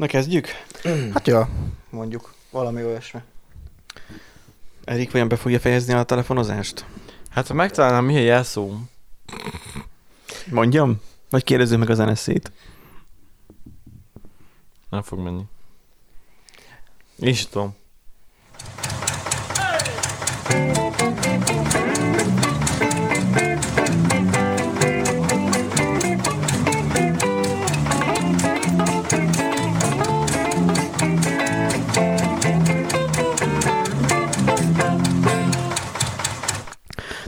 Na 0.00 0.06
kezdjük? 0.06 0.48
Hát 1.12 1.26
ja, 1.26 1.48
mondjuk 1.90 2.34
valami 2.50 2.84
olyasmi. 2.84 3.20
Erik 4.84 5.10
vajon 5.10 5.28
be 5.28 5.36
fogja 5.36 5.60
fejezni 5.60 5.94
a 5.94 6.02
telefonozást? 6.02 6.84
Hát 7.30 7.46
ha 7.46 7.54
megtalálnám, 7.54 8.04
mi 8.04 8.16
a 8.16 8.20
jelszó? 8.20 8.76
Mondjam? 10.50 11.00
Vagy 11.30 11.44
kérdezzük 11.44 11.78
meg 11.78 11.90
az 11.90 11.98
NSZ-t? 11.98 12.52
Nem 14.90 15.02
fog 15.02 15.18
menni. 15.18 15.42
Én 17.18 17.28
is 17.28 17.46
tudom. 17.46 17.76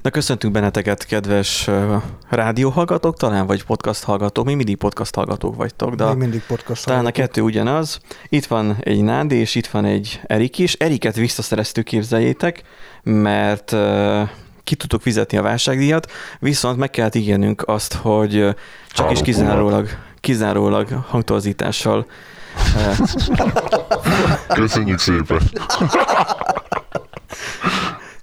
Na 0.02 0.10
köszöntünk 0.10 0.52
benneteket, 0.52 1.06
kedves 1.06 1.68
uh, 1.68 2.02
rádióhallgatók, 2.28 3.16
talán 3.16 3.46
vagy 3.46 3.64
podcast 3.64 4.04
hallgatók, 4.04 4.44
mi 4.44 4.54
mindig 4.54 4.76
podcast 4.76 5.14
hallgatók 5.14 5.56
vagytok, 5.56 5.94
de 5.94 6.04
Még 6.04 6.16
mindig 6.16 6.42
podcast 6.46 6.84
talán 6.84 7.00
a 7.00 7.02
hallgatók. 7.02 7.26
kettő 7.26 7.40
ugyanaz. 7.40 8.00
Itt 8.28 8.46
van 8.46 8.76
egy 8.80 9.02
Nádi, 9.02 9.34
és 9.36 9.54
itt 9.54 9.66
van 9.66 9.84
egy 9.84 10.20
Erik 10.26 10.58
is. 10.58 10.72
Eriket 10.72 11.16
visszaszereztük, 11.16 11.84
képzeljétek, 11.84 12.62
mert 13.02 13.72
uh, 13.72 14.28
ki 14.64 14.74
tudtuk 14.74 15.00
fizetni 15.02 15.38
a 15.38 15.42
válságdíjat, 15.42 16.10
viszont 16.38 16.76
meg 16.78 16.90
kellett 16.90 17.14
ígérnünk 17.14 17.62
azt, 17.66 17.94
hogy 17.94 18.56
csak 18.88 19.10
is 19.10 19.22
kizárólag, 19.22 19.88
kizárólag 20.20 20.88
hangtorzítással 21.08 22.06
Köszönjük 24.48 24.98
szépen. 24.98 25.40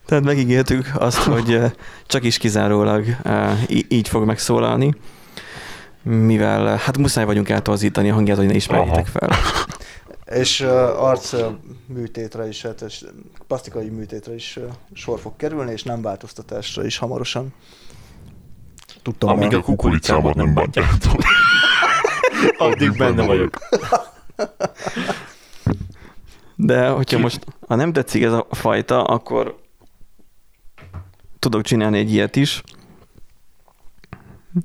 Tehát 0.09 0.23
megígértük 0.23 0.91
azt, 0.93 1.23
hogy 1.33 1.61
csak 2.05 2.23
is 2.23 2.37
kizárólag 2.37 3.05
így 3.67 4.07
fog 4.07 4.25
megszólalni, 4.25 4.95
mivel 6.03 6.77
hát 6.77 6.97
muszáj 6.97 7.25
vagyunk 7.25 7.49
eltorzítani 7.49 8.09
a 8.09 8.13
hangját, 8.13 8.37
hogy 8.37 8.45
ne 8.45 8.53
ismerjétek 8.53 9.05
fel. 9.05 9.29
És 10.41 10.61
uh, 10.61 11.03
arc 11.03 11.33
uh, 11.33 11.45
műtétre 11.85 12.47
is, 12.47 12.61
hát, 12.61 12.81
és 12.81 13.05
plastikai 13.47 13.89
műtétre 13.89 14.33
is 14.33 14.57
uh, 14.57 14.63
sor 14.93 15.19
fog 15.19 15.35
kerülni, 15.35 15.71
és 15.71 15.83
nem 15.83 16.01
változtatásra 16.01 16.85
is 16.85 16.97
hamarosan. 16.97 17.53
Tudtam 19.01 19.29
Amíg 19.29 19.53
a 19.53 19.61
kukoricámat 19.61 20.35
nem 20.35 20.53
bantjátok. 20.53 21.21
Addig 22.57 22.97
benne 22.97 23.25
vagyok. 23.25 23.57
De 26.55 26.87
hogyha 26.87 27.19
most, 27.19 27.45
ha 27.67 27.75
nem 27.75 27.93
tetszik 27.93 28.23
ez 28.23 28.33
a 28.33 28.47
fajta, 28.51 29.03
akkor 29.03 29.55
tudok 31.39 31.61
csinálni 31.61 31.97
egy 31.97 32.13
ilyet 32.13 32.35
is. 32.35 32.63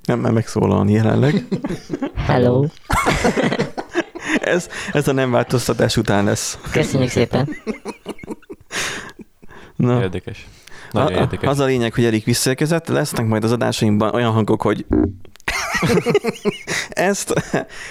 Nem 0.04 0.18
mer 0.18 0.32
megszólalni 0.32 0.92
jelenleg. 0.92 1.44
Hello. 2.26 2.64
Ez, 4.40 4.68
ez 4.92 5.08
a 5.08 5.12
nem 5.12 5.30
változtatás 5.30 5.96
után 5.96 6.24
lesz. 6.24 6.58
Köszönjük 6.72 7.10
szépen. 7.10 7.48
Na. 9.76 10.00
Érdekes. 10.00 10.46
Nagyon 10.90 11.12
A- 11.12 11.20
érdekes. 11.20 11.48
Az 11.48 11.58
a 11.58 11.64
lényeg, 11.64 11.94
hogy 11.94 12.04
Erik 12.04 12.24
visszaérkezett, 12.24 12.88
lesznek 12.88 13.26
majd 13.26 13.44
az 13.44 13.52
adásainkban 13.52 14.14
olyan 14.14 14.32
hangok, 14.32 14.62
hogy 14.62 14.86
ezt 16.88 17.34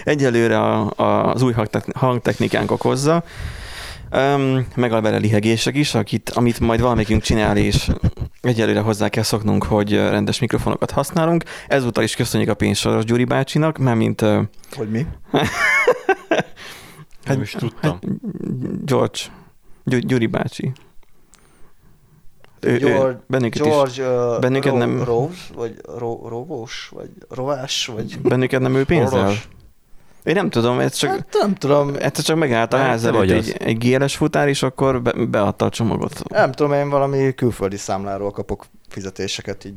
egyelőre 0.03 0.59
a, 0.59 0.93
a, 0.95 1.33
az 1.33 1.41
új 1.41 1.53
hangtechnikánk 1.93 2.71
okozza, 2.71 3.23
um, 4.13 4.67
meg 4.75 4.91
a 4.93 5.01
vele 5.01 5.17
lihegések 5.17 5.75
is, 5.75 5.95
akit, 5.95 6.29
amit 6.29 6.59
majd 6.59 6.79
valamelyikünk 6.81 7.21
csinál, 7.21 7.57
és 7.57 7.91
egyelőre 8.41 8.79
hozzá 8.79 9.09
kell 9.09 9.23
szoknunk, 9.23 9.63
hogy 9.63 9.91
rendes 9.93 10.39
mikrofonokat 10.39 10.91
használunk. 10.91 11.43
Ezúttal 11.67 12.03
is 12.03 12.15
köszönjük 12.15 12.49
a 12.49 12.53
pénzsoros 12.53 13.05
Gyuri 13.05 13.23
bácsinak, 13.23 13.77
mert 13.77 13.97
mint 13.97 14.21
uh, 14.21 14.41
Hogy 14.75 14.89
mi? 14.89 15.05
Nem 17.25 17.41
is 17.41 17.51
tudtam. 17.51 17.99
George, 18.85 19.19
Gy- 19.83 20.05
Gyuri 20.05 20.25
bácsi. 20.25 20.71
Ő, 22.59 22.71
ő, 22.71 22.77
George, 22.77 23.19
bennünket 23.27 23.65
is 23.65 23.71
George 23.71 24.09
uh, 24.09 24.39
bennünket 24.39 24.71
Ro- 24.71 24.79
nem- 24.79 25.03
Rose, 25.03 25.39
vagy 25.55 25.75
Ro- 25.97 26.27
Rovós, 26.27 26.89
vagy 26.93 27.09
Rovás, 27.29 27.85
vagy... 27.85 28.19
Bennünket 28.19 28.61
nem 28.61 28.75
ő 28.75 28.83
pénzzel? 28.85 29.19
Orvos. 29.19 29.47
Én 30.23 30.33
nem 30.33 30.49
tudom, 30.49 30.79
ez 30.79 30.95
csak, 30.95 31.09
Hát 31.09 31.35
nem 31.39 31.55
tudom, 31.55 31.89
egyszer 31.99 32.23
csak 32.23 32.37
megállt 32.37 32.73
a 32.73 32.77
Hát, 32.77 32.87
ház 32.87 33.05
előtt 33.05 33.17
vagy 33.17 33.31
egy, 33.31 33.55
egy 33.59 33.77
GLS 33.77 34.15
futár, 34.15 34.47
és 34.47 34.63
akkor 34.63 35.01
be, 35.01 35.11
beadta 35.25 35.65
a 35.65 35.69
csomagot. 35.69 36.29
nem 36.29 36.51
tudom, 36.51 36.73
én 36.73 36.89
valami 36.89 37.33
külföldi 37.35 37.77
számláról 37.77 38.31
kapok 38.31 38.65
fizetéseket 38.89 39.65
így. 39.65 39.75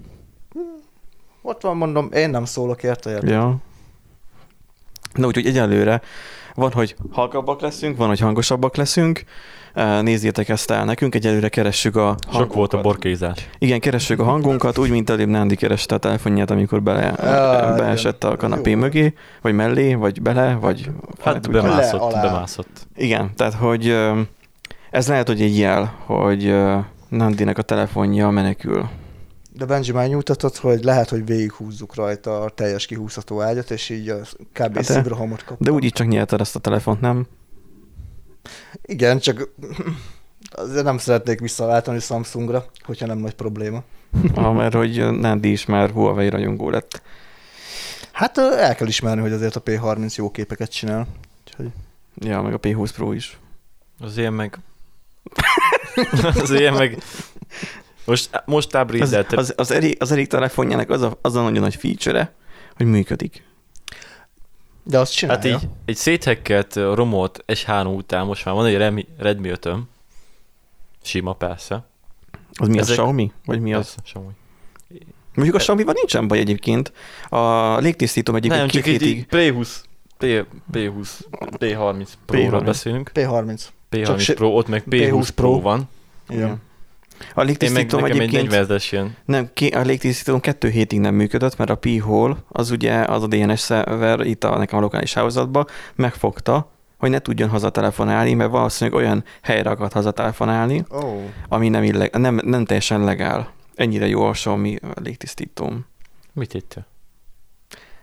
Ott 1.43 1.63
van, 1.63 1.77
mondom, 1.77 2.09
én 2.13 2.31
nem 2.31 2.45
szólok 2.45 2.83
érte, 2.83 3.11
érte. 3.11 3.27
Ja. 3.27 3.57
Na 5.15 5.27
úgyhogy 5.27 5.47
egyelőre 5.47 6.01
van, 6.55 6.73
hogy 6.73 6.97
halkabbak 7.11 7.61
leszünk, 7.61 7.97
van, 7.97 8.09
hogy 8.09 8.21
hangosabbak 8.21 8.77
leszünk. 8.77 9.25
Nézzétek 10.03 10.49
ezt 10.49 10.71
el 10.71 10.85
nekünk, 10.85 11.15
egyelőre 11.15 11.49
keressük 11.49 11.97
a 11.97 12.17
Sok 12.33 12.33
volt 12.33 12.43
a 12.43 12.49
hangunkat. 12.55 12.83
borkézás. 12.83 13.49
Igen, 13.59 13.81
keressük 13.81 14.21
a 14.21 14.25
hangunkat, 14.25 14.79
úgy, 14.79 14.91
mint 14.91 15.11
előbb 15.11 15.29
Nándi 15.29 15.55
kereste 15.55 15.95
a 15.95 15.99
telefonját, 15.99 16.51
amikor 16.51 16.83
bele, 16.83 17.07
Ah, 17.09 17.77
beesett 17.77 18.25
a 18.25 18.37
kanapé 18.37 18.71
Jó. 18.71 18.77
mögé, 18.79 19.15
vagy 19.43 19.55
mellé, 19.55 19.95
vagy 19.95 20.23
bele, 20.23 20.55
vagy... 20.55 20.91
Hát 21.25 21.51
bemászott, 21.51 22.01
alá. 22.01 22.23
bemászott. 22.23 22.87
Igen, 22.97 23.31
tehát 23.37 23.55
hogy 23.55 23.97
ez 24.91 25.09
lehet, 25.09 25.27
hogy 25.27 25.41
egy 25.43 25.59
jel, 25.59 25.95
hogy 26.05 26.55
Nandinek 27.09 27.59
a 27.59 27.63
telefonja 27.63 28.31
menekül. 28.31 28.89
De 29.53 29.65
Benji 29.65 29.93
már 29.93 30.09
nyújtatott, 30.09 30.57
hogy 30.57 30.85
lehet, 30.85 31.09
hogy 31.09 31.27
végighúzzuk 31.27 31.95
rajta 31.95 32.41
a 32.41 32.49
teljes 32.51 32.87
kihúzható 32.87 33.41
ágyat, 33.41 33.71
és 33.71 33.89
így 33.91 34.09
a 34.09 34.17
kb. 34.53 34.75
Hát 34.75 34.85
szívrohamot 34.85 35.39
kaptam. 35.39 35.57
De 35.61 35.71
úgyis 35.71 35.91
csak 35.93 36.09
nyelted 36.09 36.41
ezt 36.41 36.57
a 36.57 36.59
telefont, 36.59 37.01
nem? 37.01 37.27
Igen, 38.83 39.19
csak 39.19 39.49
azért 40.51 40.85
nem 40.85 40.99
szeretnék 40.99 41.41
visszaváltani 41.41 41.99
Samsungra, 42.01 42.65
hogyha 42.83 43.07
nem 43.07 43.19
nagy 43.19 43.35
probléma. 43.35 43.83
Ah, 44.35 44.55
mert 44.55 44.75
hogy 44.75 45.11
Nandi 45.11 45.51
is 45.51 45.67
már 45.67 45.91
Huawei 45.91 46.29
rajongó 46.29 46.71
lett. 46.71 47.03
Hát 48.13 48.39
el 48.39 48.75
kell 48.75 48.87
ismerni, 48.87 49.21
hogy 49.21 49.33
azért 49.33 49.57
a 49.57 49.63
P30 49.63 50.15
jó 50.15 50.31
képeket 50.31 50.71
csinál. 50.71 51.07
Úgyhogy 51.47 51.71
Ja, 52.15 52.43
meg 52.43 52.55
a 52.55 52.61
P20 52.61 52.91
Pro 52.95 53.13
is. 53.13 53.39
Az 54.01 54.17
ilyen 54.19 54.33
meg... 54.33 54.59
az 56.43 56.51
ilyen 56.51 56.75
meg... 56.75 57.03
Most, 58.05 58.43
most 58.45 58.69
Az, 58.69 58.81
ábrízdelt. 58.81 59.33
az, 59.33 59.53
az, 59.57 59.71
Erik, 59.71 60.03
az 60.03 60.13
Erik 60.13 60.29
telefonjának 60.29 60.91
az 60.91 61.03
a, 61.03 61.19
az 61.23 61.35
a 61.35 61.43
nagyon 61.43 61.63
nagy 61.63 61.75
feature 61.75 62.35
hogy 62.77 62.87
működik. 62.87 63.43
De 64.89 64.99
azt 64.99 65.13
csinálja. 65.15 65.53
Hát 65.53 65.63
így 65.63 65.69
egy 65.85 65.97
széthekkelt 65.97 66.77
ö, 66.77 66.95
romolt 66.95 67.45
S3 67.47 67.97
után 67.97 68.27
most 68.27 68.45
már 68.45 68.55
van 68.55 68.67
egy 68.67 68.77
Redmi, 68.77 69.07
Redmi 69.19 69.49
5 69.49 69.69
Sima 71.03 71.33
persze. 71.33 71.85
Az 72.53 72.69
mi 72.69 72.75
az 72.79 72.83
Ezek- 72.83 72.97
Xiaomi? 72.97 73.33
Vagy 73.45 73.61
mi 73.61 73.75
az? 73.75 73.79
Persze, 73.85 74.01
Xiaomi. 74.03 74.33
Mondjuk 75.35 75.57
a 75.57 75.59
Xiaomi-ban 75.59 75.95
nincsen 75.97 76.29
baj 76.29 76.39
egyébként. 76.39 76.93
A 77.29 77.77
légtisztítom 77.77 78.35
egyébként 78.35 78.61
Nem, 78.61 78.71
két 78.71 78.83
csak 78.83 78.91
hétig... 78.93 79.17
így 79.17 79.27
P20, 79.31 79.69
P, 80.19 80.25
P20, 80.73 81.09
P30 81.59 82.07
Pro-ról 82.27 82.61
P30. 82.61 82.65
beszélünk. 82.65 83.11
P30. 83.15 83.61
P30 83.91 84.25
Csak 84.25 84.37
Pro, 84.37 84.49
ott 84.49 84.69
meg 84.69 84.83
P20, 84.91 84.91
P20 84.91 85.29
Pro, 85.35 85.51
Pro. 85.51 85.61
van. 85.61 85.89
Igen. 86.29 86.63
A 87.35 87.43
Én 87.43 87.73
meg 87.73 87.95
egy 87.95 88.11
egyébként... 88.11 88.51
40 88.51 88.81
ilyen. 88.91 89.17
Nem, 89.25 89.51
ki, 89.55 89.67
a 89.67 89.81
légtisztítón 89.81 90.41
kettő 90.41 90.69
hétig 90.69 91.01
nem 91.01 91.15
működött, 91.15 91.57
mert 91.57 91.71
a 91.71 91.75
P-hole, 91.75 92.37
az 92.49 92.71
ugye 92.71 92.95
az 92.95 93.23
a 93.23 93.27
DNS 93.27 93.61
szerver 93.61 94.21
itt 94.21 94.45
a 94.45 94.59
nekem 94.59 94.79
a 94.79 94.83
lokális 94.83 95.15
hálózatban 95.15 95.67
megfogta, 95.95 96.71
hogy 96.99 97.11
ne 97.11 97.19
tudjon 97.19 97.49
hazatelefonálni, 97.49 98.35
mert 98.35 98.51
valószínűleg 98.51 99.01
olyan 99.01 99.25
helyre 99.43 99.71
akart 99.71 99.93
hazatelefonálni, 99.93 100.85
oh. 100.89 101.21
ami 101.49 101.69
nem, 101.69 101.83
illeg, 101.83 102.17
nem, 102.17 102.41
nem 102.45 102.65
teljesen 102.65 103.05
legál. 103.05 103.53
Ennyire 103.75 104.07
jó 104.07 104.25
a 104.25 104.31
Xiaomi 104.31 104.79
légtisztítóm. 104.95 105.87
Mit 106.33 106.55
itt? 106.55 106.75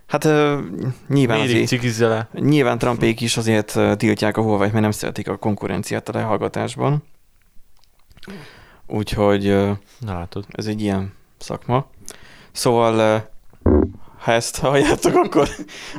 Hát 0.07 0.25
ö, 0.25 0.59
nyilván 1.07 1.39
azért, 1.39 2.33
nyilván 2.33 2.77
Trumpék 2.77 3.21
is 3.21 3.37
azért 3.37 3.79
tiltják 3.97 4.37
a 4.37 4.41
huawei 4.41 4.69
mert 4.69 4.81
nem 4.81 4.91
szeretik 4.91 5.27
a 5.27 5.37
konkurenciát 5.37 6.09
a 6.09 6.17
lehallgatásban. 6.17 7.03
Úgyhogy 8.87 9.43
Na 9.99 10.13
látod. 10.13 10.45
ez 10.51 10.65
egy 10.65 10.81
ilyen 10.81 11.13
szakma. 11.37 11.85
Szóval 12.51 13.25
ha 14.19 14.31
ezt 14.31 14.57
halljátok, 14.59 15.15
akkor, 15.15 15.49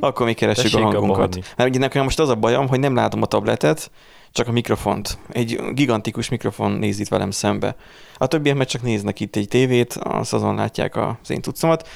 akkor 0.01 0.27
mi 0.27 0.33
keressük 0.33 0.63
Tessék 0.65 0.81
a 0.85 0.85
hangunkat. 0.85 1.39
Mert 1.57 1.69
ugye 1.71 1.79
nekem 1.79 2.03
most 2.05 2.21
az 2.21 2.29
a 2.29 2.35
bajom, 2.35 2.69
hogy 2.69 2.81
nem 2.81 2.95
látom 2.95 3.23
a 3.23 3.27
tabletet, 3.27 3.91
csak 4.33 4.49
a 4.49 4.53
mikrofont. 4.53 5.19
Egy 5.29 5.61
gigantikus 5.73 6.29
mikrofon 6.29 6.71
néz 6.71 6.99
itt 7.01 7.09
velem 7.09 7.31
szembe. 7.31 7.77
A 8.17 8.27
többiek 8.27 8.57
meg 8.57 8.67
csak 8.67 8.83
néznek 8.83 9.21
itt 9.21 9.37
egy 9.37 9.49
tévét, 9.49 9.93
az 9.93 10.33
azon 10.33 10.55
látják 10.55 10.97
az 10.97 11.31
én 11.31 11.41
tudszomat. 11.41 11.89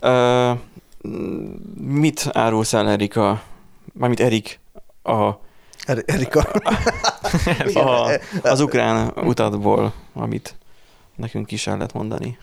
Ö, 0.00 0.50
mit 1.78 2.30
árulsz 2.32 2.72
el, 2.72 2.88
Erika, 2.88 3.42
mármint 3.92 4.20
Erik, 4.20 4.60
a 5.02 5.30
Er- 5.86 6.10
Erika. 6.10 6.40
A, 7.74 8.10
az 8.42 8.60
ukrán 8.60 9.12
utatból, 9.16 9.92
amit 10.14 10.56
nekünk 11.14 11.50
is 11.50 11.66
el 11.66 11.76
lehet 11.76 11.92
mondani. 11.92 12.38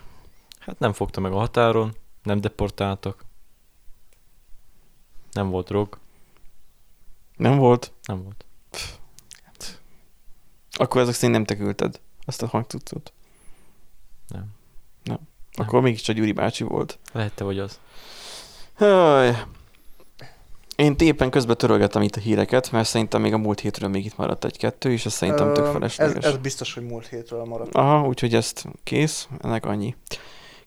Hát 0.58 0.78
nem 0.78 0.92
fogta 0.92 1.20
meg 1.20 1.32
a 1.32 1.38
határon, 1.38 1.96
nem 2.22 2.40
deportáltak. 2.40 3.24
Nem 5.32 5.50
volt 5.50 5.66
drog, 5.66 5.98
Nem 7.36 7.56
volt? 7.56 7.92
nem 8.06 8.22
volt. 8.22 8.44
Akkor 10.72 11.00
ezek 11.00 11.14
szerint 11.14 11.32
nem 11.32 11.44
te 11.44 11.56
küldted 11.56 12.00
azt 12.24 12.42
a 12.42 12.46
hangtudcot. 12.46 13.12
Nem. 14.28 14.46
Nem. 15.02 15.18
Akkor 15.52 15.80
mégiscsak 15.80 16.16
Gyuri 16.16 16.32
bácsi 16.32 16.64
volt. 16.64 16.98
Lehet 17.12 17.34
te 17.34 17.44
vagy 17.44 17.58
az. 17.58 17.80
Haj. 18.74 19.44
Én 20.76 20.94
éppen 20.98 21.30
közben 21.30 21.56
törölgettem 21.56 22.02
itt 22.02 22.16
a 22.16 22.20
híreket, 22.20 22.72
mert 22.72 22.88
szerintem 22.88 23.20
még 23.20 23.32
a 23.32 23.38
múlt 23.38 23.60
hétről 23.60 23.88
még 23.88 24.04
itt 24.04 24.16
maradt 24.16 24.44
egy-kettő, 24.44 24.92
és 24.92 25.06
ez 25.06 25.12
szerintem 25.12 25.52
tök 25.52 25.66
Ö, 25.66 25.70
felesleges. 25.70 26.24
Ez, 26.24 26.32
ez 26.32 26.36
biztos, 26.36 26.74
hogy 26.74 26.82
múlt 26.82 27.06
hétről 27.06 27.44
maradt. 27.44 27.74
Aha, 27.74 28.06
úgyhogy 28.06 28.34
ezt 28.34 28.64
kész, 28.84 29.28
ennek 29.40 29.66
annyi. 29.66 29.94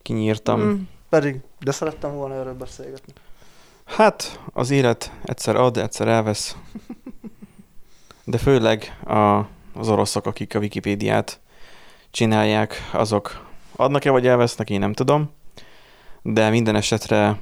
Kinyírtam. 0.02 0.62
Mm, 0.62 0.82
pedig, 1.10 1.40
de 1.60 1.72
szerettem 1.72 2.14
volna 2.14 2.36
erről 2.36 2.54
beszélgetni. 2.54 3.14
Hát, 3.86 4.40
az 4.54 4.70
élet 4.70 5.12
egyszer 5.24 5.56
ad, 5.56 5.78
egyszer 5.78 6.08
elvesz. 6.08 6.56
De 8.24 8.38
főleg 8.38 9.00
a, 9.06 9.38
az 9.74 9.90
oroszok, 9.90 10.26
akik 10.26 10.56
a 10.56 10.60
Wikipédiát 10.60 11.40
csinálják, 12.12 12.90
azok 12.94 13.46
adnak-e 13.76 14.10
vagy 14.10 14.28
elvesznek, 14.28 14.70
én 14.70 14.80
nem 14.80 14.94
tudom. 14.94 15.32
De 16.22 16.50
minden 16.50 16.76
esetre 16.76 17.40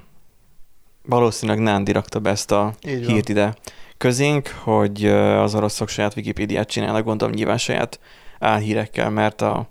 valószínűleg 1.06 1.62
Nándi 1.62 1.92
rakta 1.92 2.20
be 2.20 2.30
ezt 2.30 2.52
a 2.52 2.74
Így 2.88 3.06
van. 3.06 3.14
hírt 3.14 3.30
ide 3.30 3.56
közénk, 3.98 4.48
hogy 4.48 5.06
az 5.06 5.56
oroszok 5.56 5.90
saját 5.90 6.16
Wikipédiát 6.16 6.68
csinálnak, 6.70 7.04
gondolom 7.04 7.34
nyilván 7.34 7.58
saját 7.58 8.00
álhírekkel, 8.40 9.10
mert 9.10 9.42
a, 9.42 9.68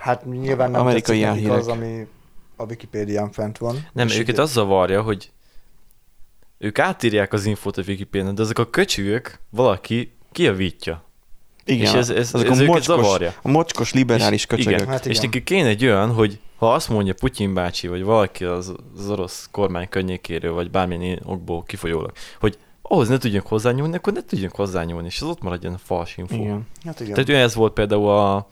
Hát 0.00 0.24
nyilván 0.26 0.70
nem 0.70 0.80
Amerikai 0.80 1.20
tetszik 1.20 1.50
az, 1.50 1.68
ami 1.68 2.06
a 2.56 2.64
Wikipédián 2.64 3.30
fent 3.32 3.58
van. 3.58 3.86
Nem, 3.92 4.06
És 4.06 4.14
őket 4.18 4.28
ugye- 4.32 4.42
az 4.42 4.50
zavarja, 4.52 5.02
hogy 5.02 5.30
ők 6.58 6.78
átírják 6.78 7.32
az 7.32 7.44
infót 7.44 7.76
a 7.76 7.82
Wikipédián, 7.86 8.34
de 8.34 8.42
ezek 8.42 8.58
a 8.58 8.70
köcsögök 8.70 9.38
valaki 9.50 10.12
kijavítja. 10.32 11.02
igen, 11.64 11.80
és 11.86 11.92
ez, 11.92 12.10
ez, 12.10 12.34
azok 12.34 12.48
ez 12.50 12.58
a 12.58 12.64
mocskos, 12.64 12.84
zavarja. 12.84 13.32
a 13.42 13.48
mocskos 13.48 13.92
liberális 13.92 14.38
És- 14.40 14.46
köcsögök. 14.46 14.72
Igen, 14.80 14.88
Hát 14.88 15.06
és 15.06 15.16
igen. 15.16 15.24
neki 15.24 15.42
kéne 15.42 15.68
egy 15.68 15.84
olyan, 15.84 16.12
hogy 16.12 16.38
ha 16.64 16.74
azt 16.74 16.88
mondja 16.88 17.14
Putyin 17.14 17.54
bácsi, 17.54 17.88
vagy 17.88 18.02
valaki 18.02 18.44
az, 18.44 18.74
az 18.96 19.10
orosz 19.10 19.48
kormány 19.50 19.88
környékéről, 19.88 20.52
vagy 20.52 20.70
bármilyen 20.70 21.20
okból 21.24 21.62
kifolyólag, 21.62 22.12
hogy 22.40 22.58
ahhoz 22.82 23.08
ne 23.08 23.18
tudjunk 23.18 23.46
hozzányúlni, 23.46 23.96
akkor 23.96 24.12
ne 24.12 24.24
tudjunk 24.24 24.54
hozzányúlni, 24.54 25.06
és 25.06 25.20
az 25.20 25.28
ott 25.28 25.42
maradjon 25.42 25.74
a 25.74 25.78
fals 25.78 26.16
info. 26.16 26.34
Igen. 26.34 26.66
Hát 26.84 27.00
igen. 27.00 27.24
Tehát 27.24 27.42
ez 27.42 27.54
volt 27.54 27.72
például 27.72 28.08
a, 28.08 28.48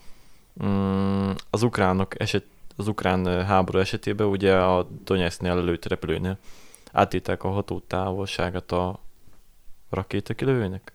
mm, 0.65 1.31
az 1.51 1.63
ukránok 1.63 2.21
eset, 2.21 2.45
az 2.77 2.89
ukrán 2.89 3.45
háború 3.45 3.79
esetében, 3.79 4.27
ugye 4.27 4.55
a 4.55 4.89
Donetsknél 5.05 5.51
előtt 5.51 5.87
repülőnél 5.87 6.39
átírták 6.93 7.45
a 7.45 7.49
hatótávolságát 7.49 8.73
a 8.73 9.01
rakétakilőnek? 9.91 10.93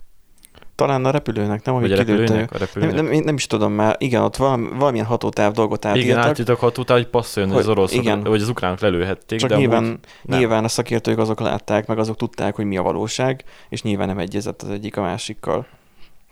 Talán 0.78 1.06
a 1.06 1.12
repülőnek, 1.12 1.64
nem, 1.66 1.74
Vagy 1.74 1.92
a 1.92 1.96
repülőnek? 1.96 2.30
A 2.32 2.36
Nem, 2.36 2.60
repülőnek. 2.60 2.96
nem, 2.96 3.12
én 3.12 3.24
nem 3.24 3.36
is 3.36 3.48
tudom 3.48 3.74
már, 3.74 3.96
igen, 4.00 4.22
ott 4.22 4.36
valami, 4.36 4.68
valamilyen 4.74 5.06
hatótáv 5.06 5.52
dolgot 5.52 5.84
Igen, 5.84 5.98
átírtak, 5.98 6.24
átírtak 6.26 6.60
hatótáv, 6.60 6.98
hogy 6.98 7.08
passzoljon, 7.08 7.52
hogy 7.52 7.62
az 7.62 7.68
oroszok, 7.68 8.02
igen. 8.02 8.24
vagy 8.24 8.42
az 8.42 8.50
ukránok 8.50 8.80
lelőhették, 8.80 9.40
csak 9.40 9.50
de 9.50 9.56
nyilván, 9.56 9.84
amúgy 9.84 9.98
nem. 10.24 10.40
nyilván 10.40 10.64
a 10.64 10.68
szakértők 10.68 11.18
azok 11.18 11.40
látták, 11.40 11.88
meg 11.88 12.00
azok 12.00 12.16
tudták, 12.16 12.56
hogy 12.56 12.66
mi 12.66 12.78
a 12.78 12.82
valóság, 12.82 13.44
és 13.70 13.82
nyilván 13.82 14.08
nem 14.08 14.18
egyezett 14.18 14.62
az 14.62 14.70
egyik 14.70 14.98
a 14.98 15.02
másikkal. 15.02 15.68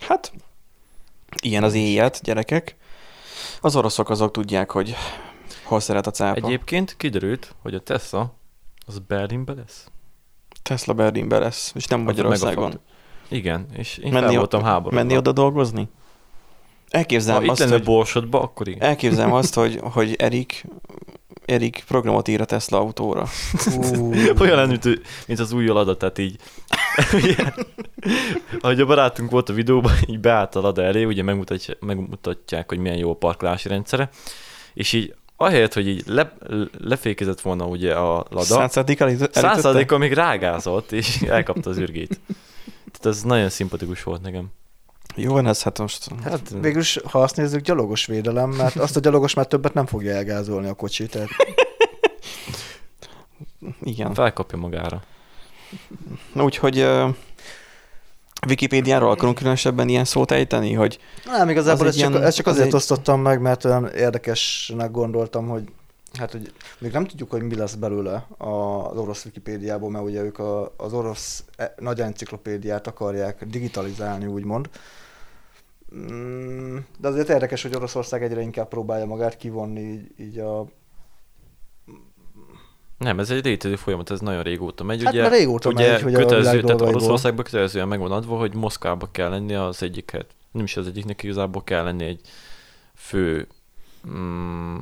Hát, 0.00 0.32
ilyen 1.42 1.62
az 1.62 1.74
éjjel, 1.74 2.10
gyerekek. 2.22 2.76
Az 3.60 3.76
oroszok 3.76 4.10
azok 4.10 4.30
tudják, 4.30 4.70
hogy 4.70 4.94
hol 5.64 5.80
szeret 5.80 6.06
a 6.06 6.10
cápa. 6.10 6.46
Egyébként 6.46 6.94
kiderült, 6.96 7.54
hogy 7.62 7.74
a 7.74 7.80
Tesla 7.80 8.34
az 8.86 8.98
Berlinbe 8.98 9.52
lesz. 9.54 9.86
Tesla 10.62 10.92
Berlinbe 10.92 11.38
lesz, 11.38 11.72
és 11.74 11.86
nem 11.86 11.98
Az 12.00 12.04
Magyarországon. 12.06 12.54
megafakt. 12.64 12.84
Igen, 13.28 13.66
és 13.76 13.98
én 13.98 14.12
Menni 14.12 14.26
fel 14.26 14.36
voltam 14.36 14.62
háborúban. 14.62 14.94
Menni 15.04 15.16
oda 15.16 15.32
dolgozni? 15.32 15.88
Ha 16.90 16.98
Elképzelem 16.98 17.44
itt 17.44 17.50
azt, 17.50 17.60
lenne 17.60 17.72
hogy, 17.72 17.82
Borsodba, 17.82 18.42
akkor 18.42 18.68
igen. 18.68 18.80
elképzelem 18.80 19.32
azt, 19.40 19.54
hogy, 19.54 19.78
hogy 19.82 20.14
Erik, 20.18 20.66
Erik 21.44 21.84
programot 21.86 22.28
ír 22.28 22.40
a 22.40 22.44
Tesla 22.44 22.78
autóra. 22.78 23.26
Olyan 24.40 24.56
lenne, 24.56 24.66
mint, 24.66 25.00
mint 25.26 25.40
az 25.40 25.52
új 25.52 25.66
Lada, 25.66 25.96
tehát 25.96 26.18
így. 26.18 26.36
ahogy 28.60 28.80
a 28.80 28.86
barátunk 28.86 29.30
volt 29.30 29.48
a 29.48 29.52
videóban, 29.52 29.92
így 30.06 30.20
beállt 30.20 30.54
a 30.54 30.60
Lada 30.60 30.82
elé, 30.82 31.04
ugye 31.04 31.22
megmutatják, 31.22 31.80
megmutatják, 31.80 32.68
hogy 32.68 32.78
milyen 32.78 32.96
jó 32.96 33.10
a 33.10 33.14
parkolási 33.14 33.68
rendszere, 33.68 34.08
és 34.74 34.92
így 34.92 35.14
ahelyett, 35.36 35.72
hogy 35.72 35.88
így 35.88 36.02
le, 36.06 36.36
lefékezett 36.78 37.40
volna 37.40 37.66
ugye 37.66 37.94
a 37.94 38.24
Lada, 38.30 38.68
százszázalékkal 38.68 39.98
még 39.98 40.12
rágázott, 40.12 40.92
és 40.92 41.22
elkapta 41.22 41.70
az 41.70 41.78
ürgét. 41.78 42.20
Tehát 42.98 43.16
ez 43.16 43.22
nagyon 43.22 43.48
szimpatikus 43.48 44.02
volt 44.02 44.22
nekem. 44.22 44.46
Jó 45.14 45.32
van 45.32 45.46
ez, 45.46 45.62
hát 45.62 45.78
most... 45.78 46.08
Hát 46.24 46.54
végülis, 46.60 46.98
ha 47.04 47.22
azt 47.22 47.36
nézzük, 47.36 47.60
gyalogos 47.60 48.06
védelem, 48.06 48.50
mert 48.50 48.76
azt 48.76 48.96
a 48.96 49.00
gyalogos 49.00 49.34
már 49.34 49.46
többet 49.46 49.74
nem 49.74 49.86
fogja 49.86 50.14
elgázolni 50.14 50.68
a 50.68 50.74
kocsit. 50.74 51.10
Tehát 51.10 51.28
Igen. 53.82 54.14
Felkapja 54.14 54.58
magára. 54.58 55.02
Úgyhogy 56.34 56.78
uh, 56.80 57.14
Wikipédiáról 58.48 59.10
akarunk 59.10 59.36
különösebben 59.36 59.88
ilyen 59.88 60.04
szót 60.04 60.30
ejteni, 60.30 60.72
hogy 60.72 60.98
nem, 61.24 61.48
igazából 61.48 61.86
Az 61.86 61.92
ezt 61.92 61.98
csak, 62.02 62.10
ilyen- 62.10 62.22
ezt 62.22 62.36
csak 62.36 62.46
az 62.46 62.52
azért 62.52 62.68
egy- 62.68 62.74
osztottam 62.74 63.20
meg, 63.20 63.40
mert 63.40 63.64
olyan 63.64 63.86
érdekesnek 63.88 64.90
gondoltam, 64.90 65.48
hogy 65.48 65.62
hát, 66.16 66.32
hogy 66.32 66.52
még 66.78 66.92
nem 66.92 67.06
tudjuk, 67.06 67.30
hogy 67.30 67.42
mi 67.42 67.54
lesz 67.54 67.74
belőle 67.74 68.26
az 68.38 68.96
orosz 68.96 69.24
Wikipédiából, 69.24 69.90
mert 69.90 70.04
ugye 70.04 70.22
ők 70.22 70.38
a, 70.38 70.72
az 70.76 70.92
orosz 70.92 71.44
e- 71.56 71.74
nagy 71.78 72.00
enciklopédiát 72.00 72.86
akarják 72.86 73.44
digitalizálni, 73.44 74.26
úgymond. 74.26 74.68
Mm, 75.94 76.76
De 76.98 77.08
azért 77.08 77.28
érdekes, 77.28 77.62
hogy 77.62 77.74
Oroszország 77.74 78.22
egyre 78.22 78.40
inkább 78.40 78.68
próbálja 78.68 79.06
magát 79.06 79.36
kivonni 79.36 79.80
így, 79.80 80.10
így 80.20 80.38
a... 80.38 80.66
Nem, 82.98 83.18
ez 83.18 83.30
egy 83.30 83.44
létező 83.44 83.76
folyamat, 83.76 84.10
ez 84.10 84.20
nagyon 84.20 84.42
régóta 84.42 84.84
megy. 84.84 85.02
Hát 85.02 85.12
ugye, 85.12 85.28
régóta 85.28 85.68
ugye 85.68 85.90
megy, 85.90 86.02
hogy 86.02 86.14
a 86.14 86.18
kötelező, 86.18 86.50
világ 86.50 86.76
tehát. 86.76 86.94
Oroszországban 86.94 87.44
kötelezően 87.44 87.88
meg 87.88 87.98
van 87.98 88.12
adva, 88.12 88.36
hogy 88.36 88.54
Moszkvába 88.54 89.08
kell 89.10 89.28
lenni 89.28 89.54
az 89.54 89.82
egyiket. 89.82 90.26
Nem 90.50 90.64
is 90.64 90.76
az 90.76 90.86
egyiknek 90.86 91.22
igazából 91.22 91.64
kell 91.64 91.84
lenni 91.84 92.04
egy 92.04 92.20
fő 92.94 93.46
mm, 94.08 94.76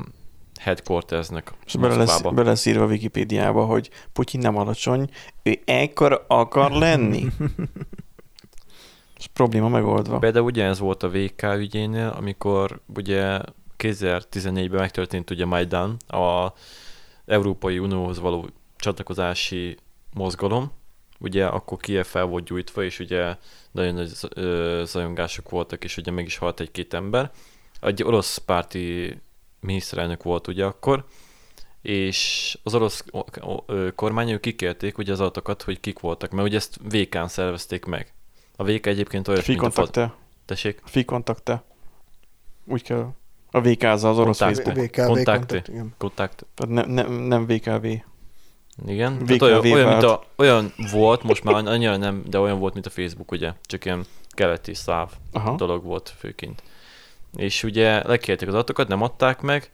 headquartersnek 0.65 1.53
és 1.67 1.75
bele 1.75 1.97
lesz, 1.97 2.09
Moszkvába. 2.09 2.35
bele 2.35 2.49
lesz 2.49 2.67
írva 2.67 2.85
a 2.85 2.87
Wikipédiába, 2.87 3.65
hogy 3.65 3.91
Putyin 4.13 4.41
nem 4.41 4.57
alacsony, 4.57 5.11
ő 5.43 5.61
ekkor 5.65 6.25
akar 6.29 6.71
lenni. 6.71 7.27
És 9.19 9.27
probléma 9.33 9.69
megoldva. 9.69 10.19
Például 10.19 10.45
ugyanez 10.45 10.79
volt 10.79 11.03
a 11.03 11.11
VK 11.11 11.43
ügyénél, 11.43 12.15
amikor 12.17 12.81
ugye 12.95 13.39
2014-ben 13.79 14.81
megtörtént 14.81 15.31
ugye 15.31 15.45
Majdan, 15.45 15.97
a 16.07 16.53
Európai 17.27 17.79
Unióhoz 17.79 18.19
való 18.19 18.49
csatlakozási 18.77 19.77
mozgalom, 20.15 20.73
ugye 21.19 21.47
akkor 21.47 21.79
Kiev 21.79 22.05
fel 22.05 22.25
volt 22.25 22.45
gyújtva, 22.45 22.85
és 22.85 22.99
ugye 22.99 23.37
nagyon 23.71 23.95
nagy 23.95 24.11
zajongások 24.85 25.51
voltak, 25.51 25.85
és 25.85 25.97
ugye 25.97 26.11
meg 26.11 26.25
is 26.25 26.37
halt 26.37 26.61
egy-két 26.61 26.95
ember. 26.95 27.31
Egy 27.81 28.03
orosz 28.03 28.39
párti 28.39 29.17
miniszterelnök 29.65 30.23
volt 30.23 30.49
ugye 30.49 30.65
akkor, 30.65 31.05
és 31.83 32.59
az 32.63 32.75
orosz 32.75 33.05
kormány 33.95 34.31
ők 34.31 34.41
kikérték 34.41 34.99
ugye 34.99 35.13
az 35.13 35.21
adatokat, 35.21 35.63
hogy 35.63 35.81
kik 35.81 35.99
voltak, 35.99 36.31
mert 36.31 36.49
ugye 36.49 36.57
ezt 36.57 36.79
VK-n 36.91 37.27
szervezték 37.27 37.85
meg. 37.85 38.13
A 38.57 38.65
VK 38.65 38.87
egyébként 38.87 39.25
Free 39.25 39.43
mint 39.47 39.59
a 39.59 39.63
kontakte. 39.63 40.15
Tessék? 40.45 40.81
Free 40.85 41.05
kontakte. 41.05 41.63
Úgy 42.65 42.83
kell. 42.83 43.13
A 43.51 43.61
VK-za 43.61 44.09
az 44.09 44.19
orosz 44.19 44.39
Kontakt. 44.39 44.63
Facebook. 44.63 44.87
VKV 44.87 45.01
Kontakti. 45.01 45.47
kontakt, 45.47 45.69
igen. 45.69 45.95
Kontakt. 45.99 46.47
Tehát 46.55 46.87
ne, 46.87 47.03
ne, 47.03 47.27
nem 47.27 47.47
VKV. 47.47 47.87
Igen. 48.87 49.19
VKV 49.19 49.43
olyan, 49.43 49.65
olyan, 49.65 49.89
mint 49.89 50.03
a, 50.03 50.25
olyan 50.37 50.73
volt, 50.93 51.23
most 51.23 51.45
már 51.45 51.55
annyira 51.55 51.97
nem, 51.97 52.23
de 52.27 52.39
olyan 52.39 52.59
volt, 52.59 52.75
mint 52.75 52.87
a 52.87 52.91
Facebook, 52.91 53.31
ugye? 53.31 53.53
Csak 53.63 53.85
ilyen 53.85 54.05
keleti 54.29 54.75
szláv 54.75 55.13
Aha. 55.33 55.57
dolog 55.57 55.85
volt 55.85 56.15
főként. 56.19 56.63
És 57.37 57.63
ugye 57.63 58.07
lekérték 58.07 58.49
az 58.49 58.55
adatokat, 58.55 58.89
nem 58.89 59.03
adták 59.03 59.41
meg, 59.41 59.71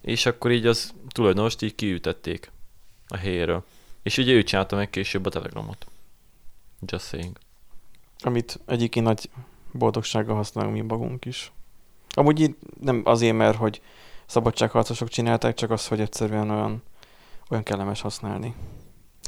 és 0.00 0.26
akkor 0.26 0.50
így 0.50 0.66
az 0.66 0.94
tulajdonost 1.08 1.62
így 1.62 1.74
kiütették 1.74 2.50
a 3.08 3.16
helyéről. 3.16 3.64
És 4.02 4.18
ugye 4.18 4.32
ő 4.32 4.42
csinálta 4.42 4.76
meg 4.76 4.90
később 4.90 5.26
a 5.26 5.30
telegramot. 5.30 5.86
Just 6.86 7.06
saying. 7.06 7.38
Amit 8.18 8.60
egyébként 8.66 9.06
nagy 9.06 9.30
boldogsággal 9.72 10.34
használunk 10.36 10.74
mi 10.74 10.80
magunk 10.80 11.24
is. 11.24 11.52
Amúgy 12.08 12.40
így 12.40 12.56
nem 12.80 13.02
azért, 13.04 13.36
mert 13.36 13.56
hogy 13.56 13.82
szabadságharcosok 14.26 15.08
csinálták, 15.08 15.54
csak 15.54 15.70
az, 15.70 15.88
hogy 15.88 16.00
egyszerűen 16.00 16.50
olyan, 16.50 16.82
olyan 17.48 17.62
kellemes 17.62 18.00
használni. 18.00 18.54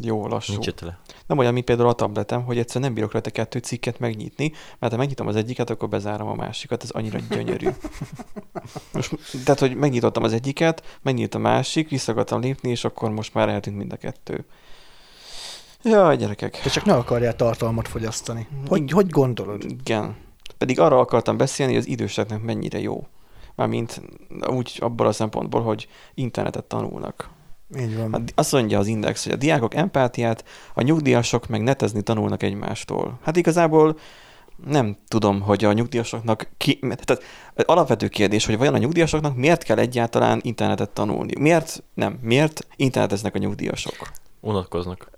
Jó, 0.04 0.26
lassú. 0.26 0.52
Nincs 0.52 0.70
tele. 0.70 0.98
Nem 1.26 1.38
olyan, 1.38 1.52
mint 1.52 1.64
például 1.64 1.88
a 1.88 1.92
tabletem, 1.92 2.44
hogy 2.44 2.58
egyszer 2.58 2.80
nem 2.80 2.94
bírok 2.94 3.12
rajta 3.12 3.30
kettő 3.30 3.58
cikket 3.58 3.98
megnyitni, 3.98 4.52
mert 4.78 4.92
ha 4.92 4.98
megnyitom 4.98 5.26
az 5.26 5.36
egyiket, 5.36 5.70
akkor 5.70 5.88
bezárom 5.88 6.28
a 6.28 6.34
másikat. 6.34 6.82
Ez 6.82 6.90
annyira 6.90 7.18
gyönyörű. 7.30 7.68
Most, 8.92 9.16
tehát, 9.44 9.60
hogy 9.60 9.74
megnyitottam 9.74 10.22
az 10.22 10.32
egyiket, 10.32 10.98
megnyit 11.02 11.34
a 11.34 11.38
másik, 11.38 11.88
vissza 11.88 12.12
akartam 12.12 12.40
lépni, 12.40 12.70
és 12.70 12.84
akkor 12.84 13.10
most 13.10 13.34
már 13.34 13.48
eltűnt 13.48 13.76
mind 13.76 13.92
a 13.92 13.96
kettő. 13.96 14.44
Jaj, 15.82 16.16
gyerekek. 16.16 16.60
De 16.62 16.70
csak 16.70 16.84
ne 16.84 16.94
akarjál 16.94 17.36
tartalmat 17.36 17.88
fogyasztani. 17.88 18.48
Hogy, 18.68 18.90
hogy 18.90 19.08
gondolod? 19.08 19.64
Igen. 19.64 20.16
Pedig 20.58 20.80
arra 20.80 20.98
akartam 20.98 21.36
beszélni, 21.36 21.72
hogy 21.72 21.82
az 21.82 21.88
időseknek 21.88 22.42
mennyire 22.42 22.80
jó. 22.80 23.06
Mármint 23.54 24.02
úgy 24.46 24.76
abból 24.80 25.06
a 25.06 25.12
szempontból, 25.12 25.62
hogy 25.62 25.88
internetet 26.14 26.64
tanulnak. 26.64 27.30
Így 27.78 27.96
van. 27.96 28.12
Hát 28.12 28.32
azt 28.34 28.52
mondja 28.52 28.78
az 28.78 28.86
Index, 28.86 29.24
hogy 29.24 29.32
a 29.32 29.36
diákok 29.36 29.74
empátiát, 29.74 30.44
a 30.74 30.82
nyugdíjasok 30.82 31.48
meg 31.48 31.62
netezni 31.62 32.02
tanulnak 32.02 32.42
egymástól. 32.42 33.18
Hát 33.22 33.36
igazából 33.36 33.98
nem 34.66 34.96
tudom, 35.08 35.40
hogy 35.40 35.64
a 35.64 35.72
nyugdíjasoknak 35.72 36.48
ki... 36.56 36.78
Tehát 36.78 37.22
alapvető 37.54 38.08
kérdés, 38.08 38.46
hogy 38.46 38.58
vajon 38.58 38.74
a 38.74 38.78
nyugdíjasoknak 38.78 39.36
miért 39.36 39.62
kell 39.62 39.78
egyáltalán 39.78 40.40
internetet 40.42 40.90
tanulni? 40.90 41.32
Miért 41.38 41.82
nem? 41.94 42.18
Miért 42.22 42.66
interneteznek 42.76 43.34
a 43.34 43.38
nyugdíjasok? 43.38 44.10
Unatkoznak. 44.40 45.10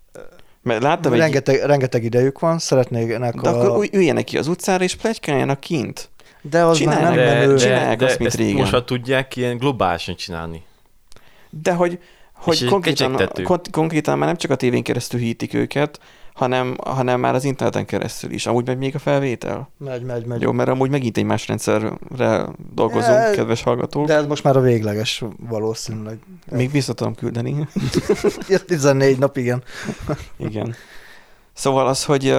Mert 0.62 0.82
láttam 0.82 1.12
egy... 1.12 1.18
rengeteg, 1.18 1.62
rengeteg 1.64 2.04
idejük 2.04 2.38
van, 2.38 2.58
szeretnének 2.58 3.34
De 3.40 3.48
a... 3.48 3.60
akkor 3.60 3.78
ülj- 3.78 3.94
üljenek 3.94 4.24
ki 4.24 4.38
az 4.38 4.46
utcára, 4.46 4.84
és 4.84 4.94
plegykáljanak 4.96 5.60
kint. 5.60 6.10
De 6.42 6.62
az 6.62 6.78
már 6.80 7.00
nem 7.00 7.12
Csinálják. 7.12 7.38
menő. 7.38 7.56
csinálják 7.56 8.02
azt, 8.02 8.18
mint 8.18 8.30
ezt 8.30 8.38
régen. 8.38 8.68
most 8.70 8.84
tudják 8.84 9.36
ilyen 9.36 9.56
globálisan 9.56 10.16
csinálni. 10.16 10.62
De 11.50 11.72
hogy, 11.72 11.98
hogy 12.34 12.64
konkrétan, 12.64 13.30
konkrétan 13.70 14.18
már 14.18 14.26
nem 14.26 14.36
csak 14.36 14.50
a 14.50 14.56
tévén 14.56 14.82
keresztül 14.82 15.20
hítik 15.20 15.54
őket, 15.54 16.00
hanem, 16.34 16.76
hanem 16.84 17.20
már 17.20 17.34
az 17.34 17.44
interneten 17.44 17.84
keresztül 17.84 18.32
is. 18.32 18.46
Amúgy 18.46 18.66
megy 18.66 18.78
még 18.78 18.94
a 18.94 18.98
felvétel. 18.98 19.70
Megy, 19.78 20.02
megy, 20.02 20.26
megy. 20.26 20.40
Jó, 20.40 20.52
mert 20.52 20.68
amúgy 20.68 20.90
megint 20.90 21.16
egy 21.16 21.24
más 21.24 21.48
rendszerre 21.48 21.92
dolgozunk, 22.74 23.16
Ja, 23.16 23.30
kedves 23.30 23.62
hallgatók. 23.62 24.06
De 24.06 24.14
ez 24.14 24.26
most 24.26 24.44
már 24.44 24.56
a 24.56 24.60
végleges 24.60 25.24
valószínűleg. 25.48 26.18
Még 26.50 26.70
vissza 26.70 26.92
tudom 26.92 27.14
küldeni. 27.14 27.68
14 28.66 29.18
nap, 29.18 29.36
igen. 29.36 29.62
Igen. 30.36 30.74
Szóval 31.52 31.86
az, 31.86 32.04
hogy 32.04 32.36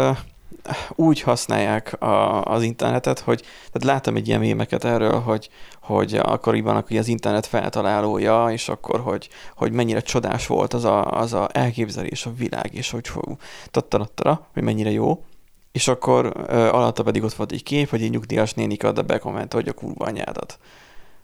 úgy 0.95 1.21
használják 1.21 2.01
a, 2.01 2.43
az 2.43 2.63
internetet, 2.63 3.19
hogy 3.19 3.41
tehát 3.41 3.83
láttam 3.83 4.15
egy 4.15 4.27
ilyen 4.27 4.39
mémeket 4.39 4.83
erről, 4.83 5.19
hogy, 5.19 5.49
hogy 5.81 6.15
akkoriban 6.15 6.75
aki 6.75 6.97
az 6.97 7.07
internet 7.07 7.45
feltalálója, 7.45 8.47
és 8.51 8.69
akkor, 8.69 8.99
hogy, 8.99 9.29
hogy 9.55 9.71
mennyire 9.71 9.99
csodás 9.99 10.47
volt 10.47 10.73
az 10.73 10.85
a, 10.85 11.11
az 11.11 11.33
a 11.33 11.49
elképzelés, 11.51 12.25
a 12.25 12.33
világ, 12.37 12.73
és 12.73 12.91
hogy 12.91 13.07
hú, 13.07 13.37
tattarattara, 13.71 14.47
hogy 14.53 14.63
mennyire 14.63 14.91
jó. 14.91 15.23
És 15.71 15.87
akkor 15.87 16.33
ö, 16.47 16.67
alatta 16.67 17.03
pedig 17.03 17.23
ott 17.23 17.33
volt 17.33 17.51
egy 17.51 17.63
kép, 17.63 17.89
hogy 17.89 18.03
egy 18.03 18.09
nyugdíjas 18.09 18.53
nénik 18.53 18.83
adta 18.83 19.01
be 19.01 19.17
komment, 19.17 19.53
hogy 19.53 19.67
a 19.67 19.73
kurva 19.73 20.05
anyádat. 20.05 20.59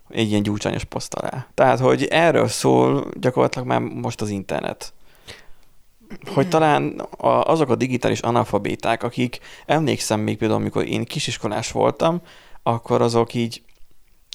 Egy 0.09 0.29
ilyen 0.29 0.43
gyúcsányos 0.43 0.83
poszt 0.83 1.13
alá. 1.13 1.47
Tehát, 1.53 1.79
hogy 1.79 2.03
erről 2.03 2.47
szól 2.47 3.07
gyakorlatilag 3.19 3.67
már 3.67 3.79
most 3.79 4.21
az 4.21 4.29
internet 4.29 4.93
hogy 6.33 6.47
talán 6.47 6.99
a, 7.17 7.27
azok 7.27 7.69
a 7.69 7.75
digitális 7.75 8.19
analfabéták, 8.19 9.03
akik 9.03 9.39
emlékszem 9.65 10.19
még 10.19 10.37
például, 10.37 10.59
amikor 10.59 10.85
én 10.85 11.05
kisiskolás 11.05 11.71
voltam, 11.71 12.21
akkor 12.63 13.01
azok 13.01 13.33
így, 13.33 13.63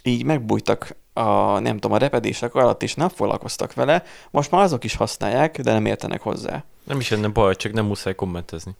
így 0.02 0.25
megbújtak 0.25 0.97
a, 1.12 1.59
nem 1.59 1.75
tudom, 1.75 1.92
a 1.92 1.99
repedések 1.99 2.54
alatt, 2.54 2.83
és 2.83 2.95
nem 2.95 3.09
foglalkoztak 3.09 3.75
vele, 3.75 4.02
most 4.30 4.50
már 4.50 4.62
azok 4.62 4.85
is 4.85 4.95
használják, 4.95 5.61
de 5.61 5.73
nem 5.73 5.87
értenek 5.87 6.21
hozzá. 6.21 6.64
Nem 6.85 7.00
is 7.00 7.11
lenne 7.11 7.28
baj, 7.28 7.56
csak 7.56 7.73
nem 7.73 7.87
muszáj 7.87 8.14
kommentezni. 8.14 8.75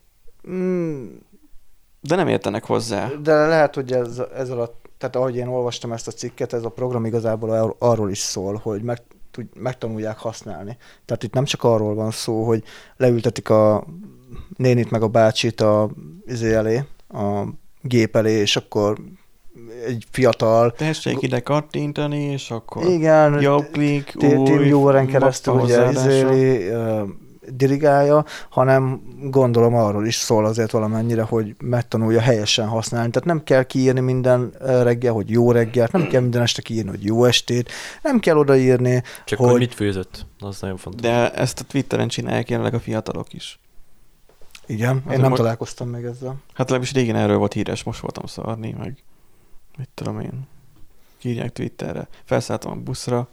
Mm, 0.51 1.07
De 2.01 2.17
nem 2.17 2.29
értenek 2.29 2.65
hozzá. 2.65 3.09
De 3.23 3.47
lehet, 3.47 3.75
hogy 3.75 3.93
ez, 3.93 4.23
ez 4.37 4.51
alatt, 4.51 4.89
tehát 4.99 5.17
ahogy 5.17 5.37
én 5.37 5.47
olvastam 5.47 5.93
ezt 5.93 6.09
a 6.09 6.13
cikket, 6.13 6.53
ez 6.53 6.65
a 6.65 6.69
program 6.69 7.05
igazából 7.05 7.51
ar- 7.51 7.77
arról 7.79 8.11
is 8.11 8.19
szól, 8.19 8.61
hogy 8.63 8.83
meg, 8.83 9.03
tud, 9.37 9.47
megtanulják 9.63 10.19
használni. 10.19 10.77
Tehát 11.05 11.23
itt 11.23 11.33
nem 11.33 11.45
csak 11.45 11.65
arról 11.65 11.95
van 11.95 12.11
szó, 12.11 12.45
hogy 12.45 12.63
leültetik 12.97 13.49
a 13.49 13.87
nénit 14.57 14.91
meg 14.91 15.03
a 15.03 15.09
bácsit 15.09 15.61
a 15.61 15.91
izé 16.27 16.55
elé, 16.55 16.85
a 17.09 17.43
gép 17.83 18.17
elé, 18.17 18.33
és 18.33 18.57
akkor 18.57 18.99
egy 19.87 20.07
fiatal, 20.11 20.73
Tessék 20.73 21.23
ide 21.23 21.41
kattintani, 21.41 22.23
és 22.23 22.51
akkor 22.51 22.85
igen, 22.87 23.41
jobb 23.41 23.67
klik, 23.73 24.15
Tim 24.19 24.39
új, 24.39 24.67
Jóren 24.67 25.07
keresztül 25.07 25.55
ugye 25.55 25.91
izéli, 25.91 26.69
dirigálja, 27.53 28.25
hanem 28.49 29.01
gondolom 29.31 29.75
arról 29.75 30.07
is 30.07 30.15
szól 30.15 30.45
azért 30.47 30.71
valamennyire, 30.71 31.23
hogy 31.23 31.55
megtanulja 31.59 32.21
helyesen 32.21 32.67
használni. 32.69 33.11
Tehát 33.11 33.29
nem 33.29 33.43
kell 33.45 33.63
kiírni 33.63 34.01
minden 34.01 34.53
reggel, 34.59 35.13
hogy 35.13 35.31
jó 35.31 35.53
reggelt, 35.53 35.93
nem 35.93 36.07
kell 36.07 36.21
minden 36.21 36.43
este 36.43 36.63
kiírni, 36.63 36.91
hogy 36.91 37.05
jó 37.05 37.25
estét, 37.25 37.71
nem 38.03 38.19
kell 38.21 38.37
odaírni, 38.37 39.03
Csak 39.25 39.39
hogy, 39.39 39.51
hogy 39.51 39.59
mit 39.59 39.75
főzött, 39.75 40.27
az 40.39 40.61
nagyon 40.61 40.77
fontos. 40.77 41.01
De 41.03 41.33
ezt 41.33 41.61
a 41.61 41.65
Twitteren 41.65 42.09
csinálják 42.09 42.49
jelenleg 42.51 42.75
a 42.75 42.81
fiatalok 42.81 43.33
is. 43.33 43.59
igen, 44.67 44.95
én 44.97 45.03
Azért 45.05 45.21
nem 45.21 45.29
mo- 45.29 45.39
találkoztam 45.39 45.89
még 45.89 46.05
ezzel. 46.05 46.29
Hát 46.47 46.59
legalábbis 46.59 46.93
régen 46.93 47.17
erről 47.17 47.37
volt 47.39 47.53
híres, 47.53 47.83
most 47.83 48.01
voltam 48.01 48.27
szarni, 48.27 48.75
meg 48.79 48.97
mit 49.79 49.89
tudom 49.95 50.21
én. 50.21 50.47
Írják 51.23 51.53
Twitterre. 51.53 52.09
Felszálltam 52.25 52.73
a 52.73 52.75
buszra. 52.75 53.29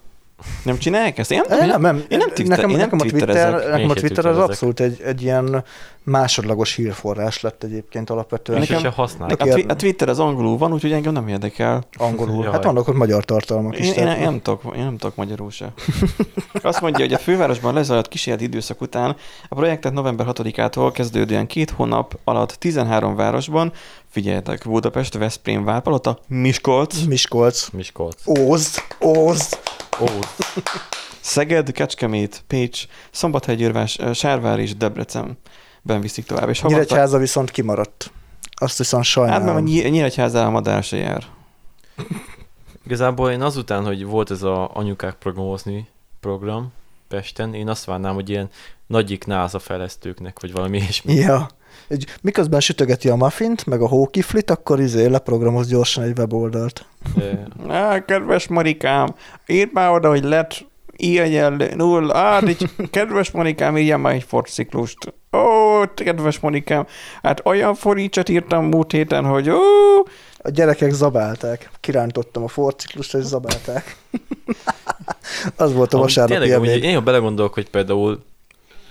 Nem 0.64 0.78
csinálják 0.78 1.18
ezt? 1.18 1.32
Én 1.32 1.42
nem, 1.48 1.58
Nem, 1.60 1.68
nem, 1.68 1.82
nem. 1.82 2.04
én 2.10 2.18
nem, 2.18 2.28
Twitter, 2.28 2.48
nekem, 2.58 2.70
én 2.70 2.78
nem 2.78 2.86
nekem 2.90 3.00
a 3.08 3.10
Twitter, 3.10 3.70
nekem 3.70 3.90
a 3.90 3.94
Twitter 3.94 4.26
az 4.26 4.38
abszolút 4.38 4.80
egy, 4.80 5.02
egy 5.06 5.22
ilyen 5.22 5.64
másodlagos 6.04 6.76
hírforrás 6.76 7.42
lett 7.42 7.64
egyébként 7.64 8.10
alapvetően. 8.10 8.60
Nekem- 8.60 8.80
se 8.80 8.90
használ. 8.90 9.30
A, 9.30 9.36
twi- 9.36 9.72
a 9.72 9.76
Twitter 9.76 10.10
az 10.10 10.20
angolul 10.20 10.58
van, 10.58 10.74
úgyhogy 10.74 10.92
engem 10.92 11.14
nem 11.14 11.28
érdekel. 11.28 11.84
Angolul. 11.98 12.44
Jaj. 12.44 12.52
Hát 12.54 12.64
vannak 12.64 12.88
ott 12.88 12.96
magyar 12.96 13.26
tartalmak 13.26 13.80
is. 13.80 13.92
Én, 13.92 14.08
én, 14.08 14.20
nem 14.20 14.42
tudok, 14.42 14.76
én 14.76 14.84
nem 14.84 14.98
tudok 14.98 15.16
magyarul 15.16 15.52
se. 15.52 15.74
Azt 16.62 16.82
mondja, 16.82 17.04
hogy 17.06 17.14
a 17.14 17.18
fővárosban 17.18 17.74
lezajlott 17.74 18.08
kísérleti 18.08 18.46
időszak 18.46 18.82
után 18.82 19.16
a 19.50 19.56
projektet 19.56 19.94
november 19.94 20.26
6-ától 20.30 20.90
kezdődően 20.94 21.48
két 21.48 21.70
hónap 21.70 22.20
alatt 22.24 22.52
13 22.52 23.16
városban, 23.16 23.72
figyeljetek, 24.10 24.62
Budapest, 24.66 25.18
Veszprém, 25.18 25.64
Várpalota, 25.64 26.18
Miskolc, 26.28 27.02
Miskolc. 27.08 27.70
Miskolc. 27.70 28.28
Ózd, 28.40 28.82
Ózd. 29.06 29.58
Ó, 30.02 30.06
Szeged, 31.20 31.72
Kecskemét, 31.72 32.44
Pécs, 32.48 32.86
Szombathelygyőrvás, 33.12 34.00
Sárvár 34.14 34.60
és 34.60 34.76
Debrecenben 34.76 36.02
viszik 36.02 36.26
tovább. 36.26 36.50
És 36.50 36.60
hova 36.60 36.74
Nyíregyháza 36.74 37.18
viszont 37.18 37.52
kimaradt. 37.52 38.12
Azt 38.56 38.78
viszont 38.78 39.06
Hát 39.06 39.18
mert 39.18 39.32
a 39.34 39.38
sajnálom. 39.40 39.64
Nyí- 39.64 39.90
Nyíregyházában 39.90 40.52
madár 40.52 40.84
se 40.84 40.98
jár. 40.98 41.24
Igazából 42.86 43.32
én 43.32 43.42
azután, 43.42 43.86
hogy 43.86 44.06
volt 44.06 44.32
ez 44.32 44.42
a 44.44 44.70
anyukák 44.74 45.14
programozni 45.16 45.88
program 46.20 46.72
Pesten, 47.08 47.54
én 47.54 47.70
azt 47.70 47.86
várnám, 47.86 48.14
hogy 48.14 48.30
ilyen 48.30 48.50
nagyik 48.88 49.26
NASA 49.26 49.60
fejlesztőknek, 49.60 50.40
vagy 50.42 50.52
valami 50.52 50.78
ilyesmi. 50.78 51.14
Ja. 51.14 51.48
Egy, 51.88 52.06
miközben 52.22 52.60
sütögeti 52.60 53.10
a 53.10 53.16
muffint, 53.16 53.66
meg 53.66 53.82
a 53.82 53.88
hókiflit, 53.88 54.52
akkor 54.52 54.80
izé 54.80 55.06
leprogramoz 55.06 55.68
gyorsan 55.68 56.04
egy 56.04 56.18
weboldalt. 56.18 56.86
Á, 57.68 58.06
kedves 58.06 58.48
Marikám, 58.48 59.16
írd 59.48 59.70
már 59.74 59.92
oda, 59.92 60.10
hogy 60.10 60.24
lett 60.24 60.66
i 60.96 61.20
egyenlő 61.20 61.74
nulla. 61.76 62.18
Á, 62.18 62.42
egy 62.42 62.70
kedves 62.92 63.32
Marikám, 63.32 63.78
írjam 63.78 64.02
már 64.02 64.14
egy 64.14 64.24
forciklust. 64.24 65.14
Ó, 65.32 65.40
kedves 65.96 66.40
Marikám, 66.40 66.88
hát 67.22 67.42
olyan 67.46 67.76
foricsot 67.76 68.30
írtam 68.30 68.66
múlt 68.66 68.92
héten, 68.92 69.26
hogy 69.26 69.50
ó, 69.50 69.58
A 70.38 70.50
gyerekek 70.50 70.92
zabálták. 70.92 71.70
Kirántottam 71.80 72.44
a 72.44 72.48
forciklust, 72.48 73.14
és 73.14 73.24
zabálták. 73.24 73.96
Az 75.56 75.74
volt 75.74 75.94
a 75.94 75.98
vasárnapi 75.98 76.40
Tényleg, 76.40 76.58
amúgy 76.58 76.84
én 76.84 76.96
ha 76.96 77.02
belegondolok, 77.02 77.54
hogy 77.54 77.70
például 77.70 78.24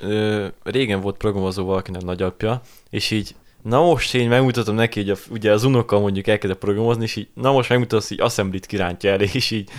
ö, 0.03 0.47
régen 0.63 1.01
volt 1.01 1.17
programozó 1.17 1.65
valakinek 1.65 2.03
nagyapja, 2.03 2.61
és 2.91 3.11
így 3.11 3.35
Na 3.63 3.83
most 3.83 4.15
én 4.15 4.29
megmutatom 4.29 4.75
neki, 4.75 5.01
hogy 5.01 5.11
a, 5.11 5.17
ugye 5.31 5.53
az 5.53 5.65
unoka 5.65 5.99
mondjuk 5.99 6.27
elkezdett 6.27 6.59
programozni, 6.59 7.03
és 7.03 7.17
így, 7.17 7.29
na 7.35 7.53
most 7.53 7.69
megmutatom, 7.69 8.07
hogy 8.09 8.21
assemblit 8.21 8.67
kirántja 8.67 9.11
elé, 9.11 9.29
és 9.33 9.51
így 9.51 9.71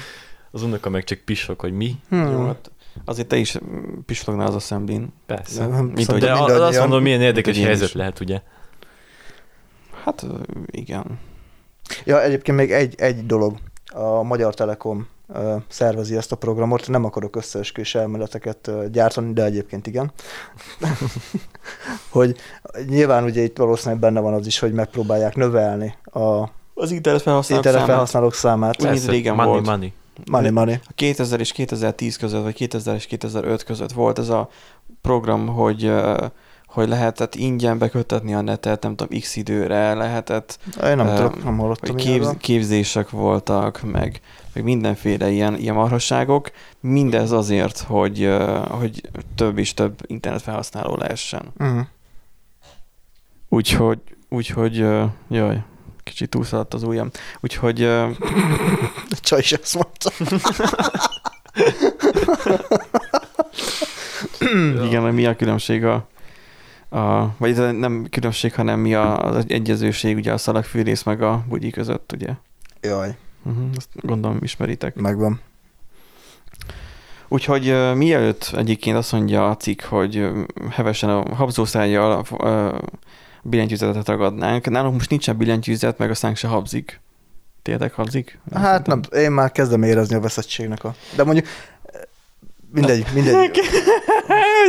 az 0.51 0.61
unoka 0.63 0.89
meg 0.89 1.03
csak 1.03 1.19
pisok, 1.19 1.59
hogy 1.61 1.73
mi. 1.73 1.95
Hmm. 2.09 2.31
jó, 2.31 2.45
hát 2.45 2.71
azért 3.05 3.27
te 3.27 3.35
is 3.37 3.57
pislognál 4.05 4.47
az 4.47 4.55
assembly 4.55 5.01
Persze. 5.25 5.67
Nem, 5.67 5.85
Mint 5.85 5.99
szóval 5.99 6.19
De 6.19 6.31
a- 6.31 6.35
mindannyian. 6.37 6.67
azt 6.67 6.79
mondom, 6.79 7.01
milyen 7.01 7.21
érdekes 7.21 7.57
helyzet 7.57 7.87
is. 7.87 7.93
lehet, 7.93 8.19
ugye? 8.19 8.41
Hát 10.03 10.25
igen. 10.65 11.19
Ja, 12.05 12.23
egyébként 12.23 12.57
még 12.57 12.71
egy, 12.71 12.95
egy 12.97 13.25
dolog. 13.25 13.57
A 13.93 14.21
Magyar 14.23 14.53
Telekom 14.53 15.07
szervezi 15.67 16.15
ezt 16.15 16.31
a 16.31 16.35
programot, 16.35 16.87
nem 16.87 17.05
akarok 17.05 17.35
összeesküvés 17.35 17.95
elméleteket 17.95 18.71
gyártani, 18.91 19.33
de 19.33 19.43
egyébként 19.43 19.87
igen. 19.87 20.11
hogy 22.09 22.35
nyilván 22.87 23.23
ugye 23.23 23.41
itt 23.41 23.57
valószínűleg 23.57 23.99
benne 23.99 24.19
van 24.19 24.33
az 24.33 24.45
is, 24.45 24.59
hogy 24.59 24.73
megpróbálják 24.73 25.35
növelni 25.35 25.95
a 26.03 26.49
Az 26.73 26.91
internet 26.91 27.21
felhasználók 27.21 27.65
internet 27.65 27.71
számát. 27.71 27.87
felhasználók 27.87 28.33
számát. 28.33 28.81
Úgy, 28.81 28.89
mint 28.89 29.05
régen 29.07 29.35
money, 29.35 29.51
volt. 29.51 29.65
money. 29.65 29.93
Money, 30.31 30.51
money. 30.51 30.73
A 30.73 30.91
2000 30.95 31.39
és 31.39 31.51
2010 31.51 32.17
között, 32.17 32.43
vagy 32.43 32.53
2000 32.53 32.95
és 32.95 33.05
2005 33.05 33.63
között 33.63 33.91
volt 33.91 34.19
ez 34.19 34.29
a 34.29 34.49
program, 35.01 35.47
hogy, 35.47 35.91
hogy 36.73 36.87
lehetett 36.87 37.35
ingyen 37.35 37.77
bekötetni 37.77 38.33
a 38.33 38.41
netet, 38.41 38.83
nem 38.83 38.95
tudom, 38.95 39.19
x 39.19 39.35
időre, 39.35 39.93
lehetett, 39.93 40.59
Én 40.83 40.95
nem 40.95 41.07
Ö, 41.07 41.15
tudok, 41.15 41.43
nem 41.43 41.57
hallottam 41.57 41.95
képz, 41.95 42.35
képzések 42.37 43.09
voltak, 43.09 43.81
meg, 43.81 44.21
meg 44.53 44.63
mindenféle 44.63 45.29
ilyen, 45.29 45.57
ilyen 45.57 45.75
marhasságok. 45.75 46.51
Mindez 46.79 47.31
azért, 47.31 47.79
hogy, 47.79 48.23
ö, 48.23 48.61
hogy 48.69 49.01
több 49.35 49.57
és 49.57 49.73
több 49.73 49.99
internet 50.07 50.41
felhasználó 50.41 50.95
lehessen. 50.95 51.53
Uh-huh. 51.57 51.85
Úgyhogy, 53.49 53.99
úgyhogy, 54.29 54.79
ö, 54.79 55.03
jaj, 55.29 55.63
kicsit 56.03 56.29
túlszaladt 56.29 56.73
az 56.73 56.83
ujjam. 56.83 57.09
Úgyhogy 57.39 57.81
ö, 57.81 58.09
Csaj 59.21 59.39
is 59.39 59.51
ezt 59.51 59.75
mondta. 59.75 60.11
igen, 64.85 65.13
mi 65.13 65.25
a 65.25 65.35
különbség 65.35 65.85
a, 65.85 66.07
a 66.93 67.35
vagy 67.37 67.49
ez 67.49 67.57
nem 67.57 68.07
különbség, 68.09 68.53
hanem 68.53 68.79
mi 68.79 68.93
a, 68.93 69.23
az 69.23 69.45
egyezőség 69.47 70.15
ugye 70.15 70.33
a 70.33 70.37
szalagfűrész 70.37 71.03
meg 71.03 71.21
a 71.21 71.43
bugyi 71.47 71.69
között, 71.69 72.11
ugye? 72.11 72.33
Jaj, 72.81 73.15
Uh-huh, 73.45 73.69
ezt 73.77 73.89
gondolom 73.93 74.37
ismeritek. 74.41 74.95
megvan. 74.95 75.41
Úgyhogy 77.27 77.69
uh, 77.69 77.95
mielőtt 77.95 78.51
egyébként 78.55 78.97
azt 78.97 79.11
mondja 79.11 79.49
a 79.49 79.57
cikk, 79.57 79.81
hogy 79.81 80.17
ö, 80.17 80.41
hevesen 80.69 81.09
a 81.09 81.35
habzószájjal 81.35 82.25
uh, 82.31 82.79
billentyűzetet 83.41 84.07
ragadnánk, 84.07 84.69
nálunk 84.69 84.93
most 84.93 85.09
nincsen 85.09 85.37
billentyűzet, 85.37 85.97
meg 85.97 86.09
a 86.09 86.13
szánk 86.13 86.35
se 86.35 86.47
habzik. 86.47 87.01
Tényleg 87.61 87.93
habzik? 87.93 88.39
Hát 88.53 88.87
nem, 88.87 89.01
én 89.11 89.31
már 89.31 89.51
kezdem 89.51 89.83
érezni 89.83 90.15
a 90.15 90.19
veszettségnek 90.19 90.83
a... 90.83 90.95
De 91.15 91.23
mondjuk 91.23 91.47
mindegy, 92.73 93.05
mindegy. 93.13 93.59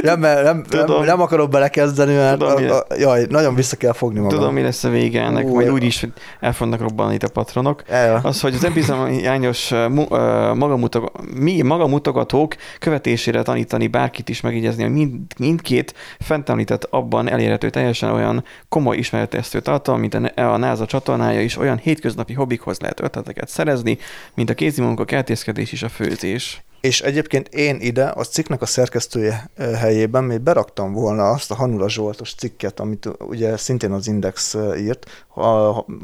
Nem, 0.03 0.21
nem, 0.21 0.63
Tudom. 0.63 0.97
nem, 0.97 1.05
nem 1.05 1.21
akarok 1.21 1.51
belekezdeni, 1.51 2.15
mert 2.15 2.39
Tudom, 2.39 2.71
a, 2.71 2.75
a, 2.75 2.85
jaj, 2.99 3.27
nagyon 3.29 3.55
vissza 3.55 3.77
kell 3.77 3.93
fogni 3.93 4.21
magam. 4.21 4.39
Tudom, 4.39 4.55
mi 4.55 4.63
lesz 4.63 4.85
a 4.85 4.89
vége 4.89 5.23
ennek, 5.23 5.45
Ú, 5.45 5.55
majd 5.55 5.67
ja. 5.67 5.73
úgyis 5.73 6.01
hogy 6.01 6.13
el 6.41 6.53
fognak 6.53 6.81
robbanni 6.81 7.15
itt 7.15 7.23
a 7.23 7.29
patronok. 7.29 7.83
El, 7.87 8.21
Az, 8.23 8.41
hogy 8.41 8.55
az 8.55 8.65
önbizonyányos 8.65 9.71
ö, 9.71 9.89
mu- 9.89 10.11
ö, 10.13 10.53
magamutoga- 10.55 11.13
mi 11.35 11.63
magamutogatók 11.63 12.55
követésére 12.79 13.43
tanítani 13.43 13.87
bárkit 13.87 14.29
is 14.29 14.41
megjegyezni, 14.41 14.83
hogy 14.83 14.93
mind, 14.93 15.21
mindkét 15.39 15.95
fent 16.21 16.49
említett 16.49 16.85
abban 16.91 17.31
elérhető 17.31 17.71
teljesen 17.71 18.11
olyan 18.11 18.45
komoly 18.69 18.97
ismeretesztő 18.97 19.61
tartalom, 19.61 20.01
mint 20.01 20.15
a, 20.15 20.41
a 20.41 20.57
NASA 20.57 20.87
csatornája 20.87 21.41
is, 21.41 21.57
olyan 21.59 21.77
hétköznapi 21.79 22.33
hobbikhoz 22.33 22.79
lehet 22.81 23.01
ötleteket 23.01 23.49
szerezni, 23.49 23.99
mint 24.35 24.51
a 24.51 24.55
kézimunka, 24.55 25.05
kertészkedés 25.05 25.73
és 25.73 25.83
a 25.83 25.89
főzés. 25.89 26.65
És 26.85 27.01
egyébként 27.01 27.49
én 27.49 27.77
ide 27.81 28.05
a 28.05 28.25
cikknek 28.25 28.63
a 28.63 28.67
szerkesztője 28.67 29.51
helyében 29.57 30.25
még 30.25 30.41
beraktam 30.41 30.93
volna 30.93 31.31
azt 31.31 31.51
a 31.51 31.55
Hanula 31.55 31.89
Zsoltos 31.89 32.35
cikket, 32.35 32.81
amit 32.81 33.09
ugye 33.19 33.57
szintén 33.57 33.93
az 33.93 34.07
Index 34.07 34.57
írt. 34.79 35.25
A 35.35 35.41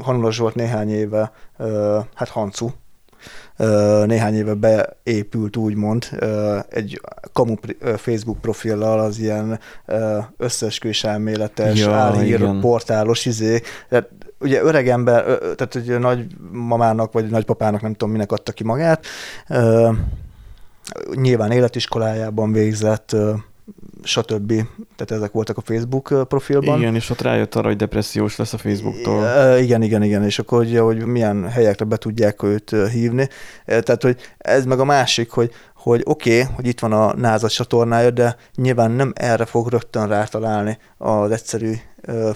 Hanula 0.03 0.31
Zsolt 0.31 0.55
néhány 0.55 0.89
éve, 0.89 1.31
hát 2.15 2.29
Hancu, 2.29 2.69
néhány 4.05 4.35
éve 4.35 4.53
beépült 4.53 5.57
úgymond 5.57 6.07
egy 6.69 7.01
kamu 7.33 7.55
Facebook 7.95 8.41
profillal 8.41 8.99
az 8.99 9.19
ilyen 9.19 9.59
összeesküvés 10.37 11.03
elméletes, 11.03 11.79
Ja, 11.79 11.93
álhír, 11.93 12.39
igen. 12.39 12.59
portálos 12.59 13.25
izé. 13.25 13.61
Tehát 13.89 14.09
ugye 14.39 14.61
öreg 14.61 14.87
ember, 14.87 15.23
tehát 15.37 15.75
ugye 15.75 15.97
nagymamának 15.97 17.11
vagy 17.11 17.29
nagypapának 17.29 17.81
nem 17.81 17.91
tudom 17.91 18.11
minek 18.11 18.31
adta 18.31 18.51
ki 18.51 18.63
magát, 18.63 19.05
nyilván 21.13 21.51
életiskolájában 21.51 22.51
végzett, 22.51 23.15
stb. 24.03 24.53
Tehát 24.95 25.11
ezek 25.11 25.31
voltak 25.31 25.57
a 25.57 25.61
Facebook 25.61 26.27
profilban. 26.27 26.79
Igen, 26.79 26.95
és 26.95 27.09
ott 27.09 27.21
rájött 27.21 27.55
arra, 27.55 27.67
hogy 27.67 27.75
depressziós 27.75 28.35
lesz 28.35 28.53
a 28.53 28.57
Facebooktól. 28.57 29.23
Igen, 29.57 29.81
igen, 29.81 30.03
igen, 30.03 30.23
és 30.23 30.39
akkor 30.39 30.59
ugye, 30.59 30.79
hogy 30.79 31.05
milyen 31.05 31.49
helyekre 31.49 31.85
be 31.85 31.97
tudják 31.97 32.43
őt 32.43 32.75
hívni. 32.91 33.27
Tehát, 33.65 34.01
hogy 34.01 34.17
ez 34.37 34.65
meg 34.65 34.79
a 34.79 34.85
másik, 34.85 35.29
hogy, 35.29 35.51
hogy 35.75 36.01
oké, 36.05 36.41
okay, 36.41 36.53
hogy 36.55 36.67
itt 36.67 36.79
van 36.79 36.91
a 36.91 37.15
NASA 37.15 37.49
csatornája, 37.49 38.09
de 38.09 38.35
nyilván 38.55 38.91
nem 38.91 39.13
erre 39.15 39.45
fog 39.45 39.69
rögtön 39.69 40.07
rátalálni 40.07 40.77
az 40.97 41.31
egyszerű 41.31 41.73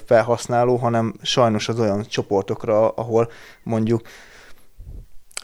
felhasználó, 0.05 0.75
hanem 0.75 1.13
sajnos 1.21 1.69
az 1.69 1.79
olyan 1.79 2.05
csoportokra, 2.07 2.89
ahol 2.89 3.29
mondjuk 3.63 4.01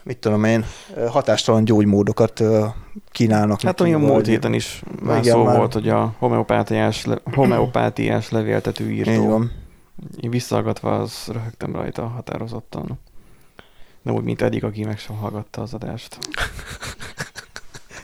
mit 0.02 0.18
tudom 0.18 0.44
én, 0.44 0.64
hatástalan 1.08 1.64
gyógymódokat 1.64 2.42
kínálnak. 3.10 3.60
Hát 3.60 3.80
olyan 3.80 4.00
múlt 4.00 4.26
héten 4.26 4.52
is 4.54 4.82
már 5.02 5.18
Igen, 5.18 5.32
szó 5.32 5.44
már- 5.44 5.56
volt, 5.56 5.72
hogy 5.72 5.88
a 5.88 6.14
homeopátiás, 6.18 7.04
le, 7.04 7.18
homeopátiás 7.34 8.30
levéltető 8.30 8.90
Így 8.90 8.96
írtó. 9.06 9.26
van. 9.28 9.52
Én 10.20 10.30
visszahallgatva 10.30 10.98
az 10.98 11.28
röhögtem 11.32 11.72
rajta 11.72 12.06
határozottan. 12.06 12.98
Nem 14.02 14.14
úgy, 14.14 14.24
mint 14.24 14.42
eddig, 14.42 14.64
aki 14.64 14.84
meg 14.84 14.98
sem 14.98 15.16
hallgatta 15.16 15.62
az 15.62 15.74
adást. 15.74 16.18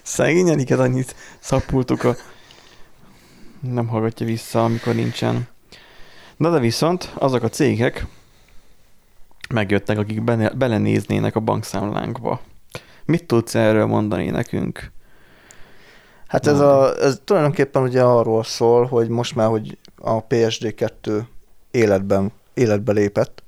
Szegény 0.02 0.48
Eriket 0.48 0.78
annyit 0.78 1.14
szappultuk 1.38 2.04
a... 2.04 2.14
Nem 3.60 3.86
hallgatja 3.86 4.26
vissza, 4.26 4.64
amikor 4.64 4.94
nincsen. 4.94 5.48
Na 6.36 6.50
de 6.50 6.58
viszont 6.58 7.12
azok 7.14 7.42
a 7.42 7.48
cégek 7.48 8.06
megjöttek, 9.48 9.98
akik 9.98 10.24
bene, 10.24 10.50
belenéznének 10.50 11.36
a 11.36 11.40
bankszámlánkba. 11.40 12.40
Mit 13.04 13.26
tudsz 13.26 13.54
erről 13.54 13.86
mondani 13.86 14.30
nekünk? 14.30 14.90
Hát 16.26 16.46
ez, 16.46 16.60
a, 16.60 17.02
ez 17.02 17.20
tulajdonképpen 17.24 17.82
ugye 17.82 18.02
arról 18.02 18.44
szól, 18.44 18.86
hogy 18.86 19.08
most 19.08 19.34
már, 19.34 19.48
hogy 19.48 19.78
a 19.96 20.26
PSD2 20.26 21.22
életben, 21.70 22.32
életbe 22.54 22.92
lépett, 22.92 23.42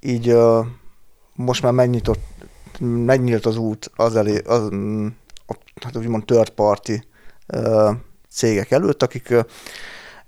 így 0.00 0.36
most 1.34 1.62
már 1.62 1.72
megnyitott, 1.72 2.20
megnyílt 2.80 3.46
az 3.46 3.56
út 3.56 3.90
az 3.96 4.16
elé, 4.16 4.38
az, 4.38 4.68
mm, 4.74 5.06
a, 5.46 5.54
hát 5.82 5.96
úgymond 5.96 6.24
third 6.24 6.50
party 6.50 6.92
cégek 8.30 8.70
előtt, 8.70 9.02
akik 9.02 9.34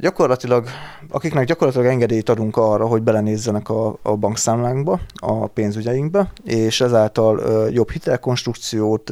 gyakorlatilag, 0.03 0.67
akiknek 1.09 1.47
gyakorlatilag 1.47 1.87
engedélyt 1.87 2.29
adunk 2.29 2.57
arra, 2.57 2.87
hogy 2.87 3.03
belenézzenek 3.03 3.69
a, 3.69 3.99
a 4.03 4.17
bankszámlánkba, 4.17 5.01
a 5.15 5.47
pénzügyeinkbe, 5.47 6.33
és 6.45 6.81
ezáltal 6.81 7.39
ö, 7.39 7.69
jobb 7.69 7.91
hitelkonstrukciót, 7.91 9.11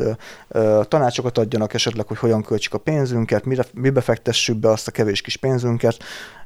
ö, 0.48 0.80
tanácsokat 0.88 1.38
adjanak 1.38 1.74
esetleg, 1.74 2.06
hogy 2.06 2.18
hogyan 2.18 2.42
költsük 2.42 2.74
a 2.74 2.78
pénzünket, 2.78 3.44
mire, 3.44 3.64
mibe 3.74 4.00
fektessük 4.00 4.56
be 4.56 4.70
azt 4.70 4.88
a 4.88 4.90
kevés 4.90 5.20
kis 5.20 5.36
pénzünket, 5.36 5.96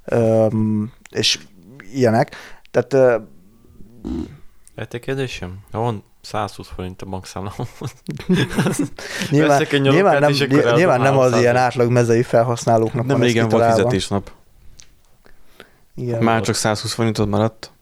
ö, 0.05 0.47
és 1.11 1.39
ilyenek. 1.93 2.37
Tehát 2.71 2.93
ö, 2.93 3.17
Egy 4.75 5.01
kérdésem? 5.01 5.59
Van 5.71 6.05
120 6.25 6.69
forint 6.75 7.03
a 7.03 7.07
bankszámlám. 7.07 7.53
nyilván, 9.31 9.67
nyilván, 9.71 10.21
nem, 10.21 10.33
nyilván 10.75 11.01
nem 11.01 11.19
az 11.19 11.33
300-ot. 11.33 11.39
ilyen 11.39 11.57
átlag 11.57 11.91
mezei 11.91 12.23
felhasználóknak 12.23 13.07
Nem 13.07 13.21
régen 13.21 13.49
volt 13.49 13.65
fizetésnap. 13.65 14.31
Igen. 15.97 16.23
Már 16.23 16.41
csak 16.41 16.55
120 16.55 16.93
forintot 16.93 17.29
maradt. 17.29 17.73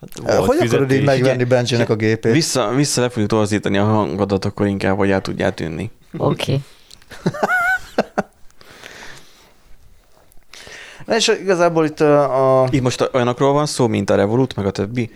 Hát 0.00 0.44
Hogy 0.46 0.58
akarod 0.66 0.92
így 0.92 1.04
megvenni 1.04 1.44
Benjinek 1.44 1.90
a 1.90 1.96
gépét? 1.96 2.32
Vissza, 2.32 2.68
vissza 2.68 3.00
le 3.00 3.08
fogjuk 3.08 3.28
torzítani 3.28 3.78
a 3.78 3.84
hangodat, 3.84 4.44
akkor 4.44 4.66
inkább, 4.66 4.96
hogy 4.96 5.10
el 5.10 5.20
tudjál 5.20 5.54
tűnni. 5.54 5.90
Oké. 6.16 6.42
Okay. 6.42 6.62
Na 11.06 11.16
és 11.16 11.28
igazából 11.28 11.84
itt 11.84 12.00
a, 12.00 12.68
Itt 12.70 12.82
most 12.82 13.10
olyanokról 13.12 13.52
van 13.52 13.66
szó, 13.66 13.86
mint 13.86 14.10
a 14.10 14.14
Revolut, 14.14 14.56
meg 14.56 14.66
a 14.66 14.70
többi? 14.70 15.10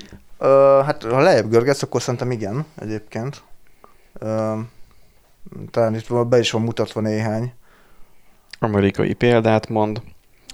Hát 0.85 1.03
ha 1.03 1.21
lejjebb 1.21 1.51
görgetsz, 1.51 1.83
akkor 1.83 2.03
szerintem 2.03 2.31
igen, 2.31 2.65
egyébként. 2.79 3.43
Ö, 4.19 4.53
talán 5.71 5.95
itt 5.95 6.27
be 6.27 6.39
is 6.39 6.51
van 6.51 6.63
mutatva 6.63 7.01
néhány. 7.01 7.53
Amerikai 8.59 9.13
példát 9.13 9.69
mond. 9.69 10.03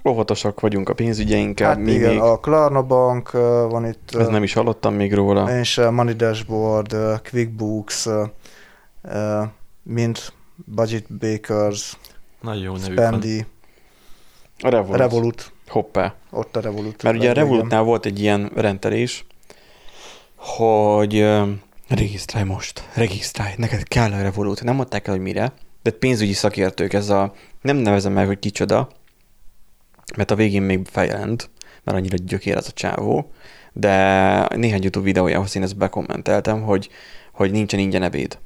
Óvatosak 0.08 0.60
vagyunk 0.60 0.88
a 0.88 0.94
pénzügyeinkkel, 0.94 1.68
Hát 1.68 1.78
mi 1.78 1.92
igen, 1.92 2.10
még, 2.10 2.20
a 2.20 2.38
Klarna 2.38 2.82
Bank 2.82 3.30
van 3.70 3.86
itt, 3.86 4.14
ez 4.14 4.28
nem 4.28 4.42
is 4.42 4.52
hallottam 4.52 4.94
még 4.94 5.14
róla. 5.14 5.58
és 5.58 5.76
ö, 5.76 5.90
Money 5.90 6.14
Dashboard, 6.14 6.96
QuickBooks, 7.30 8.08
mint 9.82 10.32
Budget 10.54 11.16
Bakers, 11.18 11.98
Nagyon 12.40 12.62
jó 12.62 12.72
A 14.62 14.68
Revolut. 14.68 14.96
Revolut, 14.96 15.52
Hoppá. 15.68 16.14
ott 16.30 16.56
a 16.56 16.60
Revolut. 16.60 17.02
Mert 17.02 17.16
ugye 17.16 17.30
a 17.30 17.32
legjobb, 17.32 17.48
Revolutnál 17.48 17.82
volt 17.82 18.06
egy 18.06 18.20
ilyen 18.20 18.50
rendelés, 18.54 19.24
hogy 20.40 21.26
regisztrálj 21.88 22.44
most, 22.44 22.88
regisztrálj, 22.94 23.52
neked 23.56 23.82
kell 23.82 24.12
a 24.12 24.22
Revolut. 24.22 24.62
Nem 24.62 24.74
mondták 24.74 25.06
el, 25.06 25.14
hogy 25.14 25.22
mire, 25.22 25.52
de 25.82 25.90
pénzügyi 25.90 26.32
szakértők, 26.32 26.92
ez 26.92 27.08
a, 27.08 27.34
nem 27.62 27.76
nevezem 27.76 28.12
meg, 28.12 28.26
hogy 28.26 28.38
kicsoda, 28.38 28.88
mert 30.16 30.30
a 30.30 30.34
végén 30.34 30.62
még 30.62 30.86
feljelent, 30.90 31.50
mert 31.84 31.98
annyira 31.98 32.16
gyökér 32.24 32.56
az 32.56 32.66
a 32.68 32.72
csávó, 32.72 33.32
de 33.72 34.48
néhány 34.56 34.82
YouTube 34.82 35.04
videójához 35.04 35.56
én 35.56 35.62
ezt 35.62 35.76
bekommenteltem, 35.76 36.62
hogy, 36.62 36.88
hogy 37.32 37.50
nincsen 37.50 37.80
ingyen 37.80 38.02
ebéd. 38.02 38.38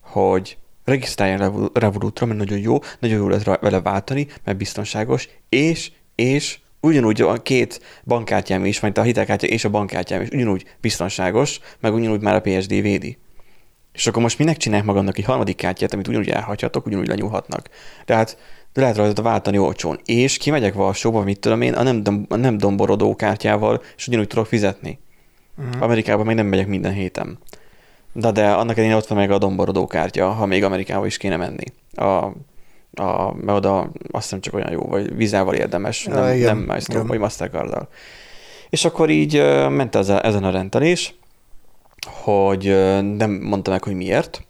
Hogy 0.00 0.58
regisztrálják 0.84 1.38
Revo- 1.38 1.78
Revolutra, 1.78 2.26
mert 2.26 2.38
nagyon 2.38 2.58
jó, 2.58 2.78
nagyon 2.98 3.18
jó 3.18 3.28
rá- 3.28 3.60
vele 3.60 3.80
váltani, 3.80 4.26
mert 4.44 4.58
biztonságos, 4.58 5.28
és, 5.48 5.92
és 6.14 6.58
ugyanúgy 6.80 7.20
a 7.20 7.42
két 7.42 7.80
bankkártyám 8.04 8.64
is, 8.64 8.80
vagy 8.80 8.98
a 8.98 9.02
hitelkártya 9.02 9.46
és 9.46 9.64
a 9.64 9.70
bankkártyám 9.70 10.20
is 10.20 10.28
ugyanúgy 10.28 10.64
biztonságos, 10.80 11.60
meg 11.80 11.94
ugyanúgy 11.94 12.20
már 12.20 12.34
a 12.34 12.40
PSD 12.40 12.68
védi. 12.68 13.18
És 13.92 14.06
akkor 14.06 14.22
most 14.22 14.38
minek 14.38 14.56
csinálják 14.56 14.86
magamnak 14.86 15.18
egy 15.18 15.24
harmadik 15.24 15.56
kártyát, 15.56 15.92
amit 15.92 16.08
ugyanúgy 16.08 16.28
elhagyhatok, 16.28 16.86
ugyanúgy 16.86 17.06
lenyúlhatnak. 17.06 17.68
Tehát 18.04 18.38
de 18.72 18.80
lehet 18.80 18.96
rajta 18.96 19.22
váltani 19.22 19.58
olcsón. 19.58 20.00
És 20.04 20.36
kimegyek 20.36 20.74
Varsóba, 20.74 21.22
mit 21.22 21.40
tudom 21.40 21.60
én, 21.60 21.74
a 21.74 21.82
nem, 21.82 22.02
dom- 22.02 22.32
a 22.32 22.36
nem 22.36 22.58
domborodó 22.58 23.16
kártyával, 23.16 23.82
és 23.96 24.08
ugyanúgy 24.08 24.26
tudok 24.26 24.46
fizetni. 24.46 24.98
Uh-huh. 25.56 25.82
Amerikában 25.82 26.26
meg 26.26 26.34
nem 26.34 26.46
megyek 26.46 26.66
minden 26.66 26.92
héten. 26.92 27.38
De, 28.12 28.30
de 28.30 28.50
annak 28.50 28.76
ellenére 28.76 28.98
ott 28.98 29.06
van 29.06 29.18
meg 29.18 29.30
a 29.30 29.38
domborodó 29.38 29.86
kártya, 29.86 30.30
ha 30.30 30.46
még 30.46 30.64
Amerikába 30.64 31.06
is 31.06 31.16
kéne 31.16 31.36
menni. 31.36 31.64
A, 31.94 32.32
a, 32.92 33.34
mert 33.34 33.58
oda 33.58 33.90
azt 34.10 34.22
hiszem 34.22 34.40
csak 34.40 34.54
olyan 34.54 34.72
jó, 34.72 34.80
vagy 34.80 35.16
vizával 35.16 35.54
érdemes, 35.54 36.06
Ja, 36.06 36.14
nem, 36.14 36.36
igen, 36.36 36.56
nem 36.56 36.66
Maestro, 36.66 36.94
igen. 36.94 37.06
vagy 37.06 37.18
Mastercard-dal. 37.18 37.88
És 38.70 38.84
akkor 38.84 39.10
így 39.10 39.34
ment 39.70 39.94
ez 39.94 40.08
a, 40.08 40.24
ezen 40.24 40.44
a 40.44 40.50
rendelés, 40.50 41.14
hogy 42.10 42.64
nem 43.16 43.30
mondta 43.30 43.70
meg, 43.70 43.82
hogy 43.82 43.94
miért. 43.94 44.42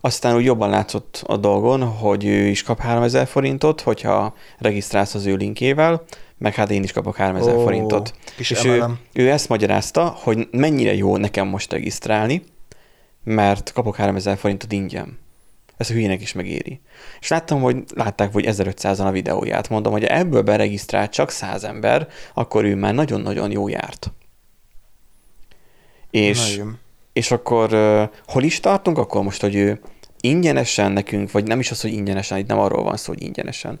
Aztán 0.00 0.36
úgy 0.36 0.44
jobban 0.44 0.70
látszott 0.70 1.22
a 1.26 1.36
dolgon, 1.36 1.82
hogy 1.82 2.24
ő 2.24 2.46
is 2.46 2.62
kap 2.62 2.80
3000 2.80 3.26
forintot, 3.26 3.80
hogyha 3.80 4.34
regisztrálsz 4.58 5.14
az 5.14 5.26
ő 5.26 5.34
linkével, 5.34 6.02
meg 6.38 6.54
hát 6.54 6.70
én 6.70 6.82
is 6.82 6.92
kapok 6.92 7.16
3000 7.16 7.54
Ó, 7.54 7.62
forintot. 7.62 8.14
És 8.36 8.64
ő, 8.64 8.84
ő 9.12 9.30
ezt 9.30 9.48
magyarázta, 9.48 10.16
hogy 10.22 10.48
mennyire 10.50 10.94
jó 10.94 11.16
nekem 11.16 11.46
most 11.46 11.72
regisztrálni, 11.72 12.42
mert 13.24 13.72
kapok 13.72 13.96
3000 13.96 14.36
forintot 14.36 14.72
ingyen. 14.72 15.18
Ez 15.84 15.90
hülyének 15.90 16.20
is 16.20 16.32
megéri. 16.32 16.80
És 17.20 17.28
láttam, 17.28 17.60
hogy 17.60 17.84
látták, 17.94 18.32
hogy 18.32 18.44
1500-an 18.48 19.06
a 19.06 19.10
videóját. 19.10 19.68
Mondom, 19.68 19.92
hogy 19.92 20.04
ebből 20.04 20.42
beregisztrált 20.42 21.12
csak 21.12 21.30
100 21.30 21.64
ember, 21.64 22.08
akkor 22.34 22.64
ő 22.64 22.74
már 22.74 22.94
nagyon-nagyon 22.94 23.50
jó 23.50 23.68
járt. 23.68 24.12
És, 26.10 26.56
Nagyon. 26.56 26.78
és 27.12 27.30
akkor 27.30 27.72
uh, 27.72 28.08
hol 28.26 28.42
is 28.42 28.60
tartunk 28.60 28.98
akkor 28.98 29.22
most, 29.22 29.40
hogy 29.40 29.54
ő 29.54 29.80
ingyenesen 30.20 30.92
nekünk, 30.92 31.30
vagy 31.30 31.46
nem 31.46 31.60
is 31.60 31.70
az, 31.70 31.80
hogy 31.80 31.92
ingyenesen, 31.92 32.38
itt 32.38 32.46
nem 32.46 32.58
arról 32.58 32.82
van 32.82 32.96
szó, 32.96 33.12
hogy 33.12 33.22
ingyenesen, 33.22 33.78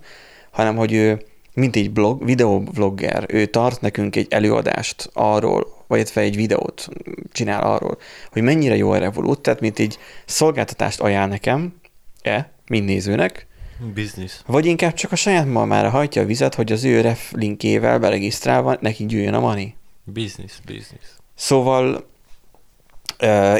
hanem 0.50 0.76
hogy 0.76 0.92
ő, 0.92 1.24
mint 1.54 1.76
egy 1.76 1.90
blog, 1.90 2.24
videoblogger, 2.24 3.24
ő 3.28 3.46
tart 3.46 3.80
nekünk 3.80 4.16
egy 4.16 4.26
előadást 4.30 5.10
arról, 5.12 5.84
vagy 5.86 5.98
illetve 5.98 6.20
egy 6.20 6.36
videót 6.36 6.88
csinál 7.32 7.62
arról, 7.62 7.98
hogy 8.32 8.42
mennyire 8.42 8.76
jó 8.76 8.90
a 8.90 8.98
Revolut, 8.98 9.40
tehát 9.40 9.60
mint 9.60 9.78
egy 9.78 9.98
szolgáltatást 10.24 11.00
ajánl 11.00 11.28
nekem, 11.28 11.74
e, 12.26 12.50
mint 12.66 12.86
nézőnek, 12.86 13.46
Business. 13.94 14.40
vagy 14.46 14.66
inkább 14.66 14.92
csak 14.92 15.12
a 15.12 15.16
saját 15.16 15.46
malmára 15.46 15.90
hajtja 15.90 16.22
a 16.22 16.26
vizet, 16.26 16.54
hogy 16.54 16.72
az 16.72 16.84
ő 16.84 17.00
ref 17.00 17.32
linkével 17.32 17.98
beregisztrálva 17.98 18.76
neki 18.80 19.06
gyűjjön 19.06 19.34
a 19.34 19.40
money. 19.40 19.74
Business, 20.04 20.52
business. 20.66 21.06
Szóval 21.34 22.06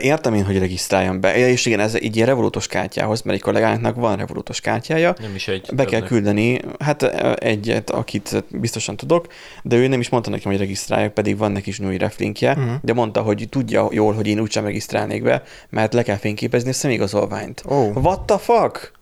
értem 0.01 0.35
én, 0.35 0.45
hogy 0.45 0.59
regisztráljam 0.59 1.21
be. 1.21 1.39
Ja, 1.39 1.49
És 1.49 1.67
igen, 1.67 1.81
ez 1.81 1.95
egy 1.95 2.17
ilyen 2.17 2.27
revolutos 2.29 2.67
kártyához, 2.67 3.23
mert 3.23 3.37
egy 3.37 3.43
kollégánknak 3.43 3.97
van 3.97 4.17
revolutos 4.17 4.61
kártyája, 4.61 5.15
Nem 5.21 5.35
is 5.35 5.49
egy. 5.49 5.69
be 5.75 5.85
kell 5.85 6.01
küldeni, 6.03 6.61
hát 6.79 7.03
egyet, 7.39 7.91
akit 7.91 8.45
biztosan 8.49 8.97
tudok, 8.97 9.27
de 9.63 9.77
ő 9.77 9.87
nem 9.87 10.01
is 10.01 10.09
mondta 10.09 10.31
nekem, 10.31 10.51
hogy 10.51 10.61
regisztráljak, 10.61 11.15
pedig 11.15 11.37
van 11.39 11.53
neki 11.53 11.69
is 11.69 11.79
női 11.79 11.99
reflinkje, 11.99 12.55
Mhm. 12.55 12.71
de 12.83 12.93
mondta, 12.93 13.21
hogy 13.23 13.47
tudja 13.51 13.89
jól, 13.91 14.13
hogy 14.15 14.27
én 14.27 14.41
úgysem 14.41 14.65
regisztrálnék 14.65 15.23
be, 15.23 15.43
mert 15.71 15.93
le 15.95 16.03
kell 16.03 16.17
fényképezni 16.17 16.71
a 16.71 16.73
személyigazolványt. 16.73 17.63
Ó. 17.71 17.91
What 17.95 18.21
the 18.21 18.39
fuck? 18.39 18.93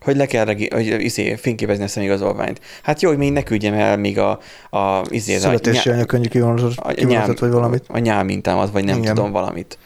Hogy 0.00 0.16
le 0.16 0.26
kell 0.26 0.44
regi- 0.44 0.72
hogy, 0.74 0.86
izé, 0.86 1.34
fényképezni 1.34 1.84
a 1.84 1.88
személyigazolványt. 1.88 2.60
Hát 2.82 3.02
jó, 3.02 3.08
hogy 3.08 3.18
még 3.18 3.32
ne 3.32 3.42
küldjem 3.42 3.74
el 3.74 3.96
még 3.96 4.18
a, 4.18 4.38
a, 4.70 5.02
izé, 5.08 5.34
a 5.36 5.38
Születési 5.38 5.76
nyá- 5.88 5.96
anyakönyvi 5.96 6.28
kivonatot, 6.28 6.72
a 6.76 6.88
kivonatot 6.92 7.38
vagy 7.38 7.50
valamit. 7.50 7.84
A 7.88 7.98
nyálmintámat, 7.98 8.70
vagy 8.70 8.84
nem 8.84 8.98
Igen. 8.98 9.14
tudom 9.14 9.30
valamit. 9.30 9.78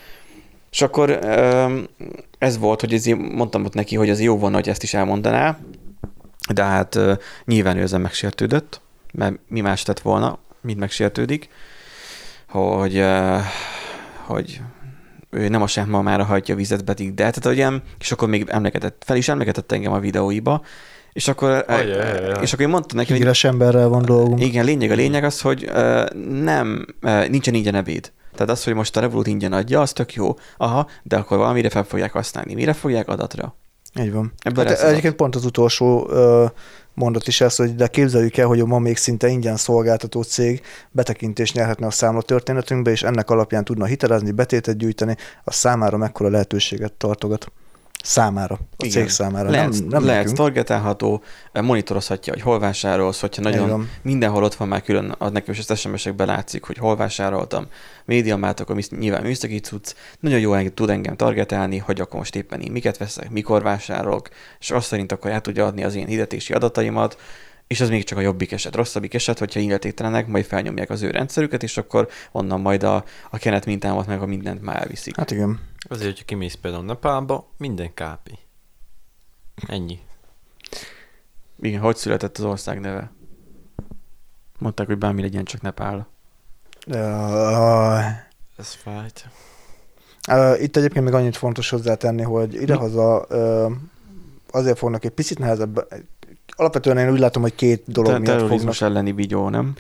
És 0.70 0.83
akkor 0.83 1.11
ez 2.38 2.59
volt, 2.59 2.80
hogy 2.80 2.94
ezért 2.94 3.18
mondtam 3.18 3.64
ott 3.64 3.74
neki, 3.74 3.96
hogy 3.96 4.11
az 4.11 4.20
jó 4.20 4.38
volna, 4.38 4.56
hogy 4.56 4.68
ezt 4.68 4.83
is 4.83 4.94
elmondaná, 4.94 5.59
de 6.54 6.62
hát 6.62 6.98
nyilván 7.44 7.76
ő 7.76 7.83
ezen 7.83 8.00
megsértődött, 8.00 8.80
mert 9.12 9.35
mi 9.48 9.61
más 9.61 9.83
tett 9.83 10.00
volna, 10.00 10.38
mint 10.61 10.78
megsértődik, 10.78 11.48
hogy, 12.48 13.04
hogy 14.26 14.61
ő 15.30 15.48
nem 15.48 15.62
a 15.62 15.66
sem 15.66 15.88
mamára 15.88 16.24
hajtja 16.24 16.54
a 16.54 16.56
vizet, 16.56 16.83
pedig 16.83 17.14
de, 17.14 17.30
tehát 17.30 17.46
ugye, 17.46 17.80
és 17.98 18.12
akkor 18.12 18.28
még 18.28 18.48
emlegetett, 18.48 19.02
fel 19.06 19.16
is 19.16 19.28
emlegetett 19.28 19.72
engem 19.72 19.92
a 19.92 19.98
videóiba, 19.98 20.62
és 21.12 21.28
akkor, 21.28 21.64
Ajajajaj. 21.68 22.42
és 22.42 22.52
akkor 22.52 22.64
én 22.64 22.70
mondtam 22.70 22.96
neki, 22.96 23.11
hogy 23.11 23.20
Híres 23.20 23.44
emberrel 23.44 23.88
van 23.88 24.04
dolgunk. 24.04 24.40
igen, 24.40 24.64
lényeg 24.64 24.90
a 24.90 24.94
lényeg 24.94 25.24
az, 25.24 25.40
hogy 25.40 25.70
nem, 26.28 26.87
nincsen 27.28 27.54
ingyen 27.54 27.74
ebéd. 27.74 28.12
Tehát 28.33 28.53
az, 28.53 28.64
hogy 28.64 28.75
most 28.75 28.97
a 28.97 29.01
Revolut 29.01 29.27
ingyen 29.27 29.53
adja, 29.53 29.81
az 29.81 29.93
tök 29.93 30.14
jó. 30.14 30.37
Aha, 30.57 30.87
de 31.03 31.16
akkor 31.16 31.38
valamire 31.38 31.71
fel 31.71 31.85
fogják 31.85 32.12
használni. 32.12 32.55
Mire 32.55 32.73
fogják? 32.73 33.09
Adatra. 33.09 33.55
Így 34.01 34.12
van. 34.12 34.33
Ebből 34.43 34.66
Hát 34.66 34.81
egyébként 34.81 35.14
pont 35.14 35.37
az 35.37 35.45
utolsó 35.45 36.09
ö, 36.11 36.47
mondat 36.95 37.27
is 37.27 37.40
ez, 37.40 37.57
hogy 37.57 37.75
de 37.75 37.87
képzeljük 37.87 38.37
el, 38.37 38.47
hogy 38.47 38.64
ma 38.64 38.79
még 38.79 38.97
szinte 38.97 39.29
ingyen 39.29 39.57
szolgáltató 39.57 40.23
cég 40.23 40.62
betekintést 40.90 41.55
nyerhetne 41.55 41.87
a 41.87 41.90
számla 41.90 42.23
történetünkbe, 42.23 42.90
és 42.90 43.03
ennek 43.03 43.31
alapján 43.31 43.64
tudna 43.64 43.85
hitelezni, 43.85 44.31
betétet 44.31 44.77
gyűjteni, 44.77 45.16
a 45.45 45.53
számára 45.53 45.97
mekkora 45.97 46.29
lehetőséget 46.29 46.93
tartogat. 46.93 47.53
Számára, 48.03 48.55
a 48.55 48.85
Igen. 48.85 48.91
cég 48.91 49.09
számára. 49.09 49.51
Lehet, 49.51 49.71
nem, 49.71 49.87
nem 49.89 50.05
lehet 50.05 50.35
targetálható, 50.35 51.23
monitorozhatja, 51.53 52.33
hogy 52.33 52.43
hol 52.43 52.59
vásárolsz, 52.59 53.21
hogyha 53.21 53.43
nagyon 53.43 53.69
van. 53.69 53.91
mindenhol 54.03 54.45
ott 54.45 54.55
van 54.55 54.69
már 54.69 54.83
külön, 54.83 55.15
az 55.19 55.31
nekem 55.31 55.55
is 55.55 55.69
az 55.69 55.79
SMS-ekben 55.79 56.27
látszik, 56.27 56.65
hogy 56.65 56.77
hol 56.77 56.97
vásároltam. 56.97 57.67
Médiamát, 58.05 58.61
akkor 58.61 58.83
nyilván 58.99 59.23
műszaki 59.23 59.59
cucc, 59.59 59.95
nagyon 60.21 60.41
jól 60.41 60.75
tud 60.75 60.91
engem 60.91 61.17
targetálni, 61.17 61.79
hogy 61.79 62.01
akkor 62.01 62.19
most 62.19 62.37
éppen 62.37 62.61
én 62.61 62.73
miket 62.73 62.99
veszek, 62.99 63.31
mikor 63.31 63.63
vásárolok, 63.63 64.29
és 64.61 64.71
azt 64.71 64.87
szerint 64.87 65.13
akkor 65.13 65.31
el 65.31 65.41
tudja 65.41 65.67
adni 65.67 65.85
az 65.85 65.95
én 65.95 66.07
hirdetési 66.07 66.53
adataimat, 66.53 67.17
és 67.67 67.81
az 67.81 67.89
még 67.89 68.05
csak 68.05 68.19
a 68.19 68.21
jobbik 68.21 68.53
eset. 68.53 68.75
Rosszabbik 68.75 69.15
eset, 69.15 69.39
hogyha 69.39 69.61
illetéktelenek, 69.61 70.27
majd 70.27 70.45
felnyomják 70.45 70.91
az 70.91 71.03
ő 71.03 71.11
rendszerüket, 71.11 71.63
és 71.63 71.77
akkor 71.77 72.09
onnan 72.33 72.61
majd 72.61 72.83
a, 72.83 73.05
a 73.31 73.39
kenet 73.39 73.67
mintámat 73.67 74.07
meg 74.07 74.23
a 74.23 74.27
mindent 74.27 74.63
már 74.63 74.77
elviszik. 74.77 75.17
Hát 75.17 75.31
igen. 75.31 75.61
Azért, 75.88 76.11
hogyha 76.11 76.25
kimész 76.25 76.55
például 76.55 76.85
Nepálba, 76.85 77.49
minden 77.57 77.95
kápi. 77.95 78.38
Ennyi. 79.66 80.01
Igen, 81.61 81.81
hogy 81.81 81.97
született 81.97 82.38
az 82.38 82.45
ország 82.45 82.81
neve? 82.81 83.12
Mondták, 84.59 84.87
hogy 84.87 84.99
bármi 84.99 85.21
legyen, 85.21 85.45
csak 85.45 85.61
Nepál. 85.61 86.09
Uh, 86.87 88.07
Ez 88.57 88.73
fájt. 88.75 89.29
Uh, 90.29 90.62
itt 90.62 90.77
egyébként 90.77 91.05
még 91.05 91.14
annyit 91.14 91.37
fontos 91.37 91.71
hozzátenni, 91.71 92.23
hogy 92.23 92.55
idehaza 92.55 93.27
uh, 93.29 93.73
azért 94.51 94.79
fognak 94.79 95.05
egy 95.05 95.11
picit 95.11 95.38
nehezebb, 95.38 95.87
alapvetően 96.61 96.99
én 96.99 97.11
úgy 97.11 97.18
látom, 97.18 97.42
hogy 97.42 97.55
két 97.55 97.83
dolog 97.87 98.11
Te- 98.11 98.18
miatt 98.18 98.31
fognak. 98.31 98.49
terrorizmus 98.49 98.83
elleni 98.83 99.12
vigyó, 99.12 99.49
nem? 99.49 99.75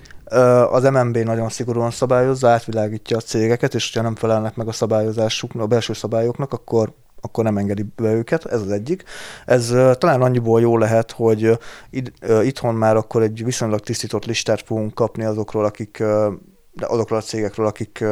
Az 0.70 0.82
MNB 0.82 1.16
nagyon 1.16 1.48
szigorúan 1.48 1.90
szabályozza, 1.90 2.48
átvilágítja 2.48 3.16
a 3.16 3.20
cégeket, 3.20 3.74
és 3.74 3.92
hogyha 3.92 4.08
nem 4.08 4.16
felelnek 4.16 4.54
meg 4.56 4.68
a 4.68 4.72
szabályozásuknak, 4.72 5.62
a 5.62 5.66
belső 5.66 5.92
szabályoknak, 5.92 6.52
akkor 6.52 6.92
akkor 7.22 7.44
nem 7.44 7.56
engedi 7.56 7.86
be 7.96 8.12
őket, 8.12 8.44
ez 8.44 8.60
az 8.60 8.70
egyik. 8.70 9.04
Ez 9.46 9.70
ö, 9.70 9.92
talán 9.98 10.22
annyiból 10.22 10.60
jó 10.60 10.78
lehet, 10.78 11.10
hogy 11.10 11.58
id, 11.90 12.12
ö, 12.20 12.42
itthon 12.42 12.74
már 12.74 12.96
akkor 12.96 13.22
egy 13.22 13.44
viszonylag 13.44 13.80
tisztított 13.80 14.24
listát 14.24 14.62
fogunk 14.62 14.94
kapni 14.94 15.24
azokról, 15.24 15.64
akik 15.64 15.98
de 16.72 16.86
azokról 16.86 17.18
a 17.18 17.22
cégekről, 17.22 17.66
akik 17.66 18.04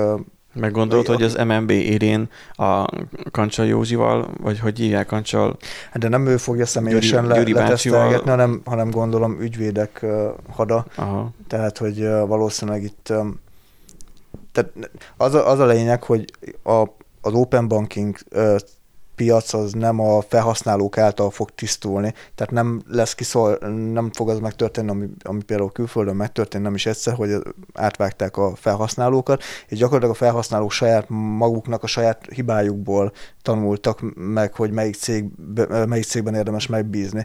ö, 0.59 0.61
Meg 0.61 0.73
gondolod, 0.73 1.07
Vagy 1.07 1.17
hogy 1.17 1.25
az 1.25 1.47
MNB 1.47 1.71
élén 1.71 2.29
a 2.53 2.85
Kancsal 3.31 3.67
Józsival, 3.67 4.29
vagy 4.41 4.59
hogy 4.59 4.79
hívják 4.79 5.07
Kancsal, 5.07 5.57
Hát 5.91 5.99
De 5.99 6.09
nem 6.09 6.27
ő 6.27 6.37
fogja 6.37 6.67
személyesen 6.67 7.23
Gyuri- 7.23 7.35
le, 7.35 7.39
Gyuri 7.39 7.53
letesztelgetni, 7.53 8.31
hanem, 8.31 8.63
hanem 8.65 8.91
gondolom 8.91 9.41
ügyvédek 9.41 10.07
hada, 10.51 10.87
aha, 10.95 11.31
tehát 11.47 11.79
hogy 11.79 12.09
valószínűleg 12.27 12.83
itt 12.83 13.13
tehát 14.53 14.73
az 15.17 15.35
a, 15.35 15.51
az 15.51 15.59
a 15.59 15.67
lényeg, 15.67 16.03
hogy 16.03 16.25
a, 16.63 16.85
az 17.21 17.33
open 17.33 17.69
banking 17.69 18.17
piac 19.19 19.53
az 19.53 19.73
nem 19.73 20.01
a 20.01 20.21
felhasználók 20.21 20.99
által 20.99 21.31
fog 21.31 21.51
tisztulni, 21.51 22.15
tehát 22.35 22.53
nem 22.53 22.83
lesz 22.89 23.15
kiszol, 23.15 23.59
nem 23.93 24.11
fog 24.13 24.29
az 24.29 24.39
megtörténni, 24.39 24.91
ami, 24.91 25.07
ami 25.23 25.43
például 25.43 25.73
külföldön 25.73 26.17
megtörtént, 26.17 26.65
nem 26.65 26.75
is 26.75 26.87
egyszer, 26.87 27.15
hogy 27.15 27.31
átvágták 27.75 28.37
a 28.37 28.53
felhasználókat, 28.57 29.43
és 29.69 29.79
gyakorlatilag 29.79 30.15
a 30.15 30.19
felhasználók 30.19 30.73
saját 30.73 31.07
maguknak 31.09 31.83
a 31.83 31.87
saját 31.87 32.27
hibájukból 32.35 33.13
tanultak 33.43 34.01
meg, 34.15 34.55
hogy 34.55 34.71
melyik, 34.71 34.95
cég, 34.95 35.25
melyik 35.87 36.05
cégben 36.05 36.35
érdemes 36.35 36.67
megbízni. 36.67 37.25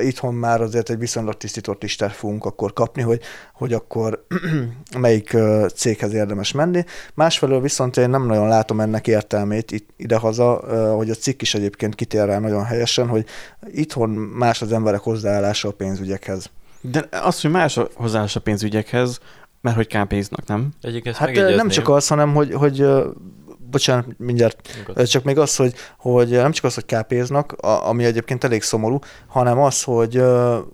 Itthon 0.00 0.34
már 0.34 0.60
azért 0.60 0.90
egy 0.90 0.98
viszonylag 0.98 1.36
tisztított 1.36 1.82
listát 1.82 2.12
fogunk 2.12 2.44
akkor 2.44 2.72
kapni, 2.72 3.02
hogy, 3.02 3.20
hogy 3.54 3.72
akkor 3.72 4.24
melyik 4.98 5.36
céghez 5.74 6.12
érdemes 6.12 6.52
menni. 6.52 6.84
Másfelől 7.14 7.60
viszont 7.60 7.96
én 7.96 8.10
nem 8.10 8.26
nagyon 8.26 8.48
látom 8.48 8.80
ennek 8.80 9.06
értelmét 9.06 9.70
itt, 9.70 9.88
idehaza, 9.96 10.54
hogy 10.96 11.10
a 11.10 11.14
cikk 11.14 11.31
cikk 11.32 11.42
is 11.42 11.54
egyébként 11.54 11.94
kitér 11.94 12.24
rá 12.24 12.38
nagyon 12.38 12.64
helyesen, 12.64 13.08
hogy 13.08 13.24
itthon 13.70 14.10
más 14.10 14.62
az 14.62 14.72
emberek 14.72 15.00
hozzáállása 15.00 15.68
a 15.68 15.72
pénzügyekhez. 15.72 16.50
De 16.80 17.08
az, 17.10 17.40
hogy 17.40 17.50
más 17.50 17.76
a 17.76 17.88
hozzáállás 17.94 18.36
a 18.36 18.40
pénzügyekhez, 18.40 19.18
mert 19.60 19.76
hogy 19.76 19.86
kápéznak, 19.86 20.46
nem? 20.46 20.68
Egyébként 20.80 21.16
Hát 21.16 21.34
nem 21.34 21.68
csak 21.68 21.88
az, 21.88 22.08
hanem 22.08 22.34
hogy, 22.34 22.54
hogy 22.54 22.86
bocsánat, 23.70 24.06
mindjárt, 24.18 24.84
ö, 24.94 25.04
csak 25.04 25.24
még 25.24 25.38
az, 25.38 25.56
hogy, 25.56 25.74
hogy 25.98 26.28
nem 26.28 26.52
csak 26.52 26.64
az, 26.64 26.74
hogy 26.74 26.84
kápéznak, 26.84 27.52
ami 27.62 28.04
egyébként 28.04 28.44
elég 28.44 28.62
szomorú, 28.62 28.98
hanem 29.26 29.58
az, 29.58 29.82
hogy, 29.82 30.22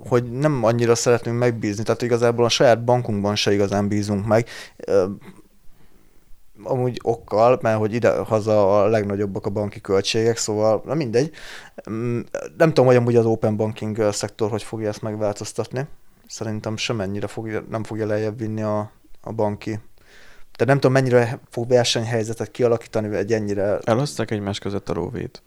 hogy 0.08 0.30
nem 0.30 0.64
annyira 0.64 0.94
szeretnénk 0.94 1.38
megbízni, 1.38 1.82
tehát 1.82 2.02
igazából 2.02 2.44
a 2.44 2.48
saját 2.48 2.84
bankunkban 2.84 3.36
se 3.36 3.52
igazán 3.52 3.88
bízunk 3.88 4.26
meg, 4.26 4.48
amúgy 6.70 7.00
okkal, 7.02 7.58
mert 7.62 7.78
hogy 7.78 7.94
ide-haza 7.94 8.82
a 8.82 8.86
legnagyobbak 8.86 9.46
a 9.46 9.50
banki 9.50 9.80
költségek, 9.80 10.36
szóval 10.36 10.82
na 10.84 10.94
mindegy. 10.94 11.30
Mm, 11.90 12.20
Nem 12.56 12.68
tudom, 12.68 12.86
hogy 12.86 12.96
amúgy 12.96 13.16
az 13.16 13.26
open 13.26 13.56
banking 13.56 14.12
szektor 14.12 14.50
hogy 14.50 14.62
fogja 14.62 14.88
ezt 14.88 15.02
megváltoztatni. 15.02 15.86
Szerintem 16.26 16.76
semennyire 16.76 17.26
fogja, 17.26 17.64
nem 17.70 17.84
fogja 17.84 18.06
lejjebb 18.06 18.38
vinni 18.38 18.62
a, 18.62 18.90
a 19.20 19.32
banki. 19.32 19.70
Tehát 20.58 20.66
nem 20.66 20.80
tudom, 20.80 20.92
mennyire 20.92 21.38
fog 21.50 21.68
versenyhelyzetet 21.68 22.50
kialakítani 22.50 23.16
egy 23.16 23.32
ennyire... 23.32 23.78
Eloszták 23.78 24.30
egymás 24.30 24.58
között 24.58 24.88
a 24.88 24.92
róvét. 24.92 25.42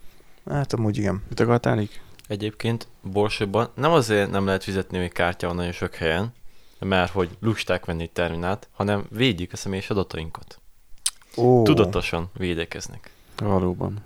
Hát 0.50 0.74
amúgy 0.74 0.98
igen. 0.98 1.24
Mit 1.30 1.40
akartál? 1.40 1.88
Egyébként 2.28 2.88
Borsóban 3.02 3.70
nem 3.76 3.92
azért 3.92 4.32
nem 4.32 4.46
lehet 4.46 4.64
fizetni 4.64 4.98
még 4.98 5.12
kártyával 5.12 5.58
nagyon 5.58 5.72
sok 5.72 5.96
helyen, 5.96 6.34
mert 6.80 7.12
hogy 7.12 7.30
lusták 7.40 7.86
venni 7.86 8.02
egy 8.02 8.12
terminált, 8.12 8.68
hanem 8.72 9.06
védjük 9.10 9.54
a 9.54 9.58
személyes 9.58 9.90
adatainkat. 9.90 10.61
Ó, 11.38 11.64
Tudatosan 11.64 12.30
védekeznek. 12.38 13.12
Valóban. 13.38 13.98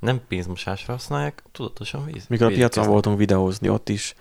Nem 0.00 0.20
pénzmosásra 0.28 0.92
használják, 0.92 1.42
tudatosan 1.52 2.04
véz. 2.04 2.24
Mikor 2.28 2.46
a 2.46 2.48
piacon 2.48 2.56
védekeznek. 2.56 2.88
voltunk 2.92 3.18
videózni, 3.18 3.68
ott 3.68 3.88
is 3.88 4.14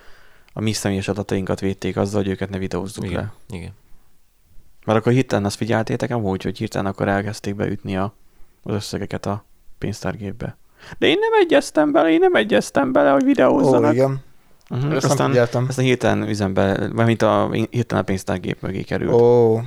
a 0.54 0.62
mi 0.62 0.72
személyes 0.72 1.08
adatainkat 1.08 1.60
védték 1.60 1.98
azzal, 1.98 2.22
hogy 2.22 2.32
őket 2.32 2.50
ne 2.50 2.58
videózzuk 2.58 3.04
le. 3.04 3.10
Igen, 3.10 3.32
igen. 3.50 3.72
Mert 4.86 5.00
akkor 5.00 5.12
hirtelen 5.12 5.46
azt 5.46 5.56
figyeltétek 5.56 6.12
amúgy, 6.12 6.44
hogy 6.44 6.58
hirtelen 6.58 6.86
akkor 6.92 7.08
elkezdték 7.08 7.56
beütni 7.56 7.98
a, 7.98 8.14
az 8.64 8.74
összegeket 8.74 9.26
a 9.26 9.46
pénztárgépbe. 9.78 10.58
De 10.98 11.08
én 11.08 11.18
nem 11.20 11.42
egyeztem 11.42 11.92
bele, 11.92 12.10
én 12.12 12.20
nem 12.20 12.36
egyeztem 12.36 12.92
bele, 12.92 13.12
hogy 13.12 13.24
ó 13.24 13.26
videózzanak. 13.26 13.94
igen. 13.94 14.24
Uh-huh. 14.70 14.94
Ezt 14.94 15.02
nem 15.02 15.12
Aztán, 15.12 15.30
figyeltem. 15.30 15.66
aztán 15.70 15.86
hirtelen 15.86 16.30
üzembe, 16.30 16.88
mint 17.06 17.22
a 17.22 17.50
hirtelen 17.52 18.04
a 18.04 18.06
pénztárgép 18.06 18.62
mögé 18.62 18.82
került. 18.82 19.14
Ó, 19.22 19.60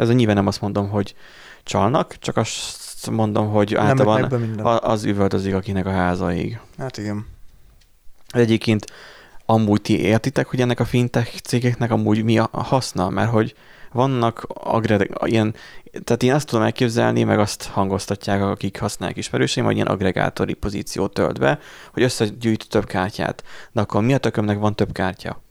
Ez 0.00 0.08
a 0.08 0.12
nyilván 0.12 0.34
nem 0.34 0.46
azt 0.46 0.60
mondom, 0.60 0.88
hogy 0.88 1.14
csalnak, 1.62 2.18
csak 2.18 2.36
azt 2.36 3.10
mondom, 3.10 3.50
hogy 3.50 3.74
általában 3.74 4.60
az 4.82 5.04
üvöltözik, 5.04 5.54
akinek 5.54 5.86
a 5.86 5.90
háza 5.90 6.34
ég. 6.34 6.60
Hát 6.78 6.98
igen. 6.98 7.26
Egyébként 8.28 8.86
amúgy 9.46 9.80
ti 9.80 10.00
értitek, 10.00 10.46
hogy 10.46 10.60
ennek 10.60 10.80
a 10.80 10.84
fintech 10.84 11.40
cégeknek 11.40 11.90
amúgy 11.90 12.24
mi 12.24 12.38
a 12.38 12.48
haszna? 12.52 13.08
Mert 13.08 13.30
hogy 13.30 13.54
vannak 13.92 14.46
agre- 14.48 15.08
ilyen, 15.24 15.54
tehát 16.04 16.22
én 16.22 16.32
azt 16.32 16.46
tudom 16.46 16.64
elképzelni, 16.64 17.22
meg 17.22 17.38
azt 17.38 17.66
hangoztatják, 17.66 18.42
akik 18.42 18.80
használják 18.80 19.18
ismerőseim, 19.18 19.66
hogy 19.66 19.74
ilyen 19.74 19.86
agregátori 19.86 20.54
pozíciót 20.54 21.14
tölt 21.14 21.38
be, 21.38 21.58
hogy 21.92 22.02
összegyűjt 22.02 22.68
több 22.68 22.84
kártyát. 22.86 23.44
De 23.72 23.80
akkor 23.80 24.02
mi 24.02 24.14
a 24.14 24.18
tökömnek 24.18 24.58
van 24.58 24.76
több 24.76 24.92
kártya? 24.92 25.42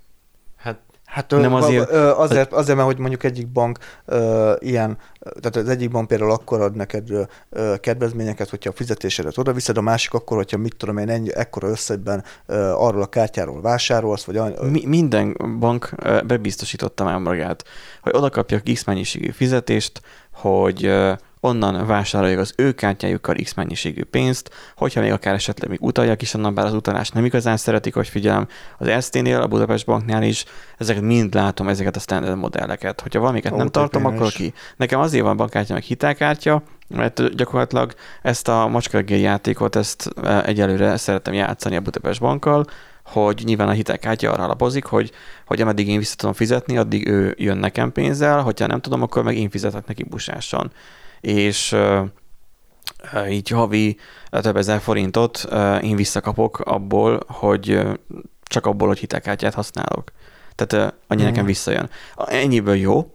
Hát 1.10 1.32
Nem 1.32 1.54
azért- 1.54 1.90
azért, 1.90 2.18
azért, 2.18 2.54
azért, 2.54 2.76
mert 2.78 2.90
hogy 2.90 2.98
mondjuk 3.00 3.24
egyik 3.24 3.48
bank 3.48 3.78
ö, 4.06 4.54
ilyen, 4.60 4.98
tehát 5.40 5.56
az 5.56 5.70
egyik 5.70 5.90
bank 5.92 6.08
például 6.08 6.32
akkor 6.32 6.62
ad 6.62 6.76
neked 6.76 7.12
ö, 7.50 7.74
kedvezményeket, 7.80 8.50
hogyha 8.50 8.70
a 8.70 8.74
fizetésedet 8.74 9.38
oda 9.38 9.54
viszed, 9.54 9.78
a 9.78 9.82
másik 9.82 10.14
akkor, 10.14 10.38
hogyha 10.38 10.58
mit 10.58 10.76
tudom 10.78 10.98
én, 10.98 11.10
ennyi, 11.10 11.36
ekkora 11.36 11.68
összegben 11.68 12.24
ö, 12.46 12.56
arról 12.70 13.02
a 13.02 13.06
kártyáról 13.08 13.62
vásárolsz, 13.62 14.24
vagy 14.24 14.38
any- 14.38 14.60
Mi, 14.72 14.86
minden 14.86 15.38
bank 15.60 15.90
bebiztosította 16.26 17.04
már 17.04 17.18
magát, 17.18 17.64
hogy 18.02 18.14
oda 18.16 18.30
kapjak 18.30 18.64
X 18.74 18.84
mennyiségű 18.84 19.30
fizetést, 19.30 20.02
hogy 20.34 20.92
onnan 21.40 21.88
vásárolják 21.88 22.40
az 22.40 22.54
ő 22.58 22.72
kártyájukkal 22.72 23.36
X 23.44 23.54
mennyiségű 23.54 24.04
pénzt, 24.04 24.50
hogyha 24.76 25.02
még 25.02 25.12
akár 25.12 25.34
esetleg 25.34 25.70
még 25.70 25.82
utaljak 25.82 26.22
is 26.22 26.34
onnan, 26.34 26.54
bár 26.54 26.66
az 26.66 26.74
utalást 26.74 27.14
nem 27.14 27.26
igazán 27.26 27.58
szeretik, 27.58 27.94
hogy 27.94 28.08
figyelem, 28.08 28.48
az 28.78 28.88
Erste-nél, 28.88 29.42
a 29.42 29.48
Budapest 29.48 29.86
Banknál 29.86 30.24
is, 30.24 30.46
ezeket 30.78 31.04
mind 31.04 31.34
látom, 31.34 31.68
ezeket 31.68 31.96
a 31.96 32.00
standard 32.00 32.38
modelleket. 32.38 33.02
Hogyha 33.02 33.20
valamiket 33.20 33.56
nem 33.56 33.68
tartom, 33.68 34.06
akkor 34.06 34.32
ki. 34.32 34.54
Nekem 34.76 35.00
azért 35.00 35.24
van 35.24 35.38
bankkártya, 35.38 35.74
meg 35.74 35.84
hitelkártya, 35.84 36.64
mert 36.88 37.36
gyakorlatilag 37.36 37.94
ezt 38.22 38.48
a 38.48 38.68
macskareggeli 38.68 39.22
játékot, 39.22 39.76
ezt 39.76 40.10
ö, 40.16 40.40
egyelőre 40.46 40.98
szeretem 40.98 41.34
játszani 41.34 41.76
a 41.76 41.82
Budapest 41.82 42.20
Bankkal, 42.20 42.66
hogy 43.04 43.42
nyilván 43.46 43.68
a 43.68 43.72
hitelkártya 43.72 44.32
arra 44.32 44.44
alapozik, 44.44 44.86
hogy, 44.86 45.12
hogy 45.46 45.62
ameddig 45.62 45.88
én 45.88 45.98
vissza 45.98 46.16
tudom 46.16 46.34
fizetni, 46.34 46.78
addig 46.78 47.08
ő 47.08 47.36
jön 47.38 47.58
nekem 47.58 47.92
pénzzel, 47.92 48.42
hogyha 48.42 48.68
nem 48.68 48.82
tudom, 48.82 49.02
akkor 49.02 49.24
meg 49.24 49.38
én 49.38 49.50
fizetek 49.50 49.88
neki 49.88 50.04
busáson. 50.04 50.72
És 51.22 51.76
így 53.30 53.50
havi 53.50 53.98
több 54.30 54.56
ezer 54.58 54.80
forintot 54.80 55.48
én 55.82 55.96
visszakapok 55.96 56.60
abból, 56.60 57.20
hogy 57.28 57.80
csak 58.44 58.66
abból, 58.66 58.88
hogy 58.88 59.00
hitelkártyát 59.00 59.54
használok. 59.54 60.12
Tehát 60.56 60.94
annyi 61.08 61.22
Mhm. 61.22 61.30
nekem 61.30 61.46
visszajön. 61.46 61.90
A- 62.16 62.30
Ennyiből 62.32 62.76
jó, 62.76 63.14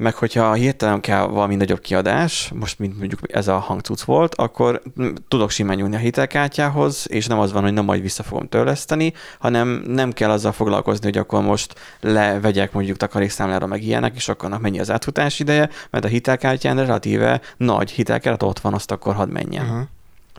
meg 0.00 0.14
hogyha 0.14 0.52
hirtelen 0.52 1.00
kell 1.00 1.26
valami 1.26 1.54
nagyobb 1.54 1.80
kiadás, 1.80 2.52
most 2.54 2.78
mint 2.78 2.98
mondjuk 2.98 3.20
ez 3.32 3.48
a 3.48 3.58
hangcuc 3.58 4.02
volt, 4.02 4.34
akkor 4.34 4.82
tudok 5.28 5.50
simán 5.50 5.76
nyúlni 5.76 5.94
a 5.94 5.98
hitelkártyához, 5.98 7.06
és 7.08 7.26
nem 7.26 7.38
az 7.38 7.52
van, 7.52 7.62
hogy 7.62 7.72
nem 7.72 7.84
majd 7.84 8.02
vissza 8.02 8.22
fogom 8.22 8.48
törleszteni, 8.48 9.12
hanem 9.38 9.68
nem 9.86 10.12
kell 10.12 10.30
azzal 10.30 10.52
foglalkozni, 10.52 11.04
hogy 11.04 11.18
akkor 11.18 11.42
most 11.42 11.74
levegyek 12.00 12.72
mondjuk 12.72 12.96
takarékszámlára 12.96 13.66
meg 13.66 13.82
ilyenek, 13.82 14.14
és 14.14 14.28
akkor 14.28 14.58
mennyi 14.58 14.80
az 14.80 14.90
átfutás 14.90 15.40
ideje, 15.40 15.68
mert 15.90 16.04
a 16.04 16.08
hitelkártyán 16.08 16.76
relatíve 16.76 17.40
nagy 17.56 17.90
hitelkeret 17.90 18.42
ott 18.42 18.58
van, 18.58 18.74
azt 18.74 18.90
akkor 18.90 19.14
hadd 19.14 19.28
menjen. 19.28 19.64
Uh-huh. 19.64 19.82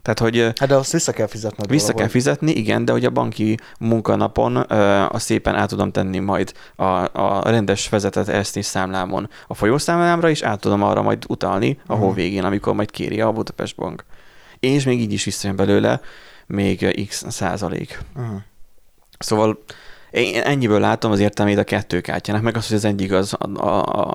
Tehát, 0.01 0.19
hogy 0.19 0.39
Hát 0.59 0.67
de 0.69 0.75
azt 0.75 0.91
vissza 0.91 1.11
kell 1.11 1.27
fizetned 1.27 1.69
vissza 1.69 1.85
kell 1.85 1.93
valahogy. 1.93 2.11
fizetni, 2.13 2.51
igen, 2.51 2.85
de 2.85 2.91
hogy 2.91 3.05
a 3.05 3.09
banki 3.09 3.57
munkanapon 3.79 4.55
azt 5.11 5.25
szépen 5.25 5.55
át 5.55 5.69
tudom 5.69 5.91
tenni 5.91 6.19
majd 6.19 6.53
a, 6.75 6.83
a 7.21 7.41
rendes 7.49 7.89
vezetett 7.89 8.27
ezt 8.27 8.61
számlámon 8.61 9.29
a 9.47 9.53
folyószámlámra, 9.53 10.29
és 10.29 10.41
át 10.41 10.59
tudom 10.59 10.83
arra 10.83 11.01
majd 11.01 11.23
utalni 11.27 11.79
a 11.85 11.93
hó 11.95 12.05
Mhm. 12.07 12.15
végén, 12.15 12.43
amikor 12.43 12.73
majd 12.73 12.91
kéri 12.91 13.21
a 13.21 13.31
Budapest 13.31 13.75
Bank. 13.75 14.03
És 14.59 14.83
még 14.83 14.99
így 15.01 15.13
is 15.13 15.23
visszajön 15.23 15.55
belőle 15.55 16.01
még 16.47 17.05
x 17.07 17.25
százalék. 17.29 17.99
Uh-huh. 18.15 18.35
Szóval 19.19 19.63
én 20.11 20.41
ennyiből 20.41 20.79
látom 20.79 21.11
az 21.11 21.19
értelmét 21.19 21.57
a 21.57 21.63
kettő 21.63 22.01
kártyának, 22.01 22.41
meg 22.41 22.57
az, 22.57 22.67
hogy 22.67 22.77
az 22.77 22.85
egyik 22.85 23.11
az, 23.11 23.37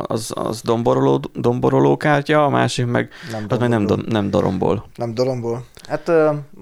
az, 0.07 0.33
az 0.35 0.63
domboroló, 0.63 1.21
domboroló 1.35 1.97
kártya, 1.97 2.45
a 2.45 2.49
másik 2.49 2.87
meg 2.87 3.09
Nem, 3.31 3.45
az 3.49 3.59
meg 3.59 3.69
nem, 3.69 3.87
nem 4.09 4.31
dorombol. 4.31 4.87
Nem 4.95 5.15
doromból. 5.15 5.65
Hát 5.89 6.11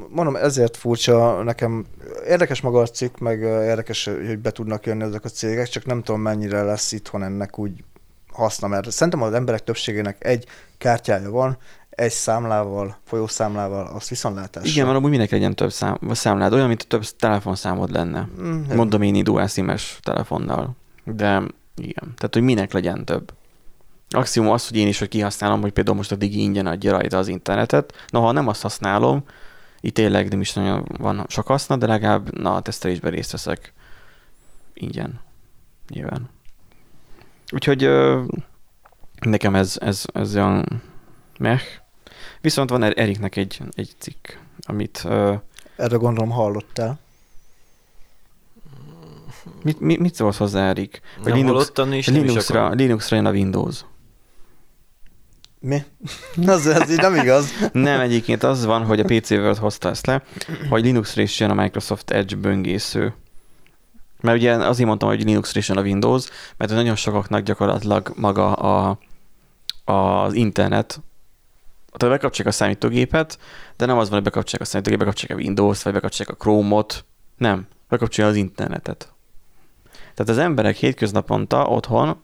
mondom, 0.08 0.36
ezért 0.36 0.76
furcsa 0.76 1.42
nekem. 1.42 1.84
Érdekes 2.28 2.60
maga 2.60 2.80
a 2.80 2.86
cikk, 2.86 3.18
meg 3.18 3.40
érdekes, 3.40 4.04
hogy 4.04 4.38
be 4.38 4.50
tudnak 4.50 4.86
jönni 4.86 5.02
ezek 5.02 5.24
a 5.24 5.28
cégek, 5.28 5.68
csak 5.68 5.86
nem 5.86 6.02
tudom 6.02 6.20
mennyire 6.20 6.62
lesz 6.62 6.92
itthon 6.92 7.22
ennek 7.22 7.58
úgy 7.58 7.84
haszna, 8.32 8.68
mert 8.68 8.90
szerintem 8.90 9.22
az 9.22 9.32
emberek 9.32 9.64
többségének 9.64 10.24
egy 10.24 10.46
kártyája 10.78 11.30
van, 11.30 11.58
egy 11.94 12.10
számlával, 12.10 12.96
folyószámlával, 13.04 13.86
azt 13.86 14.08
viszontlátásra. 14.08 14.70
Igen, 14.70 14.86
mert 14.86 14.98
amúgy 14.98 15.10
minek 15.10 15.30
legyen 15.30 15.54
több 15.54 15.72
szám, 15.72 15.98
számlád, 16.10 16.52
olyan, 16.52 16.68
mint 16.68 16.82
a 16.82 16.86
több 16.86 17.04
telefonszámod 17.18 17.90
lenne. 17.90 18.28
Mm, 18.40 18.62
Mondom 18.74 19.02
én 19.02 19.24
dual 19.24 19.46
SIM-es 19.46 19.98
telefonnal. 20.02 20.76
De 21.04 21.42
igen, 21.76 22.12
tehát 22.16 22.30
hogy 22.32 22.42
minek 22.42 22.72
legyen 22.72 23.04
több. 23.04 23.32
Maximum 24.14 24.50
az, 24.50 24.68
hogy 24.68 24.76
én 24.76 24.88
is, 24.88 24.98
hogy 24.98 25.08
kihasználom, 25.08 25.60
hogy 25.60 25.72
például 25.72 25.96
most 25.96 26.12
a 26.12 26.16
Digi 26.16 26.40
ingyen 26.40 26.66
adja 26.66 26.90
rajta 26.92 27.18
az 27.18 27.28
internetet. 27.28 27.92
Noha 28.08 28.32
nem 28.32 28.48
azt 28.48 28.62
használom, 28.62 29.24
itt 29.80 29.94
tényleg 29.94 30.28
nem 30.30 30.40
is 30.40 30.52
nagyon 30.52 30.88
van 30.98 31.26
sok 31.28 31.46
haszna, 31.46 31.76
de 31.76 31.86
legalább 31.86 32.38
na, 32.38 32.54
a 32.54 32.60
tesztelésben 32.60 33.10
részt 33.10 33.32
veszek 33.32 33.72
ingyen. 34.74 35.20
Nyilván. 35.88 36.28
Úgyhogy 37.52 37.84
ö, 37.84 38.22
nekem 39.20 39.54
ez, 39.54 39.76
ez, 39.80 40.04
ez 40.12 40.34
olyan 40.34 40.82
meh. 41.38 41.60
Viszont 42.44 42.70
van 42.70 42.82
Er- 42.82 42.98
Eriknek 42.98 43.36
egy, 43.36 43.60
egy 43.74 43.94
cikk, 43.98 44.28
amit 44.62 45.02
ö, 45.04 45.34
Erre 45.76 45.96
gondolom 45.96 46.30
hallottál. 46.30 46.98
mit, 49.62 49.80
mit, 49.80 49.98
mit 49.98 50.14
szólsz 50.14 50.36
hozzá, 50.36 50.68
Erik? 50.68 51.00
Hogy 51.16 51.24
nem 51.26 51.34
Linux- 51.34 51.52
hallottam, 51.52 51.92
és 51.92 52.06
nem 52.06 52.14
is 52.16 52.22
Linuxra. 52.28 52.68
Linuxra 52.68 53.16
jön 53.16 53.26
a 53.26 53.30
Windows. 53.30 53.84
Mi? 55.60 55.82
Az, 56.46 56.66
ez 56.66 56.90
így 56.90 56.96
nem 57.00 57.14
igaz. 57.14 57.50
Nem, 57.72 58.00
egyébként 58.00 58.42
az 58.42 58.64
van, 58.64 58.84
hogy 58.84 59.00
a 59.00 59.04
PC 59.04 59.30
World 59.30 59.56
hozta 59.56 59.88
ezt 59.88 60.06
le, 60.06 60.22
hogy 60.68 60.82
Linuxra 60.84 61.22
is 61.22 61.40
jön 61.40 61.50
a 61.50 61.54
Microsoft 61.62 62.10
Edge 62.10 62.36
böngésző. 62.36 63.14
Mert 64.20 64.36
ugye 64.38 64.52
azért 64.54 64.88
mondtam, 64.88 65.08
hogy 65.08 65.24
Linuxra 65.24 65.58
is 65.58 65.68
jön 65.68 65.78
a 65.78 65.82
Windows, 65.82 66.28
mert 66.56 66.70
nagyon 66.70 66.96
sokaknak 66.96 67.42
gyakorlatilag 67.42 68.12
maga 68.16 68.52
a, 68.52 68.98
az 69.84 70.32
internet 70.34 71.00
tehát 71.96 72.14
bekapcsolják 72.14 72.54
a 72.54 72.56
számítógépet, 72.56 73.38
de 73.76 73.86
nem 73.86 73.98
az 73.98 74.08
van, 74.08 74.14
hogy 74.14 74.24
bekapcsolják 74.24 74.68
a 74.68 74.70
számítógépet, 74.70 75.06
bekapcsolják 75.06 75.38
a 75.38 75.42
Windows, 75.42 75.82
vagy 75.82 75.92
bekapcsolják 75.92 76.36
a 76.36 76.42
Chrome-ot. 76.42 77.04
Nem, 77.36 77.66
bekapcsolják 77.88 78.32
az 78.32 78.38
internetet. 78.40 79.12
Tehát 80.14 80.32
az 80.32 80.38
emberek 80.38 80.76
hétköznaponta 80.76 81.66
otthon 81.66 82.22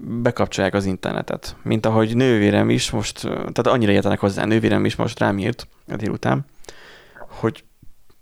bekapcsolják 0.00 0.74
az 0.74 0.84
internetet. 0.84 1.56
Mint 1.62 1.86
ahogy 1.86 2.16
nővérem 2.16 2.70
is 2.70 2.90
most, 2.90 3.20
tehát 3.20 3.66
annyira 3.66 3.92
értenek 3.92 4.18
hozzá, 4.20 4.44
nővérem 4.44 4.84
is 4.84 4.96
most 4.96 5.18
rám 5.18 5.38
írt 5.38 5.68
a 5.88 5.96
délután, 5.96 6.44
hogy 7.26 7.64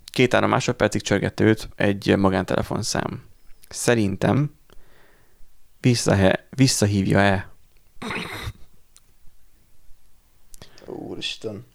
két-három 0.04 0.50
másodpercig 0.50 1.02
csörgette 1.02 1.44
őt 1.44 1.68
egy 1.76 2.16
magántelefonszám. 2.16 3.22
Szerintem 3.68 4.54
visszahe, 5.80 6.46
visszahívja-e? 6.50 7.50
Úristen. 10.92 11.66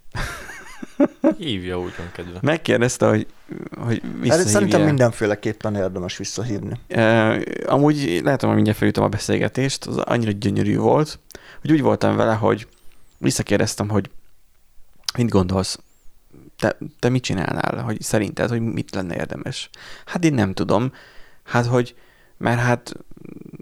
Hívja, 1.38 1.80
úgy 1.80 1.94
van 1.98 2.12
kedve. 2.14 2.40
Megkérdezte, 2.42 3.08
hogy, 3.08 3.28
hogy 3.78 4.02
Hát 4.02 4.20
visszahívja 4.20 4.52
szerintem 4.52 4.82
mindenféleképpen 4.82 5.76
érdemes 5.76 6.18
visszahívni. 6.18 6.80
Uh, 6.90 7.42
amúgy 7.66 8.22
lehet, 8.24 8.42
hogy 8.42 8.54
mindjárt 8.54 8.78
felütöm 8.78 9.04
a 9.04 9.10
beszélgetést, 9.10 9.86
az 9.86 9.98
annyira 9.98 10.32
gyönyörű 10.32 10.78
volt, 10.78 11.20
hogy 11.62 11.72
úgy 11.72 11.82
voltam 11.82 12.16
vele, 12.16 12.34
hogy 12.34 12.68
visszakérdeztem, 13.18 13.90
hogy 13.90 14.10
mit 15.18 15.30
gondolsz, 15.30 15.80
te, 16.58 16.78
te 17.00 17.10
mit 17.10 17.24
csinálnál, 17.24 17.84
hogy 17.84 18.02
szerinted, 18.02 18.50
hogy 18.50 18.62
mit 18.62 18.96
lenne 18.96 19.16
érdemes? 19.16 19.70
Hát 20.06 20.24
én 20.24 20.34
nem 20.34 20.54
tudom. 20.54 20.92
Hát, 21.44 21.66
hogy, 21.66 21.96
mert 22.38 22.60
hát 22.60 22.94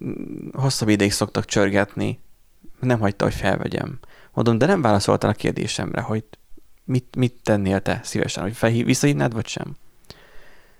mm, 0.03 0.47
hosszabb 0.53 0.89
ideig 0.89 1.11
szoktak 1.11 1.45
csörgetni, 1.45 2.19
nem 2.79 2.99
hagyta, 2.99 3.23
hogy 3.23 3.33
felvegyem. 3.33 3.99
Mondom, 4.35 4.57
de 4.57 4.65
nem 4.65 4.81
válaszoltál 4.81 5.29
a 5.29 5.33
kérdésemre, 5.33 6.01
hogy 6.01 6.23
mit, 6.83 7.15
mit 7.15 7.33
tennél 7.43 7.81
te 7.81 7.99
szívesen, 8.03 8.43
hogy 8.43 8.55
felhív, 8.55 8.85
visszahívnád, 8.85 9.33
vagy 9.33 9.47
sem? 9.47 9.75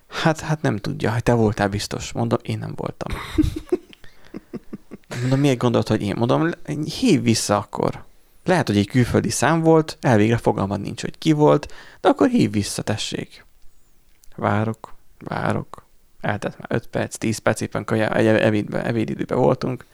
Hát, 0.08 0.40
hát 0.40 0.62
nem 0.62 0.78
tudja, 0.78 1.12
hogy 1.12 1.24
te 1.24 1.34
voltál 1.34 1.70
biztos. 1.70 2.12
Mondom, 2.12 2.40
én 2.42 2.58
nem 2.58 2.74
voltam. 2.76 3.18
Mondom, 5.22 5.40
miért 5.40 5.58
gondolod, 5.58 5.88
hogy 5.88 6.02
én? 6.02 6.16
Mondom, 6.18 6.50
hív 7.00 7.22
vissza 7.22 7.58
akkor. 7.58 8.04
Lehet, 8.44 8.68
hogy 8.68 8.78
egy 8.78 8.88
külföldi 8.88 9.30
szám 9.30 9.62
volt, 9.62 9.98
elvégre 10.02 10.38
fogalmad 10.38 10.82
nincs, 10.82 11.02
hogy 11.02 11.18
ki 11.18 11.32
volt, 11.32 11.74
de 12.02 12.08
akkor 12.08 12.28
hív 12.28 12.52
vissza, 12.52 12.82
tessék. 12.82 13.46
Várok, 14.36 14.94
várok. 15.20 15.86
Eltett 16.22 16.58
már 16.58 16.68
5 16.70 16.88
perc, 16.88 17.18
10 17.18 17.38
perc, 17.38 17.62
éppen 17.62 17.84
kaja, 17.86 18.16
egy 18.16 18.26
ebédbe, 18.26 18.86
ebédidőben 18.86 19.38
voltunk. 19.38 19.86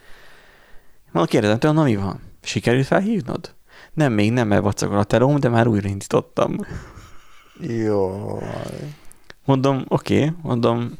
Mondom, 1.11 1.31
kérdezem 1.31 1.59
tőle, 1.59 1.73
na 1.73 1.83
mi 1.83 1.95
van? 1.95 2.30
Sikerült 2.41 2.85
felhívnod? 2.85 3.55
Nem, 3.93 4.13
még 4.13 4.31
nem, 4.31 4.47
mert 4.47 4.61
vacakol 4.61 4.97
a 4.97 5.03
telóm, 5.03 5.39
de 5.39 5.49
már 5.49 5.67
újra 5.67 5.87
indítottam. 5.87 6.55
Jó. 7.59 8.39
Mondom, 9.45 9.85
oké, 9.87 10.23
okay, 10.23 10.35
mondom, 10.41 10.91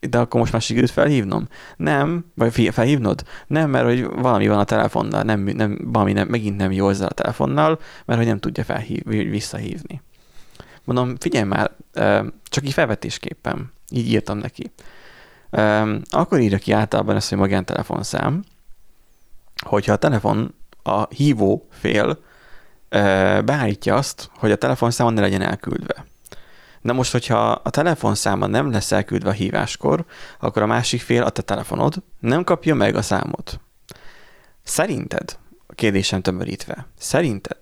de 0.00 0.18
akkor 0.18 0.40
most 0.40 0.52
már 0.52 0.62
sikerült 0.62 0.90
felhívnom? 0.90 1.48
Nem, 1.76 2.24
vagy 2.34 2.68
felhívnod? 2.72 3.24
Nem, 3.46 3.70
mert 3.70 3.84
hogy 3.84 4.04
valami 4.04 4.48
van 4.48 4.58
a 4.58 4.64
telefonnal, 4.64 5.22
nem, 5.22 5.40
nem, 5.40 5.78
valami 5.84 6.12
nem, 6.12 6.28
megint 6.28 6.56
nem 6.56 6.72
jó 6.72 6.88
ezzel 6.88 7.08
a 7.08 7.12
telefonnal, 7.12 7.78
mert 8.04 8.18
hogy 8.18 8.28
nem 8.28 8.38
tudja 8.38 8.64
felhív, 8.64 9.04
visszahívni. 9.04 10.02
Mondom, 10.84 11.16
figyelj 11.18 11.44
már, 11.44 11.70
csak 12.44 12.64
így 12.64 12.72
felvetésképpen, 12.72 13.72
így 13.90 14.10
írtam 14.10 14.38
neki. 14.38 14.72
Akkor 16.10 16.40
írja 16.40 16.58
ki 16.58 16.72
általában 16.72 17.16
ezt, 17.16 17.28
hogy 17.28 17.38
magántelefonszám, 17.38 18.44
hogyha 19.64 19.92
a 19.92 19.96
telefon, 19.96 20.54
a 20.82 21.06
hívó 21.14 21.66
fél 21.70 22.18
beállítja 23.44 23.94
azt, 23.94 24.30
hogy 24.36 24.50
a 24.50 24.56
telefonszámon 24.56 25.12
ne 25.12 25.20
legyen 25.20 25.42
elküldve. 25.42 26.04
Na 26.80 26.92
most, 26.92 27.12
hogyha 27.12 27.50
a 27.50 27.70
telefonszáma 27.70 28.46
nem 28.46 28.70
lesz 28.70 28.92
elküldve 28.92 29.28
a 29.28 29.32
híváskor, 29.32 30.04
akkor 30.40 30.62
a 30.62 30.66
másik 30.66 31.00
fél, 31.00 31.22
a 31.22 31.30
te 31.30 31.42
telefonod 31.42 31.94
nem 32.20 32.44
kapja 32.44 32.74
meg 32.74 32.96
a 32.96 33.02
számot. 33.02 33.60
Szerinted, 34.62 35.38
a 35.66 35.74
kérdésem 35.74 36.22
tömörítve, 36.22 36.86
szerinted 36.98 37.56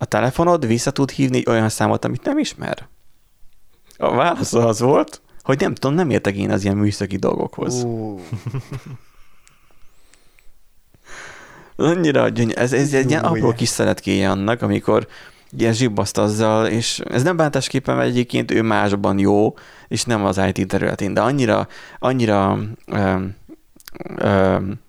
a 0.00 0.04
telefonod 0.04 0.66
vissza 0.66 0.90
tud 0.90 1.10
hívni 1.10 1.36
egy 1.36 1.48
olyan 1.48 1.68
számot, 1.68 2.04
amit 2.04 2.24
nem 2.24 2.38
ismer? 2.38 2.88
A 3.96 4.14
válasz 4.14 4.52
az 4.52 4.80
volt, 4.80 5.22
hogy 5.42 5.60
nem 5.60 5.74
tudom, 5.74 5.96
nem 5.96 6.10
értek 6.10 6.36
én 6.36 6.50
az 6.50 6.64
ilyen 6.64 6.76
műszaki 6.76 7.16
dolgokhoz. 7.16 7.82
Ú, 7.82 8.20
Annyira 11.80 12.28
gyönyörű. 12.28 12.60
Ez, 12.60 12.72
ez 12.72 12.92
egy 12.92 13.10
ilyen 13.10 13.24
apró 13.24 13.52
kis 13.52 13.68
szeretkéje 13.68 14.30
annak, 14.30 14.62
amikor 14.62 15.06
ilyen 15.56 15.72
zsibbaszt 15.72 16.18
azzal, 16.18 16.66
és 16.66 17.00
ez 17.10 17.22
nem 17.22 17.36
bántásképpen, 17.36 17.96
mert 17.96 18.08
egyébként 18.08 18.50
ő 18.50 18.62
másban 18.62 19.18
jó, 19.18 19.54
és 19.88 20.04
nem 20.04 20.24
az 20.24 20.40
IT 20.52 20.68
területén, 20.68 21.14
de 21.14 21.20
annyira, 21.20 21.68
annyira 21.98 22.58
öm, 22.86 23.36
öm, 24.16 24.80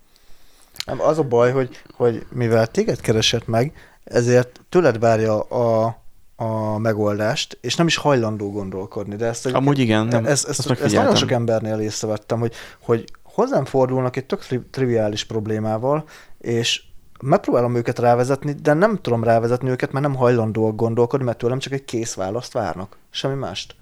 Nem, 0.86 1.02
az 1.02 1.17
a 1.17 1.23
baj, 1.23 1.52
hogy, 1.52 1.82
hogy 1.95 2.25
mivel 2.30 2.67
téged 2.67 2.99
keresett 2.99 3.47
meg, 3.47 3.73
ezért 4.04 4.62
tőled 4.69 4.99
várja 4.99 5.39
a, 5.41 5.97
a 6.36 6.78
megoldást, 6.78 7.58
és 7.62 7.75
nem 7.75 7.88
is 7.88 7.95
hajlandó 7.95 8.52
gondolkodni. 8.52 9.15
De 9.15 9.25
ezt, 9.25 9.45
amúgy 9.45 9.80
igen, 9.80 10.06
nem, 10.06 10.25
ezt, 10.25 10.47
ezt, 10.47 10.69
ezt, 10.69 10.82
ezt 10.82 10.95
nagyon 10.95 11.15
sok 11.15 11.32
embernél 11.32 11.80
észrevettem, 11.80 12.39
hogy, 12.39 12.54
hogy 12.80 13.12
hozzám 13.39 13.65
fordulnak 13.65 14.15
egy 14.15 14.25
tök 14.25 14.39
tri- 14.39 14.65
triviális 14.71 15.23
problémával, 15.23 16.04
és 16.38 16.84
megpróbálom 17.21 17.75
őket 17.75 17.99
rávezetni, 17.99 18.54
de 18.54 18.73
nem 18.73 18.97
tudom 19.02 19.23
rávezetni 19.23 19.69
őket, 19.69 19.91
mert 19.91 20.06
nem 20.06 20.15
hajlandóak 20.15 20.75
gondolkodni, 20.75 21.25
mert 21.25 21.38
tőlem 21.38 21.60
csak 21.60 21.73
egy 21.73 21.86
kész 21.86 22.13
választ 22.13 22.54
várnak. 22.54 22.97
Semmi 23.10 23.36
mást. 23.36 23.75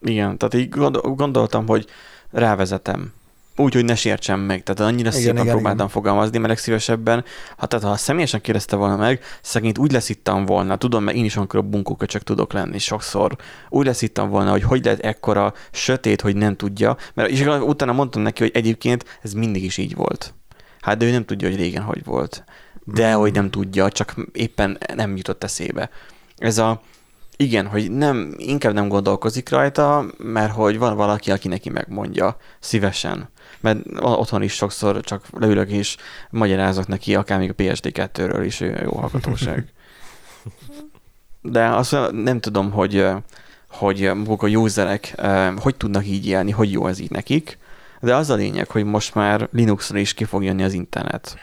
Igen, 0.00 0.38
tehát 0.38 0.54
így 0.54 0.68
gondol, 0.68 1.02
gondoltam, 1.02 1.66
hogy 1.66 1.86
rávezetem. 2.30 3.12
Úgy, 3.56 3.74
hogy 3.74 3.84
ne 3.84 3.94
sértsem 3.94 4.40
meg. 4.40 4.62
Tehát 4.62 4.92
annyira 4.92 5.08
Igen, 5.08 5.20
szépen 5.20 5.36
igen, 5.36 5.46
próbáltam 5.46 5.74
igen. 5.74 5.88
fogalmazni, 5.88 6.38
mert 6.38 6.48
legszívesebben, 6.48 7.24
ha, 7.56 7.66
tehát, 7.66 7.84
ha 7.84 7.96
személyesen 7.96 8.40
kérdezte 8.40 8.76
volna 8.76 8.96
meg, 8.96 9.20
szegényt 9.42 9.78
úgy 9.78 9.92
leszittam 9.92 10.46
volna, 10.46 10.76
tudom, 10.76 11.04
mert 11.04 11.16
én 11.16 11.24
is 11.24 11.36
amikor 11.36 11.64
bunkóköcsök 11.64 12.22
tudok 12.22 12.52
lenni 12.52 12.78
sokszor, 12.78 13.36
úgy 13.68 13.86
leszittam 13.86 14.28
volna, 14.28 14.50
hogy 14.50 14.62
hogy 14.62 14.84
lehet 14.84 15.00
ekkora 15.00 15.54
sötét, 15.70 16.20
hogy 16.20 16.36
nem 16.36 16.56
tudja, 16.56 16.96
mert 17.14 17.30
és 17.30 17.46
utána 17.60 17.92
mondtam 17.92 18.22
neki, 18.22 18.42
hogy 18.42 18.52
egyébként 18.54 19.18
ez 19.22 19.32
mindig 19.32 19.64
is 19.64 19.76
így 19.76 19.94
volt. 19.94 20.34
Hát 20.80 20.96
de 20.96 21.04
ő 21.06 21.10
nem 21.10 21.24
tudja, 21.24 21.48
hogy 21.48 21.56
régen 21.56 21.82
hogy 21.82 22.04
volt. 22.04 22.44
De 22.84 23.12
hogy 23.12 23.32
nem 23.32 23.50
tudja, 23.50 23.88
csak 23.88 24.14
éppen 24.32 24.78
nem 24.94 25.16
jutott 25.16 25.44
eszébe. 25.44 25.90
Ez 26.36 26.58
a, 26.58 26.82
igen, 27.36 27.66
hogy 27.66 27.90
nem, 27.90 28.34
inkább 28.36 28.72
nem 28.72 28.88
gondolkozik 28.88 29.48
rajta, 29.48 30.06
mert 30.18 30.52
hogy 30.52 30.78
van 30.78 30.96
valaki, 30.96 31.30
aki 31.30 31.48
neki 31.48 31.70
megmondja 31.70 32.36
szívesen. 32.60 33.30
Mert 33.62 33.78
otthon 34.00 34.42
is 34.42 34.52
sokszor 34.52 35.00
csak 35.00 35.24
leülök 35.38 35.70
és 35.70 35.96
magyarázok 36.30 36.86
neki, 36.86 37.14
akár 37.14 37.38
még 37.38 37.50
a 37.50 37.62
PSD2-ről 37.62 38.42
is 38.44 38.60
jó 38.60 38.90
hallgatóság. 38.90 39.66
De 41.40 41.66
azt 41.66 41.96
nem 42.12 42.40
tudom, 42.40 42.70
hogy, 42.70 43.06
hogy 43.68 44.10
maguk 44.14 44.42
a 44.42 44.46
userek 44.46 45.14
hogy 45.56 45.76
tudnak 45.76 46.06
így 46.06 46.26
élni, 46.26 46.50
hogy 46.50 46.72
jó 46.72 46.86
ez 46.86 46.98
így 46.98 47.10
nekik, 47.10 47.58
de 48.00 48.14
az 48.14 48.30
a 48.30 48.34
lényeg, 48.34 48.70
hogy 48.70 48.84
most 48.84 49.14
már 49.14 49.48
Linuxra 49.52 49.98
is 49.98 50.14
ki 50.14 50.24
fog 50.24 50.44
jönni 50.44 50.62
az 50.62 50.72
internet. 50.72 51.36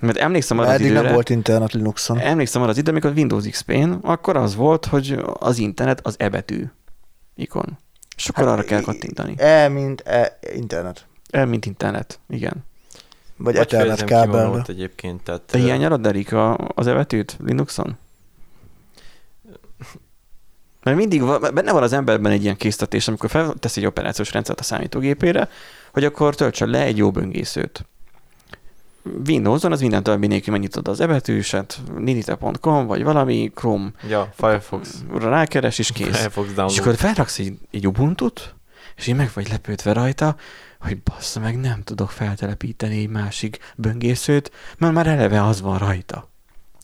Mert 0.00 0.16
emlékszem 0.16 0.58
arra 0.58 0.70
az 0.70 0.80
időre, 0.80 1.00
nem 1.00 1.12
volt 1.12 1.30
internet 1.30 1.72
Linuxon. 1.72 2.18
emlékszem 2.18 2.62
arra 2.62 2.70
az 2.70 2.76
időre, 2.76 2.92
amikor 2.96 3.18
Windows 3.18 3.48
XP-n, 3.48 3.90
akkor 4.02 4.36
az 4.36 4.54
volt, 4.54 4.86
hogy 4.86 5.18
az 5.38 5.58
internet 5.58 6.00
az 6.06 6.14
e 6.18 6.28
betű 6.28 6.64
ikon. 7.34 7.78
És 8.16 8.28
akkor 8.28 8.44
Hát, 8.44 8.52
arra 8.52 8.62
kell 8.62 8.80
kattintani. 8.80 9.34
E, 9.36 9.68
mint 9.68 10.00
e, 10.00 10.38
internet. 10.54 11.06
El, 11.30 11.46
mint 11.46 11.66
internet, 11.66 12.20
igen. 12.28 12.64
Vagy, 13.36 13.54
Vagy 13.54 13.56
Ethernet 13.56 14.04
kábel. 14.04 14.64
egyébként, 14.66 15.22
tehát... 15.22 15.40
Te 15.40 15.58
hiányolod, 15.58 16.06
Erik, 16.06 16.32
a, 16.32 16.58
az 16.74 16.86
e 16.86 16.94
betűt 16.94 17.36
Linuxon? 17.44 17.96
Mert 20.82 20.96
mindig 20.96 21.22
van, 21.22 21.40
benne 21.54 21.72
van 21.72 21.82
az 21.82 21.92
emberben 21.92 22.32
egy 22.32 22.42
ilyen 22.42 22.56
késztetés, 22.56 23.08
amikor 23.08 23.30
feltesz 23.30 23.76
egy 23.76 23.86
operációs 23.86 24.32
rendszert 24.32 24.60
a 24.60 24.62
számítógépére, 24.62 25.48
hogy 25.92 26.04
akkor 26.04 26.34
töltsön 26.34 26.68
le 26.68 26.82
egy 26.82 26.96
jó 26.96 27.10
böngészőt. 27.10 27.86
Windows-on 29.26 29.72
az 29.72 29.80
minden 29.80 30.02
többi 30.02 30.26
nélkül 30.26 30.52
megnyitod 30.52 30.88
az 30.88 31.00
ebetűset, 31.00 31.80
ninite.com, 31.98 32.86
vagy 32.86 33.02
valami, 33.02 33.52
Chrome 33.54 33.90
Ja, 34.08 34.32
Firefox. 34.36 35.02
rákeres, 35.18 35.78
és 35.78 35.92
kész. 35.92 36.16
Firefox 36.16 36.48
És 36.48 36.54
download. 36.54 36.78
akkor 36.78 36.96
felraksz 36.96 37.38
egy, 37.38 37.58
egy 37.70 37.86
Ubuntu-t, 37.86 38.54
és 38.96 39.06
én 39.06 39.16
meg 39.16 39.30
vagy 39.34 39.48
lepődve 39.48 39.92
rajta, 39.92 40.36
hogy 40.80 41.02
bassza 41.02 41.40
meg, 41.40 41.60
nem 41.60 41.82
tudok 41.82 42.10
feltelepíteni 42.10 42.98
egy 42.98 43.08
másik 43.08 43.58
böngészőt, 43.76 44.50
mert 44.78 44.92
már 44.92 45.06
eleve 45.06 45.44
az 45.44 45.60
van 45.60 45.78
rajta, 45.78 46.28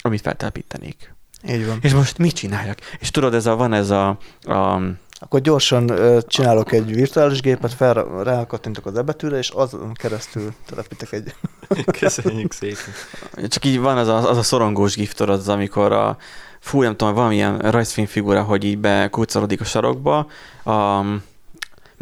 amit 0.03 0.20
feltelepítenék. 0.20 1.14
Így 1.49 1.66
van. 1.66 1.78
És 1.80 1.92
most 1.92 2.18
mit 2.18 2.34
csináljak? 2.34 2.78
És 2.99 3.11
tudod, 3.11 3.34
ez 3.34 3.47
a, 3.47 3.57
van 3.57 3.72
ez 3.72 3.90
a, 3.90 4.18
a, 4.42 4.80
Akkor 5.20 5.40
gyorsan 5.40 5.88
ö, 5.88 6.18
csinálok 6.26 6.72
egy 6.72 6.95
virtuális 6.95 7.40
gépet, 7.40 7.74
fel, 7.74 8.22
rákattintok 8.22 8.86
az 8.86 8.97
ebetűre, 8.97 9.36
és 9.36 9.49
azon 9.49 9.92
keresztül 9.92 10.55
telepítek 10.66 11.12
egy... 11.12 11.34
Köszönjük 12.01 12.53
szépen. 12.53 12.95
Csak 13.49 13.64
így 13.64 13.78
van 13.78 13.99
az 13.99 14.09
a, 14.09 14.30
az 14.30 14.36
a 14.36 14.42
szorongós 14.42 14.95
giftor, 14.95 15.30
az 15.30 15.49
amikor 15.49 15.92
a, 15.92 16.16
fú, 16.61 16.82
nem 16.82 16.97
tudom, 16.97 17.14
valamilyen 17.14 17.59
rajzfilm 17.59 18.07
figura, 18.07 18.42
hogy 18.42 18.64
így 18.64 18.78
bekuccarodik 18.78 19.61
a 19.61 19.64
sarokba. 19.64 20.26
A, 20.64 21.05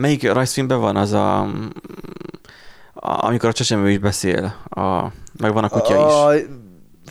melyik 0.02 0.32
rajzfilmben 0.32 0.80
van 0.80 0.96
az 0.96 1.12
a, 1.12 1.40
a 1.40 3.24
amikor 3.26 3.48
a 3.48 3.52
csecsemő 3.52 3.90
is 3.90 3.98
beszél, 3.98 4.54
a, 4.68 5.06
meg 5.38 5.52
van 5.52 5.64
a 5.64 5.68
kutya 5.68 5.94
is. 5.94 6.12
A 6.12 6.60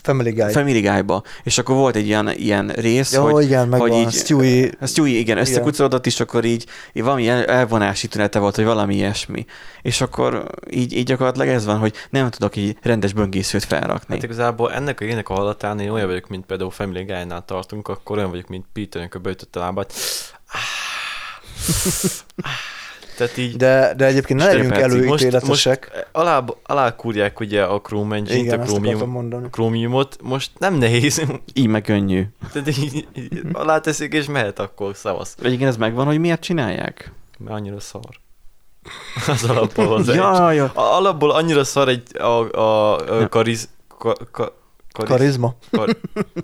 Family 0.02 0.30
Guy. 0.30 0.52
Family 0.52 0.80
Guy-ba. 0.80 1.22
És 1.42 1.58
akkor 1.58 1.76
volt 1.76 1.96
egy 1.96 2.06
ilyen, 2.06 2.30
ilyen 2.36 2.68
rész, 2.68 3.12
Jó, 3.12 3.22
hogy, 3.22 3.44
igen, 3.44 3.78
hogy 3.78 3.92
így, 3.92 4.12
Stewie, 4.12 4.70
a 4.80 4.86
Stewie, 4.86 5.18
igen, 5.18 5.38
összekucorodott, 5.38 6.06
és 6.06 6.20
akkor 6.20 6.44
így, 6.44 6.66
így 6.92 7.02
valami 7.02 7.28
el- 7.28 7.44
elvonási 7.44 8.08
tünete 8.08 8.38
volt, 8.38 8.56
vagy 8.56 8.64
valami 8.64 8.94
ilyesmi. 8.94 9.44
És 9.82 10.00
akkor 10.00 10.46
így, 10.70 10.92
így 10.92 11.04
gyakorlatilag 11.04 11.48
ez 11.48 11.64
van, 11.64 11.78
hogy 11.78 11.94
nem 12.10 12.30
tudok 12.30 12.56
így 12.56 12.76
rendes 12.82 13.12
böngészőt 13.12 13.64
felrakni. 13.64 14.14
Hát 14.14 14.24
igazából 14.24 14.72
ennek 14.72 15.00
a 15.00 15.04
ének 15.04 15.28
a 15.28 15.34
hallatán 15.34 15.80
én 15.80 15.90
olyan 15.90 16.06
vagyok, 16.06 16.28
mint 16.28 16.46
például 16.46 16.70
Family 16.70 17.04
Guy-nál 17.04 17.44
tartunk, 17.44 17.88
akkor 17.88 18.16
olyan 18.16 18.30
vagyok, 18.30 18.48
mint 18.48 18.64
Peter, 18.72 19.00
amikor 19.00 19.20
beütött 19.20 19.56
a 19.56 19.60
lábát. 19.60 19.92
Tehát 23.16 23.36
így 23.36 23.56
de, 23.56 23.94
de 23.96 24.04
egyébként 24.06 24.38
ne 24.38 24.46
legyünk 24.46 24.76
előítéletesek. 24.76 25.90
most 25.92 26.08
alá, 26.12 26.44
alá 26.62 26.96
kúrják 26.96 27.40
ugye 27.40 27.64
a 27.64 27.80
Chrome 27.80 28.16
Engine-t, 28.16 28.42
Igen, 28.42 28.60
a 28.60 28.64
Chromium. 28.64 29.50
Chromiumot, 29.50 30.16
most 30.22 30.50
nem 30.58 30.74
nehéz, 30.74 31.22
Így 31.54 31.66
meg 31.66 31.82
könnyű. 31.82 32.24
tehát 32.52 32.68
így, 32.68 33.08
így 33.14 33.40
alá 33.52 33.78
teszik 33.78 34.12
és 34.12 34.26
mehet 34.26 34.58
akkor, 34.58 34.96
szavasz. 34.96 35.36
Igen, 35.42 35.68
ez 35.68 35.76
megvan, 35.76 36.06
hogy 36.06 36.18
miért 36.18 36.40
csinálják? 36.40 37.12
Mert 37.38 37.56
annyira 37.56 37.80
szar. 37.80 38.20
Az 39.28 39.44
alapból 39.44 39.94
az 39.94 40.06
ja. 40.06 40.50
Ja, 40.50 40.70
alapból 40.74 41.30
annyira 41.30 41.64
szar 41.64 41.88
egy 41.88 42.16
a, 42.16 42.56
a, 42.56 42.96
a 43.20 43.28
kariz, 43.28 43.68
ka, 43.98 44.14
ka, 44.30 44.54
kariz, 44.92 45.10
Karizma. 45.10 45.54
kar, 45.70 45.96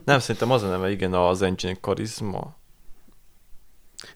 nem, 0.04 0.18
szerintem 0.18 0.50
az 0.50 0.62
a 0.62 0.68
neve, 0.68 0.90
igen, 0.90 1.14
az 1.14 1.42
engine 1.42 1.76
karizma. 1.80 2.56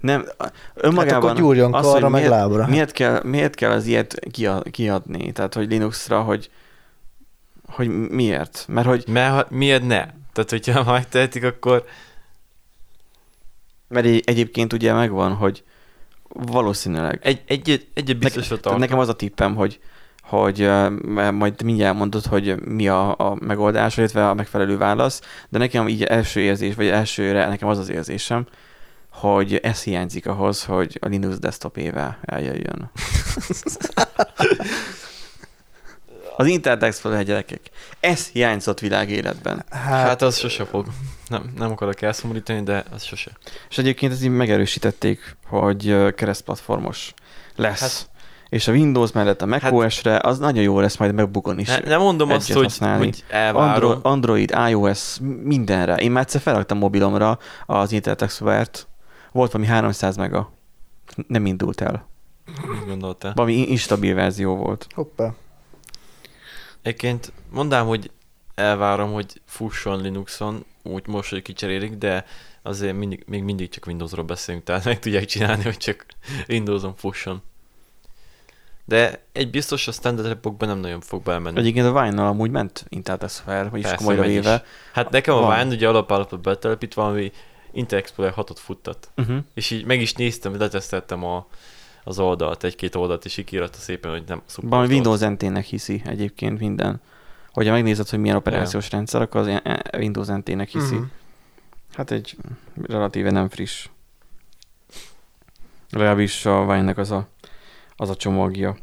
Nem, 0.02 0.24
Hát 0.38 0.52
önmagában 0.74 1.30
akkor 1.30 1.40
gyúrjon 1.40 1.74
az, 1.74 1.84
karra, 1.86 2.08
meg 2.08 2.20
miért, 2.22 2.36
lábra. 2.36 2.66
Miért 2.66 2.92
kell, 2.92 3.20
miért 3.24 3.54
kell 3.54 3.70
az 3.70 3.86
ilyet 3.86 4.18
kia- 4.30 4.62
kiadni? 4.70 5.32
Tehát, 5.32 5.54
hogy 5.54 5.68
Linuxra, 5.70 6.20
hogy, 6.22 6.50
hogy 7.66 7.88
miért? 8.08 8.64
Mert 8.68 8.86
hogy 8.86 9.04
Mert 9.08 9.34
ha- 9.34 9.46
miért 9.56 9.82
ne? 9.86 10.04
Tehát, 10.32 10.50
hogyha 10.50 10.84
megtehetik, 10.92 11.44
akkor 11.44 11.84
mert 13.88 14.06
egy- 14.06 14.22
egyébként 14.26 14.72
ugye 14.72 14.92
megvan, 14.92 15.32
hogy 15.34 15.64
valószínűleg. 16.28 17.18
egy, 17.22 17.42
egy, 17.46 17.88
egy 17.94 18.16
tehát 18.20 18.60
tart. 18.60 18.78
nekem 18.78 18.98
az 18.98 19.08
a 19.08 19.14
tippem, 19.16 19.54
hogy 19.54 19.80
hogy 20.22 20.70
majd 21.32 21.62
mindjárt 21.62 21.96
mondod, 21.96 22.24
hogy 22.26 22.60
mi 22.64 22.88
a, 22.88 23.10
a 23.18 23.36
megoldás, 23.40 23.96
illetve 23.96 24.28
a 24.28 24.34
megfelelő 24.34 24.76
válasz, 24.76 25.20
de 25.48 25.58
nekem 25.58 25.88
így 25.88 26.02
első 26.02 26.40
érzés, 26.40 26.74
vagy 26.74 26.86
elsőre 26.86 27.48
nekem 27.48 27.68
az 27.68 27.78
az 27.78 27.88
érzésem, 27.90 28.46
hogy 29.12 29.54
ez 29.54 29.82
hiányzik 29.82 30.26
ahhoz, 30.26 30.64
hogy 30.64 30.98
a 31.00 31.06
Linux 31.06 31.38
desktop 31.38 31.76
éve 31.76 32.18
eljöjjön. 32.22 32.90
Az 36.36 36.46
Internet 36.46 36.82
Explorer 36.82 37.24
gyerekek. 37.24 37.60
Ez 38.00 38.26
hiányzott 38.28 38.80
világéletben. 38.80 39.64
Hát, 39.70 40.06
Hát 40.06 40.22
az 40.22 40.38
sose 40.38 40.64
fog. 40.64 40.86
Nem, 41.28 41.52
nem 41.56 41.70
akarok 41.70 42.02
elszomorítani, 42.02 42.62
de 42.62 42.84
az 42.92 43.02
sose. 43.02 43.30
És 43.70 43.78
egyébként 43.78 44.12
ezt 44.12 44.22
így 44.22 44.30
megerősítették, 44.30 45.36
hogy 45.46 45.96
keresztplatformos 46.14 47.14
lesz. 47.56 47.80
Hát- 47.80 47.90
Hát, 47.90 48.10
és 48.48 48.68
a 48.68 48.72
Windows 48.72 49.12
mellett 49.12 49.42
a 49.42 49.46
macOS-re, 49.46 50.18
az 50.22 50.38
nagyon 50.38 50.62
jó 50.62 50.80
lesz 50.80 50.96
majd 50.96 51.14
megbukon 51.14 51.58
is. 51.58 51.68
Ne, 51.68 51.78
nem 51.78 52.00
mondom 52.00 52.30
azt, 52.30 52.52
hogy, 52.52 52.62
használni. 52.62 53.04
hogy 53.04 53.24
elvárom. 53.28 53.90
Android, 54.02 54.50
Android, 54.52 54.70
iOS, 54.70 55.16
mindenre. 55.42 55.94
Én 55.94 56.10
már 56.10 56.22
egyszer 56.22 56.40
felraktam 56.40 56.78
mobilomra 56.78 57.38
az 57.66 57.92
Internet 57.92 58.22
Explorer-t. 58.22 58.86
Volt 59.32 59.52
valami 59.52 59.70
300 59.70 60.16
mega. 60.16 60.52
Nem 61.26 61.46
indult 61.46 61.80
el. 61.80 62.08
Mit 62.44 62.86
gondoltál? 62.86 63.32
Valami 63.34 63.54
instabil 63.54 64.14
verzió 64.14 64.56
volt. 64.56 64.86
hoppá. 64.94 65.34
Egyébként 66.82 67.32
mondám, 67.50 67.86
hogy 67.86 68.10
elvárom, 68.54 69.12
hogy 69.12 69.40
fusson 69.44 70.00
Linuxon, 70.00 70.64
úgy 70.82 71.06
most, 71.06 71.30
hogy 71.30 71.42
kicserélik, 71.42 71.92
de 71.92 72.24
azért 72.62 72.96
mindig, 72.96 73.24
még 73.26 73.42
mindig 73.42 73.68
csak 73.68 73.86
Windowsról 73.86 74.24
beszélünk, 74.24 74.64
tehát 74.64 74.84
meg 74.84 74.98
tudják 74.98 75.24
csinálni, 75.24 75.62
hogy 75.62 75.76
csak 75.76 76.06
Windowson 76.48 76.96
fusson. 76.96 77.42
De 78.84 79.24
egy 79.32 79.50
biztos, 79.50 79.88
a 79.88 79.92
standard 79.92 80.28
repokban 80.28 80.68
nem 80.68 80.78
nagyon 80.78 81.00
fog 81.00 81.22
belemenni. 81.22 81.58
Egyébként 81.58 81.86
a 81.86 81.92
Vine-nal 81.92 82.26
amúgy 82.26 82.50
ment 82.50 82.84
Internet 82.88 83.22
Explorer, 83.22 83.70
vagyis 83.70 83.86
Persze, 83.86 84.04
komolyra 84.04 84.22
véve. 84.22 84.64
Hát 84.92 85.10
nekem 85.10 85.34
a 85.34 85.40
Van. 85.40 85.58
Vine 85.58 85.74
ugye 85.74 85.88
alapállapot 85.88 86.40
betelepít 86.40 86.94
valami 86.94 87.32
Intel 87.72 87.98
Explorer 87.98 88.34
6-ot 88.36 88.56
futtat. 88.56 89.10
Uh-huh. 89.16 89.38
És 89.54 89.70
így 89.70 89.84
meg 89.84 90.00
is 90.00 90.12
néztem, 90.12 90.58
leteszteltem 90.58 91.24
a, 91.24 91.46
az 92.04 92.18
oldalt, 92.18 92.64
egy-két 92.64 92.94
oldalt, 92.94 93.24
és 93.24 93.36
így 93.36 93.44
kiírta 93.44 93.78
szépen, 93.78 94.10
hogy 94.10 94.22
nem 94.26 94.42
szupportolt. 94.46 94.72
Valami 94.72 94.94
Windows 94.94 95.20
NT-nek 95.20 95.64
hiszi 95.64 96.02
egyébként 96.04 96.58
minden. 96.58 97.00
Hogyha 97.52 97.72
megnézed, 97.72 98.08
hogy 98.08 98.18
milyen 98.18 98.36
operációs 98.36 98.90
rendszer, 98.90 99.22
akkor 99.22 99.40
az 99.40 99.46
ilyen- 99.46 99.66
e- 99.66 99.98
Windows 99.98 100.26
NT-nek 100.26 100.68
hiszi. 100.68 100.94
Mhm. 100.94 101.04
Hát 101.94 102.10
egy 102.10 102.36
relatíve 102.82 103.30
nem 103.30 103.48
friss. 103.48 103.88
Legalábbis 105.90 106.46
a 106.46 106.60
Vine-nek 106.60 106.98
az 106.98 107.10
a, 107.10 107.28
az 107.96 108.10
a 108.10 108.16
csomagja. 108.16 108.76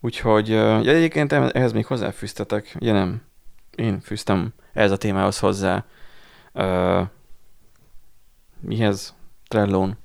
Úgyhogy, 0.00 0.48
ja, 0.48 0.78
egyébként 0.78 1.32
ehhez 1.32 1.72
még 1.72 1.86
hozzáfűztetek, 1.86 2.76
ugye 2.80 2.92
nem? 2.92 3.22
Én 3.74 4.00
fűztem 4.00 4.52
ehhez 4.72 4.90
a 4.90 4.96
témához 4.96 5.38
hozzá. 5.38 5.84
Uh, 6.52 7.00
mihez? 8.60 9.14
Trellón. 9.48 9.98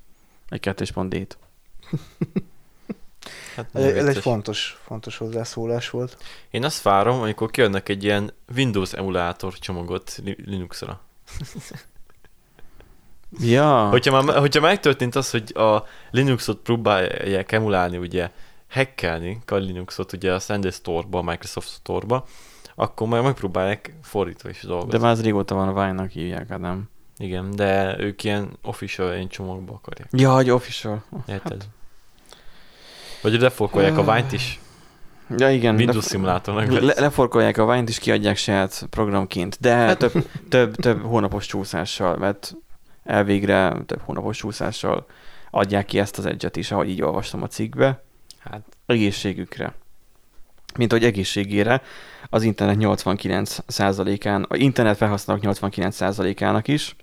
Egy 0.48 0.60
kettős 0.60 0.90
pont 0.92 1.14
D-t. 1.14 1.38
Hát 3.56 3.68
Ez, 3.72 3.84
ez 3.84 3.94
egy 3.96 4.04
vicces. 4.04 4.22
fontos, 4.22 4.78
fontos 4.84 5.16
hozzászólás 5.16 5.90
volt. 5.90 6.16
Én 6.50 6.64
azt 6.64 6.82
várom, 6.82 7.20
amikor 7.20 7.50
kiadnak 7.50 7.88
egy 7.88 8.04
ilyen 8.04 8.30
Windows 8.56 8.92
emulátor 8.92 9.58
csomagot 9.58 10.20
Li- 10.24 10.42
Linuxra. 10.44 11.00
Ja, 13.40 13.88
Hogyha, 13.88 14.22
már, 14.22 14.38
hogyha 14.38 14.60
megtörtént 14.60 15.14
az, 15.14 15.30
hogy 15.30 15.56
a 15.56 15.84
Linuxot 16.10 16.58
próbálják 16.58 17.52
emulálni, 17.52 17.96
ugye 17.96 18.30
hackelni 18.70 19.38
a 19.46 19.54
Linuxot 19.54 20.12
ugye 20.12 20.32
a 20.34 20.38
Sandy 20.38 20.70
Store-ba, 20.70 21.18
a 21.18 21.22
Microsoft 21.22 21.68
Store-ba, 21.68 22.24
akkor 22.74 23.08
majd 23.08 23.22
megpróbálják 23.22 23.94
fordítva 24.02 24.48
is 24.48 24.60
dolgozni. 24.62 24.90
de 24.90 24.98
már 24.98 25.10
az 25.10 25.22
régóta 25.22 25.54
van 25.54 25.68
a 25.68 25.72
Vine-nak 25.72 26.10
hívják, 26.10 26.48
hát 26.48 26.60
nem. 26.60 26.88
Igen, 27.18 27.50
de 27.56 27.96
ők 27.98 28.24
ilyen 28.24 28.58
official 28.62 29.14
ilyen 29.14 29.28
csomagba 29.28 29.72
akarják. 29.72 30.08
Ja, 30.12 30.34
hogy 30.34 30.50
official. 30.50 31.04
Érted? 31.28 31.66
Vagy 33.22 33.40
leforkolják 33.40 33.98
a 33.98 34.02
Vine-t 34.02 34.32
is, 34.32 34.60
Ja, 35.36 35.50
igen. 35.50 35.74
Windows 35.74 35.96
lef- 35.96 36.08
szimulátornak 36.08 36.80
Le, 36.80 37.00
leforkolják 37.00 37.58
a 37.58 37.66
Vine-t 37.66 37.88
és 37.88 37.98
kiadják 37.98 38.36
saját 38.36 38.86
programként, 38.90 39.56
de 39.60 39.74
Hát- 39.74 39.98
több, 39.98 40.12
több, 40.48 40.74
több 40.76 41.02
hónapos 41.02 41.46
csúszással, 41.46 42.16
mert 42.16 42.54
elvégre 43.04 43.76
több 43.86 44.00
hónapos 44.00 44.36
csúszással 44.36 45.06
adják 45.50 45.84
ki 45.86 45.98
ezt 45.98 46.18
az 46.18 46.26
egyet 46.26 46.56
is, 46.56 46.70
ahogy 46.70 46.88
így 46.88 47.02
olvastam 47.02 47.42
a 47.42 47.46
cikkbe, 47.46 48.04
Hát 48.38 48.60
egészségükre. 48.86 49.74
Mint 50.76 50.92
hogy 50.92 51.04
egészségére 51.04 51.82
az 52.30 52.42
internet 52.42 52.76
89%-án, 52.80 54.46
a 54.48 54.56
internet 54.56 54.96
felhasználók 54.96 55.42
89%-ának 55.46 56.68
is, 56.68 56.96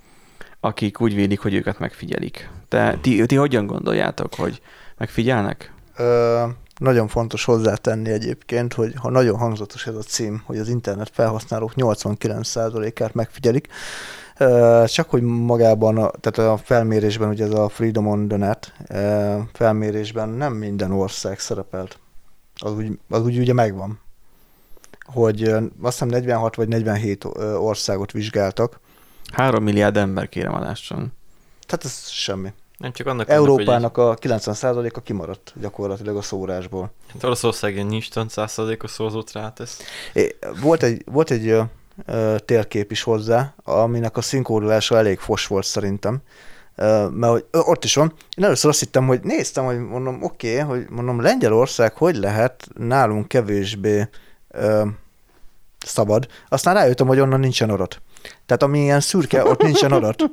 akik 0.64 1.02
úgy 1.02 1.16
vélik, 1.16 1.40
hogy 1.40 1.54
őket 1.54 1.80
megfigyelik. 1.80 2.50
De 2.70 2.98
ti, 3.02 3.26
ti 3.26 3.36
hogyan 3.36 3.66
gondoljátok, 3.66 4.36
hogy 4.36 4.62
megfigyelnek? 4.98 5.74
Ö, 5.98 6.44
nagyon 6.78 7.08
fontos 7.08 7.46
hozzátenni 7.46 8.10
egyébként, 8.10 8.74
hogy 8.74 8.94
ha 8.96 9.10
nagyon 9.10 9.38
hangzatos 9.38 9.88
ez 9.88 9.96
a 9.96 10.02
cím, 10.02 10.44
hogy 10.46 10.58
az 10.58 10.70
internet 10.70 11.10
felhasználók 11.14 11.72
89%-át 11.76 13.14
megfigyelik, 13.14 13.68
csak 14.86 15.10
hogy 15.10 15.22
magában, 15.22 15.98
a, 15.98 16.12
tehát 16.20 16.52
a 16.52 16.58
felmérésben, 16.64 17.30
ugye 17.30 17.46
ez 17.46 17.52
a 17.52 17.70
Freedom 17.70 18.08
on 18.08 18.28
the 18.28 18.38
Net 18.38 18.74
felmérésben 19.54 20.30
nem 20.30 20.54
minden 20.54 20.92
ország 20.92 21.40
szerepelt. 21.40 22.00
Az 22.56 22.72
úgy, 22.72 23.00
az 23.10 23.22
úgy 23.22 23.38
ugye 23.38 23.54
megvan. 23.54 24.00
Hogy 25.14 25.44
azt 25.44 25.72
hiszem 25.82 26.08
46 26.08 26.56
vagy 26.56 26.68
47 26.68 27.26
ö, 27.34 27.54
országot 27.54 28.12
vizsgáltak, 28.12 28.80
3 29.32 29.64
milliárd 29.64 29.98
ember 29.98 30.30
kérem 30.30 30.54
adásson. 30.54 31.14
tehát 31.66 31.86
ez 31.86 32.08
semmi. 32.10 32.54
nem 32.78 32.92
csak 32.92 33.08
annak 33.08 33.30
Európának 33.30 33.98
a 33.98 34.16
90%-a 34.16 35.02
kimaradt 35.02 35.54
gyakorlatilag 35.56 36.18
a 36.18 36.22
szórásból. 36.22 36.82
Hogy 36.82 37.14
hát 37.14 37.24
Oroszország 37.24 37.74
ilyen 37.74 37.86
nincs 37.86 38.08
100%-os 38.16 38.92
szózót 38.92 39.32
rátesz. 39.32 39.80
É, 40.14 40.36
Volt 40.62 40.84
egy, 40.84 41.04
volt 41.06 41.32
egy 41.32 41.48
ö, 41.48 41.62
ö, 42.06 42.36
térkép 42.46 42.92
is 42.92 43.04
hozzá, 43.04 43.54
aminek 43.64 44.18
a 44.18 44.22
szinkronulása 44.22 44.98
elég 44.98 45.20
fos 45.20 45.48
volt 45.48 45.66
szerintem. 45.66 46.22
Ö, 46.76 47.08
mert 47.10 47.32
hogy, 47.32 47.46
ö, 47.52 47.60
ott 47.60 47.84
is 47.84 47.96
van. 47.96 48.14
Én 48.38 48.44
először 48.44 48.70
azt 48.70 48.80
hittem, 48.80 49.08
hogy 49.08 49.20
néztem, 49.24 49.66
hogy 49.66 49.80
mondom, 49.80 50.24
oké, 50.24 50.62
okay, 50.62 50.78
hogy 50.78 50.90
mondom, 50.90 51.22
Lengyelország 51.22 51.94
hogy 51.98 52.16
lehet 52.16 52.68
nálunk 52.78 53.28
kevésbé 53.28 54.10
ö, 54.52 54.86
szabad. 55.86 56.28
Aztán 56.50 56.74
rájöttem, 56.74 57.08
hogy 57.08 57.20
onnan 57.20 57.40
nincsen 57.40 57.70
adat. 57.70 58.02
Tehát 58.58 58.74
ami 58.74 58.84
ilyen 58.84 59.00
szürke, 59.00 59.46
ott 59.46 59.62
nincsen 59.62 59.92
adat. 59.92 60.24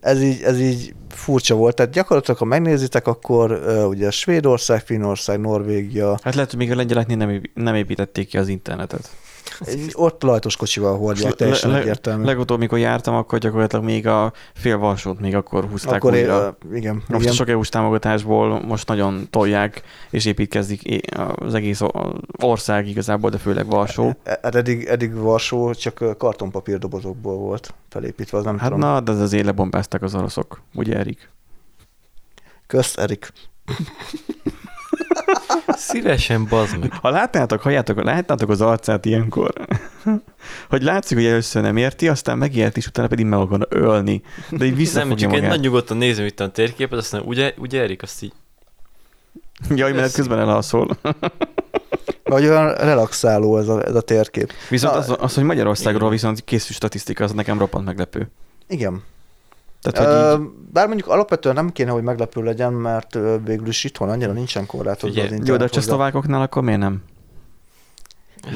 Ez 0.00 0.22
így, 0.22 0.42
ez 0.42 0.60
így 0.60 0.94
furcsa 1.08 1.54
volt. 1.54 1.74
Tehát 1.74 1.92
gyakorlatilag, 1.92 2.38
ha 2.38 2.44
megnézitek, 2.44 3.06
akkor 3.06 3.52
uh, 3.52 3.88
ugye 3.88 4.10
Svédország, 4.10 4.80
Finnország, 4.80 5.40
Norvégia, 5.40 6.18
Hát 6.22 6.34
lehet, 6.34 6.50
hogy 6.50 6.58
még 6.58 6.70
a 6.70 6.74
lengyeleknél 6.74 7.16
nem, 7.16 7.42
nem 7.54 7.74
építették 7.74 8.28
ki 8.28 8.38
az 8.38 8.48
internetet. 8.48 9.10
Ott 9.92 10.22
lajtos 10.22 10.56
kocsival 10.56 10.96
hordják, 10.98 11.32
teljesen 11.34 11.70
Le- 11.70 11.78
egyértelmű. 11.78 12.24
Legutóbb, 12.24 12.58
mikor 12.58 12.78
jártam, 12.78 13.14
akkor 13.14 13.38
gyakorlatilag 13.38 13.84
még 13.84 14.06
a 14.06 14.32
fél 14.54 14.78
Varsót 14.78 15.20
még 15.20 15.34
akkor 15.34 15.64
húzták 15.64 15.94
akkor 15.94 16.14
é- 16.14 16.20
újra. 16.20 16.56
ö, 16.70 16.76
igen, 16.76 16.94
Most 16.94 17.20
igen. 17.20 17.32
a 17.32 17.36
sok 17.36 17.48
EU-s 17.48 17.68
támogatásból 17.68 18.60
most 18.60 18.88
nagyon 18.88 19.26
tolják, 19.30 19.82
és 20.10 20.24
építkezik 20.24 20.82
é- 20.82 21.10
az 21.36 21.54
egész 21.54 21.80
ország 22.42 22.88
igazából, 22.88 23.30
de 23.30 23.38
főleg 23.38 23.66
Varsó. 23.66 24.12
Hát 24.24 24.54
eddig, 24.54 24.84
eddig 24.84 25.14
Varsó 25.14 25.74
csak 25.74 26.00
ö, 26.00 26.12
kartonpapír 26.18 26.78
dobozokból 26.78 27.36
volt 27.36 27.74
felépítve, 27.88 28.38
az 28.38 28.44
nem 28.44 28.58
Hát 28.58 28.70
tudom. 28.70 28.88
na, 28.88 29.00
de 29.00 29.10
az 29.12 29.20
azért 29.20 29.44
lebombázták 29.44 30.02
az 30.02 30.14
oroszok, 30.14 30.60
ugye 30.74 30.96
Erik? 30.96 31.30
Kösz, 32.66 32.96
Erik. 32.96 33.32
Szívesen 35.78 36.46
bazd 36.48 36.78
meg. 36.78 36.92
Ha 36.92 37.10
látnátok, 37.10 37.60
halljátok, 37.60 38.02
látnátok 38.02 38.50
az 38.50 38.60
arcát 38.60 39.04
ilyenkor, 39.04 39.52
hogy 40.70 40.82
látszik, 40.82 41.16
hogy 41.16 41.26
először 41.26 41.62
nem 41.62 41.76
érti, 41.76 42.08
aztán 42.08 42.38
megért, 42.38 42.76
és 42.76 42.86
utána 42.86 43.08
pedig 43.08 43.24
meg 43.26 43.38
akarna 43.38 43.66
ölni. 43.68 44.22
De 44.50 44.64
így 44.64 44.70
Nem, 44.70 44.78
visszafogja 44.78 45.16
csak 45.16 45.32
én 45.32 45.36
magát. 45.36 45.50
nagy 45.50 45.60
nyugodtan 45.60 45.96
nézem 45.96 46.24
itt 46.24 46.40
a 46.40 46.50
térképet, 46.50 46.98
aztán 46.98 47.22
ugye, 47.24 47.54
ugye 47.56 47.80
Erik 47.80 48.02
azt 48.02 48.22
így, 48.22 48.32
Jaj, 49.74 49.92
mert 49.92 50.12
közben 50.14 50.38
elalszol. 50.38 50.96
Vagy 52.24 52.44
olyan 52.46 52.74
relaxáló 52.74 53.58
ez 53.58 53.68
a, 53.68 53.86
ez 53.86 53.94
a 53.94 54.00
térkép. 54.00 54.52
Viszont 54.70 54.92
Na, 54.92 54.98
az, 54.98 55.16
az, 55.18 55.34
hogy 55.34 55.44
Magyarországról 55.44 56.00
igen. 56.00 56.12
viszont 56.12 56.44
készül 56.44 56.74
statisztika, 56.74 57.24
az 57.24 57.32
nekem 57.32 57.58
roppant 57.58 57.84
meglepő. 57.84 58.30
Igen. 58.68 59.02
Tehát, 59.80 60.32
hogy 60.32 60.40
így, 60.40 60.48
Bár 60.72 60.86
mondjuk 60.86 61.08
alapvetően 61.08 61.54
nem 61.54 61.72
kéne, 61.72 61.90
hogy 61.90 62.02
meglepő 62.02 62.42
legyen, 62.42 62.72
mert 62.72 63.18
végül 63.44 63.66
is 63.66 63.84
itthon 63.84 64.08
annyira 64.08 64.32
nincsen 64.32 64.66
korlátozva 64.66 65.08
Figyelj, 65.08 65.26
az 65.26 65.32
jó, 65.32 65.38
de 65.38 65.44
internet. 65.44 65.68
a 65.70 65.74
csehszlovákoknál 65.74 66.40
akkor 66.40 66.62
miért 66.62 66.80
nem? 66.80 67.02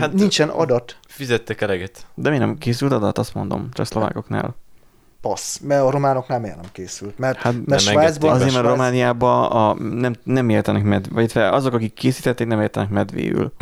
hát 0.01 0.12
Nincsen 0.12 0.49
adat, 0.49 0.97
fizettek 1.09 1.61
eleget. 1.61 2.07
De 2.14 2.29
miért 2.29 2.45
nem 2.45 2.59
készült 2.59 2.93
adat, 2.93 3.18
azt 3.18 3.35
mondom, 3.35 3.68
csehszlovákoknál. 3.73 4.57
passz, 5.20 5.59
mert 5.59 5.83
a 5.83 5.91
románoknál 5.91 6.41
miért 6.41 6.57
nem 6.57 6.70
készült? 6.73 7.18
Mert, 7.18 7.39
Hát 7.39 7.53
mert 7.53 7.66
nem 7.66 7.79
Svájcban... 7.79 8.31
Azért, 8.31 8.53
mert 8.53 8.64
Svájc- 8.64 8.77
Romániában 8.77 9.45
a, 9.51 9.75
nem, 9.75 10.14
nem 10.23 10.49
értenek 10.49 10.83
med, 10.83 11.09
vagy 11.12 11.33
fel, 11.33 11.53
azok, 11.53 11.75
akik 11.75 11.95
készítették, 11.95 12.47
nem 12.47 12.61
értenek 12.61 12.91
medvéül. 12.91 13.53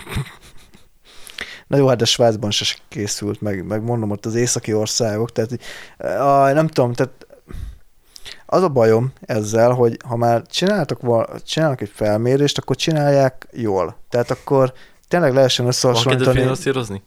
Na 1.67 1.77
jó, 1.77 1.87
hát 1.87 1.97
de 1.97 2.05
Svájcban 2.05 2.51
se 2.51 2.77
készült, 2.89 3.41
meg, 3.41 3.67
meg 3.67 3.83
mondom 3.83 4.11
ott 4.11 4.27
az 4.27 4.35
északi 4.35 4.73
országok, 4.73 5.33
tehát 5.33 5.59
á, 5.99 6.53
nem 6.53 6.67
tudom, 6.67 6.93
tehát 6.93 7.27
az 8.47 8.63
a 8.63 8.69
bajom 8.69 9.13
ezzel, 9.21 9.71
hogy 9.73 9.97
ha 10.09 10.17
már 10.17 10.43
csináltak, 10.47 11.01
val- 11.01 11.43
csinálnak 11.45 11.81
egy 11.81 11.93
felmérést, 11.95 12.59
akkor 12.59 12.77
csinálják 12.77 13.47
jól. 13.53 13.97
Tehát 14.09 14.31
akkor 14.31 14.73
tényleg 15.09 15.35
lehessen 15.35 15.65
Van 15.65 15.75
összehasonlítani. 15.75 16.39
finanszírozni? 16.39 17.03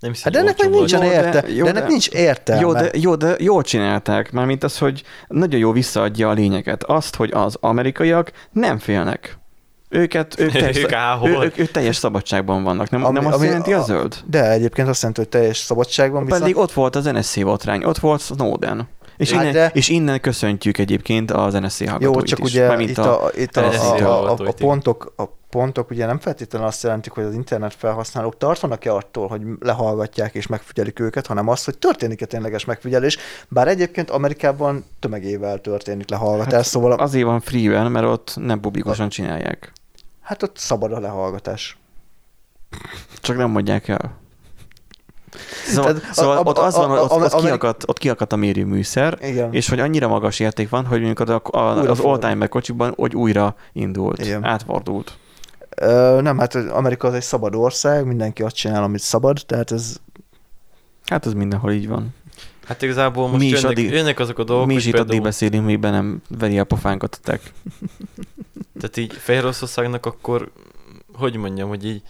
Nem 0.00 0.12
hiszem, 0.12 0.32
Hát 0.32 0.42
de 0.42 0.48
ennek 0.48 0.62
meg 0.62 0.70
nincsen 0.70 1.02
Jó, 1.04 1.08
de- 1.10 1.14
érte, 1.14 1.48
jó, 1.52 1.64
de 1.64 1.70
ennek 1.70 1.82
de- 1.82 1.88
nincs 1.88 2.08
értelme. 2.08 2.62
Jó 2.62 2.72
de, 2.72 2.90
jó, 2.92 3.14
de 3.14 3.34
jól 3.38 3.62
csinálták, 3.62 4.32
mármint 4.32 4.64
az, 4.64 4.78
hogy 4.78 5.02
nagyon 5.28 5.60
jó 5.60 5.72
visszaadja 5.72 6.28
a 6.28 6.32
lényeget. 6.32 6.82
Azt, 6.84 7.14
hogy 7.16 7.30
az 7.32 7.56
amerikaiak 7.60 8.32
nem 8.52 8.78
félnek. 8.78 9.38
Őket, 9.88 10.40
ők, 10.40 10.50
teljes, 10.62 10.76
Ők 10.76 10.92
ő, 11.24 11.38
ők, 11.42 11.58
ők 11.58 11.70
teljes 11.70 11.96
szabadságban 11.96 12.62
vannak. 12.62 12.90
Nem, 12.90 13.04
Ami- 13.04 13.18
nem 13.18 13.26
azt 13.26 13.36
ami- 13.36 13.46
jelenti 13.46 13.72
a 13.72 13.78
a- 13.78 13.82
zöld? 13.84 14.16
De 14.26 14.50
egyébként 14.50 14.88
azt 14.88 14.98
jelenti, 15.00 15.20
hogy 15.20 15.30
teljes 15.30 15.58
szabadságban, 15.58 16.24
viszont 16.24 16.42
Pedig 16.42 16.56
ott 16.56 16.72
volt 16.72 16.96
az 16.96 17.04
NSC 17.04 17.42
botrány, 17.42 17.84
ott 17.84 17.98
volt 17.98 18.20
Snowden. 18.20 18.88
És, 19.16 19.32
Hát 19.32 19.40
innen, 19.40 19.52
de- 19.52 19.70
és 19.74 19.88
innen 19.88 20.20
köszöntjük 20.20 20.78
egyébként 20.78 21.30
az 21.30 21.54
Jó, 21.80 21.86
hallgatóit 21.88 22.26
csak 22.26 22.38
is. 22.38 22.44
ugye 22.50 22.68
Mármint 22.68 22.90
itt 22.90 22.98
a, 22.98 23.30
itt 23.36 23.56
a, 23.56 23.66
NSZ 23.66 23.78
a, 23.78 23.96
a, 23.96 24.30
a, 24.30 24.46
a, 24.46 24.52
pontok, 24.52 25.12
a 25.16 25.24
pontok 25.50 25.90
ugye 25.90 26.06
nem 26.06 26.18
feltétlenül 26.18 26.66
azt 26.68 26.82
jelentik, 26.82 27.12
hogy 27.12 27.24
az 27.24 27.34
internet 27.34 27.74
felhasználók 27.74 28.36
tartanak-e 28.38 28.92
attól, 28.94 29.28
hogy 29.28 29.42
lehallgatják 29.60 30.34
és 30.34 30.46
megfigyelik 30.46 31.00
őket, 31.00 31.26
hanem 31.26 31.48
az, 31.48 31.64
hogy 31.64 31.78
történik-e 31.78 32.26
tényleges 32.26 32.64
megfigyelés, 32.64 33.18
bár 33.48 33.68
egyébként 33.68 34.10
Amerikában 34.10 34.84
tömegével 34.98 35.58
történik 35.60 36.10
lehallgatás, 36.10 36.52
hát, 36.52 36.64
szóval 36.64 36.92
a, 36.92 37.02
Azért 37.02 37.24
van 37.24 37.40
freeware, 37.40 37.88
mert 37.88 38.06
ott 38.06 38.32
nem 38.36 38.60
publikusan 38.60 39.08
csinálják. 39.08 39.72
hát 40.20 40.42
ott 40.42 40.56
szabad 40.56 40.92
a 40.92 41.00
lehallgatás. 41.00 41.78
Csak 43.20 43.36
nem 43.36 43.50
mondják 43.50 43.88
el. 43.88 44.24
Szóval, 45.66 45.92
Tehát 45.94 46.14
szóval 46.14 46.36
a- 46.36 46.40
ott 46.40 46.58
az 46.58 46.74
van, 46.76 46.88
hogy 46.88 46.98
a- 46.98 47.02
ott, 47.02 47.10
a- 47.10 47.14
ott, 47.14 47.32
a- 47.32 47.38
kiakadt, 47.40 47.88
ott 47.88 47.98
kiakadt 47.98 48.32
a 48.32 48.36
mérőműszer, 48.36 49.18
Igen. 49.22 49.52
és 49.52 49.68
hogy 49.68 49.80
annyira 49.80 50.08
magas 50.08 50.40
érték 50.40 50.68
van, 50.68 50.84
hogy 50.86 51.00
mondjuk 51.02 51.28
a, 51.28 51.58
a, 51.58 51.76
Újra 51.78 51.90
az 51.90 52.00
oldtimer 52.00 52.48
kocsiban, 52.48 52.92
hogy 52.96 53.14
újra 53.14 53.54
indult, 53.72 54.18
Igen. 54.24 54.44
átfordult. 54.44 55.12
Ö, 55.76 56.18
nem, 56.22 56.38
hát 56.38 56.54
Amerika 56.54 57.08
az 57.08 57.14
egy 57.14 57.22
szabad 57.22 57.54
ország, 57.54 58.04
mindenki 58.06 58.42
azt 58.42 58.54
csinál, 58.54 58.82
amit 58.82 59.00
szabad, 59.00 59.38
tehát 59.46 59.70
ez 59.72 59.96
Hát 61.06 61.26
ez 61.26 61.32
mindenhol 61.32 61.72
így 61.72 61.88
van. 61.88 62.14
Hát 62.66 62.82
igazából 62.82 63.28
most 63.28 63.38
Mi 63.38 63.44
is 63.46 63.52
jönnek, 63.52 63.70
addig- 63.70 63.90
jönnek 63.90 64.18
azok 64.18 64.38
a 64.38 64.44
dolgok, 64.44 64.66
Mi 64.66 64.74
is 64.74 64.86
itt 64.86 64.98
addig 64.98 65.22
beszélünk, 65.22 65.64
még 65.66 65.78
be 65.80 65.90
nem 65.90 66.22
veri 66.38 66.58
a 66.58 66.64
pofánkat 66.64 67.18
a 67.22 67.42
tehát 68.80 68.96
így 68.96 69.12
Fehéroroszországnak 69.12 70.06
akkor, 70.06 70.50
hogy 71.12 71.36
mondjam, 71.36 71.68
hogy 71.68 71.86
így, 71.86 72.02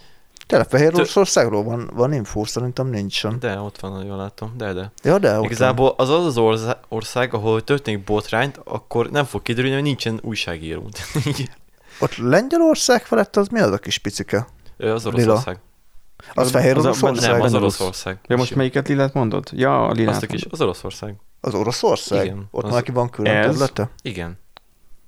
tényleg 0.47 0.67
Fehér 0.69 0.93
Oroszországról 0.95 1.63
van, 1.63 1.89
van 1.93 2.13
infó, 2.13 2.43
szerintem 2.45 2.87
nincsen. 2.87 3.39
de 3.39 3.59
ott 3.59 3.79
van, 3.79 4.05
jól 4.05 4.17
látom, 4.17 4.53
de 4.57 4.73
de. 4.73 4.91
Ja, 5.03 5.17
de 5.17 5.29
ott 5.29 5.35
van. 5.35 5.43
Igazából 5.43 5.93
az 5.97 6.09
az 6.09 6.25
az 6.25 6.37
orza- 6.37 6.79
ország, 6.87 7.33
ahol 7.33 7.63
történik 7.63 8.03
botrányt, 8.03 8.59
akkor 8.63 9.09
nem 9.09 9.25
fog 9.25 9.41
kiderülni, 9.41 9.75
hogy 9.75 9.83
nincsen 9.83 10.19
újságíró. 10.23 10.89
Ott 11.99 12.15
Lengyelország 12.17 13.05
felett 13.05 13.35
az 13.35 13.47
mi 13.47 13.59
az 13.59 13.71
a 13.71 13.77
kis 13.77 13.97
picike? 13.97 14.47
Ö, 14.77 14.93
az 14.93 15.03
Lila. 15.05 15.15
Oroszország. 15.23 15.59
Az 16.33 16.49
Fehér 16.51 16.77
az 16.77 16.85
a- 16.85 16.87
Oroszország? 16.87 17.31
Nem, 17.31 17.41
az 17.41 17.53
Oroszország. 17.53 18.19
Ja, 18.27 18.35
most 18.37 18.55
melyiket 18.55 18.87
lilát 18.87 19.13
mondod? 19.13 19.49
Ja, 19.51 19.87
a 19.87 19.91
lilát 19.91 20.13
Azt 20.13 20.23
a 20.23 20.27
kis, 20.27 20.45
az 20.49 20.61
Oroszország. 20.61 21.15
Az 21.41 21.53
Oroszország? 21.53 22.25
Igen, 22.25 22.47
Ott 22.51 22.63
az- 22.63 22.69
az... 22.69 22.75
neki 22.75 22.91
van 22.91 23.09
külön 23.09 23.35
Ez? 23.35 23.45
területe? 23.45 23.89
Igen. 24.01 24.39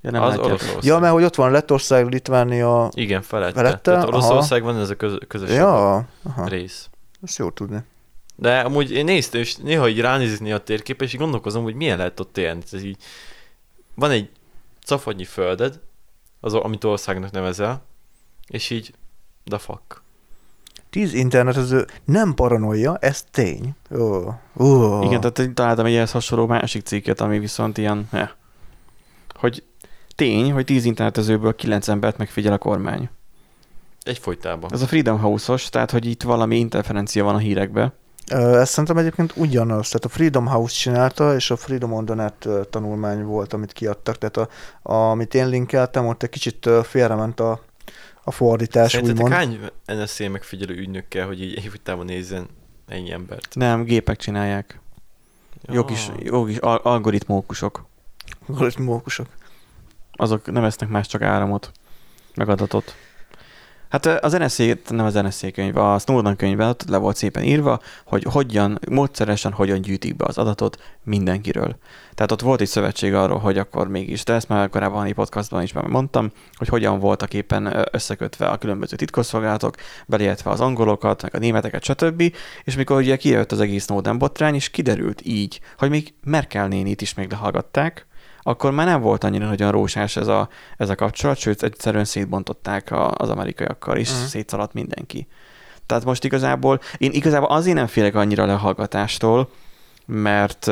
Ja, 0.01 0.11
nem 0.11 0.21
az 0.21 0.27
látjátok. 0.29 0.51
Oroszország. 0.51 0.83
Ja, 0.83 0.99
mert 0.99 1.13
hogy 1.13 1.23
ott 1.23 1.35
van 1.35 1.51
Lettország, 1.51 2.07
Litvánia... 2.07 2.89
Igen, 2.93 3.21
felette. 3.21 3.53
Felette? 3.53 3.79
Tehát 3.81 4.03
Aha. 4.03 4.17
Oroszországban 4.17 4.77
ez 4.77 4.89
a 4.89 4.95
köz- 4.95 5.27
közös 5.27 5.49
Ja, 5.49 5.95
aha, 6.23 6.47
rész. 6.47 6.89
ezt 7.23 7.37
jó 7.37 7.49
tudni. 7.49 7.83
De 8.35 8.59
amúgy 8.59 8.91
én 8.91 9.05
néztem, 9.05 9.41
és 9.41 9.55
néha 9.55 9.87
így 9.89 9.99
ránézik 9.99 10.39
néha 10.39 10.55
a 10.55 10.63
térképre, 10.63 11.05
és 11.05 11.13
így 11.13 11.19
gondolkozom, 11.19 11.63
hogy 11.63 11.75
milyen 11.75 11.97
lehet 11.97 12.19
ott 12.19 12.37
élni. 12.37 12.61
Ez 12.71 12.83
így, 12.83 12.97
van 13.95 14.11
egy 14.11 14.29
cafadnyi 14.85 15.23
földed, 15.25 15.79
az, 16.39 16.53
amit 16.53 16.83
országnak 16.83 17.31
nevezel, 17.31 17.81
és 18.47 18.69
így, 18.69 18.93
the 19.45 19.57
fuck. 19.57 20.01
Tíz 20.89 21.13
internetező 21.13 21.85
nem 22.05 22.33
paranoia, 22.33 22.97
ez 22.97 23.23
tény. 23.31 23.75
Ó, 23.97 24.33
ó. 24.59 25.01
Igen, 25.03 25.19
tehát 25.21 25.53
találtam 25.53 25.85
egy 25.85 25.95
ehhez 25.95 26.11
hasonló 26.11 26.45
másik 26.45 26.85
cikket, 26.85 27.21
ami 27.21 27.39
viszont 27.39 27.77
ilyen, 27.77 28.07
eh, 28.11 28.29
hogy 29.35 29.63
tény, 30.20 30.51
hogy 30.51 30.65
10 30.65 30.86
internetezőből 30.86 31.55
9 31.55 31.88
embert 31.88 32.17
megfigyel 32.17 32.53
a 32.53 32.57
kormány. 32.57 33.09
Egyfolytában. 34.03 34.74
Ez 34.74 34.82
a 34.82 34.88
Freedom 34.88 35.20
House-os, 35.20 35.70
tehát 35.70 35.91
hogy 35.91 36.05
itt 36.05 36.24
valami 36.24 36.57
interferencia 36.57 37.24
van 37.24 37.36
a 37.36 37.38
hírekbe. 37.38 37.93
Ez 38.28 38.70
szerintem 38.70 38.97
egyébként 38.97 39.34
ugyanaz. 39.36 39.86
Tehát 39.86 40.05
a 40.05 40.09
Freedom 40.09 40.45
House 40.47 40.76
csinálta, 40.76 41.36
és 41.36 41.51
a 41.51 41.55
Freedom 41.55 41.93
on 41.93 42.05
the 42.05 42.15
Net 42.15 42.47
tanulmány 42.70 43.24
volt, 43.24 43.53
amit 43.53 43.72
kiadtak. 43.72 44.17
Tehát 44.17 44.38
a, 44.38 44.49
a, 44.91 44.93
amit 45.09 45.34
én 45.34 45.47
linkeltem, 45.49 46.05
ott 46.07 46.24
egy 46.24 46.30
kicsit 46.30 46.70
félrement 46.84 47.39
a, 47.39 47.61
a 48.24 48.32
fordítás, 48.32 48.91
Szerintetek 48.91 49.24
úgymond. 49.24 49.41
hány 49.86 49.99
NSZ 49.99 50.20
megfigyelő 50.20 50.76
ügynök 50.76 51.07
kell, 51.07 51.26
hogy 51.26 51.41
így 51.41 51.57
egyfolytában 51.57 52.05
nézzen 52.05 52.47
ennyi 52.88 53.11
embert? 53.11 53.55
Nem, 53.55 53.84
gépek 53.84 54.17
csinálják. 54.17 54.80
Jó 55.72 55.86
kis, 55.86 56.09
jó 56.20 56.45
kis 56.45 56.57
al- 56.57 56.86
algoritmókusok. 56.86 57.86
Algoritmókusok. 58.47 59.28
Azok 60.22 60.51
nem 60.51 60.63
esznek 60.63 60.89
más, 60.89 61.07
csak 61.07 61.22
áramot, 61.22 61.72
meg 62.36 62.49
adatot. 62.49 62.95
Hát 63.89 64.05
az 64.05 64.34
NSZ, 64.34 64.57
nem 64.89 65.05
az 65.05 65.13
NSZ 65.13 65.45
könyv, 65.53 65.78
a 65.78 65.99
Snowden 65.99 66.36
könyvben 66.36 66.70
ott 66.70 66.89
le 66.89 66.97
volt 66.97 67.15
szépen 67.15 67.43
írva, 67.43 67.80
hogy 68.05 68.24
hogyan, 68.24 68.80
módszeresen 68.89 69.51
hogyan 69.51 69.82
gyűjtik 69.82 70.15
be 70.15 70.26
az 70.28 70.38
adatot 70.38 70.78
mindenkiről. 71.03 71.76
Tehát 72.13 72.32
ott 72.32 72.41
volt 72.41 72.61
egy 72.61 72.67
szövetség 72.67 73.13
arról, 73.13 73.38
hogy 73.38 73.57
akkor 73.57 73.88
mégis, 73.88 74.24
de 74.24 74.34
ezt 74.34 74.49
már 74.49 74.70
korábban 74.70 75.05
egy 75.05 75.13
podcastban 75.13 75.61
is 75.61 75.74
már 75.74 75.86
mondtam, 75.86 76.32
hogy 76.53 76.67
hogyan 76.67 76.99
voltak 76.99 77.34
éppen 77.34 77.88
összekötve 77.91 78.47
a 78.47 78.57
különböző 78.57 78.95
titkosszolgálatok, 78.95 79.76
beleértve 80.07 80.51
az 80.51 80.61
angolokat, 80.61 81.22
meg 81.22 81.36
a 81.36 81.39
németeket, 81.39 81.84
stb. 81.84 82.34
És 82.63 82.76
mikor 82.76 82.97
ugye 82.97 83.15
kijött 83.15 83.51
az 83.51 83.59
egész 83.59 83.84
Snowden 83.84 84.17
botrány, 84.17 84.55
és 84.55 84.70
kiderült 84.70 85.22
így, 85.26 85.59
hogy 85.78 85.89
még 85.89 86.13
Merkel 86.24 86.67
nénit 86.67 87.01
is 87.01 87.13
még 87.13 87.30
lehallgatták, 87.32 88.07
akkor 88.49 88.71
már 88.71 88.85
nem 88.85 89.01
volt 89.01 89.23
annyira 89.23 89.45
nagyon 89.45 89.71
rósás 89.71 90.15
ez 90.15 90.27
a, 90.27 90.49
ez 90.77 90.89
a 90.89 90.95
kapcsolat, 90.95 91.37
sőt, 91.37 91.63
egyszerűen 91.63 92.05
szétbontották 92.05 92.91
a, 92.91 93.11
az 93.11 93.29
amerikaiakkal, 93.29 93.97
és 93.97 94.11
uh-huh. 94.11 94.25
szétszaladt 94.25 94.73
mindenki. 94.73 95.27
Tehát 95.85 96.05
most 96.05 96.23
igazából, 96.23 96.79
én 96.97 97.11
igazából 97.11 97.49
azért 97.49 97.75
nem 97.75 97.87
félek 97.87 98.15
annyira 98.15 98.45
lehallgatástól, 98.45 99.49
mert 100.05 100.65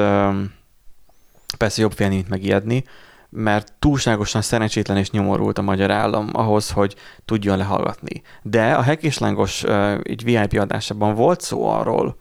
persze 1.58 1.82
jobb 1.82 1.92
félni, 1.92 2.16
mint 2.16 2.30
megijedni, 2.30 2.84
mert 3.30 3.74
túlságosan 3.80 4.42
szerencsétlen 4.42 4.98
és 4.98 5.10
nyomorult 5.12 5.58
a 5.58 5.62
magyar 5.62 5.92
állam 5.92 6.30
ahhoz, 6.32 6.72
hogy 6.72 6.96
tudjon 7.26 7.58
lehallgatni. 7.58 8.22
De 8.42 8.74
a 8.74 8.84
Hack 8.84 9.04
és 9.04 9.18
Lángos 9.18 9.64
egy 10.04 10.24
VIP 10.24 10.60
adásában 10.60 11.16
volt 11.16 11.42
szó 11.42 11.68
arról, 11.68 12.18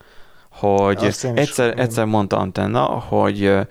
hogy 0.51 1.13
egyszer, 1.35 1.79
egyszer 1.79 2.05
mondta 2.05 2.37
Antenna, 2.37 2.85
hogy 2.85 3.67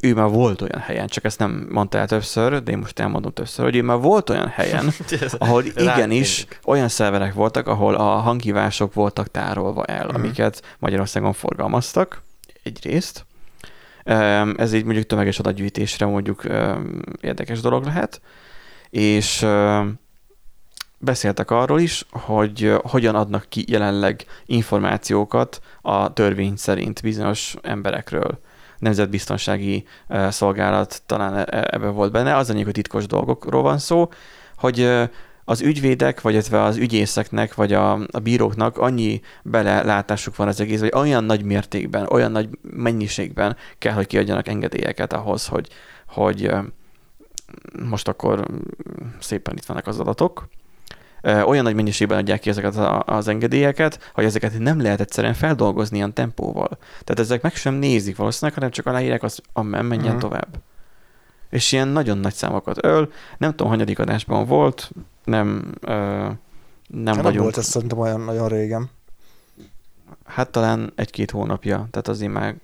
ő 0.00 0.14
már 0.14 0.28
volt 0.28 0.60
olyan 0.60 0.80
helyen, 0.80 1.06
csak 1.06 1.24
ezt 1.24 1.38
nem 1.38 1.66
mondta 1.70 1.98
el 1.98 2.06
többször, 2.06 2.62
de 2.62 2.70
én 2.70 2.78
most 2.78 2.98
elmondom 2.98 3.32
többször, 3.32 3.64
hogy 3.64 3.76
ő 3.76 3.82
már 3.82 3.98
volt 3.98 4.30
olyan 4.30 4.48
helyen, 4.48 4.90
ahol 5.38 5.64
igenis 5.64 6.46
olyan 6.64 6.88
szerverek 6.88 7.34
voltak, 7.34 7.66
ahol 7.66 7.94
a 7.94 8.02
hanghívások 8.02 8.94
voltak 8.94 9.30
tárolva 9.30 9.84
el, 9.84 10.06
uh-huh. 10.06 10.14
amiket 10.14 10.62
Magyarországon 10.78 11.32
forgalmaztak, 11.32 12.22
egyrészt. 12.62 13.26
Ez 14.56 14.72
így 14.72 14.84
mondjuk 14.84 15.06
tömeges 15.06 15.38
adatgyűjtésre 15.38 16.06
mondjuk 16.06 16.42
érdekes 17.20 17.60
dolog 17.60 17.84
lehet, 17.84 18.20
és 18.90 19.46
beszéltek 20.98 21.50
arról 21.50 21.80
is, 21.80 22.04
hogy 22.10 22.74
hogyan 22.82 23.14
adnak 23.14 23.46
ki 23.48 23.64
jelenleg 23.68 24.24
információkat 24.46 25.60
a 25.82 26.12
törvény 26.12 26.56
szerint 26.56 27.02
bizonyos 27.02 27.56
emberekről 27.62 28.38
nemzetbiztonsági 28.78 29.84
szolgálat 30.28 31.02
talán 31.06 31.36
e, 31.36 31.46
e, 31.50 31.68
ebben 31.70 31.94
volt 31.94 32.12
benne, 32.12 32.36
az 32.36 32.50
annyi, 32.50 32.62
hogy 32.62 32.72
titkos 32.72 33.06
dolgokról 33.06 33.62
van 33.62 33.78
szó, 33.78 34.08
hogy 34.56 35.08
az 35.44 35.60
ügyvédek, 35.60 36.20
vagy 36.20 36.36
az 36.36 36.76
ügyészeknek, 36.76 37.54
vagy 37.54 37.72
a, 37.72 37.92
a 37.92 38.18
bíróknak 38.22 38.78
annyi 38.78 39.20
belelátásuk 39.42 40.36
van 40.36 40.48
az 40.48 40.60
egész, 40.60 40.80
vagy 40.80 40.92
olyan 40.94 41.24
nagy 41.24 41.44
mértékben, 41.44 42.06
olyan 42.10 42.32
nagy 42.32 42.48
mennyiségben 42.62 43.56
kell, 43.78 43.92
hogy 43.92 44.06
kiadjanak 44.06 44.48
engedélyeket 44.48 45.12
ahhoz, 45.12 45.46
hogy, 45.46 45.68
hogy 46.06 46.50
most 47.88 48.08
akkor 48.08 48.46
szépen 49.20 49.56
itt 49.56 49.64
vannak 49.64 49.86
az 49.86 50.00
adatok, 50.00 50.48
olyan 51.22 51.62
nagy 51.62 51.74
mennyiségben 51.74 52.18
adják 52.18 52.40
ki 52.40 52.50
ezeket 52.50 52.76
az 53.06 53.28
engedélyeket, 53.28 54.10
hogy 54.14 54.24
ezeket 54.24 54.58
nem 54.58 54.80
lehet 54.80 55.00
egyszerűen 55.00 55.34
feldolgozni 55.34 55.96
ilyen 55.96 56.12
tempóval. 56.14 56.78
Tehát 57.04 57.18
ezek 57.18 57.42
meg 57.42 57.54
sem 57.54 57.74
nézik 57.74 58.16
valószínűleg, 58.16 58.54
hanem 58.54 58.70
csak 58.70 58.86
aláírják 58.86 59.22
azt, 59.22 59.42
amen 59.52 59.84
menjen 59.84 60.14
uh-huh. 60.14 60.20
tovább. 60.20 60.60
És 61.50 61.72
ilyen 61.72 61.88
nagyon 61.88 62.18
nagy 62.18 62.34
számokat 62.34 62.84
öl. 62.84 63.12
Nem 63.38 63.50
tudom, 63.50 63.68
hanyadik 63.68 63.98
adásban 63.98 64.46
volt, 64.46 64.90
nem, 65.24 65.72
ö, 65.80 65.92
nem, 65.92 66.36
nem 66.88 67.14
vagyunk. 67.14 67.34
Nem 67.34 67.42
volt 67.42 67.56
ez 67.56 67.66
szerintem 67.66 67.98
olyan 67.98 68.20
nagyon 68.20 68.48
régen. 68.48 68.90
Hát 70.24 70.50
talán 70.50 70.92
egy-két 70.94 71.30
hónapja, 71.30 71.88
tehát 71.90 72.08
azért 72.08 72.32
már 72.32 72.54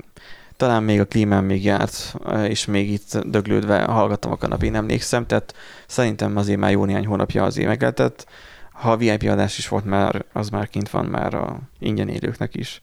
talán 0.56 0.82
még 0.82 1.00
a 1.00 1.04
klímán 1.04 1.44
még 1.44 1.64
járt, 1.64 2.14
és 2.48 2.64
még 2.64 2.90
itt 2.90 3.18
döglődve 3.26 3.82
hallgattam 3.82 4.32
a 4.32 4.36
kanapén, 4.36 4.74
emlékszem, 4.74 5.26
tehát 5.26 5.54
szerintem 5.86 6.36
azért 6.36 6.58
már 6.58 6.70
jó 6.70 6.84
néhány 6.84 7.06
hónapja 7.06 7.44
azért 7.44 7.68
meg 7.68 7.80
lehetett. 7.80 8.26
Ha 8.72 8.92
a 8.92 8.96
VIP 8.96 9.22
adás 9.22 9.58
is 9.58 9.68
volt 9.68 9.84
már, 9.84 10.24
az 10.32 10.48
már 10.48 10.68
kint 10.68 10.90
van 10.90 11.04
már 11.04 11.34
a 11.34 11.58
ingyen 11.78 12.08
élőknek 12.08 12.54
is. 12.54 12.80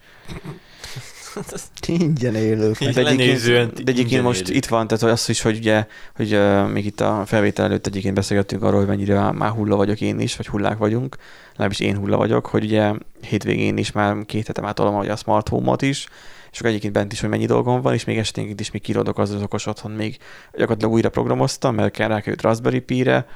ingyen 1.87 2.35
élők. 2.35 2.77
De 2.77 3.05
egyébként, 3.05 3.83
de 3.83 3.91
egyébként 3.91 4.23
most 4.23 4.41
élők. 4.41 4.55
itt 4.55 4.65
van, 4.65 4.87
tehát 4.87 5.03
az 5.03 5.29
is, 5.29 5.41
hogy 5.41 5.57
ugye, 5.57 5.85
hogy 6.15 6.33
uh, 6.33 6.71
még 6.71 6.85
itt 6.85 7.01
a 7.01 7.23
felvétel 7.25 7.65
előtt 7.65 7.87
egyébként 7.87 8.15
beszélgettünk 8.15 8.63
arról, 8.63 8.79
hogy 8.79 8.87
mennyire 8.87 9.31
már 9.31 9.49
hulla 9.49 9.75
vagyok 9.75 10.01
én 10.01 10.19
is, 10.19 10.35
vagy 10.35 10.47
hullák 10.47 10.77
vagyunk, 10.77 11.17
legalábbis 11.51 11.79
én 11.79 11.97
hulla 11.97 12.17
vagyok, 12.17 12.45
hogy 12.45 12.63
ugye 12.63 12.93
hétvégén 13.21 13.77
is 13.77 13.91
már 13.91 14.15
két 14.25 14.47
hetem 14.47 14.65
átolom 14.65 14.95
a 14.95 15.15
smart 15.15 15.49
home-ot 15.49 15.81
is, 15.81 16.07
és 16.51 16.57
akkor 16.57 16.69
egyébként 16.69 16.93
bent 16.93 17.11
is, 17.11 17.19
hogy 17.19 17.29
mennyi 17.29 17.45
dolgom 17.45 17.81
van, 17.81 17.93
és 17.93 18.03
még 18.03 18.17
esténként 18.17 18.59
is 18.59 18.71
még 18.71 18.81
kirodok 18.81 19.17
az 19.17 19.31
az 19.31 19.41
okos 19.41 19.65
otthon, 19.65 19.91
még 19.91 20.17
gyakorlatilag 20.51 20.93
újra 20.93 21.09
programoztam, 21.09 21.75
mert 21.75 21.93
kell 21.93 22.07
rákerült 22.07 22.41
Raspberry 22.41 22.79
Pi-re, 22.79 23.27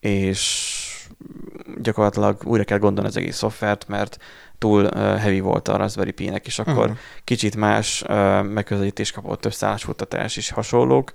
és 0.00 0.72
gyakorlatilag 1.80 2.40
újra 2.44 2.64
kell 2.64 2.78
gondolni 2.78 3.08
az 3.08 3.16
egész 3.16 3.36
szoftvert, 3.36 3.88
mert 3.88 4.18
túl 4.58 4.88
heavy 4.94 5.40
volt 5.40 5.68
a 5.68 5.76
Raspberry 5.76 6.10
Pi-nek, 6.10 6.46
és 6.46 6.58
akkor 6.58 6.84
uh-huh. 6.84 6.96
kicsit 7.24 7.56
más 7.56 8.04
megközelítés 8.42 9.12
kapott, 9.12 9.44
összeállásfuttatás 9.44 10.36
is 10.36 10.50
hasonlók, 10.50 11.12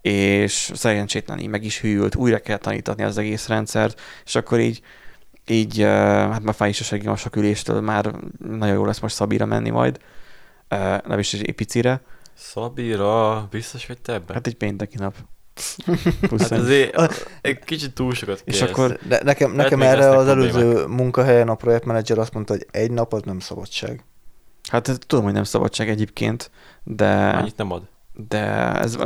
és 0.00 0.70
szerencsétlen 0.74 1.38
így 1.38 1.48
meg 1.48 1.64
is 1.64 1.80
hűlt, 1.80 2.14
újra 2.14 2.38
kell 2.38 2.56
tanítani 2.56 3.02
az 3.02 3.18
egész 3.18 3.48
rendszert, 3.48 4.00
és 4.24 4.34
akkor 4.34 4.60
így 4.60 4.82
így, 5.50 5.80
hát 5.82 6.42
már 6.42 6.54
fáj 6.54 6.68
is 6.68 6.80
a 6.80 6.84
seggem 6.84 7.12
a 7.12 7.16
sok 7.16 7.36
üléstől, 7.36 7.80
már 7.80 8.14
nagyon 8.48 8.74
jó 8.74 8.84
lesz 8.84 9.00
most 9.00 9.14
Szabira 9.14 9.46
menni 9.46 9.70
majd, 9.70 9.98
nem 11.06 11.18
is 11.18 11.32
egy 11.32 11.54
picire. 11.54 12.02
Szabira, 12.34 13.46
biztos 13.50 13.86
vagy 13.86 13.98
te 13.98 14.12
ebben? 14.12 14.34
Hát 14.34 14.46
egy 14.46 14.56
pénteki 14.56 14.96
nap. 14.96 15.14
hát 16.38 16.50
azért 16.50 16.96
egy 17.40 17.58
kicsit 17.58 17.94
túl 17.94 18.14
sokat 18.14 18.42
És 18.44 18.62
akkor 18.62 18.98
de 19.08 19.20
nekem, 19.24 19.52
nekem 19.52 19.82
erre 19.82 20.08
az 20.08 20.28
előző 20.28 20.86
munkahelyen 20.86 21.48
a 21.48 21.54
projektmenedzser 21.54 22.18
azt 22.18 22.32
mondta, 22.32 22.52
hogy 22.52 22.66
egy 22.70 22.90
nap 22.90 23.12
az 23.12 23.22
nem 23.22 23.40
szabadság. 23.40 24.04
Hát 24.70 24.98
tudom, 25.06 25.24
hogy 25.24 25.32
nem 25.32 25.44
szabadság 25.44 25.88
egyébként, 25.88 26.50
de... 26.84 27.28
Annyit 27.28 27.56
nem 27.56 27.72
ad. 27.72 27.82
De 28.28 28.72
ez, 28.74 28.98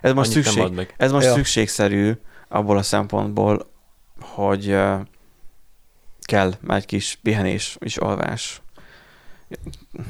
ez 0.00 0.12
most, 0.12 0.30
szükség, 0.30 0.94
ez 0.96 1.12
most 1.12 1.26
ja. 1.26 1.32
szükségszerű 1.32 2.12
abból 2.48 2.76
a 2.76 2.82
szempontból, 2.82 3.70
hogy 4.20 4.76
kell 6.20 6.52
már 6.60 6.76
egy 6.76 6.86
kis 6.86 7.18
pihenés 7.22 7.76
és 7.80 7.96
alvás. 7.96 8.62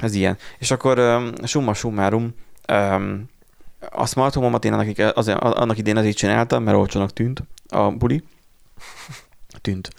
Ez 0.00 0.14
ilyen. 0.14 0.36
És 0.58 0.70
akkor 0.70 0.98
um, 0.98 1.32
summa 1.44 1.74
summarum, 1.74 2.34
um, 2.72 3.28
a 3.90 4.06
smart 4.06 4.34
home-omat 4.34 4.64
én 4.64 4.72
annak, 4.72 5.16
azért, 5.16 5.38
annak 5.38 5.78
idén 5.78 5.96
azért 5.96 6.16
csináltam, 6.16 6.62
mert 6.62 6.76
olcsónak 6.76 7.12
tűnt 7.12 7.42
a 7.68 7.90
buli. 7.90 8.22
Tűnt. 9.60 9.90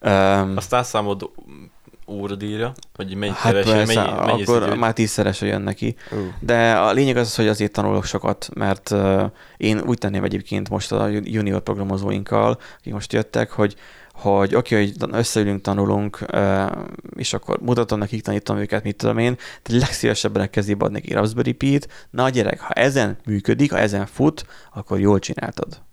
Um, 0.00 0.56
Azt 0.56 0.72
elszámod 0.72 1.30
óradíjra? 2.08 2.72
Vagy 2.96 3.14
mennyi 3.14 3.32
hát 3.32 3.52
kereső, 3.52 3.72
persze, 3.72 4.02
mennyi, 4.02 4.26
mennyi 4.26 4.42
akkor 4.42 4.76
már 4.76 4.92
tízszerese 4.92 5.46
jön 5.46 5.62
neki. 5.62 5.96
Uh. 6.10 6.18
De 6.40 6.72
a 6.72 6.92
lényeg 6.92 7.16
az, 7.16 7.34
hogy 7.34 7.48
azért 7.48 7.72
tanulok 7.72 8.04
sokat, 8.04 8.48
mert 8.54 8.94
én 9.56 9.80
úgy 9.80 9.98
tenném 9.98 10.24
egyébként 10.24 10.68
most 10.68 10.92
a 10.92 11.06
junior 11.08 11.60
programozóinkkal, 11.60 12.58
akik 12.78 12.92
most 12.92 13.12
jöttek, 13.12 13.50
hogy 13.50 13.76
hogy 14.16 14.54
oké, 14.54 14.74
okay, 14.74 14.94
hogy 14.98 15.08
összeülünk, 15.12 15.60
tanulunk, 15.60 16.26
és 17.16 17.32
akkor 17.32 17.58
mutatom 17.60 17.98
nekik, 17.98 18.22
tanítom 18.22 18.56
őket, 18.56 18.82
mit 18.82 18.96
tudom 18.96 19.18
én, 19.18 19.36
de 19.62 19.78
legszívesebben 19.78 20.50
kezébe 20.50 20.84
adnék 20.84 21.06
egy 21.06 21.12
Raspberry 21.12 21.52
Pi-t. 21.52 21.88
Na 22.10 22.28
gyerek, 22.28 22.60
ha 22.60 22.72
ezen 22.72 23.18
működik, 23.24 23.72
ha 23.72 23.78
ezen 23.78 24.06
fut, 24.06 24.46
akkor 24.74 25.00
jól 25.00 25.18
csináltad. 25.18 25.84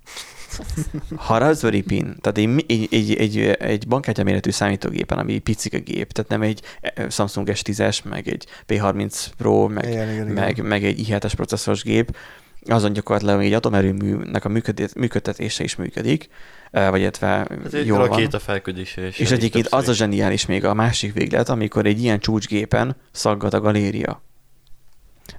Ha 1.16 1.38
Raspberry 1.38 1.82
Pin, 1.82 2.16
tehát 2.22 2.38
egy, 2.38 2.66
egy, 2.68 2.88
egy, 2.92 3.16
egy, 3.16 3.38
egy 3.40 3.88
bankkártya 3.88 4.24
méretű 4.24 4.50
számítógépen, 4.50 5.18
ami 5.18 5.40
picik 5.40 5.74
a 5.74 5.80
gép, 5.80 6.12
tehát 6.12 6.30
nem 6.30 6.42
egy 6.42 6.62
Samsung 7.10 7.48
S10-es, 7.52 8.04
meg 8.04 8.28
egy 8.28 8.48
P30 8.68 9.26
Pro, 9.38 9.68
meg, 9.68 9.90
igen, 9.90 10.12
igen, 10.12 10.28
meg, 10.28 10.52
igen. 10.52 10.66
meg 10.66 10.84
egy 10.84 11.08
i7-es 11.08 11.32
processzoros 11.36 11.84
gép, 11.84 12.18
azon 12.66 12.94
gyakorlatilag 12.94 13.44
egy 13.44 13.54
atomerőműnek 13.54 14.46
a 14.46 14.50
működtetése 14.96 15.64
is 15.64 15.76
működik, 15.76 16.30
vagy 16.72 17.00
illetve 17.00 17.48
jól 17.84 18.08
van. 18.08 18.28
a 18.32 18.40
felködése. 18.40 19.08
És 19.08 19.32
egyébként 19.32 19.68
az 19.68 19.88
a 19.88 19.94
zseniális 19.94 20.46
még 20.46 20.66
a 20.66 20.74
másik 20.74 21.14
véglet, 21.14 21.50
amikor 21.50 21.86
egy 21.86 22.02
ilyen 22.02 22.20
csúcsgépen 22.20 22.96
szaggat 23.12 23.54
a 23.54 23.60
galéria. 23.60 24.22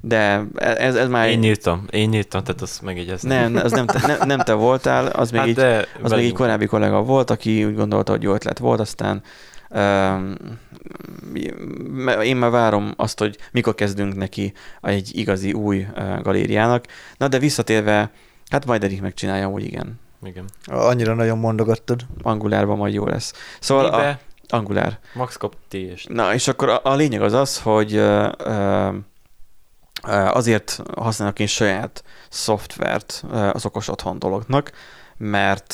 De 0.00 0.44
ez, 0.56 0.96
ez 0.96 1.08
már... 1.08 1.28
Én 1.28 1.42
írtam, 1.42 1.86
én 1.90 2.12
írtam, 2.12 2.44
tehát 2.44 2.62
azt 2.62 2.82
megjegyeztem. 2.82 3.52
Nem, 3.52 3.64
az 3.64 3.72
nem 3.72 3.86
te, 3.86 4.06
nem, 4.06 4.26
nem 4.26 4.38
te 4.38 4.52
voltál, 4.52 5.06
az 5.06 5.30
még, 5.30 5.40
hát 5.40 5.48
egy, 5.48 5.88
az 6.02 6.10
még 6.10 6.24
egy 6.24 6.32
korábbi 6.32 6.66
kollega 6.66 7.02
volt, 7.02 7.30
aki 7.30 7.64
úgy 7.64 7.74
gondolta, 7.74 8.12
hogy 8.12 8.22
jó 8.22 8.34
ötlet 8.34 8.58
volt, 8.58 8.80
aztán 8.80 9.22
um, 9.70 10.34
én 12.22 12.36
már 12.36 12.50
várom 12.50 12.92
azt, 12.96 13.18
hogy 13.18 13.38
mikor 13.52 13.74
kezdünk 13.74 14.14
neki 14.14 14.52
egy 14.80 15.10
igazi 15.12 15.52
új 15.52 15.86
galériának. 16.22 16.84
Na 17.16 17.28
de 17.28 17.38
visszatérve, 17.38 18.10
hát 18.48 18.66
majd 18.66 18.84
Erik 18.84 19.00
megcsinálja, 19.00 19.48
hogy 19.48 19.64
igen. 19.64 20.00
Igen. 20.22 20.44
Annyira 20.66 21.14
nagyon 21.14 21.38
mondogattad. 21.38 22.00
Angulárban 22.22 22.76
majd 22.76 22.94
jó 22.94 23.06
lesz. 23.06 23.32
Szóval 23.60 23.86
a, 23.86 23.96
Mibe? 23.96 24.20
angulár. 24.48 24.98
Max 25.14 25.36
kap 25.36 25.56
TS. 25.68 26.04
Na, 26.08 26.34
és 26.34 26.48
akkor 26.48 26.68
a, 26.68 26.80
a 26.82 26.94
lényeg 26.94 27.22
az 27.22 27.32
az, 27.32 27.60
hogy 27.60 27.94
ö, 27.94 28.28
ö, 28.38 28.88
ö, 30.06 30.12
azért 30.12 30.82
használok 30.96 31.38
én 31.38 31.46
saját 31.46 32.04
szoftvert 32.28 33.24
ö, 33.30 33.36
az 33.36 33.64
okos 33.66 33.88
otthon 33.88 34.18
dolognak, 34.18 34.72
mert 35.16 35.72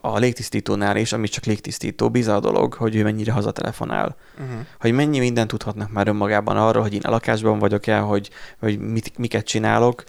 a 0.00 0.18
légtisztítónál 0.18 0.96
is, 0.96 1.12
ami 1.12 1.28
csak 1.28 1.44
légtisztító, 1.44 2.10
bizony 2.10 2.34
a 2.34 2.40
dolog, 2.40 2.74
hogy 2.74 2.96
ő 2.96 3.02
mennyire 3.02 3.32
hazatelefonál. 3.32 4.16
Uh-huh. 4.38 4.66
Hogy 4.80 4.92
mennyi 4.92 5.18
mindent 5.18 5.48
tudhatnak 5.48 5.90
már 5.90 6.08
önmagában 6.08 6.56
arról, 6.56 6.82
hogy 6.82 6.94
én 6.94 7.00
a 7.00 7.10
lakásban 7.10 7.58
vagyok 7.58 7.86
el, 7.86 8.02
hogy, 8.02 8.30
hogy 8.58 8.78
mit, 8.78 9.18
miket 9.18 9.44
csinálok, 9.44 10.04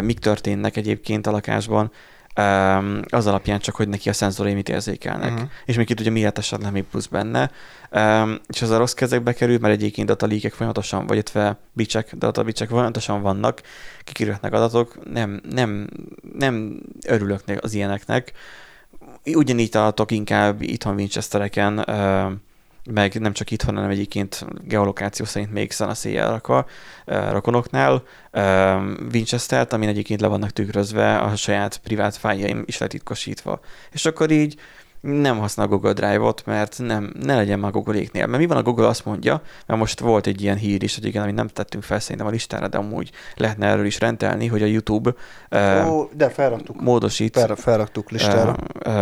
mik 0.00 0.18
történnek 0.18 0.76
egyébként 0.76 1.26
a 1.26 1.30
lakásban, 1.30 1.90
Um, 2.36 3.00
az 3.08 3.26
alapján 3.26 3.58
csak, 3.58 3.74
hogy 3.74 3.88
neki 3.88 4.08
a 4.08 4.12
szenzorai 4.12 4.54
mit 4.54 4.68
érzékelnek. 4.68 5.32
Uh-huh. 5.32 5.48
És 5.64 5.76
még 5.76 5.86
ki 5.86 5.94
tudja, 5.94 6.12
miért 6.12 6.38
esetleg 6.38 6.72
még 6.72 6.84
plusz 6.84 7.06
benne. 7.06 7.50
Um, 7.90 8.38
és 8.48 8.62
az 8.62 8.70
a 8.70 8.78
rossz 8.78 8.92
kezekbe 8.92 9.32
kerül, 9.32 9.58
mert 9.58 9.74
egyébként 9.74 10.06
datalíkek 10.06 10.52
folyamatosan, 10.52 11.06
vagy 11.06 11.14
illetve 11.14 11.58
bicsek, 11.72 12.16
databicsek 12.16 12.68
folyamatosan 12.68 13.22
vannak, 13.22 13.60
kikirülhetnek 14.04 14.52
adatok, 14.52 15.12
nem, 15.12 15.40
nem, 15.50 15.88
nem 16.38 16.80
örülök 17.06 17.42
az 17.60 17.74
ilyeneknek. 17.74 18.32
Ugyanígy 19.24 19.70
találtok 19.70 20.10
inkább 20.10 20.62
itthon 20.62 20.94
Winchestereken, 20.94 21.78
uh, 21.78 22.32
meg 22.90 23.20
nem 23.20 23.32
csak 23.32 23.50
itthon, 23.50 23.74
hanem 23.74 23.90
egyébként 23.90 24.46
geolokáció 24.64 25.24
szerint 25.24 25.52
még 25.52 25.70
szanaszéjjel 25.70 26.30
rakva 26.30 26.66
rokonoknál 27.04 28.02
Winchester-t, 29.12 29.72
amin 29.72 29.88
egyébként 29.88 30.20
le 30.20 30.26
vannak 30.26 30.50
tükrözve 30.50 31.18
a 31.18 31.36
saját 31.36 31.78
privát 31.78 32.16
fájjaim 32.16 32.62
is 32.66 32.78
letitkosítva. 32.78 33.60
És 33.90 34.06
akkor 34.06 34.30
így 34.30 34.60
nem 35.02 35.38
használ 35.38 35.66
Google 35.66 35.92
Drive-ot, 35.92 36.42
mert 36.46 36.78
nem, 36.78 37.12
ne 37.22 37.34
legyen 37.34 37.58
már 37.58 37.70
Google-éknél. 37.70 38.26
Mert 38.26 38.38
mi 38.38 38.46
van, 38.46 38.56
a 38.56 38.62
Google 38.62 38.86
azt 38.86 39.04
mondja, 39.04 39.42
mert 39.66 39.80
most 39.80 40.00
volt 40.00 40.26
egy 40.26 40.42
ilyen 40.42 40.56
hír 40.56 40.82
is, 40.82 40.94
hogy 40.94 41.04
igen, 41.04 41.22
amit 41.22 41.34
nem 41.34 41.46
tettünk 41.48 41.84
fel 41.84 42.00
szerintem 42.00 42.26
a 42.26 42.30
listára, 42.30 42.68
de 42.68 42.78
amúgy 42.78 43.10
lehetne 43.36 43.66
erről 43.66 43.84
is 43.84 44.00
rendelni, 44.00 44.46
hogy 44.46 44.62
a 44.62 44.66
YouTube 44.66 45.14
Ó, 45.86 46.08
de 46.12 46.28
felraktuk. 46.28 46.80
módosít 46.80 47.38
Fel, 47.38 47.54
felraktuk 47.54 48.10
listára. 48.10 48.56
Ö, 48.78 48.90
ö, 48.90 48.92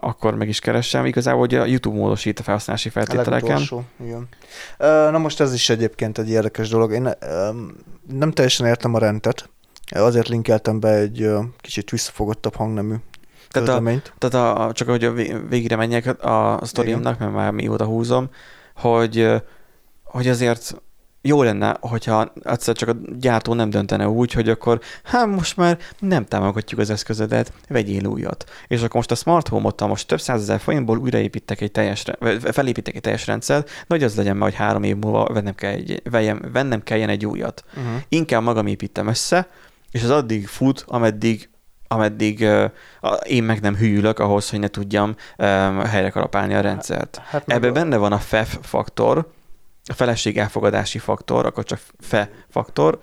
akkor 0.00 0.34
meg 0.34 0.48
is 0.48 0.60
keresem. 0.60 1.04
Igazából, 1.04 1.40
hogy 1.40 1.54
a 1.54 1.64
YouTube 1.64 1.96
módosít 1.96 2.38
a 2.38 2.42
felhasználási 2.42 2.88
A 2.88 2.92
feltételeken. 2.92 3.32
legutolsó, 3.32 3.82
igen. 4.04 4.28
Na 5.10 5.18
most 5.18 5.40
ez 5.40 5.54
is 5.54 5.68
egyébként 5.68 6.18
egy 6.18 6.30
érdekes 6.30 6.68
dolog. 6.68 6.92
Én 6.92 7.08
nem 8.12 8.30
teljesen 8.32 8.66
értem 8.66 8.94
a 8.94 8.98
rendet. 8.98 9.50
Azért 9.94 10.28
linkeltem 10.28 10.80
be 10.80 10.88
egy 10.94 11.28
kicsit 11.60 11.90
visszafogottabb 11.90 12.54
hangnemű 12.54 12.94
Tehát 13.50 13.68
a, 13.68 13.82
tehát 14.18 14.58
a, 14.58 14.72
csak 14.72 14.88
hogy 14.88 15.04
a 15.04 15.12
vé- 15.12 15.36
végre 15.48 15.76
menjek 15.76 16.24
a 16.24 16.58
sztoriumnak, 16.62 17.18
mert 17.18 17.32
már 17.32 17.50
mióta 17.50 17.84
húzom, 17.84 18.28
hogy, 18.74 19.32
hogy 20.04 20.28
azért 20.28 20.80
jó 21.26 21.42
lenne, 21.42 21.76
hogyha 21.80 22.32
egyszer 22.42 22.74
csak 22.74 22.88
a 22.88 22.96
gyártó 23.18 23.54
nem 23.54 23.70
döntene 23.70 24.08
úgy, 24.08 24.32
hogy 24.32 24.48
akkor 24.48 24.80
hát 25.04 25.26
most 25.26 25.56
már 25.56 25.78
nem 25.98 26.24
támogatjuk 26.24 26.80
az 26.80 26.90
eszközödet, 26.90 27.52
vegyél 27.68 28.06
újat. 28.06 28.44
És 28.66 28.78
akkor 28.78 28.94
most 28.94 29.10
a 29.10 29.14
smart 29.14 29.48
home-ottal 29.48 29.88
most 29.88 30.06
több 30.06 30.20
százezer 30.20 30.60
forintból 30.60 30.98
újraépítek 30.98 31.60
egy 31.60 31.70
teljes, 31.70 32.04
felépítek 32.52 32.94
egy 32.94 33.00
teljes 33.00 33.26
rendszert, 33.26 33.70
hogy 33.88 34.02
az 34.02 34.16
legyen 34.16 34.36
már, 34.36 34.48
hogy 34.48 34.58
három 34.58 34.82
év 34.82 34.96
múlva 34.96 35.24
vennem, 35.24 35.54
kell 35.54 35.72
egy, 35.72 36.02
vennem 36.52 36.82
kelljen 36.82 37.08
egy 37.08 37.26
újat. 37.26 37.64
Uh-huh. 37.76 38.02
Inkább 38.08 38.42
magam 38.42 38.66
építem 38.66 39.06
össze, 39.06 39.48
és 39.90 40.02
az 40.02 40.10
addig 40.10 40.46
fut, 40.46 40.84
ameddig 40.86 41.48
ameddig 41.88 42.40
uh, 42.40 42.70
én 43.22 43.42
meg 43.42 43.60
nem 43.60 43.76
hűlök 43.76 44.18
ahhoz, 44.18 44.50
hogy 44.50 44.58
ne 44.58 44.68
tudjam 44.68 45.08
um, 45.08 45.78
helyre 45.78 46.10
kalapálni 46.10 46.54
a 46.54 46.60
rendszert. 46.60 47.20
Hát 47.24 47.46
meg 47.46 47.56
Ebben 47.56 47.72
benne 47.72 47.96
van 47.96 48.12
a 48.12 48.18
FEF 48.18 48.58
faktor, 48.62 49.30
a 49.88 49.92
feleség 49.92 50.38
elfogadási 50.38 50.98
faktor, 50.98 51.46
akkor 51.46 51.64
csak 51.64 51.80
FE 51.98 52.30
faktor, 52.50 53.00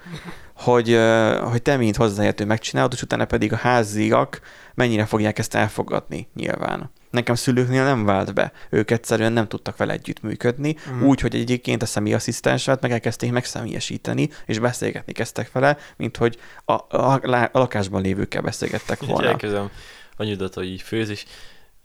hogy, 0.56 0.92
ö, 0.92 1.38
hogy 1.44 1.62
te, 1.62 1.78
mint 1.78 1.96
hozzáértő 1.96 2.46
megcsinálod, 2.46 2.94
és 2.94 3.02
utána 3.02 3.26
pedig 3.26 3.54
a 3.54 3.56
háziak 3.56 4.42
mennyire 4.74 5.06
fogják 5.06 5.40
ezt 5.40 5.56
elfogadni 5.56 6.28
nyilván. 6.36 6.92
Nekem 7.14 7.36
szülőknél 7.36 7.84
nem 7.84 8.05
vált 8.05 8.34
be. 8.34 8.51
Ők 8.70 8.91
egyszerűen 8.91 9.34
nem 9.34 9.47
tudtak 9.47 9.78
vele 9.78 9.93
együttműködni, 9.93 10.76
mm. 10.91 11.03
úgy, 11.03 11.20
hogy 11.20 11.36
egyébként 11.36 11.82
a 11.82 11.86
személyasszisztenset 11.86 12.82
meg 12.82 12.91
elkezdték 12.91 13.32
megszemélyesíteni, 13.32 14.30
és 14.45 14.59
beszélgetni 14.59 15.14
kezdtek 15.14 15.51
vele, 15.51 15.78
mint 15.97 16.18
hogy 16.18 16.38
a, 16.66 16.72
a, 16.72 17.20
a 17.22 17.49
lakásban 17.51 18.01
lévőkkel 18.01 18.41
beszélgettek 18.41 19.05
volna. 19.05 19.28
elkezdem 19.28 19.70
anyudat, 20.18 20.53
hogy 20.53 20.68
így 20.68 20.82
főz, 20.82 21.09
és, 21.09 21.26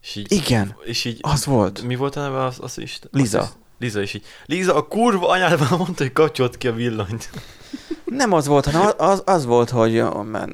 és 0.02 0.14
így... 0.14 0.32
Igen, 0.32 0.76
És 0.84 1.04
így... 1.04 1.18
az 1.20 1.44
volt. 1.44 1.82
Mi 1.82 1.94
volt 1.94 2.16
a 2.16 2.20
neve 2.20 2.44
az, 2.44 2.56
az 2.60 2.78
is? 2.78 2.98
Liza. 3.10 3.40
Az, 3.40 3.56
Liza, 3.78 4.00
és 4.00 4.14
így... 4.14 4.24
Liza, 4.46 4.74
a 4.74 4.82
kurva 4.86 5.28
anyád 5.28 5.60
már 5.60 5.70
mondta, 5.70 6.02
hogy 6.02 6.12
kapcsolt 6.12 6.58
ki 6.58 6.68
a 6.68 6.72
villanyt. 6.72 7.30
Nem 8.04 8.32
az 8.32 8.46
volt, 8.46 8.64
hanem 8.64 8.90
az, 8.96 9.22
az 9.26 9.44
volt, 9.44 9.70
hogy 9.70 10.02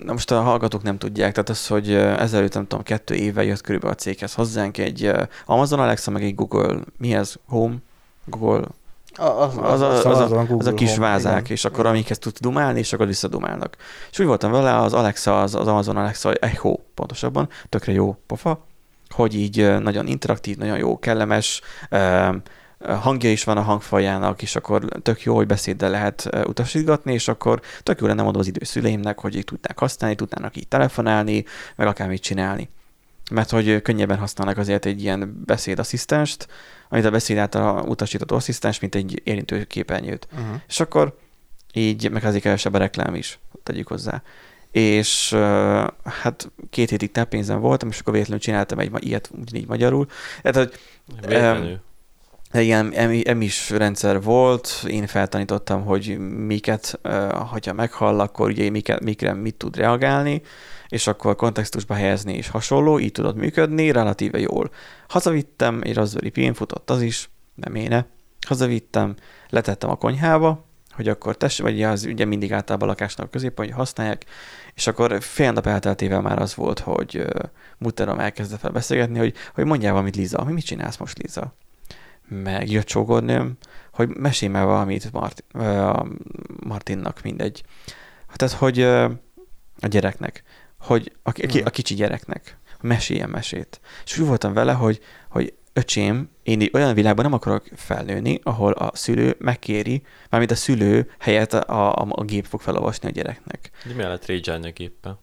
na 0.05 0.13
most 0.13 0.31
a 0.31 0.41
hallgatók 0.43 0.83
nem 0.83 0.99
tudják, 0.99 1.33
tehát 1.33 1.49
az, 1.49 1.67
hogy 1.67 1.95
ezelőtt, 1.95 2.55
nem 2.55 2.67
tudom, 2.67 2.85
kettő 2.85 3.15
éve 3.15 3.45
jött 3.45 3.61
körülbelül 3.61 3.97
a 3.97 3.99
céghez 4.01 4.35
hozzánk 4.35 4.79
egy 4.79 5.11
Amazon 5.47 5.81
Alexa, 5.81 6.11
meg 6.11 6.23
egy 6.25 6.35
Google, 6.35 6.77
mi 6.99 7.15
ez? 7.15 7.35
Home? 7.49 7.75
Google? 8.25 8.65
A- 9.17 9.23
Az, 9.23 9.57
Az 9.57 9.81
a, 9.81 9.89
az, 9.91 10.05
az, 10.05 10.33
a, 10.33 10.47
az 10.59 10.67
a 10.67 10.75
kis 10.75 10.95
Home, 10.95 11.07
vázák, 11.07 11.41
igen. 11.41 11.53
és 11.53 11.65
akkor 11.65 11.87
amikhez 11.87 12.19
tudsz 12.19 12.41
dumálni, 12.41 12.79
és 12.79 12.93
akkor 12.93 13.07
visszadumálnak. 13.07 13.77
És 14.11 14.19
úgy 14.19 14.27
voltam 14.27 14.51
vele, 14.51 14.79
az 14.79 14.93
Alexa, 14.93 15.43
az, 15.43 15.55
az 15.55 15.67
Amazon 15.67 15.97
Alexa 15.97 16.33
Echo 16.33 16.77
pontosabban, 16.95 17.49
tökre 17.69 17.93
jó 17.93 18.17
pofa, 18.27 18.67
hogy 19.11 19.35
így 19.35 19.79
nagyon 19.81 20.07
interaktív, 20.07 20.57
nagyon 20.57 20.79
jó, 20.79 20.99
kellemes, 20.99 21.61
hangja 22.87 23.31
is 23.31 23.45
van 23.45 23.57
a 23.57 23.63
hangfajának, 23.63 24.43
és 24.43 24.57
akkor 24.57 24.85
tök 25.03 25.23
jó, 25.23 25.35
hogy 25.35 25.47
beszéddel 25.47 25.91
lehet 25.91 26.29
utasítgatni, 26.47 27.13
és 27.13 27.29
akkor 27.29 27.61
tök 27.83 28.01
jó 28.01 28.07
lenne 28.07 28.23
mondom 28.23 28.41
az 28.41 28.47
idő 28.47 28.65
szüleimnek, 28.65 29.19
hogy 29.19 29.37
így 29.37 29.45
tudnák 29.45 29.79
használni, 29.79 30.17
tudnának 30.17 30.57
így 30.57 30.69
telefonálni, 30.69 31.45
meg 31.77 31.87
akármit 31.87 32.23
csinálni. 32.23 32.69
Mert 33.31 33.51
hogy 33.51 33.83
könnyebben 33.83 34.19
használnak 34.19 34.59
azért 34.59 34.87
egy 34.87 35.03
ilyen 35.03 35.43
beszédasszisztenst, 35.47 36.49
amit 36.89 37.05
a 37.05 37.11
beszéd 37.11 37.39
által 37.39 37.89
utasítható 37.89 38.37
asszisztens, 38.37 38.81
mint 38.81 38.95
egy 38.95 39.21
érintő 39.25 39.65
képernyőt. 39.65 40.29
Uh-huh. 40.33 40.57
És 40.69 40.81
akkor 40.81 41.19
így, 41.73 42.11
meg 42.11 42.25
azért 42.25 42.43
kevesebb 42.43 42.75
a 42.75 42.79
reklám 42.79 43.15
is, 43.15 43.39
tegyük 43.63 43.89
hozzá. 43.89 44.23
És 44.71 45.33
uh, 45.33 45.41
hát 46.05 46.51
két 46.71 46.91
hétig 46.91 47.13
táppénzem 47.13 47.61
voltam, 47.61 47.89
és 47.89 47.99
akkor 47.99 48.13
véletlenül 48.13 48.43
csináltam 48.43 48.79
egy 48.79 48.91
ma- 48.91 48.99
ilyet 49.01 49.31
ugyanígy 49.41 49.69
magyarul. 49.69 50.07
Tehát, 50.43 50.57
hogy 50.57 50.81
Véletlenül. 51.27 51.81
Ilyen 52.61 52.93
emi- 52.93 53.29
emis 53.29 53.71
rendszer 53.71 54.23
volt, 54.23 54.85
én 54.89 55.07
feltanítottam, 55.07 55.85
hogy 55.85 56.19
miket, 56.47 57.01
hogyha 57.51 57.73
meghall, 57.73 58.21
akkor 58.21 58.49
ugye 58.49 58.71
miket, 58.71 59.01
mikre 59.01 59.33
mit 59.33 59.55
tud 59.55 59.77
reagálni, 59.77 60.43
és 60.89 61.07
akkor 61.07 61.37
kontextusba 61.37 61.95
helyezni 61.95 62.35
és 62.37 62.49
hasonló, 62.49 62.99
így 62.99 63.13
tudott 63.13 63.37
működni, 63.37 63.91
relatíve 63.91 64.39
jól. 64.39 64.71
Hazavittem, 65.09 65.81
egy 65.83 65.95
Raspberry 65.95 66.31
Pi 66.31 66.53
futott 66.53 66.91
az 66.91 67.03
is, 67.03 67.31
nem 67.55 67.75
éne. 67.75 68.07
Hazavittem, 68.47 69.15
letettem 69.49 69.91
a 69.91 69.95
konyhába, 69.97 70.65
hogy 70.93 71.09
akkor 71.09 71.37
tess, 71.37 71.59
vagy 71.59 71.83
az 71.83 72.05
ugye 72.05 72.25
mindig 72.25 72.53
általában 72.53 72.89
a 72.89 72.91
lakásnak 72.91 73.31
középen, 73.31 73.65
hogy 73.65 73.75
használják, 73.75 74.25
és 74.75 74.87
akkor 74.87 75.23
fél 75.23 75.53
nap 75.53 75.67
elteltével 75.67 76.21
már 76.21 76.39
az 76.39 76.55
volt, 76.55 76.79
hogy 76.79 77.19
uh, 77.19 77.27
mutterom 77.79 78.19
elkezdett 78.19 78.61
fel 78.61 78.71
beszélgetni, 78.71 79.19
hogy, 79.19 79.35
hogy 79.55 79.65
mondjál 79.65 79.93
valamit 79.93 80.17
Liza, 80.17 80.43
hogy 80.43 80.53
mit 80.53 80.65
csinálsz 80.65 80.97
most 80.97 81.19
Liza? 81.19 81.55
Meg 82.29 82.71
jött 82.71 82.87
csógornőm, 82.87 83.57
hogy 83.93 84.09
mesélj 84.09 84.53
már 84.53 84.65
valamit 84.65 85.13
Mart, 85.13 85.45
uh, 85.55 86.07
Martinnak, 86.67 87.21
mindegy. 87.23 87.63
Tehát, 88.35 88.55
hogy 88.55 88.81
uh, 88.81 89.11
a 89.81 89.87
gyereknek, 89.87 90.43
hogy 90.79 91.13
a, 91.23 91.31
a, 91.31 91.61
a 91.65 91.71
kicsi 91.71 91.95
gyereknek, 91.95 92.59
meséljen 92.81 93.31
mesét. 93.31 93.81
És 94.05 94.19
úgy 94.19 94.27
voltam 94.27 94.53
vele, 94.53 94.73
hogy, 94.73 95.01
hogy 95.29 95.55
öcsém, 95.73 96.31
én 96.43 96.69
olyan 96.73 96.95
világban 96.95 97.25
nem 97.25 97.33
akarok 97.33 97.65
felnőni, 97.75 98.41
ahol 98.43 98.73
a 98.73 98.91
szülő 98.95 99.37
megkéri, 99.39 100.03
mármint 100.31 100.53
a 100.53 100.55
szülő 100.55 101.11
helyett 101.19 101.53
a, 101.53 101.97
a, 101.99 102.07
a 102.09 102.25
gép 102.25 102.45
fog 102.45 102.61
felolvasni 102.61 103.09
a 103.09 103.11
gyereknek. 103.11 103.71
De 103.85 103.95
mi 103.95 104.03
lehet 104.03 104.27
rage 104.27 104.73
éppen? 104.77 105.19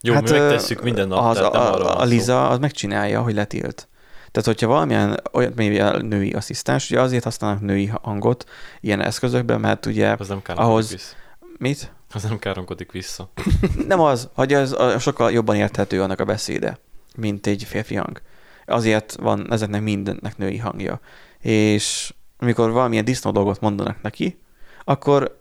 Jó, 0.00 0.14
Hát, 0.14 0.22
mi 0.22 0.38
megtesszük 0.38 0.82
minden 0.82 1.08
nap, 1.08 1.24
az, 1.24 1.38
a, 1.38 1.96
a 1.96 1.98
szó. 1.98 2.04
Liza 2.04 2.48
az 2.48 2.58
megcsinálja, 2.58 3.22
hogy 3.22 3.34
letilt. 3.34 3.88
Tehát, 4.34 4.48
hogyha 4.48 4.66
valamilyen 4.66 5.20
olyan 5.32 5.52
mivel 5.56 5.98
női 5.98 6.32
asszisztens, 6.32 6.90
ugye 6.90 7.00
azért 7.00 7.24
használnak 7.24 7.60
női 7.60 7.86
hangot 7.86 8.44
ilyen 8.80 9.00
eszközökben, 9.00 9.60
mert 9.60 9.86
ugye 9.86 10.16
Az 10.18 10.28
nem 10.28 10.42
ahhoz- 10.44 10.90
vissza. 10.90 11.14
mit? 11.58 11.92
Az 12.12 12.22
nem 12.22 12.38
káromkodik 12.38 12.92
vissza. 12.92 13.30
Nem 13.88 14.00
az, 14.00 14.28
hogy 14.34 14.52
az 14.52 14.72
a, 14.72 14.98
sokkal 14.98 15.32
jobban 15.32 15.56
érthető 15.56 16.02
annak 16.02 16.20
a 16.20 16.24
beszéde, 16.24 16.78
mint 17.16 17.46
egy 17.46 17.64
férfi 17.64 17.94
hang. 17.94 18.20
Azért 18.66 19.14
van 19.20 19.52
ezeknek 19.52 19.82
mindennek 19.82 20.36
női 20.36 20.58
hangja. 20.58 21.00
És 21.40 22.14
amikor 22.38 22.70
valamilyen 22.70 23.04
disznó 23.04 23.30
dolgot 23.30 23.60
mondanak 23.60 24.02
neki, 24.02 24.38
akkor 24.84 25.40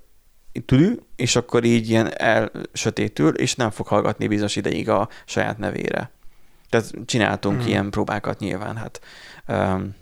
tülü, 0.66 0.96
és 1.16 1.36
akkor 1.36 1.64
így 1.64 1.90
ilyen 1.90 2.20
elsötétül, 2.22 3.34
és 3.36 3.56
nem 3.56 3.70
fog 3.70 3.88
hallgatni 3.88 4.28
bizonyos 4.28 4.56
ideig 4.56 4.90
a 4.90 5.10
saját 5.26 5.58
nevére. 5.58 6.12
Tehát 6.74 6.92
csináltunk 7.06 7.64
mm. 7.64 7.66
ilyen 7.66 7.90
próbákat 7.90 8.40
nyilván, 8.40 8.76
hát 8.76 9.02
um, 9.48 9.96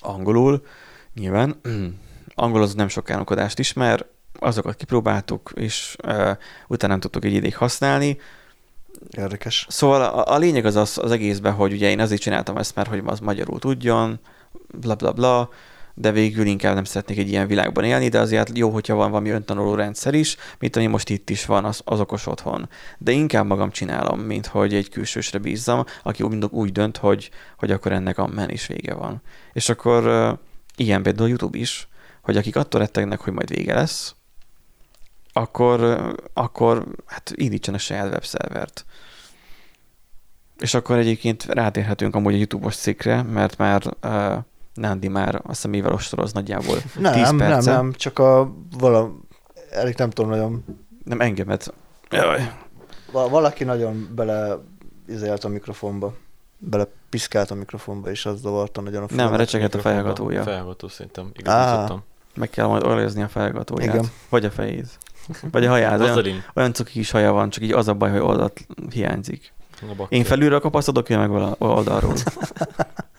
angolul, 0.00 0.66
nyilván. 1.14 1.60
Angol 2.34 2.62
az 2.62 2.74
nem 2.74 2.88
sok 2.88 3.10
elnokodást 3.10 3.58
ismer, 3.58 4.06
azokat 4.38 4.76
kipróbáltuk, 4.76 5.52
és 5.54 5.96
uh, 6.04 6.30
utána 6.68 6.92
nem 6.92 7.00
tudtuk 7.00 7.24
egy 7.24 7.32
ideig 7.32 7.56
használni. 7.56 8.18
Érdekes. 9.10 9.66
Szóval 9.68 10.02
a, 10.02 10.34
a 10.34 10.38
lényeg 10.38 10.64
az, 10.64 10.76
az 10.76 10.98
az 10.98 11.10
egészben, 11.10 11.52
hogy 11.52 11.72
ugye 11.72 11.90
én 11.90 12.00
azért 12.00 12.20
csináltam 12.20 12.56
ezt, 12.56 12.74
mert 12.74 12.88
hogy 12.88 13.02
az 13.06 13.20
magyarul 13.20 13.58
tudjon, 13.58 14.20
bla 14.80 14.94
bla 14.94 15.12
bla, 15.12 15.50
de 15.94 16.10
végül 16.12 16.46
inkább 16.46 16.74
nem 16.74 16.84
szeretnék 16.84 17.18
egy 17.18 17.28
ilyen 17.28 17.46
világban 17.46 17.84
élni, 17.84 18.08
de 18.08 18.20
azért 18.20 18.58
jó, 18.58 18.70
hogyha 18.70 18.94
van 18.94 19.10
valami 19.10 19.30
öntanuló 19.30 19.74
rendszer 19.74 20.14
is, 20.14 20.36
mint 20.58 20.76
ami 20.76 20.86
most 20.86 21.08
itt 21.08 21.30
is 21.30 21.46
van, 21.46 21.64
az, 21.64 21.80
az 21.84 22.00
okos 22.00 22.26
otthon. 22.26 22.68
De 22.98 23.12
inkább 23.12 23.46
magam 23.46 23.70
csinálom, 23.70 24.20
mint 24.20 24.46
hogy 24.46 24.74
egy 24.74 24.88
külsősre 24.88 25.38
bízzam, 25.38 25.84
aki 26.02 26.22
úgy, 26.22 26.44
úgy 26.50 26.72
dönt, 26.72 26.96
hogy, 26.96 27.30
hogy 27.58 27.70
akkor 27.70 27.92
ennek 27.92 28.18
amen 28.18 28.50
is 28.50 28.66
vége 28.66 28.94
van. 28.94 29.22
És 29.52 29.68
akkor 29.68 30.06
uh, 30.06 30.38
ilyen 30.76 31.02
például 31.02 31.28
YouTube 31.28 31.58
is, 31.58 31.88
hogy 32.22 32.36
akik 32.36 32.56
attól 32.56 32.80
rettegnek, 32.80 33.20
hogy 33.20 33.32
majd 33.32 33.48
vége 33.48 33.74
lesz, 33.74 34.14
akkor, 35.32 35.98
akkor 36.32 36.86
hát 37.06 37.32
indítsanak 37.34 37.80
saját 37.80 38.12
webszervert. 38.12 38.84
És 40.58 40.74
akkor 40.74 40.96
egyébként 40.96 41.44
rátérhetünk 41.44 42.14
amúgy 42.14 42.34
a 42.34 42.36
YouTube-os 42.36 42.76
cikkre, 42.76 43.22
mert 43.22 43.56
már 43.56 43.82
uh, 44.02 44.44
Nandi 44.74 45.08
már 45.08 45.34
azt 45.34 45.44
hiszem 45.46 45.70
mivel 45.70 45.92
ostoroz 45.92 46.32
nagyjából 46.32 46.76
10 46.76 46.96
Nem, 47.00 47.36
nem, 47.36 47.60
nem, 47.60 47.92
csak 47.92 48.18
a 48.18 48.52
vala, 48.78 49.12
Erik 49.70 49.96
nem 49.96 50.10
tudom 50.10 50.30
nagyon, 50.30 50.64
Nem 51.04 51.20
engemet. 51.20 51.74
Jaj. 52.10 52.52
va- 53.12 53.30
valaki 53.30 53.64
nagyon 53.64 54.08
bele 54.14 54.58
izélt 55.08 55.44
a 55.44 55.48
mikrofonba, 55.48 56.14
bele 56.58 56.86
piszkált 57.08 57.50
a 57.50 57.54
mikrofonba, 57.54 58.10
és 58.10 58.26
az 58.26 58.40
zavarta 58.40 58.80
nagyon 58.80 59.02
a 59.02 59.06
Nem, 59.08 59.08
fülemet. 59.16 59.38
recsegett 59.38 59.74
a 59.74 59.78
felhallgatója. 59.78 60.42
Felhallgató 60.42 60.88
szerintem. 60.88 61.24
Á. 61.24 61.30
Igazítottam. 61.34 62.02
Meg 62.34 62.50
kell 62.50 62.66
majd 62.66 62.82
olezni 62.82 63.22
a 63.22 63.28
felhallgatóját. 63.28 63.94
Igen. 63.94 64.10
Vagy 64.28 64.44
a 64.44 64.50
fejét. 64.50 64.98
Vagy 65.50 65.64
a 65.64 65.68
haját. 65.68 66.00
Olyan, 66.00 66.42
olyan 66.54 66.72
cuki 66.72 66.92
kis 66.92 67.10
haja 67.10 67.32
van, 67.32 67.50
csak 67.50 67.62
így 67.64 67.72
az 67.72 67.88
a 67.88 67.94
baj, 67.94 68.10
hogy 68.10 68.20
oldalt 68.20 68.66
hiányzik. 68.90 69.52
A. 69.98 70.06
Én 70.08 70.24
felülről 70.24 70.60
kapaszkodok, 70.60 71.10
ő 71.10 71.16
meg 71.16 71.30
oldalról. 71.58 72.14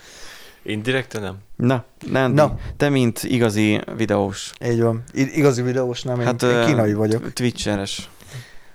Én 0.64 0.82
direkten 0.84 1.22
nem. 1.22 1.38
Na, 1.56 1.84
Nandi, 2.12 2.36
Na. 2.36 2.58
te 2.78 2.90
mint 2.90 3.24
igazi 3.24 3.82
videós, 3.98 4.54
Így 4.66 4.82
van. 4.82 5.04
I- 5.14 5.38
igazi 5.38 5.62
videós, 5.62 6.02
nem, 6.04 6.20
én, 6.20 6.26
Hát, 6.26 6.42
én 6.44 6.66
kínai 6.66 6.94
vagyok. 6.94 7.34
twitcheres. 7.34 8.10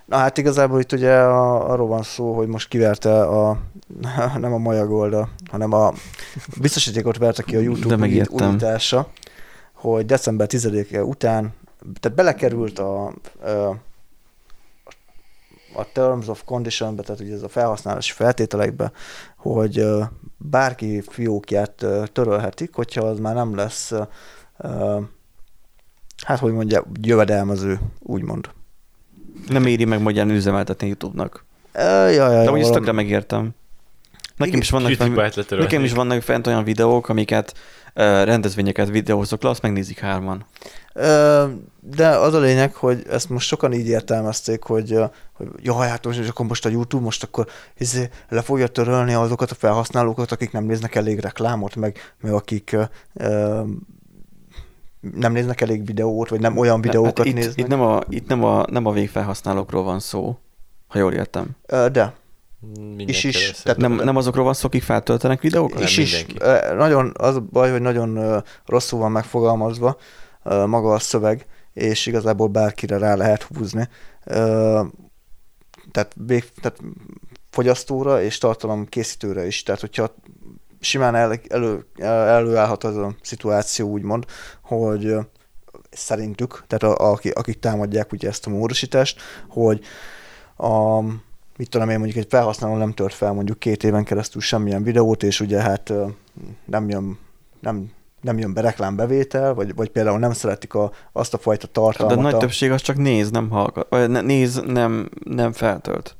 Na 0.04 0.16
hát 0.16 0.38
igazából 0.38 0.80
itt 0.80 0.92
ugye 0.92 1.14
a, 1.14 1.70
arról 1.70 1.86
van 1.86 2.02
szó, 2.02 2.34
hogy 2.34 2.46
most 2.46 2.68
kiverte 2.68 3.20
a, 3.22 3.58
nem 4.38 4.52
a 4.52 4.58
Majagolda, 4.58 5.28
hanem 5.50 5.72
a 5.72 5.92
biztosítékot 6.60 7.16
verte 7.18 7.42
ki 7.42 7.56
a 7.56 7.60
YouTube 7.60 8.26
újítása, 8.30 9.08
hogy 9.72 10.06
december 10.06 10.46
10-e 10.50 11.02
után, 11.04 11.54
tehát 12.00 12.16
belekerült 12.16 12.78
a, 12.78 13.06
a, 13.06 13.76
a 15.74 15.92
Terms 15.92 16.28
of 16.28 16.42
Condition-be, 16.44 17.02
tehát 17.02 17.20
ugye 17.20 17.34
ez 17.34 17.42
a 17.42 17.48
felhasználási 17.48 18.12
feltételekbe, 18.12 18.92
hogy 19.36 19.84
bárki 20.38 21.02
fiókját 21.08 21.86
törölhetik, 22.12 22.74
hogyha 22.74 23.04
az 23.06 23.18
már 23.18 23.34
nem 23.34 23.54
lesz, 23.56 23.92
hát 26.26 26.38
hogy 26.38 26.52
mondja, 26.52 26.84
jövedelmező, 27.02 27.78
úgymond. 28.00 28.50
Nem 29.48 29.66
éri 29.66 29.84
meg 29.84 30.02
magyarán 30.02 30.30
üzemeltetni 30.30 30.86
YouTube-nak. 30.86 31.44
Ö, 31.72 31.80
Jaj, 31.80 32.14
jaj, 32.14 32.28
De 32.30 32.38
úgy 32.38 32.44
valami- 32.44 32.60
ezt 32.62 32.72
tökre 32.72 32.92
megértem. 32.92 33.50
Nekem 34.38 34.60
is 34.60 34.70
vannak 34.70 34.92
fent, 34.92 35.50
nekem 35.50 35.84
is 35.84 35.92
vannak 35.92 36.22
fent 36.22 36.46
olyan 36.46 36.64
videók, 36.64 37.08
amiket 37.08 37.52
uh, 37.54 38.04
rendezvényeket 38.24 38.88
videózok 38.88 39.42
le, 39.42 39.48
azt 39.48 39.62
megnézik 39.62 39.98
hárman. 39.98 40.46
De 41.80 42.08
az 42.08 42.34
a 42.34 42.38
lényeg, 42.38 42.74
hogy 42.74 43.02
ezt 43.10 43.28
most 43.28 43.46
sokan 43.46 43.72
így 43.72 43.88
értelmezték, 43.88 44.62
hogy, 44.62 44.98
hogy 45.32 45.48
jaj, 45.56 45.88
hát 45.88 46.04
most, 46.04 46.28
akkor 46.28 46.46
most 46.46 46.66
a 46.66 46.68
YouTube 46.68 47.04
most 47.04 47.22
akkor 47.22 47.46
izé, 47.76 48.08
le 48.28 48.42
fogja 48.42 48.66
törölni 48.66 49.12
azokat 49.12 49.50
a 49.50 49.54
felhasználókat, 49.54 50.32
akik 50.32 50.52
nem 50.52 50.64
néznek 50.64 50.94
elég 50.94 51.18
reklámot, 51.18 51.76
meg, 51.76 51.98
meg 52.20 52.32
akik 52.32 52.76
ö, 53.14 53.62
nem 55.00 55.32
néznek 55.32 55.60
elég 55.60 55.86
videót, 55.86 56.28
vagy 56.28 56.40
nem 56.40 56.56
olyan 56.56 56.80
videókat 56.80 57.18
hát 57.18 57.26
itt, 57.26 57.34
néznek. 57.34 57.58
itt, 57.58 57.66
nem 57.66 57.80
a, 57.80 58.00
itt 58.08 58.28
nem, 58.28 58.44
a, 58.44 58.64
nem 58.70 58.86
a 58.86 58.92
végfelhasználókról 58.92 59.82
van 59.82 60.00
szó, 60.00 60.38
ha 60.86 60.98
jól 60.98 61.12
értem. 61.12 61.50
De, 61.66 62.14
Mindenki 62.60 63.12
is, 63.12 63.24
is, 63.24 63.50
tehát 63.62 63.80
Nem, 63.80 63.92
nem 63.92 64.16
azokról 64.16 64.44
van 64.44 64.54
szó, 64.54 64.66
akik 64.66 64.82
feltöltenek 64.82 65.40
videókat? 65.40 65.82
Is, 65.82 65.96
is 65.96 66.26
nagyon, 66.76 67.12
az 67.18 67.36
a 67.36 67.40
baj, 67.40 67.70
hogy 67.70 67.80
nagyon 67.80 68.42
rosszul 68.66 68.98
van 68.98 69.12
megfogalmazva 69.12 69.96
maga 70.42 70.92
a 70.92 70.98
szöveg, 70.98 71.46
és 71.72 72.06
igazából 72.06 72.48
bárkire 72.48 72.98
rá 72.98 73.14
lehet 73.14 73.42
húzni. 73.42 73.88
Tehát, 75.90 76.14
vég, 76.14 76.44
tehát 76.60 76.80
fogyasztóra 77.50 78.22
és 78.22 78.38
tartalom 78.38 78.86
készítőre 78.86 79.46
is. 79.46 79.62
Tehát, 79.62 79.80
hogyha 79.80 80.14
simán 80.80 81.14
el, 81.14 81.40
elő, 81.48 81.86
előállhat 81.98 82.84
az 82.84 82.96
a 82.96 83.14
szituáció, 83.22 83.88
úgymond, 83.88 84.24
hogy 84.62 85.16
szerintük, 85.90 86.64
tehát 86.66 86.98
a, 86.98 87.10
akik, 87.10 87.34
akik 87.36 87.58
támadják 87.58 88.12
ugye 88.12 88.28
ezt 88.28 88.46
a 88.46 88.50
módosítást, 88.50 89.20
hogy 89.48 89.84
a, 90.56 90.98
mit 91.58 91.68
tudom 91.68 91.88
én, 91.88 91.98
mondjuk 91.98 92.24
egy 92.24 92.30
felhasználó 92.30 92.76
nem 92.76 92.92
tört 92.92 93.14
fel 93.14 93.32
mondjuk 93.32 93.58
két 93.58 93.84
éven 93.84 94.04
keresztül 94.04 94.40
semmilyen 94.40 94.82
videót, 94.82 95.22
és 95.22 95.40
ugye 95.40 95.60
hát 95.60 95.92
nem 96.64 96.88
jön, 96.88 97.18
nem, 97.60 97.90
nem 98.20 98.38
jön 98.38 98.52
be 98.54 98.60
reklámbevétel, 98.60 99.54
vagy, 99.54 99.74
vagy 99.74 99.88
például 99.88 100.18
nem 100.18 100.32
szeretik 100.32 100.74
a, 100.74 100.92
azt 101.12 101.34
a 101.34 101.38
fajta 101.38 101.66
De 101.66 101.72
tartalmat. 101.72 102.18
a 102.18 102.20
nagy 102.20 102.34
a, 102.34 102.38
többség 102.38 102.70
az 102.70 102.80
csak 102.82 102.96
néz, 102.96 103.30
nem 103.30 103.50
hallgat. 103.50 103.86
Vagy 103.90 104.10
néz, 104.10 104.62
nem, 104.66 105.08
nem 105.24 105.52
feltölt. 105.52 106.16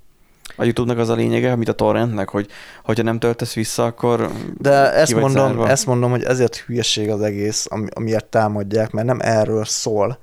A 0.56 0.64
YouTube-nak 0.64 0.98
az 0.98 1.08
a 1.08 1.14
lényege, 1.14 1.56
mint 1.56 1.68
a 1.68 1.72
torrentnek, 1.72 2.28
hogy 2.28 2.48
hogyha 2.84 3.02
nem 3.02 3.18
töltesz 3.18 3.54
vissza, 3.54 3.84
akkor 3.84 4.30
De 4.58 4.92
ezt 4.92 5.14
mondom, 5.14 5.32
zárva. 5.32 5.68
ezt 5.68 5.86
mondom, 5.86 6.10
hogy 6.10 6.22
ezért 6.22 6.56
hülyeség 6.56 7.10
az 7.10 7.20
egész, 7.20 7.66
ami, 7.70 7.86
amiért 7.94 8.24
támadják, 8.24 8.90
mert 8.90 9.06
nem 9.06 9.18
erről 9.20 9.64
szól. 9.64 10.18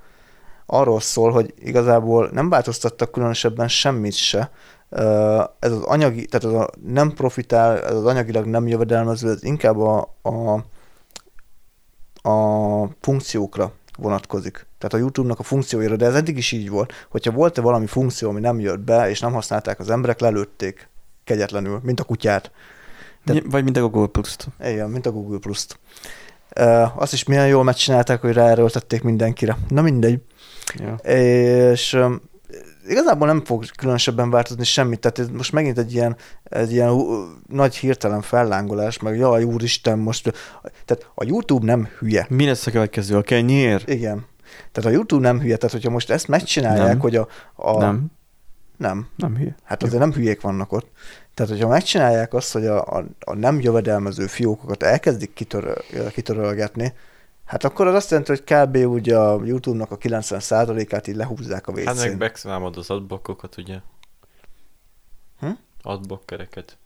Arról 0.65 0.99
szól, 0.99 1.31
hogy 1.31 1.53
igazából 1.59 2.29
nem 2.33 2.49
változtattak 2.49 3.11
különösebben 3.11 3.67
semmit 3.67 4.13
se. 4.13 4.51
Ez 5.59 5.71
az 5.71 5.81
anyagi, 5.83 6.25
tehát 6.25 6.55
az 6.55 6.61
a 6.61 6.69
nem 6.85 7.13
profitál, 7.13 7.83
ez 7.83 7.95
az 7.95 8.05
anyagilag 8.05 8.45
nem 8.45 8.67
jövedelmező, 8.67 9.29
ez 9.29 9.43
inkább 9.43 9.79
a, 9.79 10.15
a, 10.21 10.53
a 12.29 12.89
funkciókra 13.01 13.71
vonatkozik. 13.97 14.65
Tehát 14.77 14.93
a 14.93 14.97
YouTube-nak 14.97 15.39
a 15.39 15.43
funkcióira, 15.43 15.95
de 15.95 16.05
ez 16.05 16.15
eddig 16.15 16.37
is 16.37 16.51
így 16.51 16.69
volt. 16.69 16.93
Hogyha 17.09 17.31
volt-e 17.31 17.61
valami 17.61 17.85
funkció, 17.85 18.29
ami 18.29 18.39
nem 18.39 18.59
jött 18.59 18.79
be, 18.79 19.09
és 19.09 19.19
nem 19.19 19.33
használták 19.33 19.79
az 19.79 19.89
emberek, 19.89 20.19
lelőtték 20.19 20.89
kegyetlenül, 21.23 21.79
mint 21.83 21.99
a 21.99 22.03
kutyát. 22.03 22.51
Mi- 23.25 23.43
vagy 23.49 23.63
mint 23.63 23.77
a 23.77 23.81
Google 23.81 24.07
Plus-t. 24.07 24.47
Igen, 24.59 24.89
mint 24.89 25.05
a 25.05 25.11
Google 25.11 25.39
Plus-t. 25.39 25.79
Uh, 26.59 27.01
azt 27.01 27.13
is 27.13 27.23
milyen 27.23 27.47
jól 27.47 27.63
megcsinálták, 27.63 28.21
hogy 28.21 28.33
ráerőltették 28.33 29.03
mindenkire. 29.03 29.57
Na 29.67 29.81
mindegy. 29.81 30.21
Ja. 30.75 30.93
És 31.11 31.93
um, 31.93 32.21
igazából 32.87 33.27
nem 33.27 33.45
fog 33.45 33.65
különösebben 33.77 34.29
változni 34.29 34.63
semmit, 34.63 34.99
tehát 34.99 35.19
ez 35.19 35.27
most 35.27 35.51
megint 35.51 35.77
egy 35.77 35.93
ilyen, 35.93 36.15
egy 36.43 36.71
ilyen 36.71 36.99
nagy 37.47 37.75
hirtelen 37.75 38.21
fellángolás, 38.21 38.99
meg 38.99 39.17
jaj, 39.17 39.43
úristen, 39.43 39.99
most... 39.99 40.33
Tehát 40.85 41.11
a 41.15 41.23
YouTube 41.25 41.65
nem 41.65 41.87
hülye. 41.99 42.25
Mi 42.29 42.45
lesz 42.45 42.67
a 42.67 42.71
következő? 42.71 43.17
A 43.17 43.21
kenyér? 43.21 43.83
Igen. 43.85 44.25
Tehát 44.71 44.89
a 44.89 44.93
YouTube 44.93 45.21
nem 45.21 45.39
hülye, 45.39 45.57
tehát 45.57 45.75
hogyha 45.75 45.89
most 45.89 46.09
ezt 46.09 46.27
megcsinálják, 46.27 46.87
Nem. 46.87 46.99
hogy 46.99 47.15
a... 47.15 47.27
a 47.55 47.77
Nem, 47.77 48.05
Nem. 48.77 49.07
nem 49.15 49.35
hülye. 49.35 49.55
Hát 49.63 49.83
azért 49.83 49.99
nem 49.99 50.13
hülyék 50.13 50.41
vannak 50.41 50.71
ott. 50.71 50.91
Tehát, 51.33 51.51
hogyha 51.51 51.67
megcsinálják 51.67 52.33
azt, 52.33 52.53
hogy 52.53 52.65
a, 52.65 52.97
a, 52.97 53.05
a 53.19 53.35
nem 53.35 53.61
jövedelmező 53.61 54.27
fiókokat 54.27 54.83
elkezdik 54.83 55.33
kitöröl, 55.33 55.75
kitörölgetni, 56.11 56.93
hát 57.45 57.63
akkor 57.63 57.87
az 57.87 57.93
azt 57.93 58.09
jelenti, 58.09 58.31
hogy 58.31 58.43
kb. 58.43 58.75
úgy 58.91 59.09
a 59.09 59.39
YouTube-nak 59.45 59.91
a 59.91 59.97
90%-át 59.97 61.07
így 61.07 61.15
lehúzzák 61.15 61.67
a 61.67 61.73
Hát 61.85 61.97
meg 61.97 62.17
megszámod 62.17 62.77
az 62.77 62.89
adblockokat, 62.89 63.57
ugye? 63.57 63.79
Hm? 65.39 65.49
Adblockereket. 65.81 66.77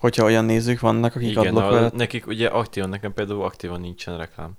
Hogyha 0.00 0.24
olyan 0.24 0.44
nézők 0.44 0.80
vannak, 0.80 1.14
akik 1.14 1.28
Igen, 1.30 1.46
adblock 1.46 1.66
a, 1.66 1.70
veled. 1.74 1.94
nekik 1.94 2.26
ugye 2.26 2.48
aktívan, 2.48 2.88
nekem 2.88 3.12
például 3.12 3.42
aktívan 3.42 3.80
nincsen 3.80 4.18
reklám. 4.18 4.52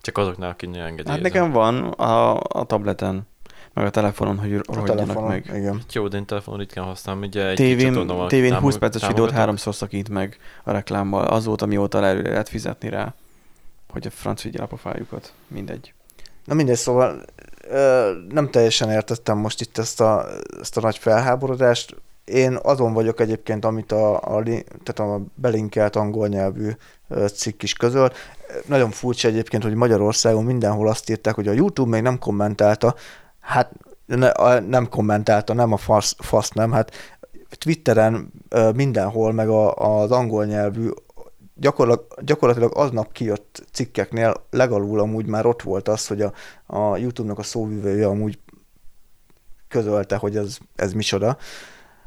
Csak 0.00 0.18
azoknál, 0.18 0.50
akik 0.50 0.68
nagyon 0.68 0.82
Hát 0.84 0.90
engedélyezem. 0.90 1.22
nekem 1.22 1.50
van 1.52 1.84
a, 1.84 2.40
a 2.40 2.64
tableten, 2.64 3.26
meg 3.72 3.84
a 3.86 3.90
telefonon, 3.90 4.38
hogy 4.38 4.54
a 4.54 4.60
rohadjanak 4.66 5.02
telefonon. 5.04 5.28
meg. 5.28 5.50
Igen. 5.54 5.74
Hát 5.78 5.92
Jó, 5.92 6.08
de 6.08 6.16
én 6.16 6.26
telefonon 6.26 6.58
ritkán 6.58 6.84
használom, 6.84 7.22
ugye 7.22 7.46
egy 7.48 7.56
Tévén, 7.56 8.06
van, 8.06 8.28
tévén 8.28 8.48
támog- 8.48 8.64
20 8.64 8.76
perces 8.78 9.06
videót 9.06 9.30
háromszor 9.30 9.74
szakít 9.74 10.08
meg 10.08 10.36
a 10.64 10.70
reklámmal. 10.72 11.24
Azóta, 11.26 11.66
mióta 11.66 12.04
előre 12.04 12.30
lehet 12.30 12.48
fizetni 12.48 12.88
rá, 12.88 13.14
hogy 13.92 14.06
a 14.06 14.10
franc 14.10 14.42
vigye 14.42 14.62
a 14.62 14.66
pofájukat. 14.66 15.32
Mindegy. 15.48 15.94
Na 16.44 16.54
mindegy, 16.54 16.76
szóval 16.76 17.24
nem 18.28 18.50
teljesen 18.50 18.90
értettem 18.90 19.38
most 19.38 19.60
itt 19.60 19.78
ezt 19.78 20.00
a, 20.00 20.26
ezt 20.60 20.76
a 20.76 20.80
nagy 20.80 20.98
felháborodást. 20.98 21.96
én 22.24 22.58
azon 22.62 22.92
vagyok 22.92 23.20
egyébként, 23.20 23.64
amit 23.64 23.92
a, 23.92 24.14
a, 24.14 24.42
tehát 24.82 24.98
a 24.98 25.20
belinkelt 25.34 25.96
angol 25.96 26.28
nyelvű 26.28 26.70
cikk 27.34 27.62
is 27.62 27.72
közöl. 27.72 28.12
Nagyon 28.66 28.90
furcsa 28.90 29.28
egyébként, 29.28 29.62
hogy 29.62 29.74
Magyarországon 29.74 30.44
mindenhol 30.44 30.88
azt 30.88 31.10
írták, 31.10 31.34
hogy 31.34 31.48
a 31.48 31.52
YouTube 31.52 31.90
még 31.90 32.02
nem 32.02 32.18
kommentálta, 32.18 32.94
hát 33.40 33.72
ne, 34.06 34.28
a, 34.28 34.60
nem 34.60 34.88
kommentálta, 34.88 35.52
nem 35.52 35.72
a 35.72 35.76
fasz, 35.76 36.16
fasz 36.18 36.50
nem, 36.50 36.72
hát 36.72 36.92
Twitteren 37.58 38.32
mindenhol, 38.74 39.32
meg 39.32 39.48
a, 39.48 39.74
az 39.74 40.10
angol 40.10 40.44
nyelvű 40.44 40.88
gyakorlatilag, 41.62 42.24
gyakorlatilag 42.24 42.76
aznap 42.76 43.12
kijött 43.12 43.64
cikkeknél 43.72 44.34
legalul 44.50 45.00
amúgy 45.00 45.26
már 45.26 45.46
ott 45.46 45.62
volt 45.62 45.88
az, 45.88 46.06
hogy 46.06 46.22
a, 46.22 46.32
a 46.66 46.96
YouTube-nak 46.96 47.38
a 47.38 47.42
szóvivője 47.42 48.06
amúgy 48.06 48.38
közölte, 49.68 50.16
hogy 50.16 50.36
ez, 50.36 50.58
ez 50.76 50.92
micsoda. 50.92 51.36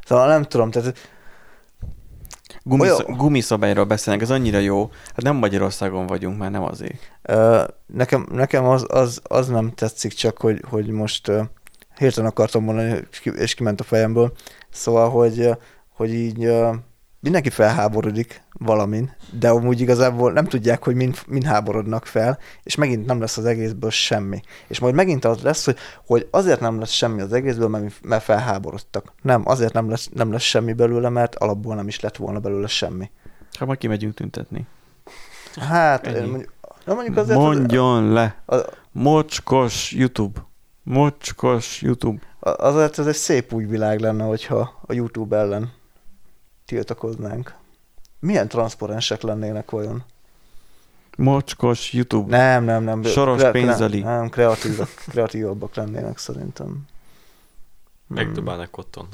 Szóval 0.05 0.27
nem 0.27 0.43
tudom, 0.43 0.71
tehát 0.71 0.97
Gumisz, 2.63 2.91
Olyan- 2.99 3.17
gumiszabályról 3.17 3.85
beszélnek, 3.85 4.23
ez 4.23 4.29
annyira 4.29 4.57
jó. 4.57 4.89
Hát 5.07 5.21
nem 5.21 5.35
Magyarországon 5.35 6.07
vagyunk, 6.07 6.37
már 6.37 6.51
nem 6.51 6.63
azért. 6.63 6.99
Ö, 7.21 7.63
Nekem, 7.85 8.27
nekem 8.31 8.65
az, 8.65 8.85
az, 8.89 9.21
az 9.23 9.47
nem 9.47 9.71
tetszik 9.73 10.13
csak, 10.13 10.37
hogy, 10.37 10.63
hogy 10.69 10.87
most 10.87 11.27
ö, 11.27 11.41
hirtelen 11.97 12.29
akartam 12.29 12.63
mondani, 12.63 12.99
és 13.11 13.19
ki- 13.19 13.37
és 13.37 13.53
kiment 13.53 13.79
a 13.79 13.83
fejemből. 13.83 14.33
Szóval, 14.69 15.09
hogy, 15.09 15.49
hogy 15.89 16.13
így 16.13 16.51
mindenki 17.25 17.49
felháborodik 17.49 18.41
valamin, 18.51 19.11
de 19.39 19.49
amúgy 19.49 19.81
igazából 19.81 20.31
nem 20.31 20.45
tudják, 20.45 20.83
hogy 20.83 20.95
mind, 20.95 21.17
mind 21.27 21.43
háborodnak 21.43 22.05
fel, 22.05 22.39
és 22.63 22.75
megint 22.75 23.05
nem 23.05 23.19
lesz 23.19 23.37
az 23.37 23.45
egészből 23.45 23.89
semmi. 23.89 24.41
És 24.67 24.79
majd 24.79 24.93
megint 24.93 25.25
az 25.25 25.41
lesz, 25.41 25.65
hogy, 25.65 25.77
hogy 26.05 26.27
azért 26.31 26.59
nem 26.59 26.79
lesz 26.79 26.91
semmi 26.91 27.21
az 27.21 27.33
egészből, 27.33 27.67
mert, 27.67 27.93
mert 28.01 28.23
felháborodtak. 28.23 29.13
Nem, 29.21 29.41
azért 29.45 29.73
nem 29.73 29.89
lesz, 29.89 30.09
nem 30.13 30.31
lesz 30.31 30.41
semmi 30.41 30.73
belőle, 30.73 31.09
mert 31.09 31.35
alapból 31.35 31.75
nem 31.75 31.87
is 31.87 31.99
lett 31.99 32.15
volna 32.15 32.39
belőle 32.39 32.67
semmi. 32.67 33.11
Ha 33.59 33.65
majd 33.65 33.77
kimegyünk 33.77 34.13
tüntetni. 34.13 34.67
Hát, 35.55 36.07
Ennyi. 36.07 36.29
mondjuk, 36.29 36.53
na 36.85 36.93
mondjuk 36.93 37.17
azért... 37.17 37.39
Mondjon 37.39 38.11
le! 38.11 38.41
Az, 38.45 38.65
Mocskos 38.91 39.91
YouTube. 39.91 40.39
Mocskos 40.83 41.81
YouTube. 41.81 42.21
Azért 42.39 42.99
ez 42.99 43.07
egy 43.07 43.15
szép 43.15 43.53
új 43.53 43.65
világ 43.65 43.99
lenne, 43.99 44.23
hogyha 44.23 44.81
a 44.85 44.93
YouTube 44.93 45.37
ellen 45.37 45.71
tiltakoznánk. 46.65 47.55
Milyen 48.19 48.47
transzparensek 48.47 49.21
lennének 49.21 49.71
vajon? 49.71 50.03
Mocskos 51.17 51.93
YouTube. 51.93 52.37
Nem, 52.37 52.63
nem, 52.63 52.83
nem. 52.83 53.03
Soros 53.03 53.39
kre- 53.39 53.51
pénzeli. 53.51 53.99
Nem, 53.99 54.15
nem 54.17 54.29
kreatívak, 54.29 54.89
kreatívabbak 55.07 55.75
lennének 55.75 56.17
szerintem. 56.17 56.67
Hmm. 56.67 56.85
Megdobálnak 58.07 58.77
otthon. 58.77 59.07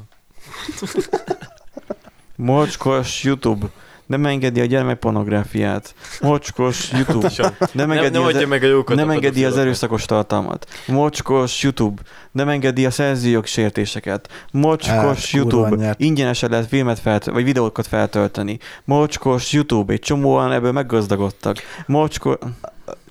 Mocskos 2.36 3.24
YouTube. 3.24 3.66
Nem 4.12 4.26
engedi 4.26 4.60
a 4.60 4.64
gyermekpornográfiát. 4.64 5.94
Mocskos 6.20 6.90
YouTube. 6.92 7.30
Nem 7.38 7.68
Nem, 7.72 7.90
engedi, 7.90 8.10
nem 8.18 8.22
az, 8.22 8.34
adja 8.34 8.46
meg 8.46 8.62
a 8.62 8.66
jókat. 8.66 8.96
nem 8.96 9.08
a 9.08 9.12
engedi 9.12 9.44
az 9.44 9.56
erőszakos 9.56 10.04
tartalmat. 10.04 10.66
Mocskos 10.86 11.62
YouTube. 11.62 12.02
Nem 12.32 12.48
engedi 12.48 12.86
a 12.86 12.90
szerzőjog 12.90 13.46
sértéseket. 13.46 14.28
Mocskos 14.50 14.88
Hát, 14.90 15.30
kurva 15.30 15.56
YouTube. 15.56 15.76
anyját. 15.76 16.00
Ingyenesen 16.00 16.50
lehet 16.50 16.66
filmet 16.66 16.98
felt, 16.98 17.24
vagy 17.24 17.44
videókat 17.44 17.86
feltölteni. 17.86 18.58
Mocskos 18.84 19.52
YouTube. 19.52 19.92
Egy 19.92 20.00
csomóan 20.00 20.52
ebből 20.52 20.72
meggazdagodtak. 20.72 21.56
Mocskos... 21.86 22.36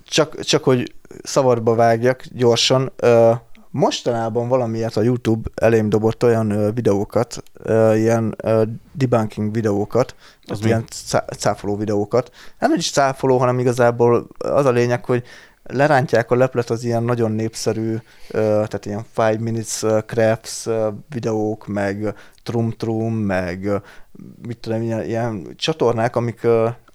Csak, 0.09 0.39
csak 0.39 0.63
hogy 0.63 0.93
szabadba 1.23 1.75
vágjak 1.75 2.23
gyorsan, 2.31 2.91
ö, 2.95 3.31
mostanában 3.71 4.47
valamiért 4.47 4.97
a 4.97 5.01
YouTube 5.01 5.49
elém 5.55 5.89
dobott 5.89 6.23
olyan 6.23 6.73
videókat, 6.73 7.43
ilyen 7.93 8.35
debunking 8.91 9.53
videókat, 9.53 10.15
Az 10.45 10.65
ilyen 10.65 10.85
cá- 11.09 11.29
cáfoló 11.37 11.77
videókat. 11.77 12.31
Nem 12.59 12.73
is 12.73 12.91
cáfoló, 12.91 13.37
hanem 13.37 13.59
igazából 13.59 14.27
az 14.37 14.65
a 14.65 14.71
lényeg, 14.71 15.05
hogy 15.05 15.23
lerántják 15.63 16.31
a 16.31 16.35
leplet 16.35 16.69
az 16.69 16.83
ilyen 16.83 17.03
nagyon 17.03 17.31
népszerű, 17.31 17.97
tehát 18.31 18.85
ilyen 18.85 19.05
5 19.15 19.39
minutes 19.39 19.83
crafts 20.05 20.65
videók, 21.09 21.67
meg 21.67 22.15
trum 22.43 22.71
trum, 22.71 23.13
meg 23.13 23.69
mit 24.47 24.57
tudom, 24.57 24.81
ilyen, 24.81 25.03
ilyen 25.03 25.47
csatornák, 25.55 26.15
amik, 26.15 26.47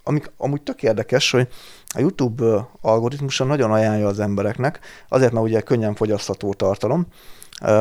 amik 0.07 0.31
amúgy 0.37 0.61
tök 0.61 0.83
érdekes, 0.83 1.31
hogy 1.31 1.47
a 1.95 1.99
YouTube 1.99 2.67
algoritmusa 2.81 3.43
nagyon 3.43 3.71
ajánlja 3.71 4.07
az 4.07 4.19
embereknek, 4.19 4.79
azért, 5.07 5.31
mert 5.31 5.45
ugye 5.45 5.61
könnyen 5.61 5.95
fogyasztható 5.95 6.53
tartalom, 6.53 7.07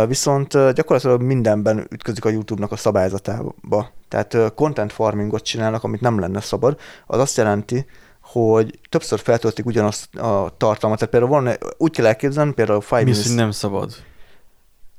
viszont 0.06 0.72
gyakorlatilag 0.72 1.22
mindenben 1.22 1.86
ütközik 1.90 2.24
a 2.24 2.28
YouTube-nak 2.28 2.72
a 2.72 2.76
szabályzatába. 2.76 3.90
Tehát 4.08 4.54
content 4.54 4.92
farmingot 4.92 5.42
csinálnak, 5.42 5.84
amit 5.84 6.00
nem 6.00 6.18
lenne 6.18 6.40
szabad. 6.40 6.78
Az 7.06 7.18
azt 7.18 7.36
jelenti, 7.36 7.86
hogy 8.20 8.78
többször 8.88 9.18
feltöltik 9.18 9.66
ugyanazt 9.66 10.14
a 10.14 10.54
tartalmat. 10.56 10.98
Tehát 10.98 11.14
például 11.14 11.42
van, 11.42 11.56
úgy 11.76 11.92
kell 11.92 12.06
elképzelni, 12.06 12.52
például 12.52 12.80
Five 12.80 13.02
Mi 13.02 13.10
az, 13.10 13.16
Minutes... 13.16 13.26
hogy 13.26 13.36
nem 13.36 13.50
szabad? 13.50 13.94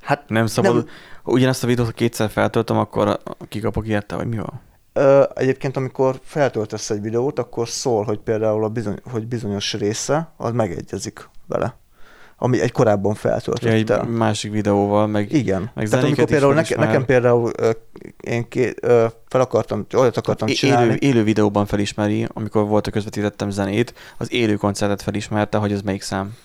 Hát 0.01 0.30
Nem 0.30 0.45
szabad. 0.45 0.73
Nem. 0.75 0.84
Nem. 0.84 0.93
Ugyanezt 1.23 1.63
a 1.63 1.67
videót, 1.67 1.88
ha 1.88 1.93
kétszer 1.93 2.30
feltöltöm, 2.30 2.78
akkor 2.78 3.19
kikapok 3.49 3.88
ilyette, 3.88 4.15
vagy 4.15 4.28
mi 4.28 4.38
van? 4.38 4.61
Egyébként, 5.34 5.78
amikor 5.78 6.20
feltöltesz 6.24 6.89
egy 6.89 7.02
videót, 7.02 7.39
akkor 7.39 7.68
szól, 7.70 8.04
hogy 8.04 8.20
például 8.20 8.64
a 8.64 8.70
bizony, 8.70 9.00
hogy 9.12 9.28
bizonyos 9.28 9.74
része, 9.74 10.32
az 10.38 10.52
megegyezik 10.52 11.30
vele. 11.45 11.78
Ami 12.39 12.62
egy 12.62 12.72
korábban 12.72 13.18
Ja, 13.62 13.72
egy 13.72 14.08
másik 14.08 14.52
videóval, 14.52 15.08
meg 15.08 15.32
Igen. 15.32 15.72
meg 15.74 15.89
Tehát 15.89 16.06
amikor 16.06 16.26
például 16.26 16.54
neke, 16.54 16.66
felismer. 16.66 16.88
nekem 16.88 17.06
például 17.06 17.52
ö, 17.58 17.70
én 18.22 18.48
ké, 18.48 18.74
ö, 18.82 19.06
fel 19.28 19.41
akartam, 19.41 19.86
olyat 19.98 20.18
akartam 20.18 20.48
csinálni. 20.48 20.86
élő, 20.86 20.98
élő 21.00 21.24
videóban 21.24 21.66
felismeri, 21.66 22.28
amikor 22.34 22.68
volt, 22.68 22.84
hogy 22.84 22.93
közvetítettem 22.93 23.50
zenét, 23.50 23.93
az 24.18 24.34
élő 24.34 24.56
koncertet 24.56 25.02
felismerte, 25.02 25.58
hogy 25.58 25.72
ez 25.72 25.82
melyik 25.82 26.02
szám. 26.02 26.36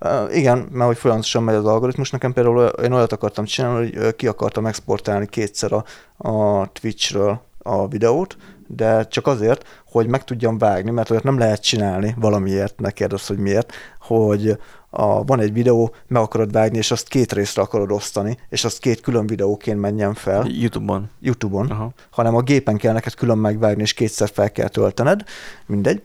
Uh, 0.00 0.36
igen, 0.36 0.68
mert 0.70 0.86
hogy 0.86 0.96
folyamatosan 0.96 1.42
megy 1.42 1.54
az 1.54 1.64
algoritmus. 1.64 2.10
Nekem 2.10 2.32
például 2.32 2.66
én 2.66 2.92
olyat 2.92 3.12
akartam 3.12 3.44
csinálni, 3.44 3.92
hogy 3.96 4.16
ki 4.16 4.26
akartam 4.26 4.66
exportálni 4.66 5.26
kétszer 5.26 5.72
a, 5.72 5.84
a 6.28 6.66
Twitchről 6.72 7.40
a 7.62 7.88
videót, 7.88 8.36
de 8.66 9.06
csak 9.06 9.26
azért, 9.26 9.82
hogy 9.86 10.06
meg 10.06 10.24
tudjam 10.24 10.58
vágni, 10.58 10.90
mert 10.90 11.10
olyat 11.10 11.22
nem 11.22 11.38
lehet 11.38 11.62
csinálni 11.62 12.14
valamiért, 12.18 12.80
ne 12.80 12.90
kérdezz, 12.90 13.26
hogy 13.26 13.38
miért, 13.38 13.72
hogy 14.00 14.58
a, 14.90 15.24
van 15.24 15.40
egy 15.40 15.52
videó, 15.52 15.94
meg 16.06 16.22
akarod 16.22 16.52
vágni, 16.52 16.78
és 16.78 16.90
azt 16.90 17.08
két 17.08 17.32
részre 17.32 17.62
akarod 17.62 17.90
osztani, 17.90 18.38
és 18.48 18.64
azt 18.64 18.78
két 18.78 19.00
külön 19.00 19.26
videóként 19.26 19.80
menjen 19.80 20.14
fel 20.14 20.46
YouTube-on. 20.48 21.10
YouTube-on, 21.20 21.70
Aha. 21.70 21.92
hanem 22.10 22.34
a 22.34 22.40
gépen 22.40 22.76
kell 22.76 22.92
neked 22.92 23.14
külön 23.14 23.38
megvágni, 23.38 23.82
és 23.82 23.92
kétszer 23.92 24.28
fel 24.32 24.52
kell 24.52 24.68
töltened, 24.68 25.22
mindegy. 25.66 26.02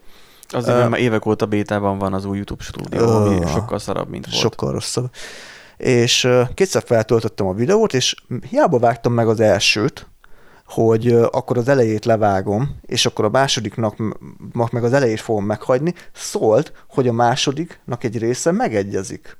Azért, 0.48 0.76
mert 0.76 0.90
már 0.90 1.00
évek 1.00 1.26
óta 1.26 1.46
bétában 1.46 1.98
van 1.98 2.14
az 2.14 2.24
új 2.24 2.36
YouTube 2.36 2.62
stúdió, 2.62 3.08
ami 3.08 3.36
Ö, 3.42 3.46
sokkal 3.46 3.78
szarabb, 3.78 4.08
mint 4.08 4.26
volt. 4.26 4.38
Sokkal 4.38 4.72
rosszabb. 4.72 5.10
És 5.76 6.24
ö, 6.24 6.42
kétszer 6.54 6.82
feltöltöttem 6.86 7.46
a 7.46 7.52
videót, 7.52 7.94
és 7.94 8.14
hiába 8.50 8.78
vágtam 8.78 9.12
meg 9.12 9.28
az 9.28 9.40
elsőt, 9.40 10.06
hogy 10.68 11.08
akkor 11.12 11.58
az 11.58 11.68
elejét 11.68 12.04
levágom, 12.04 12.76
és 12.86 13.06
akkor 13.06 13.24
a 13.24 13.30
másodiknak 13.30 13.96
meg 14.72 14.84
az 14.84 14.92
elejét 14.92 15.20
fogom 15.20 15.44
meghagyni, 15.44 15.94
szólt, 16.12 16.72
hogy 16.88 17.08
a 17.08 17.12
másodiknak 17.12 18.04
egy 18.04 18.18
része 18.18 18.52
megegyezik 18.52 19.36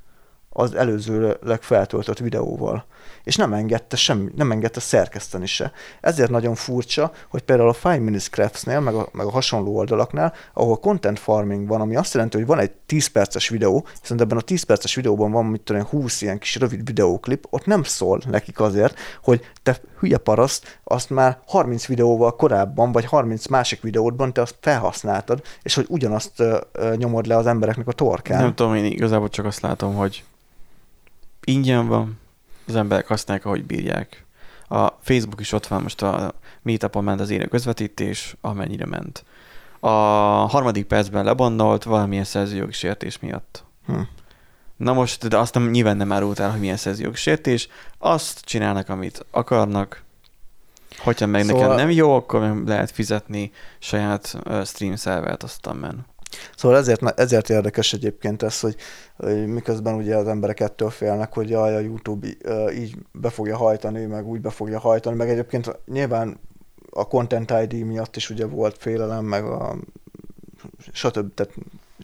az 0.58 0.74
előzőleg 0.74 1.62
feltöltött 1.62 2.18
videóval. 2.18 2.84
És 3.24 3.36
nem 3.36 3.52
engedte 3.52 3.96
semmi, 3.96 4.30
nem 4.36 4.50
engedte 4.50 4.80
szerkeszteni 4.80 5.46
se. 5.46 5.72
Ezért 6.00 6.30
nagyon 6.30 6.54
furcsa, 6.54 7.12
hogy 7.28 7.42
például 7.42 7.68
a 7.68 7.72
Five 7.72 7.98
Minutes 7.98 8.28
Crafts-nél, 8.28 8.80
meg 8.80 8.94
a, 8.94 9.08
meg 9.12 9.26
a 9.26 9.30
hasonló 9.30 9.76
oldalaknál, 9.76 10.34
ahol 10.54 10.76
content 10.76 11.18
farming 11.18 11.68
van, 11.68 11.80
ami 11.80 11.96
azt 11.96 12.14
jelenti, 12.14 12.36
hogy 12.36 12.46
van 12.46 12.58
egy 12.58 12.70
10 12.86 13.06
perces 13.06 13.48
videó, 13.48 13.86
viszont 14.00 14.20
ebben 14.20 14.38
a 14.38 14.40
10 14.40 14.62
perces 14.62 14.94
videóban 14.94 15.30
van, 15.30 15.44
mit 15.44 15.60
tudom, 15.60 15.82
én, 15.82 15.88
20 15.88 16.22
ilyen 16.22 16.38
kis 16.38 16.56
rövid 16.56 16.84
videóklip, 16.84 17.46
ott 17.50 17.64
nem 17.64 17.82
szól 17.82 18.20
nekik 18.30 18.60
azért, 18.60 18.98
hogy 19.22 19.40
te 19.62 19.80
hülye 19.98 20.18
paraszt, 20.18 20.80
azt 20.84 21.10
már 21.10 21.38
30 21.46 21.86
videóval 21.86 22.36
korábban, 22.36 22.92
vagy 22.92 23.04
30 23.04 23.46
másik 23.46 23.82
videódban 23.82 24.32
te 24.32 24.40
azt 24.40 24.56
felhasználtad, 24.60 25.42
és 25.62 25.74
hogy 25.74 25.86
ugyanazt 25.88 26.40
ö, 26.40 26.58
ö, 26.72 26.94
nyomod 26.96 27.26
le 27.26 27.36
az 27.36 27.46
embereknek 27.46 27.88
a 27.88 27.92
torkán. 27.92 28.42
Nem 28.42 28.54
tudom, 28.54 28.74
én 28.74 28.84
igazából 28.84 29.28
csak 29.28 29.44
azt 29.44 29.60
látom, 29.60 29.94
hogy 29.94 30.24
ingyen 31.48 31.86
van, 31.86 32.18
az 32.66 32.76
emberek 32.76 33.06
használják, 33.06 33.46
ahogy 33.46 33.64
bírják. 33.64 34.24
A 34.68 34.88
Facebook 35.00 35.40
is 35.40 35.52
ott 35.52 35.66
van, 35.66 35.82
most 35.82 36.02
a 36.02 36.34
Meetupon 36.62 37.04
ment 37.04 37.20
az 37.20 37.30
élő 37.30 37.46
közvetítés, 37.46 38.36
amennyire 38.40 38.86
ment. 38.86 39.24
A 39.80 39.88
harmadik 40.48 40.86
percben 40.86 41.24
lebandolt 41.24 41.82
valamilyen 41.82 42.24
szerzőjogi 42.24 42.72
sértés 42.72 43.18
miatt. 43.18 43.64
Hm. 43.86 44.00
Na 44.76 44.92
most, 44.92 45.28
de 45.28 45.38
azt 45.38 45.54
nem, 45.54 45.70
nyilván 45.70 45.96
nem 45.96 46.12
árult 46.12 46.38
el, 46.38 46.50
hogy 46.50 46.60
milyen 46.60 46.76
szerzőjogi 46.76 47.16
sértés. 47.16 47.68
Azt 47.98 48.40
csinálnak, 48.40 48.88
amit 48.88 49.26
akarnak. 49.30 50.02
Hogyha 50.98 51.26
meg 51.26 51.44
Szóval- 51.44 51.60
nekem 51.62 51.76
nem 51.76 51.90
jó, 51.90 52.14
akkor 52.14 52.62
lehet 52.66 52.90
fizetni 52.90 53.52
saját 53.78 54.38
ö, 54.42 54.62
stream 54.64 54.96
szervert, 54.96 55.42
aztán 55.42 55.76
men. 55.76 56.06
Szóval 56.56 56.78
ezért, 56.78 57.18
ezért 57.20 57.50
érdekes 57.50 57.92
egyébként 57.92 58.42
ez, 58.42 58.60
hogy, 58.60 58.76
hogy 59.16 59.46
miközben 59.46 59.94
ugye 59.94 60.16
az 60.16 60.28
emberek 60.28 60.60
ettől 60.60 60.90
félnek, 60.90 61.32
hogy 61.34 61.48
jaj, 61.48 61.74
a 61.74 61.78
YouTube 61.78 62.26
így 62.74 62.94
be 63.12 63.30
fogja 63.30 63.56
hajtani, 63.56 64.04
meg 64.04 64.26
úgy 64.26 64.40
be 64.40 64.50
fogja 64.50 64.78
hajtani, 64.78 65.16
meg 65.16 65.30
egyébként 65.30 65.78
nyilván 65.86 66.40
a 66.90 67.08
Content 67.08 67.52
ID 67.62 67.84
miatt 67.84 68.16
is 68.16 68.30
ugye 68.30 68.46
volt 68.46 68.76
félelem, 68.78 69.24
meg 69.24 69.44
a 69.44 69.76
stb. 70.92 71.34
Tehát 71.34 71.54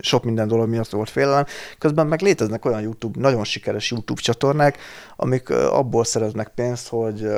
sok 0.00 0.24
minden 0.24 0.48
dolog 0.48 0.68
miatt 0.68 0.90
volt 0.90 1.10
félelem. 1.10 1.44
Közben 1.78 2.06
meg 2.06 2.20
léteznek 2.20 2.64
olyan 2.64 2.80
YouTube, 2.80 3.20
nagyon 3.20 3.44
sikeres 3.44 3.90
YouTube 3.90 4.20
csatornák, 4.20 4.78
amik 5.16 5.50
abból 5.50 6.04
szereznek 6.04 6.48
pénzt, 6.48 6.88
hogy 6.88 7.28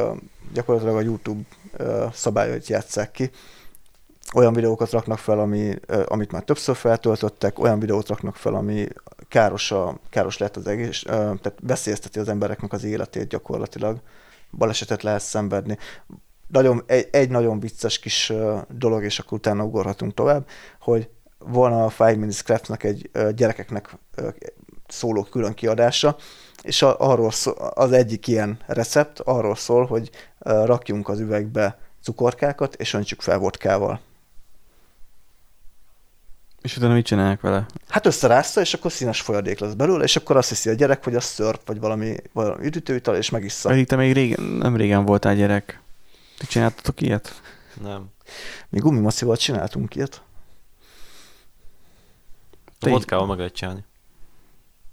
gyakorlatilag 0.53 0.97
a 0.97 1.01
YouTube 1.01 1.41
szabályait 2.13 2.67
játsszák 2.67 3.11
ki. 3.11 3.31
Olyan 4.35 4.53
videókat 4.53 4.91
raknak 4.91 5.19
fel, 5.19 5.39
ami, 5.39 5.75
amit 6.07 6.33
már 6.33 6.43
többször 6.43 6.77
feltöltöttek, 6.77 7.59
olyan 7.59 7.79
videót 7.79 8.09
raknak 8.09 8.37
fel, 8.37 8.55
ami 8.55 8.89
káros, 9.29 9.71
a, 9.71 9.99
káros 10.11 10.39
lehet 10.39 10.57
az 10.57 10.67
egész, 10.67 11.03
tehát 11.03 11.55
veszélyezteti 11.63 12.19
az 12.19 12.29
embereknek 12.29 12.73
az 12.73 12.85
életét 12.85 13.29
gyakorlatilag. 13.29 14.01
Balesetet 14.51 15.03
lehet 15.03 15.21
szenvedni. 15.21 15.79
Nagyon, 16.47 16.83
egy, 16.87 17.09
egy 17.11 17.31
nagyon 17.31 17.61
vicces 17.61 17.99
kis 17.99 18.33
dolog, 18.69 19.03
és 19.05 19.19
akkor 19.19 19.39
utána 19.39 19.65
ugorhatunk 19.65 20.15
tovább, 20.15 20.47
hogy 20.81 21.09
volna 21.39 21.85
a 21.85 21.91
Five 21.91 22.17
Minutes 22.17 22.43
Craftnak 22.43 22.83
egy 22.83 23.11
gyerekeknek 23.35 23.99
szóló 24.89 25.23
külön 25.23 25.55
kiadása, 25.55 26.17
és 26.63 26.83
arról 26.83 27.31
szól, 27.31 27.55
az 27.55 27.93
egyik 27.93 28.27
ilyen 28.27 28.59
recept 28.67 29.21
arról 29.21 29.55
szól, 29.55 29.87
hogy 29.87 30.11
rakjunk 30.39 31.09
az 31.09 31.21
üvegbe 31.21 31.79
cukorkákat, 32.03 32.75
és 32.75 32.95
öntsük 32.95 33.21
fel 33.21 33.39
vodkával. 33.39 34.01
És 36.67 36.77
utána 36.77 36.95
mit 36.95 37.07
csinálják 37.07 37.41
vele? 37.41 37.67
Hát 37.89 38.07
összerázta, 38.07 38.61
és 38.61 38.75
akkor 38.75 38.93
színes 38.93 39.21
folyadék 39.21 39.59
lesz 39.59 39.73
belőle, 39.73 40.05
és 40.05 40.17
akkor 40.17 40.37
azt 40.37 40.49
hiszi 40.49 40.69
a 40.71 40.73
gyerek, 40.73 41.05
hogy 41.05 41.15
az 41.15 41.25
szörp, 41.25 41.67
vagy 41.67 41.81
valami, 41.81 42.17
valami 42.33 42.67
üdítőital, 42.67 43.17
és 43.17 43.31
megissza. 43.31 43.69
Pedig 43.69 43.87
te 43.87 43.97
még 43.97 44.13
régen, 44.13 44.43
nem 44.43 44.77
régen 44.77 45.05
voltál 45.05 45.35
gyerek. 45.35 45.81
Ti 46.39 46.47
csináltatok 46.47 47.01
ilyet? 47.01 47.43
Nem. 47.83 48.07
Mi 48.69 48.79
gumimacival 48.79 49.37
csináltunk 49.37 49.95
ilyet. 49.95 50.23
A 52.67 52.71
Te- 52.79 52.91
vodkával 52.91 53.27
meg 53.27 53.39
lehet 53.39 53.55
csinálni. 53.55 53.85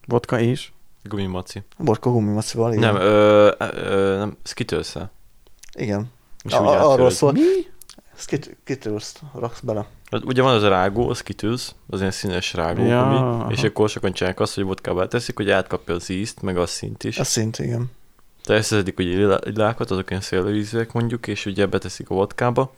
Vodka 0.07 0.39
és? 0.39 0.71
Gumimaci. 1.03 1.63
Borka 1.77 2.09
gumimacival, 2.09 2.73
igen. 2.73 2.93
Nem, 2.93 3.01
ö, 3.01 3.51
ö, 3.59 4.17
nem, 4.17 4.37
skittles 4.43 4.93
Igen. 5.73 6.11
És 6.43 6.53
A, 6.53 6.91
arról 6.91 7.09
szól. 7.09 7.31
Mi? 7.31 7.41
Skittles 8.15 9.11
raksz 9.33 9.59
bele. 9.59 9.87
Hát 10.13 10.25
Ugye 10.25 10.41
van 10.41 10.53
az 10.55 10.63
a 10.63 10.69
rágó, 10.69 11.09
a 11.09 11.13
skittles, 11.13 11.71
az 11.89 11.99
ilyen 11.99 12.11
színes 12.11 12.53
rágó, 12.53 12.83
Ja, 12.85 13.03
gumi, 13.03 13.15
aha. 13.15 13.51
és 13.51 13.63
akkor 13.63 13.89
sokan 13.89 14.13
csinálják 14.13 14.39
azt, 14.39 14.55
hogy 14.55 14.63
vodkába 14.63 15.07
teszik, 15.07 15.35
hogy 15.35 15.49
átkapja 15.49 15.95
az 15.95 16.09
ízt, 16.09 16.41
meg 16.41 16.57
a 16.57 16.65
szint 16.65 17.03
is. 17.03 17.17
Ez 17.19 17.27
szint, 17.27 17.59
igen. 17.59 17.91
Tehát 18.43 18.61
összeszedik 18.61 18.99
ugye 18.99 19.15
lila- 19.15 19.45
lilákat, 19.45 19.91
azok 19.91 20.09
ilyen 20.09 20.21
szélőízűek 20.21 20.91
mondjuk, 20.91 21.27
és 21.27 21.45
ugye 21.45 21.65
beteszik 21.65 22.09
a 22.09 22.13
vodkába. 22.13 22.73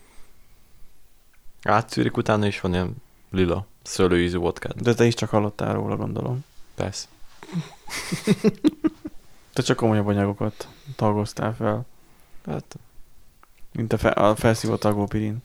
Átszűrik 1.64 2.18
utána, 2.18 2.46
és 2.46 2.62
van 2.62 2.74
ilyen 2.74 2.96
lila 3.32 3.66
szőlőízű 3.84 4.38
vodkát. 4.38 4.82
De 4.82 4.94
te 4.94 5.06
is 5.06 5.14
csak 5.14 5.30
hallottál 5.30 5.74
róla, 5.74 5.96
gondolom. 5.96 6.44
Persze. 6.76 7.08
Te 9.54 9.62
csak 9.62 9.78
komolyabb 9.78 10.08
anyagokat 10.08 10.68
tagoztál 10.96 11.56
fel, 11.56 11.86
Hát, 12.46 12.76
mint 13.72 13.94
a, 13.94 13.98
fe, 13.98 14.10
a 14.10 14.36
felszívott 14.36 14.80
tagópirin. 14.80 15.38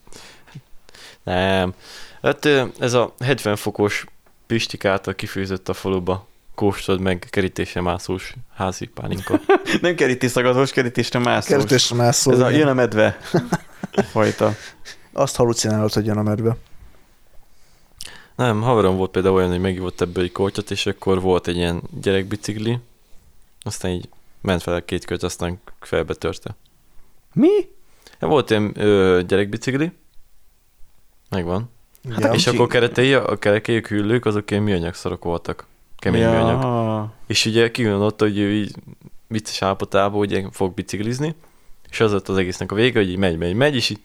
Nem. 1.25 1.75
Hát 2.23 2.49
ez 2.79 2.93
a 2.93 3.15
70 3.19 3.57
fokos 3.57 4.05
Pistik 4.47 4.85
által 4.85 5.15
kifőzött 5.15 5.69
a 5.69 5.73
faluba 5.73 6.29
kóstold 6.55 7.01
meg 7.01 7.27
kerítésre 7.31 7.81
mászós 7.81 8.35
házi 8.55 8.87
pálinka. 8.87 9.41
Nem 9.81 9.95
kerítészagazós, 9.95 10.71
kerítésre 10.71 11.19
mászós. 11.19 11.57
Kerítésre 11.57 11.97
mászol. 11.97 12.33
Ez 12.33 12.41
a, 12.41 12.49
igen. 12.49 12.59
jön 12.59 12.69
a 12.69 12.75
medve 12.75 13.19
fajta. 14.13 14.55
Azt 15.13 15.37
halucinálod, 15.37 15.93
hogy 15.93 16.07
jön 16.07 16.17
a 16.17 16.23
medve. 16.23 16.57
Nem, 18.37 18.63
haverom 18.63 18.97
volt 18.97 19.11
például 19.11 19.35
olyan, 19.35 19.51
hogy 19.51 19.61
megívott 19.61 20.01
ebből 20.01 20.25
egy 20.25 20.33
kortyot, 20.33 20.71
és 20.71 20.87
akkor 20.87 21.21
volt 21.21 21.49
egy 21.49 21.57
ilyen 21.57 21.83
gyerekbicikli, 22.01 22.79
aztán 23.63 23.91
így 23.91 24.09
ment 24.41 24.63
fel 24.63 24.85
két 24.85 25.05
kört, 25.05 25.23
aztán 25.23 25.61
felbe 25.81 26.15
törte. 26.15 26.57
Mi? 27.33 27.69
Ja, 28.21 28.29
volt 28.29 28.51
ilyen 28.51 28.73
ö, 28.77 29.21
gyerekbicikli, 29.27 29.93
megvan. 31.31 31.71
Hát 32.11 32.21
Ja. 32.21 32.33
És 32.33 32.47
akkor 32.47 32.67
keretei, 32.67 33.15
a 33.15 33.39
kerekéjük 33.39 33.87
hüllők, 33.87 34.25
azok 34.25 34.51
ilyen 34.51 34.63
műanyag 34.63 34.95
szarok 34.95 35.25
voltak. 35.25 35.67
Kemény 35.97 36.21
ja. 36.21 36.31
műanyag. 36.31 37.11
És 37.27 37.47
ugye 37.47 37.71
kigondotta, 37.71 38.25
hogy 38.25 38.39
ő 38.39 38.53
így 38.53 38.75
vicces 39.27 39.63
állapotában 39.63 40.21
ugye 40.21 40.49
fog 40.51 40.75
biciklizni, 40.75 41.35
és 41.91 42.01
az 42.01 42.13
lett 42.13 42.29
az 42.29 42.37
egésznek 42.37 42.73
a 42.73 42.75
vége, 42.75 42.99
hogy 42.99 43.11
így 43.11 43.17
megy, 43.17 43.39
megy, 43.39 43.55
megy, 43.55 43.75
és 43.75 43.91
így, 43.91 44.01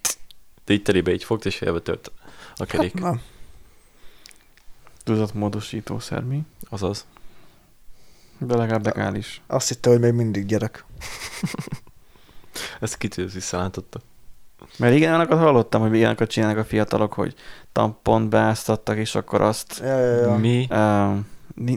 de 0.65 0.73
így 0.73 0.81
telébe 0.81 1.13
így 1.13 1.23
fogta, 1.23 1.47
és 1.47 1.55
félbe 1.55 1.79
tört 1.79 2.11
a 2.55 2.65
kerék. 2.65 2.99
Hát, 2.99 3.13
na, 3.13 3.19
Tudatmódosítószer 5.03 6.23
mi? 6.23 6.41
Azaz. 6.69 7.05
De 8.37 8.55
legalább 8.55 8.85
legális. 8.85 9.41
azt 9.47 9.67
hitte, 9.67 9.89
hogy 9.89 9.99
még 9.99 10.11
mindig 10.11 10.45
gyerek. 10.45 10.85
Ezt 12.79 12.97
kitűz 12.97 13.33
visszalántotta. 13.33 13.99
Mert 14.77 14.95
igen, 14.95 15.09
olyanokat 15.09 15.39
hallottam, 15.39 15.81
hogy 15.81 15.95
ilyeneket 15.95 16.29
csinálnak 16.29 16.57
a 16.57 16.63
fiatalok, 16.63 17.13
hogy 17.13 17.33
tampont 17.71 18.29
beáztattak, 18.29 18.97
és 18.97 19.15
akkor 19.15 19.41
azt... 19.41 19.81
Ja, 19.83 19.99
ja, 19.99 20.15
ja. 20.15 20.35
Mi? 20.35 20.67
Uh, 20.69 21.15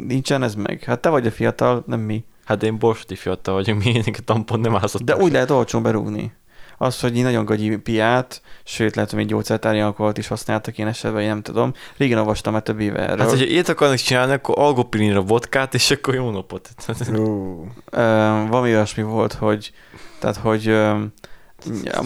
nincsen 0.06 0.42
ez 0.42 0.54
meg. 0.54 0.82
Hát 0.86 1.00
te 1.00 1.08
vagy 1.08 1.26
a 1.26 1.30
fiatal, 1.30 1.82
nem 1.86 2.00
mi. 2.00 2.24
Hát 2.44 2.62
én 2.62 2.78
borsodi 2.78 3.14
fiatal 3.14 3.54
vagyok, 3.54 3.78
mi 3.78 3.90
én 3.90 4.02
a 4.06 4.22
tampon 4.24 4.60
nem 4.60 4.76
ázott. 4.76 5.02
De 5.02 5.16
úgy 5.16 5.32
lehet 5.32 5.50
olcsón 5.50 5.82
berúgni. 5.82 6.32
Az, 6.80 7.00
hogy 7.00 7.16
így 7.16 7.22
nagyon 7.22 7.44
gagyi 7.44 7.76
piát, 7.76 8.42
sőt, 8.64 8.94
lehet, 8.94 9.10
hogy 9.10 9.18
még 9.18 9.28
gyógyszertári 9.28 9.80
alkoholt 9.80 10.18
is 10.18 10.28
használtak 10.28 10.78
én 10.78 10.86
esetben, 10.86 11.22
én 11.22 11.28
nem 11.28 11.42
tudom. 11.42 11.72
Régen 11.96 12.18
olvastam 12.18 12.52
már 12.52 12.62
több 12.62 12.80
éve 12.80 12.98
erről. 12.98 13.18
Hát, 13.18 13.28
hogyha 13.28 13.44
ilyet 13.44 13.68
akarnak 13.68 13.96
csinálni, 13.96 14.32
akkor 14.32 14.58
algopilinra 14.58 15.20
vodkát, 15.20 15.74
és 15.74 15.90
akkor 15.90 16.14
jó 16.14 16.30
napot. 16.30 16.70
Ú, 17.16 17.66
Ö, 17.90 18.00
valami 18.48 18.68
olyasmi 18.68 19.02
volt, 19.02 19.32
hogy 19.32 19.72
tehát, 20.18 20.36
hogy 20.36 20.68
ö, 20.68 21.02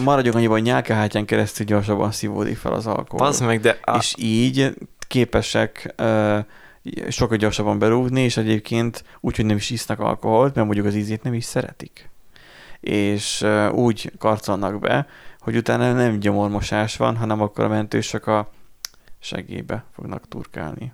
maradjunk 0.03 0.35
annyiban, 0.35 0.55
hogy 0.55 0.65
nyálkahártyán 0.65 1.25
keresztül 1.25 1.65
gyorsabban 1.65 2.11
szívódik 2.11 2.57
fel 2.57 2.73
az 2.73 2.87
alkohol. 2.87 3.27
Bazd 3.27 3.45
meg, 3.45 3.59
de 3.59 3.77
á, 3.81 3.95
És 3.97 4.15
így 4.17 4.73
képesek 5.07 5.93
ö, 5.95 6.39
sokkal 7.09 7.37
gyorsabban 7.37 7.79
berúgni, 7.79 8.21
és 8.21 8.37
egyébként 8.37 9.03
úgy, 9.19 9.35
hogy 9.35 9.45
nem 9.45 9.55
is 9.55 9.69
isznak 9.69 9.99
alkoholt, 9.99 10.55
mert 10.55 10.65
mondjuk 10.65 10.87
az 10.87 10.95
ízét 10.95 11.23
nem 11.23 11.33
is 11.33 11.43
szeretik. 11.43 12.09
És 12.79 13.41
ö, 13.41 13.69
úgy 13.69 14.11
karcolnak 14.17 14.79
be, 14.79 15.07
hogy 15.39 15.55
utána 15.55 15.93
nem 15.93 16.19
gyomormosás 16.19 16.97
van, 16.97 17.15
hanem 17.15 17.41
akkor 17.41 17.63
a 17.63 17.67
mentősök 17.67 18.27
a 18.27 18.49
segébe 19.19 19.83
fognak 19.95 20.27
turkálni. 20.27 20.93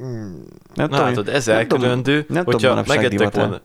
mm, 0.00 0.40
Nem 0.74 0.88
na 0.88 1.00
látod, 1.00 1.28
ez 1.28 1.48
elkülöndő, 1.48 2.24
nem 2.28 2.44
tudom, 2.44 2.76
hogyha 2.76 2.94
megettek 2.94 3.34
volna, 3.34 3.60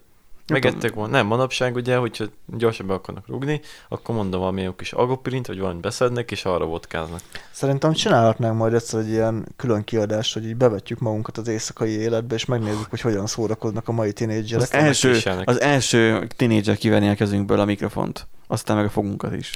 megettek 0.47 0.93
volna, 0.93 1.11
nem, 1.11 1.27
manapság 1.27 1.75
ugye, 1.75 1.97
hogyha 1.97 2.25
gyorsabban 2.57 2.95
akarnak 2.95 3.27
rúgni, 3.27 3.61
akkor 3.89 4.15
mondom 4.15 4.39
valami 4.39 4.61
jó 4.61 4.73
kis 4.73 4.93
agopirint, 4.93 5.47
vagy 5.47 5.59
valamit 5.59 5.81
beszednek, 5.81 6.31
és 6.31 6.45
arra 6.45 6.65
vodkáznak. 6.65 7.21
Szerintem 7.51 7.93
csinálhatnánk 7.93 8.57
majd 8.57 8.73
egyszer 8.73 8.99
egy 8.99 9.09
ilyen 9.09 9.47
külön 9.55 9.83
kiadást, 9.83 10.33
hogy 10.33 10.45
így 10.45 10.55
bevetjük 10.55 10.99
magunkat 10.99 11.37
az 11.37 11.47
éjszakai 11.47 11.89
életbe, 11.89 12.35
és 12.35 12.45
megnézzük, 12.45 12.89
hogy 12.89 13.01
hogyan 13.01 13.27
szórakoznak 13.27 13.87
a 13.87 13.91
mai 13.91 14.07
Az 14.07 14.13
tinédzserek. 14.13 14.63
Aztán 14.63 14.83
első, 14.83 15.19
az 15.45 15.61
első 15.61 16.27
tinédzser 16.35 16.77
kivenni 16.77 17.09
a 17.09 17.15
kezünkből 17.15 17.59
a 17.59 17.65
mikrofont, 17.65 18.27
aztán 18.47 18.75
meg 18.75 18.85
a 18.85 18.89
fogunkat 18.89 19.35
is. 19.35 19.53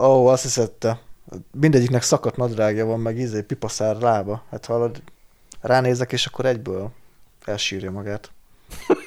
Ó, 0.00 0.26
azt 0.26 0.42
hiszette. 0.42 0.98
Mindegyiknek 1.60 2.02
szakadt 2.02 2.36
nadrágja 2.36 2.86
van, 2.86 3.00
meg 3.00 3.18
izé, 3.18 3.42
pipaszár 3.42 3.96
lába. 3.96 4.42
Hát 4.50 4.66
hallod, 4.66 5.02
ránézek, 5.60 6.12
és 6.12 6.26
akkor 6.26 6.46
egyből 6.46 6.90
elsírja 7.44 7.90
magát. 7.90 8.30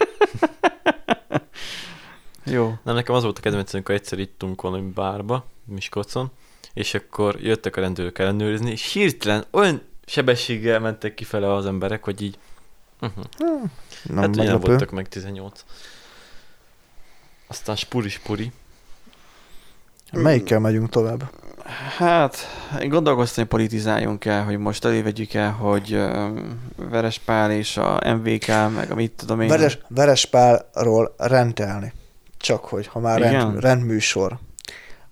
Jó. 2.44 2.74
Nem, 2.84 2.95
nekem 2.95 3.16
az 3.16 3.24
volt 3.24 3.38
a 3.38 3.41
kedvencem, 3.41 3.76
amikor 3.76 3.95
egyszer 3.95 4.20
ittunk 4.20 4.61
valami 4.61 4.91
bárba, 4.91 5.45
Miskolcon, 5.66 6.32
és 6.74 6.94
akkor 6.94 7.41
jöttek 7.41 7.76
a 7.76 7.82
rendőrök 7.82 8.20
ellenőrizni, 8.20 8.72
és 8.72 8.91
hirtelen 8.91 9.45
olyan 9.52 9.82
sebességgel 10.06 10.80
mentek 10.80 11.14
kifele 11.14 11.53
az 11.53 11.66
emberek, 11.66 12.03
hogy 12.03 12.22
így, 12.22 12.38
uh-huh. 13.02 13.24
Nem 14.03 14.18
hát 14.18 14.36
ugye 14.36 14.56
voltak 14.56 14.91
meg 14.91 15.07
18. 15.07 15.64
Aztán 17.48 17.76
spuri-spuri. 17.76 18.52
Melyikkel 20.11 20.60
megyünk 20.60 20.90
tovább? 20.90 21.32
Hát, 21.98 22.38
én 22.82 22.90
gondolkoztam, 22.90 23.44
hogy 23.44 23.60
politizáljunk 23.60 24.26
el, 24.26 24.44
hogy 24.44 24.57
most 24.57 24.86
elévegyük 24.86 25.34
el, 25.34 25.52
hogy 25.52 25.94
uh, 25.94 26.40
Verespál 26.76 27.52
és 27.52 27.78
a 27.78 28.16
MVK, 28.16 28.48
meg 28.48 28.91
a 28.91 28.95
mit 28.95 29.11
tudom 29.11 29.41
én. 29.41 29.48
Veres, 29.48 29.80
Verespálról 29.88 31.14
rendelni. 31.18 31.94
Csak 32.40 32.66
hogy, 32.66 32.88
ha 32.88 32.99
már 32.99 33.20
Igen? 33.20 33.32
rend, 33.32 33.60
rendműsor. 33.60 34.40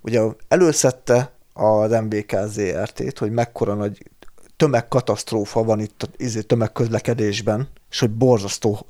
Ugye 0.01 0.21
előszedte 0.47 1.31
az 1.53 1.91
MBK 1.91 2.35
ZRT-t, 2.47 3.17
hogy 3.17 3.31
mekkora 3.31 3.73
nagy 3.73 4.03
tömegkatasztrófa 4.57 5.63
van 5.63 5.79
itt 5.79 6.03
a 6.03 6.07
izé, 6.17 6.41
tömegközlekedésben, 6.41 7.69
és 7.89 7.99
hogy 7.99 8.11
borzasztó, 8.11 8.87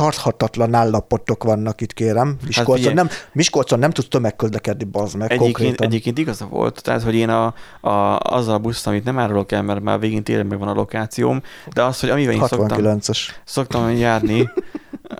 tarthatatlan 0.00 0.74
állapotok 0.74 1.44
vannak 1.44 1.80
itt, 1.80 1.92
kérem. 1.92 2.36
Miskolcon, 2.46 2.76
figyelj. 2.76 2.94
nem, 2.94 3.08
Miskolcon 3.32 3.78
nem 3.78 3.90
tudsz 3.90 4.08
tömegközlekedni, 4.08 4.84
bazd 4.84 5.16
meg, 5.16 5.30
Egyébként, 5.30 5.56
konkrétan. 5.56 5.86
egyébként 5.86 6.18
igaza 6.18 6.46
volt, 6.46 6.82
tehát 6.82 7.02
hogy 7.02 7.14
én 7.14 7.28
a, 7.28 7.54
a, 7.80 8.18
azzal 8.18 8.54
a 8.54 8.58
busszal, 8.58 8.92
amit 8.92 9.04
nem 9.04 9.18
árulok 9.18 9.52
el, 9.52 9.62
mert 9.62 9.80
már 9.80 9.98
végén 10.00 10.22
tényleg 10.22 10.46
meg 10.46 10.58
van 10.58 10.68
a 10.68 10.72
lokációm, 10.72 11.42
de 11.72 11.82
az, 11.82 12.00
hogy 12.00 12.08
amivel 12.08 12.34
én 12.34 12.46
szoktam, 12.46 12.78
69-es. 12.82 13.18
szoktam 13.44 13.90
járni, 13.90 14.50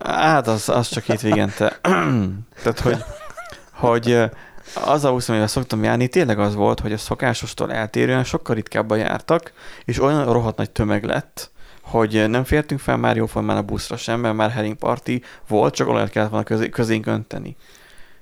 hát 0.04 0.46
az, 0.48 0.68
az 0.68 0.88
csak 0.88 1.08
itt 1.08 1.20
végente. 1.20 1.78
Tehát, 2.62 2.80
hogy, 2.80 2.96
hogy 3.72 4.18
az 4.84 5.04
a 5.04 5.12
busz, 5.12 5.28
amivel 5.28 5.46
szoktam 5.46 5.84
járni, 5.84 6.08
tényleg 6.08 6.38
az 6.38 6.54
volt, 6.54 6.80
hogy 6.80 6.92
a 6.92 6.98
szokásostól 6.98 7.72
eltérően 7.72 8.24
sokkal 8.24 8.54
ritkábban 8.54 8.98
jártak, 8.98 9.52
és 9.84 10.00
olyan 10.00 10.32
rohadt 10.32 10.56
nagy 10.56 10.70
tömeg 10.70 11.04
lett, 11.04 11.50
hogy 11.90 12.28
nem 12.28 12.44
fértünk 12.44 12.80
fel 12.80 12.96
már 12.96 13.16
jóformán 13.16 13.56
a 13.56 13.62
buszra 13.62 13.96
sem, 13.96 14.20
mert 14.20 14.34
már 14.34 14.50
Herring 14.50 14.76
Party 14.76 15.22
volt, 15.48 15.74
csak 15.74 15.88
olajat 15.88 16.10
kellett 16.10 16.30
volna 16.30 16.44
közé, 16.44 16.68
közénk 16.68 17.06
önteni. 17.06 17.56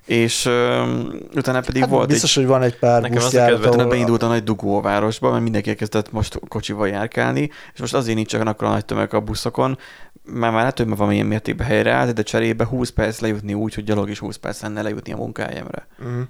És 0.06 0.46
öm, 0.46 1.12
utána 1.34 1.60
pedig 1.60 1.80
Hát 1.82 1.90
volt 1.90 2.08
biztos, 2.08 2.34
hogy 2.34 2.46
van 2.46 2.62
egy 2.62 2.78
pár 2.78 3.00
Nekem 3.00 3.16
az 3.16 3.34
a 3.34 3.52
Utána 3.52 3.68
ahol 3.68 3.86
beindult 3.86 4.22
a 4.22 4.26
nagy 4.26 4.44
dugó 4.44 4.76
a 4.76 4.80
városba, 4.80 5.30
mert 5.30 5.42
mindenki 5.42 5.68
elkezdett 5.68 6.12
most 6.12 6.40
kocsival 6.48 6.88
járkálni, 6.88 7.50
és 7.74 7.80
most 7.80 7.94
azért 7.94 8.16
nincs 8.16 8.34
olyan 8.34 8.46
akkora 8.46 8.70
nagy 8.70 8.84
tömeg 8.84 9.14
a 9.14 9.20
buszokon, 9.20 9.78
mert 10.24 10.52
már 10.52 10.60
lehet, 10.60 10.76
hogy 10.76 10.86
már 10.86 10.96
valamilyen 10.96 11.26
mértékben 11.26 11.66
helyreállt, 11.66 12.14
de 12.14 12.22
cserébe 12.22 12.64
20 12.64 12.90
perc 12.90 13.20
lejutni 13.20 13.54
úgy, 13.54 13.74
hogy 13.74 13.84
gyalog 13.84 14.10
is 14.10 14.18
20 14.18 14.36
perc 14.36 14.62
lenne 14.62 14.82
lejutni 14.82 15.12
a 15.12 15.16
munkájemre. 15.16 15.86
Mhm. 15.98 16.20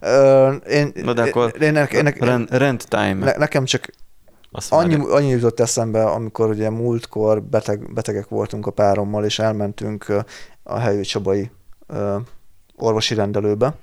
Ö, 0.00 0.52
én, 0.52 0.92
Na 0.94 1.12
de 1.12 1.22
akkor 1.22 1.54
én, 1.60 1.76
én, 1.76 1.86
én, 1.92 2.06
én, 2.06 2.12
rent, 2.18 2.50
rent 2.50 2.88
time. 2.88 3.14
ne, 3.14 3.32
nekem 3.36 3.64
csak 3.64 3.90
Azt 4.50 4.72
annyi, 4.72 4.96
várja. 4.96 5.14
annyi 5.14 5.28
jutott 5.28 5.60
eszembe, 5.60 6.04
amikor 6.04 6.48
ugye 6.48 6.70
múltkor 6.70 7.42
beteg, 7.42 7.92
betegek 7.92 8.28
voltunk 8.28 8.66
a 8.66 8.70
párommal, 8.70 9.24
és 9.24 9.38
elmentünk 9.38 10.24
a 10.62 10.78
helyi 10.78 11.02
Csabai 11.02 11.50
orvosi 12.76 13.14
rendelőbe, 13.14 13.74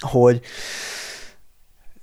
hogy 0.00 0.40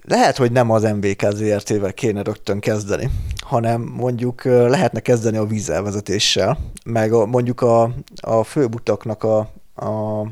lehet, 0.01 0.37
hogy 0.37 0.51
nem 0.51 0.69
az 0.69 0.83
MVK 0.83 1.25
ZRT-vel 1.31 1.93
kéne 1.93 2.21
rögtön 2.23 2.59
kezdeni, 2.59 3.09
hanem 3.37 3.81
mondjuk 3.81 4.43
lehetne 4.43 4.99
kezdeni 4.99 5.37
a 5.37 5.45
vízelvezetéssel, 5.45 6.57
meg 6.85 7.13
a, 7.13 7.25
mondjuk 7.25 7.61
a, 7.61 7.91
a 8.21 8.43
főbutaknak 8.43 9.23
a, 9.23 9.37
a 9.75 10.23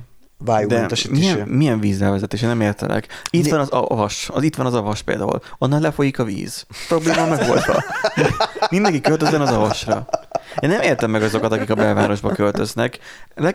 vájúmentesítése. 0.46 1.20
milyen, 1.34 1.48
milyen 1.48 1.80
vízelvezetés? 1.80 2.42
Én 2.42 2.48
nem 2.48 2.62
értelek. 2.62 3.08
Itt 3.30 3.44
Mi- 3.44 3.50
van 3.50 3.60
az 3.60 3.70
avas, 3.70 4.30
az, 4.34 4.44
itt 4.44 4.56
van 4.56 4.66
az 4.66 4.74
avas 4.74 5.02
például. 5.02 5.40
Onnan 5.58 5.82
lefolyik 5.82 6.20
a 6.20 6.24
víz. 6.24 6.66
Probléma 6.88 7.26
megoldva. 7.26 7.84
Mindenki 8.70 9.02
költözön 9.02 9.42
az 9.42 9.50
avasra. 9.52 10.06
Én 10.60 10.70
nem 10.70 10.82
értem 10.82 11.12
meg 11.12 11.24
azokat, 11.24 11.52
akik 11.52 11.70
a 11.70 11.76
belvárosba 11.76 12.30
költöznek. 12.30 13.00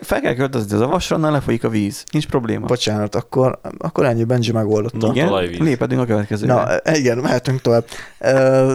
Fel 0.01 0.21
kell 0.21 0.35
költözni 0.35 0.75
az 0.75 0.81
avasra, 0.81 1.17
onnan 1.17 1.33
lefolyik 1.33 1.65
a 1.65 1.69
víz. 1.69 2.05
Nincs 2.13 2.27
probléma. 2.27 2.67
Bocsánat, 2.67 3.15
akkor, 3.15 3.59
akkor 3.79 4.05
ennyi 4.05 4.25
Benji 4.25 4.53
megoldotta. 4.53 5.11
Igen, 5.15 5.33
lépedünk 5.59 6.01
a 6.01 6.05
következőre. 6.05 6.53
Na, 6.55 6.95
igen, 6.95 7.19
mehetünk 7.19 7.61
tovább. 7.61 7.85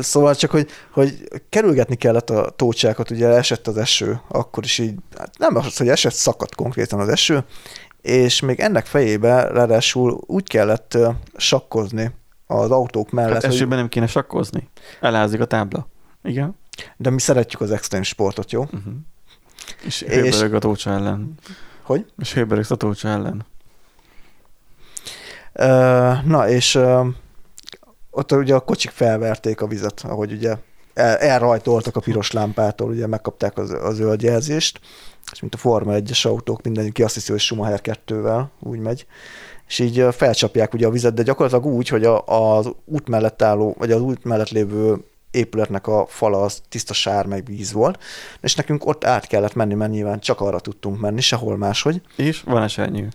Szóval 0.01 0.35
csak, 0.35 0.51
hogy, 0.51 0.69
hogy 0.91 1.27
kerülgetni 1.49 1.95
kellett 1.95 2.29
a 2.29 2.49
tócsákat, 2.49 3.11
ugye 3.11 3.27
esett 3.27 3.67
az 3.67 3.77
eső, 3.77 4.21
akkor 4.27 4.63
is 4.63 4.77
így, 4.77 4.93
hát 5.17 5.31
nem 5.37 5.55
az, 5.55 5.77
hogy 5.77 5.89
esett, 5.89 6.13
szakadt 6.13 6.55
konkrétan 6.55 6.99
az 6.99 7.07
eső, 7.07 7.43
és 8.01 8.39
még 8.39 8.59
ennek 8.59 8.85
fejébe 8.85 9.47
ráadásul 9.47 10.19
úgy 10.25 10.47
kellett 10.47 10.97
sakkozni 11.35 12.11
az 12.47 12.71
autók 12.71 13.11
mellett, 13.11 13.33
Hát 13.33 13.45
hogy, 13.45 13.53
esőben 13.53 13.77
nem 13.77 13.89
kéne 13.89 14.07
sakkozni. 14.07 14.69
Elázik 15.01 15.39
a 15.39 15.45
tábla. 15.45 15.87
Igen. 16.23 16.59
De 16.97 17.09
mi 17.09 17.19
szeretjük 17.19 17.61
az 17.61 17.71
extrém 17.71 18.03
sportot, 18.03 18.51
jó? 18.51 18.61
Uh-huh. 18.61 18.93
És 19.83 20.03
hőbörög 20.03 20.53
a 20.53 20.59
tócsa 20.59 20.89
ellen. 20.91 21.33
Hogy? 21.81 22.05
És 22.17 22.33
hőbörögsz 22.33 22.71
a 22.71 22.75
tócsa 22.75 23.07
ellen. 23.07 23.45
Ö, 25.53 26.11
Na, 26.25 26.49
és 26.49 26.75
ö, 26.75 27.07
ott 28.11 28.31
ugye 28.31 28.55
a 28.55 28.59
kocsik 28.59 28.91
felverték 28.91 29.61
a 29.61 29.67
vizet, 29.67 30.01
ahogy 30.07 30.31
ugye 30.31 30.55
el, 30.93 31.17
elrajtoltak 31.17 31.95
a 31.95 31.99
piros 31.99 32.31
lámpától, 32.31 32.89
ugye 32.89 33.07
megkapták 33.07 33.57
az, 33.57 33.69
a 33.69 33.91
zöld 33.91 34.21
jelzést, 34.21 34.79
és 35.31 35.39
mint 35.39 35.53
a 35.53 35.57
Forma 35.57 35.93
1-es 35.95 36.25
autók, 36.25 36.61
mindenki 36.61 37.03
azt 37.03 37.13
hiszi, 37.13 37.31
hogy 37.31 37.39
Schumacher 37.39 37.99
2-vel 38.07 38.43
úgy 38.59 38.79
megy, 38.79 39.05
és 39.67 39.79
így 39.79 40.05
felcsapják 40.11 40.73
ugye 40.73 40.87
a 40.87 40.91
vizet, 40.91 41.13
de 41.13 41.23
gyakorlatilag 41.23 41.73
úgy, 41.75 41.87
hogy 41.87 42.05
a, 42.05 42.25
az 42.25 42.69
út 42.85 43.07
mellett 43.07 43.41
álló, 43.41 43.75
vagy 43.77 43.91
az 43.91 44.01
út 44.01 44.23
mellett 44.23 44.49
lévő 44.49 45.03
épületnek 45.31 45.87
a 45.87 46.05
fala 46.09 46.41
az 46.41 46.61
tiszta 46.69 46.93
sár 46.93 47.25
meg 47.25 47.45
víz 47.45 47.71
volt, 47.71 48.03
és 48.41 48.55
nekünk 48.55 48.85
ott 48.85 49.05
át 49.05 49.27
kellett 49.27 49.53
menni, 49.53 49.73
mert 49.73 49.91
nyilván 49.91 50.19
csak 50.19 50.41
arra 50.41 50.59
tudtunk 50.59 50.99
menni, 50.99 51.21
sehol 51.21 51.57
máshogy. 51.57 52.01
És 52.15 52.41
van 52.45 52.63
esernyő. 52.63 53.07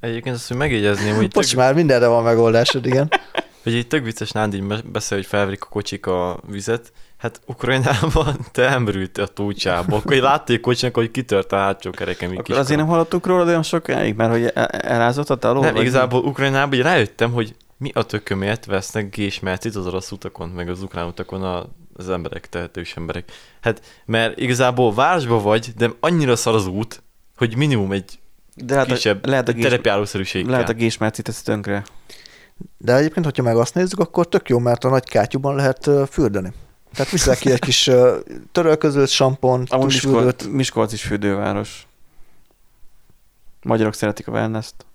Egyébként 0.00 0.34
azt, 0.34 0.48
hogy 0.48 0.56
megjegyezném, 0.56 1.14
hogy 1.14 1.28
Bocs, 1.28 1.48
tök, 1.48 1.58
már 1.58 1.74
mindenre 1.74 2.06
van 2.06 2.22
megoldásod, 2.22 2.86
igen. 2.86 3.08
hogy 3.62 3.74
egy 3.74 3.86
tök 3.86 4.04
vicces 4.04 4.30
Nándi 4.30 4.62
beszél, 4.84 5.18
hogy 5.18 5.26
felverik 5.26 5.62
a 5.62 5.68
kocsik 5.68 6.06
a 6.06 6.40
vizet. 6.48 6.92
Hát 7.16 7.40
Ukrajnában 7.46 8.36
te 8.52 8.62
elmerült 8.62 9.18
a 9.18 9.26
túlcsába, 9.26 9.96
akkor 9.96 10.16
látték 10.16 10.60
kocsinak, 10.60 10.94
hogy 10.94 11.10
kitört 11.10 11.52
a 11.52 11.56
hátsó 11.56 11.90
kereke, 11.90 12.26
mint 12.26 12.40
Akkor 12.40 12.58
azért 12.58 12.78
nem 12.78 12.88
hallottuk 12.88 13.26
róla 13.26 13.44
olyan 13.44 13.62
sokáig, 13.62 14.14
mert 14.14 14.30
hogy 14.30 14.50
el- 14.54 14.66
elázott 14.66 15.30
a 15.30 15.36
taló? 15.36 15.60
Nem, 15.60 15.76
igazából 15.76 16.24
Ukrajnában 16.24 16.78
rájöttem, 16.78 17.32
hogy 17.32 17.54
mi 17.84 17.90
a 17.94 18.02
tökömért 18.02 18.64
vesznek 18.64 19.10
gésmercit 19.10 19.74
az 19.74 19.86
orosz 19.86 20.10
utakon, 20.10 20.48
meg 20.48 20.68
az 20.68 20.82
ukrán 20.82 21.06
utakon 21.06 21.42
a, 21.42 21.66
az 21.94 22.08
emberek, 22.08 22.48
tehetős 22.48 22.96
emberek. 22.96 23.32
Hát, 23.60 24.02
mert 24.06 24.38
igazából 24.38 24.94
városban 24.94 25.42
vagy, 25.42 25.72
de 25.76 25.90
annyira 26.00 26.36
szar 26.36 26.54
az 26.54 26.66
út, 26.66 27.02
hogy 27.36 27.56
minimum 27.56 27.92
egy 27.92 28.18
De 28.54 28.74
lehet, 28.74 28.88
kisebb 28.88 29.24
a, 29.24 29.28
lehet 29.28 29.48
a 29.48 29.52
gés, 29.52 29.62
terepjárószerűség 29.62 30.46
lehet 30.46 30.68
a 30.68 30.72
kell. 30.72 30.80
gésmerci 30.80 31.22
teszi 31.22 31.42
tönkre. 31.42 31.84
De 32.78 32.96
egyébként, 32.96 33.24
hogyha 33.24 33.42
meg 33.42 33.56
azt 33.56 33.74
nézzük, 33.74 33.98
akkor 33.98 34.28
tök 34.28 34.48
jó, 34.48 34.58
mert 34.58 34.84
a 34.84 34.88
nagy 34.88 35.08
kátyúban 35.08 35.54
lehet 35.54 35.90
fürdeni. 36.10 36.52
Tehát 36.94 37.12
viszel 37.12 37.36
ki 37.36 37.50
egy 37.50 37.58
kis 37.58 37.90
törölközőt, 38.52 39.08
sampont, 39.08 39.70
Amúgy 39.70 39.84
tusfürdőt. 39.84 40.24
Miskolc, 40.24 40.56
Miskolc 40.56 40.92
is 40.92 41.02
fürdőváros. 41.02 41.86
Magyarok 43.62 43.94
szeretik 43.94 44.28
a 44.28 44.32
wellness-t. 44.32 44.86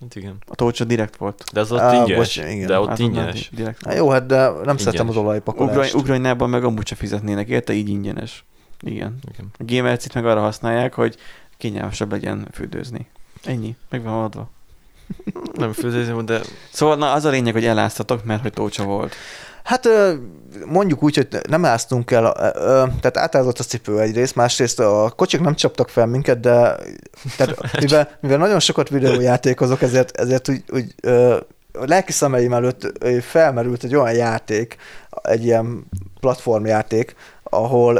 Hát 0.00 0.14
igen. 0.14 0.36
A 0.46 0.54
tócsa 0.54 0.84
direkt 0.84 1.16
volt. 1.16 1.44
De 1.52 1.60
az 1.60 1.72
ott 1.72 1.78
Á, 1.78 1.94
ingyenes. 1.94 2.16
bocs, 2.16 2.36
igen. 2.36 2.66
de 2.66 2.78
ott 2.80 2.88
Hát 2.88 2.98
ingyenes. 2.98 3.50
Direkt. 3.52 3.84
Na 3.84 3.92
jó, 3.94 4.08
hát 4.10 4.26
de 4.26 4.48
nem 4.48 4.76
szeretem 4.76 5.08
az 5.08 5.14
Ingyenes. 5.14 5.16
olajpakolást. 5.16 5.76
Ugrany, 5.94 6.00
Ukrajnában 6.02 6.50
meg 6.50 6.64
amúgy 6.64 6.86
se 6.86 6.94
fizetnének 6.94 7.48
érte, 7.48 7.72
így 7.72 7.88
ingyenes. 7.88 8.44
Igen. 8.80 9.18
Igen. 9.32 9.46
A 9.58 9.62
GMLC-t 9.64 10.14
meg 10.14 10.26
arra 10.26 10.40
használják, 10.40 10.94
hogy 10.94 11.16
kényelmesebb 11.56 12.10
legyen 12.10 12.48
fürdőzni. 12.52 13.06
Ennyi, 13.44 13.76
meg 13.90 14.02
van 14.02 14.22
adva. 14.24 14.50
Nem 15.52 15.72
főzésem, 15.72 16.26
de 16.26 16.40
Szóval 16.70 16.96
na, 16.96 17.12
az 17.12 17.24
a 17.24 17.30
lényeg, 17.30 17.52
hogy 17.52 17.64
eláztatok, 17.64 18.24
mert 18.24 18.42
hogy 18.42 18.52
tócsa 18.52 18.84
volt. 18.84 19.14
Hát 19.64 19.88
mondjuk 20.66 21.02
úgy, 21.02 21.16
hogy 21.16 21.28
nem 21.48 21.64
áztunk 21.64 22.10
el, 22.10 22.32
tehát 23.00 23.16
átázott 23.16 23.58
a 23.58 23.64
cipő 23.64 24.00
egyrészt, 24.00 24.34
másrészt 24.34 24.80
a 24.80 25.12
kocsik 25.16 25.40
nem 25.40 25.54
csaptak 25.54 25.88
fel 25.88 26.06
minket, 26.06 26.40
de 26.40 26.76
tehát, 27.36 27.56
mivel, 27.82 28.08
mivel 28.20 28.38
nagyon 28.38 28.60
sokat 28.60 28.88
videójátékozok, 28.88 29.82
ezért, 29.82 30.16
ezért 30.16 30.48
úgy, 30.48 30.64
úgy 30.72 30.94
a 31.72 31.84
lelki 31.86 32.12
szemeim 32.12 32.52
előtt 32.52 32.98
felmerült 33.20 33.84
egy 33.84 33.94
olyan 33.94 34.14
játék, 34.14 34.76
egy 35.22 35.44
ilyen 35.44 35.86
platformjáték, 36.20 37.14
ahol 37.42 37.96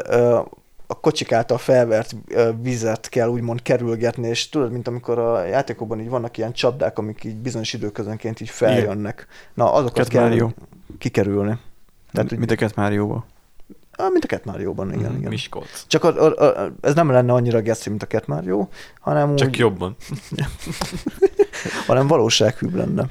a 0.87 1.01
kocsik 1.01 1.32
által 1.32 1.59
felvert 1.59 2.15
vizet 2.62 3.09
kell 3.09 3.28
úgymond 3.28 3.62
kerülgetni, 3.62 4.28
és 4.28 4.49
tudod, 4.49 4.73
mint 4.73 4.89
amikor 4.89 5.19
a 5.19 5.45
játékokban 5.45 6.01
így 6.01 6.09
vannak 6.09 6.39
ilyen 6.39 6.53
csapdák, 6.53 6.99
amik 6.99 7.24
így 7.24 7.37
bizonyos 7.37 7.73
időközönként 7.73 8.41
így 8.41 8.51
feljönnek. 8.51 9.27
Na, 9.55 9.73
azokat 9.73 9.97
Cat 9.97 10.09
kell 10.09 10.23
Mario. 10.23 10.51
Kikerülni. 10.99 11.59
Tehát, 12.12 12.37
mint 12.37 12.51
a 12.51 12.55
Cat 12.55 12.75
Mario-ba. 12.75 13.27
Ah, 13.93 14.11
mint 14.11 14.25
a 14.25 14.27
Cat 14.27 14.45
Mario-ban, 14.45 14.93
igen, 14.93 15.17
igen. 15.17 15.29
Miskolc. 15.29 15.85
Csak 15.87 16.05
a, 16.05 16.09
a, 16.09 16.62
a, 16.62 16.73
ez 16.81 16.95
nem 16.95 17.11
lenne 17.11 17.33
annyira 17.33 17.61
geci, 17.61 17.89
mint 17.89 18.03
a 18.03 18.07
Cat 18.07 18.27
Mario, 18.27 18.69
hanem, 19.01 19.37
Csak 19.37 19.49
úgy, 19.49 19.59
jobban. 19.59 19.97
hanem 21.87 22.07
valósághűbb 22.07 22.75
lenne. 22.75 23.09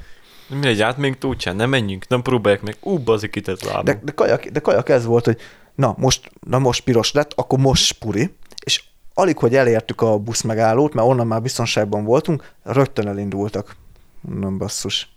Mi 0.48 0.66
egy 0.66 0.80
átmegyünk 0.80 1.18
túlcsán, 1.18 1.56
nem 1.56 1.68
menjünk, 1.68 2.08
nem 2.08 2.22
próbálják 2.22 2.62
meg. 2.62 2.76
Ú, 2.80 2.98
bazik 2.98 3.36
itt 3.36 3.48
ez 3.48 3.60
lábam. 3.60 3.84
De, 3.84 4.00
de, 4.02 4.12
kajak, 4.12 4.44
de 4.44 4.60
kajak 4.60 4.88
ez 4.88 5.04
volt, 5.04 5.24
hogy 5.24 5.40
na 5.74 5.94
most, 5.98 6.30
na 6.46 6.58
most 6.58 6.84
piros 6.84 7.12
lett, 7.12 7.32
akkor 7.34 7.58
most 7.58 7.84
spuri, 7.84 8.34
és 8.64 8.84
alig, 9.14 9.38
hogy 9.38 9.54
elértük 9.54 10.00
a 10.00 10.18
busz 10.18 10.42
megállót, 10.42 10.94
mert 10.94 11.08
onnan 11.08 11.26
már 11.26 11.42
biztonságban 11.42 12.04
voltunk, 12.04 12.52
rögtön 12.62 13.08
elindultak. 13.08 13.76
Nem 14.20 14.58
basszus. 14.58 15.08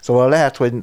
Szóval 0.00 0.28
lehet, 0.28 0.56
hogy 0.56 0.74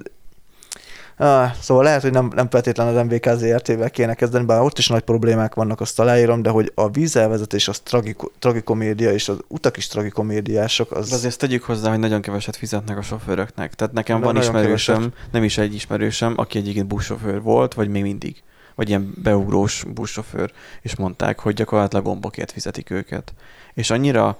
Ah, 1.18 1.52
szóval 1.62 1.84
lehet, 1.84 2.02
hogy 2.02 2.12
nem, 2.12 2.32
nem 2.36 2.50
feltétlenül 2.50 2.98
az 2.98 3.06
MVK 3.06 3.30
ZRT-vel 3.38 3.90
kéne 3.90 4.14
kezdeni, 4.14 4.46
bár 4.46 4.62
ott 4.62 4.78
is 4.78 4.88
nagy 4.88 5.02
problémák 5.02 5.56
vannak, 5.56 5.82
azt 5.82 6.00
aláírom, 6.00 6.42
de 6.42 6.50
hogy 6.50 6.72
a 6.76 6.90
vízelvezetés 6.90 7.68
az 7.68 7.80
tragiko, 7.80 8.30
tragikomédia, 8.40 9.12
és 9.12 9.30
az 9.30 9.38
utak 9.48 9.78
is 9.78 9.88
tragikomédiások, 9.88 10.92
az... 10.92 11.10
De 11.10 11.16
azért 11.16 11.38
tegyük 11.38 11.64
hozzá, 11.64 11.90
hogy 11.90 12.00
nagyon 12.00 12.22
keveset 12.22 12.56
fizetnek 12.56 12.98
a 12.98 13.02
sofőröknek. 13.02 13.74
Tehát 13.74 13.94
nekem 13.94 14.20
De 14.20 14.26
van 14.26 14.38
ismerősöm, 14.38 14.96
keveset. 14.96 15.32
nem 15.32 15.44
is 15.44 15.58
egy 15.58 15.74
ismerősöm, 15.74 16.34
aki 16.36 16.58
egyébként 16.58 16.88
buszsofőr 16.88 17.42
volt, 17.42 17.74
vagy 17.74 17.90
még 17.90 18.02
mindig. 18.02 18.44
Vagy 18.76 18.90
ilyen 18.90 19.14
beugrós 19.24 19.86
buszsofőr, 19.94 20.52
és 20.82 20.96
mondták, 20.96 21.40
hogy 21.40 21.54
gyakorlatilag 21.54 22.06
gombokért 22.06 22.52
fizetik 22.52 22.90
őket. 22.90 23.34
És 23.74 23.90
annyira, 23.90 24.38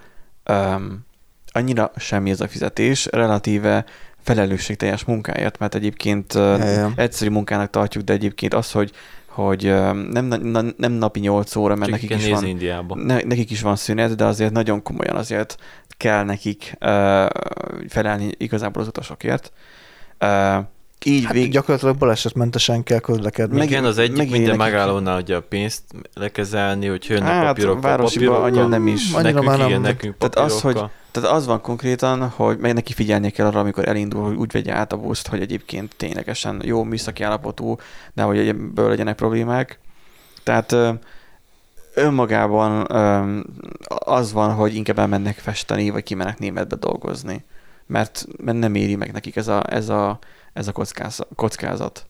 um, 0.50 1.06
annyira 1.52 1.92
semmi 1.96 2.30
ez 2.30 2.42
a 2.42 2.48
fizetés, 2.48 3.08
relatíve 3.12 3.86
felelősségteljes 4.24 5.04
munkáért, 5.04 5.60
mert 5.60 5.76
egyébként 5.76 6.34
ja. 6.34 6.92
egyszerű 6.96 7.30
munkának 7.30 7.70
tartjuk, 7.70 8.04
de 8.04 8.14
egyébként 8.14 8.54
az, 8.54 8.72
hogy 8.72 8.92
hogy 9.28 9.64
nem, 10.12 10.26
na, 10.26 10.62
nem 10.78 10.92
napi 10.92 11.20
8 11.20 11.56
óra, 11.56 11.76
mert 11.76 11.92
Csak 11.92 12.02
nekik 12.02 12.18
is 12.18 12.30
van 12.30 12.46
Indiába. 12.46 12.96
ne, 12.96 13.22
nekik 13.22 13.52
is 13.52 13.62
van 13.62 13.76
szünet, 13.76 14.16
de 14.16 14.26
azért 14.26 14.52
nagyon 14.52 14.82
komolyan 14.82 15.16
azért 15.16 15.58
kell 15.98 16.24
nekik 16.24 16.74
uh, 16.74 16.90
felelni 17.88 18.32
igazából 18.38 18.82
az 18.82 18.88
utasokért. 18.88 19.52
Uh, 20.20 20.58
így 21.06 21.24
Hát 21.24 21.34
vég... 21.34 21.52
gyakorlatilag 21.52 21.98
balesetmentesen 21.98 22.84
kell 22.84 23.00
közlekedni. 23.00 23.58
Meg- 23.58 23.70
Igen, 23.70 23.86
az 23.86 23.98
egyik 23.98 24.18
megint 24.18 24.38
minden 24.38 24.56
megállónnal 24.58 25.16
adja 25.16 25.38
a 25.38 25.42
pénzt 25.42 25.84
lekezelni, 26.14 26.88
hogy 26.88 27.06
jönnek 27.08 27.28
Hát, 27.28 27.46
papírokkal, 27.46 27.82
városiban 27.82 28.44
annyira 28.44 28.68
nem 28.68 28.88
is. 28.88 29.12
Annyira 29.14 29.22
Nekünk 29.30 29.46
már 29.46 29.58
nem, 29.58 29.68
igen, 29.68 29.82
nekünk 29.82 30.18
Tehát 30.18 30.52
az, 30.52 30.62
hogy- 30.62 30.82
Tehát 31.12 31.30
az 31.30 31.46
van 31.46 31.62
konkrétan, 31.62 32.28
hogy 32.30 32.58
meg 32.58 32.74
neki 32.74 32.94
figyelnie 32.94 33.30
kell 33.30 33.46
arra, 33.46 33.60
amikor 33.60 33.88
elindul, 33.88 34.24
hogy 34.24 34.36
úgy 34.36 34.52
vegye 34.52 34.74
át 34.74 34.94
a 34.94 34.98
buszt, 34.98 35.28
hogy 35.28 35.42
egyébként 35.42 35.94
ténylegesen 35.98 36.62
jó 36.66 36.84
műszaki 36.84 37.24
állapotú, 37.24 37.76
de 38.14 38.22
hogy 38.22 38.38
ebből 38.48 38.90
legyenek 38.90 39.16
problémák. 39.16 39.80
Tehát 40.44 40.76
önmagában 41.96 42.82
az 43.88 44.32
van, 44.34 44.54
hogy 44.54 44.76
inkább 44.76 45.00
elmennek 45.00 45.38
festeni, 45.38 45.90
vagy 45.90 46.04
kimennek 46.04 46.40
németbe 46.40 46.76
dolgozni. 46.76 47.44
Mert, 47.88 48.26
mert 48.44 48.58
nem 48.58 48.76
éri 48.76 48.96
meg 48.96 49.12
nekik 49.12 49.36
ez 49.36 49.48
a, 49.48 49.64
ez 49.70 49.90
a, 49.90 50.20
ez 50.54 50.68
a 50.68 50.72
kockáz- 50.72 51.28
kockázat. 51.36 52.06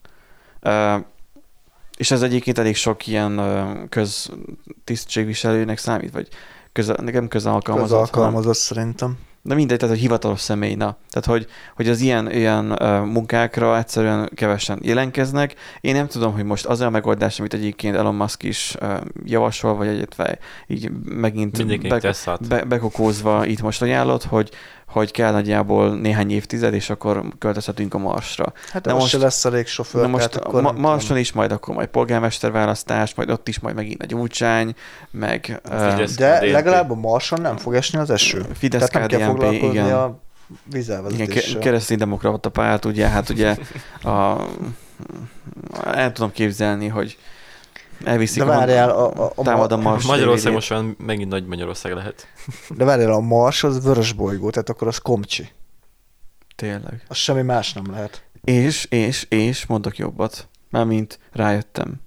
És 1.98 2.12
ez 2.12 2.22
egyébként 2.22 2.58
elég 2.58 2.76
sok 2.76 3.08
ilyen 3.08 3.42
köztisztségviselőnek 3.90 5.78
számít, 5.78 6.12
vagy 6.12 6.28
köz, 6.72 6.88
nekem 6.88 7.28
közalkalmazott, 7.28 7.90
hanem- 7.90 8.06
Közalkalmazott 8.10 8.56
szerintem. 8.56 9.18
de 9.42 9.56
mindegy, 9.56 9.78
tehát, 9.78 9.94
hogy 9.94 10.04
hivatalos 10.04 10.40
személy, 10.40 10.76
na. 10.76 10.98
Tehát, 11.10 11.26
hogy, 11.26 11.48
hogy 11.76 11.90
az 11.90 12.00
ilyen, 12.00 12.32
ilyen 12.32 12.66
munkákra 13.06 13.78
egyszerűen 13.78 14.30
kevesen 14.36 14.80
jelenkeznek. 14.82 15.56
Én 15.82 15.96
nem 15.96 16.08
tudom, 16.08 16.34
hogy 16.34 16.44
most 16.44 16.66
az 16.66 16.82
a 16.82 16.90
megoldás, 16.90 17.40
amit 17.40 17.54
egyébként 17.54 17.96
Elon 17.96 18.16
Musk 18.16 18.44
is 18.44 18.78
javasol, 19.24 19.76
vagy 19.76 19.88
egyetve 19.88 20.38
így 20.68 20.92
megint 21.06 21.58
át. 22.28 22.48
be, 22.48 22.64
bekokózva 22.64 23.46
itt 23.46 23.62
most 23.62 23.82
ajánlott, 23.82 24.24
hogy, 24.24 24.52
hogy 24.94 25.12
kell 25.12 25.32
nagyjából 25.32 25.96
néhány 26.00 26.32
évtized, 26.32 26.74
és 26.74 26.90
akkor 26.90 27.24
költözhetünk 27.40 27.94
a 27.94 27.98
Marsra. 27.98 28.54
Hát 28.72 28.86
Na 28.86 28.92
most, 28.92 29.02
most- 29.04 29.14
se 29.16 29.20
lesz 29.22 29.46
elég 29.46 29.68
sofőr, 29.68 30.02
Na 30.02 30.08
most 30.08 30.36
a 30.36 30.40
akkor 30.46 30.62
ma- 30.62 30.72
Marson 30.72 31.18
is, 31.18 31.32
majd 31.32 31.52
akkor 31.52 31.76
majd 31.76 31.88
polgármester 31.88 32.52
választás, 32.52 33.16
majd 33.16 33.30
ott 33.30 33.48
is 33.48 33.60
majd 33.60 33.76
megint 33.76 34.04
egy 34.04 34.14
útsány, 34.14 34.76
meg 35.12 35.62
Fidesz. 35.64 36.12
uh, 36.12 36.18
De 36.18 36.40
DNP. 36.40 36.52
legalább 36.52 36.92
a 36.92 36.96
Marson 36.96 37.42
nem 37.42 37.58
fog 37.58 37.76
esni 37.76 38.00
az 38.00 38.10
eső. 38.10 38.46
Fidesz 38.54 38.90
Tehát 38.90 39.10
nem 39.10 39.20
kell 39.20 39.28
KDNP, 39.30 39.36
foglalkozni 39.42 39.68
igen. 39.80 39.86
a 39.86 39.88
Igen, 39.90 40.20
vízelvezetéssel. 40.72 41.54
ke- 41.54 41.60
keresztény 41.64 41.98
demokrata 41.98 42.50
párt, 42.50 42.86
ugye, 42.86 43.08
hát 43.08 43.30
ugye 43.30 43.56
a, 44.04 44.42
el 45.94 46.12
tudom 46.12 46.32
képzelni, 46.32 46.88
hogy 46.88 47.18
elviszik 48.04 48.44
De 48.44 48.50
várjál, 48.50 48.90
a, 48.90 49.26
a, 49.26 49.32
a, 49.36 49.44
támad 49.44 49.72
a 49.72 49.78
Ma- 49.78 49.90
Mars 49.90 50.06
Magyarország 50.06 50.54
most 50.54 50.72
olyan 50.72 50.96
megint 51.00 51.30
nagy 51.30 51.46
Magyarország 51.46 51.94
lehet. 51.94 52.28
de 52.78 52.84
várjál, 52.86 53.12
a 53.12 53.20
Mars 53.20 53.64
az 53.64 53.84
vörös 53.84 54.12
bolygó, 54.12 54.50
tehát 54.50 54.70
akkor 54.70 54.88
az 54.88 54.98
komcsi. 54.98 55.50
Tényleg. 56.56 57.06
Az 57.08 57.18
semmi 57.18 57.42
más 57.42 57.74
nem 57.74 57.92
lehet. 57.92 58.24
És, 58.44 58.86
és, 58.86 59.26
és 59.30 59.66
mondok 59.66 59.98
jobbat. 59.98 60.48
Mármint 60.70 61.20
rájöttem. 61.32 62.02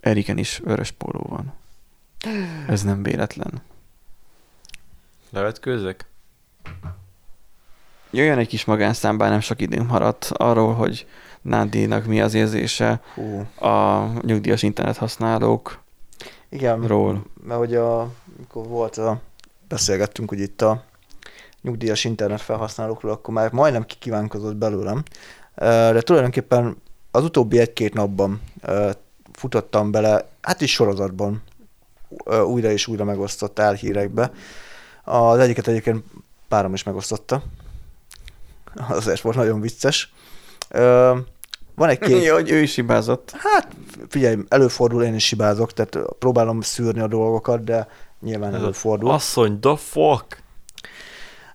Eriken 0.00 0.38
is 0.38 0.58
vörös 0.64 0.90
póló 0.90 1.26
van. 1.28 1.54
Ez 2.68 2.82
nem 2.82 3.02
véletlen. 3.02 3.62
Levetkőzek? 5.30 6.06
Jöjjön 8.10 8.38
egy 8.38 8.48
kis 8.48 8.64
magánszám, 8.64 9.16
bár 9.16 9.30
nem 9.30 9.40
sok 9.40 9.60
időm 9.60 9.86
maradt 9.86 10.24
arról, 10.24 10.74
hogy 10.74 11.06
Nádinak 11.46 12.06
mi 12.06 12.20
az 12.20 12.34
érzése 12.34 13.00
Hú. 13.14 13.46
a 13.68 14.06
nyugdíjas 14.20 14.62
internet 14.62 14.96
használók 14.96 15.82
Igen, 16.48 16.86
ról. 16.86 17.24
mert 17.42 17.58
hogy 17.58 17.74
a, 17.74 18.00
amikor 18.36 18.66
volt 18.66 18.96
a, 18.96 19.20
beszélgettünk 19.68 20.28
hogy 20.28 20.40
itt 20.40 20.62
a 20.62 20.84
nyugdíjas 21.62 22.04
internet 22.04 22.40
felhasználókról, 22.40 23.12
akkor 23.12 23.34
már 23.34 23.52
majdnem 23.52 23.84
kikívánkozott 23.84 24.56
belőlem. 24.56 25.02
De 25.54 26.00
tulajdonképpen 26.00 26.76
az 27.10 27.24
utóbbi 27.24 27.58
egy-két 27.58 27.94
napban 27.94 28.40
futottam 29.32 29.90
bele, 29.90 30.28
hát 30.40 30.60
is 30.60 30.72
sorozatban 30.72 31.42
újra 32.46 32.70
és 32.70 32.86
újra 32.86 33.04
megosztott 33.04 33.58
álhírekbe. 33.58 34.30
Az 35.04 35.38
egyiket 35.38 35.68
egyébként 35.68 36.04
párom 36.48 36.74
is 36.74 36.82
megosztotta. 36.82 37.42
Azért 38.88 39.20
volt 39.20 39.36
nagyon 39.36 39.60
vicces. 39.60 40.12
Van 41.76 41.88
egy 41.88 41.98
két... 41.98 42.22
Ja, 42.24 42.34
hogy 42.34 42.50
ő 42.50 42.58
is 42.58 42.74
hibázott. 42.74 43.34
Hát 43.38 43.68
figyelj, 44.08 44.36
előfordul, 44.48 45.02
én 45.02 45.14
is 45.14 45.28
hibázok, 45.28 45.72
tehát 45.72 45.98
próbálom 46.18 46.60
szűrni 46.60 47.00
a 47.00 47.06
dolgokat, 47.06 47.64
de 47.64 47.88
nyilván 48.20 48.54
Ez 48.54 48.60
előfordul. 48.60 49.10
Asszony, 49.10 49.60
the 49.60 49.76
fuck? 49.76 50.42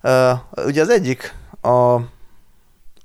Uh, 0.04 0.66
ugye 0.66 0.82
az 0.82 0.90
egyik 0.90 1.36
a, 1.62 1.94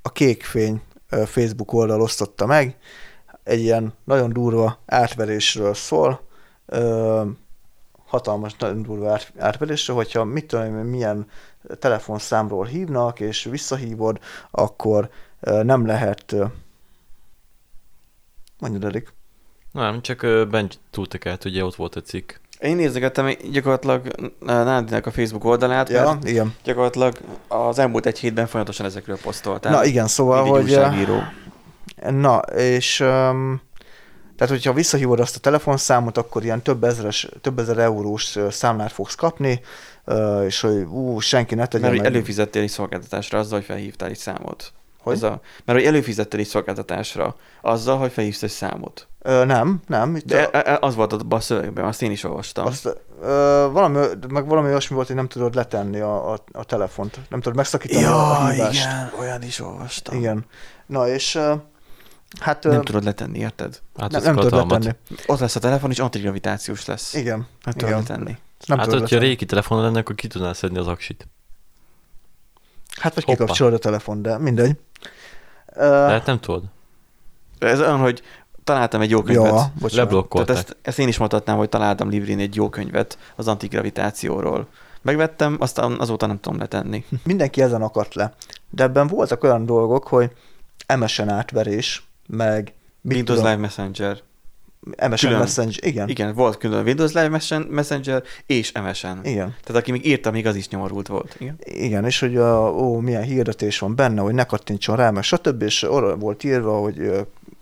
a 0.01 0.11
kékfény 0.13 0.81
Facebook 1.25 1.73
oldal 1.73 2.01
osztotta 2.01 2.45
meg, 2.45 2.77
egy 3.43 3.59
ilyen 3.59 3.93
nagyon 4.03 4.33
durva 4.33 4.79
átverésről 4.85 5.73
szól, 5.73 6.21
uh, 6.65 7.27
hatalmas, 8.05 8.55
nagyon 8.55 8.81
durva 8.81 9.11
át, 9.11 9.33
átverésről, 9.37 9.95
hogyha 9.95 10.23
mit 10.23 10.47
tudom, 10.47 10.65
én, 10.65 10.71
milyen 10.71 11.27
telefonszámról 11.79 12.65
hívnak, 12.65 13.19
és 13.19 13.43
visszahívod, 13.43 14.19
akkor 14.51 15.09
uh, 15.41 15.63
nem 15.63 15.85
lehet 15.85 16.35
mondjad, 18.59 18.83
Erik. 18.83 19.13
Nem, 19.71 20.01
csak 20.01 20.47
bent 20.49 20.79
túltak 20.91 21.25
át, 21.25 21.45
ugye 21.45 21.63
ott 21.63 21.75
volt 21.75 21.95
a 21.95 22.01
cikk. 22.01 22.31
Én 22.59 22.75
nézegettem 22.75 23.33
gyakorlatilag 23.51 24.31
Nádinak 24.39 25.05
a 25.05 25.11
Facebook 25.11 25.43
oldalát, 25.43 25.89
Ja, 25.89 26.03
mert 26.03 26.27
igen. 26.27 26.55
gyakorlatilag 26.63 27.17
az 27.47 27.79
elmúlt 27.79 28.05
egy 28.05 28.19
hétben 28.19 28.47
folyamatosan 28.47 28.85
ezekről 28.85 29.17
posztoltál. 29.21 29.71
Na 29.71 29.85
igen, 29.85 30.07
szóval, 30.07 30.43
egy 30.43 30.49
hogy... 30.49 30.63
újságíró. 30.63 31.19
Na, 32.09 32.37
és 32.55 32.99
um, 32.99 33.61
tehát, 34.37 34.53
hogyha 34.53 34.73
visszahívod 34.73 35.19
azt 35.19 35.35
a 35.35 35.39
telefonszámot, 35.39 36.17
akkor 36.17 36.43
ilyen 36.43 36.61
több, 36.61 36.83
ezres, 36.83 37.29
több 37.41 37.59
ezer 37.59 37.77
eurós 37.77 38.37
számlát 38.49 38.91
fogsz 38.91 39.15
kapni, 39.15 39.61
és 40.45 40.61
hogy 40.61 40.75
ú, 40.75 41.19
senki 41.19 41.55
ne 41.55 41.65
tegye 41.65 41.83
Mert 41.87 41.97
meg. 41.97 42.05
előfizettél 42.05 42.61
egy 42.61 42.69
szolgáltatásra 42.69 43.39
azzal, 43.39 43.57
hogy 43.57 43.67
felhívtál 43.67 44.09
egy 44.09 44.17
számot. 44.17 44.73
Hogy? 45.07 45.15
Az 45.15 45.23
a, 45.23 45.41
mert 45.65 45.79
hogy 45.79 45.87
előfizettél 45.87 46.39
egy 46.39 46.47
szolgáltatásra 46.47 47.35
azzal, 47.61 47.97
hogy 47.97 48.11
felhívsz 48.11 48.43
egy 48.43 48.49
számot. 48.49 49.07
Ö, 49.21 49.45
nem, 49.45 49.81
nem. 49.87 50.15
Itt 50.15 50.25
De 50.25 50.41
a, 50.41 50.57
e- 50.57 50.71
e- 50.71 50.77
az 50.81 50.95
volt 50.95 51.13
a 51.29 51.39
szövegben, 51.39 51.85
azt 51.85 52.01
én 52.01 52.11
is 52.11 52.23
olvastam. 52.23 52.65
azt, 52.65 52.97
ö, 53.21 53.67
valami, 53.71 54.05
meg 54.29 54.47
valami 54.47 54.67
olyasmi 54.67 54.95
volt, 54.95 55.07
hogy 55.07 55.15
nem 55.15 55.27
tudod 55.27 55.55
letenni 55.55 55.99
a, 55.99 56.31
a, 56.33 56.43
a 56.51 56.63
telefont. 56.63 57.19
Nem 57.29 57.39
tudod 57.39 57.55
megszakítani 57.57 58.03
a, 58.03 58.31
a 58.31 58.49
hívást. 58.49 58.83
igen, 58.85 59.11
olyan 59.19 59.43
is 59.43 59.59
olvastam. 59.59 60.17
igen. 60.17 60.45
Na, 60.85 61.07
és 61.07 61.35
ö, 61.35 61.53
hát... 62.39 62.65
ö, 62.65 62.69
Nem 62.69 62.81
tudod 62.81 63.03
letenni, 63.03 63.39
érted? 63.39 63.79
Hát 63.97 64.11
nem, 64.11 64.23
nem 64.23 64.35
tudod 64.35 64.69
letenni. 64.69 64.95
Ott 65.25 65.39
lesz 65.39 65.55
a 65.55 65.59
telefon, 65.59 65.91
és 65.91 65.99
antigravitációs 65.99 66.85
lesz. 66.85 67.13
Igen. 67.13 67.47
Nem 67.63 67.73
tudod 67.73 67.89
igen. 67.89 67.99
letenni. 67.99 68.37
Nem 68.65 68.77
hát, 68.77 68.91
hogyha 68.93 69.19
régi 69.19 69.45
telefon 69.45 69.81
lenne, 69.81 69.99
akkor 69.99 70.15
ki 70.15 70.27
tudnál 70.27 70.53
szedni 70.53 70.77
az 70.77 70.87
aksit. 70.87 71.27
Hát, 72.99 73.13
vagy 73.13 73.23
Hoppá. 73.23 73.37
kikapcsolod 73.37 73.73
a 73.73 73.77
telefon, 73.77 74.21
de 74.21 74.37
mindegy. 74.37 74.75
De 75.75 75.85
hát 75.89 76.25
nem 76.25 76.39
tudod. 76.39 76.63
Ez 77.59 77.79
olyan, 77.79 77.97
hogy 77.97 78.21
találtam 78.63 79.01
egy 79.01 79.09
jó 79.09 79.21
könyvet. 79.21 79.45
ja, 79.45 79.71
bocsánat. 79.79 80.05
Leblokkolták. 80.05 80.57
ezt, 80.57 80.77
ezt 80.81 80.99
én 80.99 81.07
is 81.07 81.17
mondhatnám, 81.17 81.57
hogy 81.57 81.69
találtam 81.69 82.09
Livrin 82.09 82.39
egy 82.39 82.55
jó 82.55 82.69
könyvet 82.69 83.17
az 83.35 83.47
antigravitációról. 83.47 84.67
Megvettem, 85.01 85.55
aztán 85.59 85.91
azóta 85.99 86.25
nem 86.25 86.39
tudom 86.39 86.59
letenni. 86.59 87.05
mindenki 87.23 87.61
ezen 87.61 87.81
akadt 87.81 88.13
le. 88.13 88.33
De 88.69 88.83
ebben 88.83 89.07
voltak 89.07 89.43
olyan 89.43 89.65
dolgok, 89.65 90.07
hogy 90.07 90.31
MSN 90.97 91.29
átverés, 91.29 92.07
meg 92.27 92.73
Windows 93.01 93.37
tudom, 93.37 93.51
Live 93.51 93.61
Messenger. 93.61 94.19
MSN 95.09 95.25
Külön. 95.25 95.39
Messenger, 95.39 95.83
igen. 95.83 96.09
Igen, 96.09 96.33
volt 96.33 96.57
külön 96.57 96.85
Windows 96.85 97.11
Live 97.13 97.29
Messen- 97.29 97.67
Messenger 97.69 98.23
és 98.45 98.71
MSN. 98.71 99.07
Igen. 99.23 99.55
Tehát 99.63 99.81
aki 99.81 99.91
még 99.91 100.05
írta, 100.05 100.31
még 100.31 100.45
az 100.47 100.55
is 100.55 100.69
nyomorult 100.69 101.07
volt. 101.07 101.35
Igen. 101.39 101.55
Igen, 101.63 102.05
és 102.05 102.19
hogy 102.19 102.37
a, 102.37 102.69
ó, 102.71 102.99
milyen 102.99 103.21
hirdetés 103.23 103.79
van 103.79 103.95
benne, 103.95 104.21
hogy 104.21 104.33
ne 104.33 104.43
kattintson 104.43 104.95
rá, 104.95 105.09
meg 105.09 105.23
stb. 105.23 105.61
És 105.61 105.83
arra 105.83 106.15
volt 106.15 106.43
írva, 106.43 106.79
hogy 106.79 107.11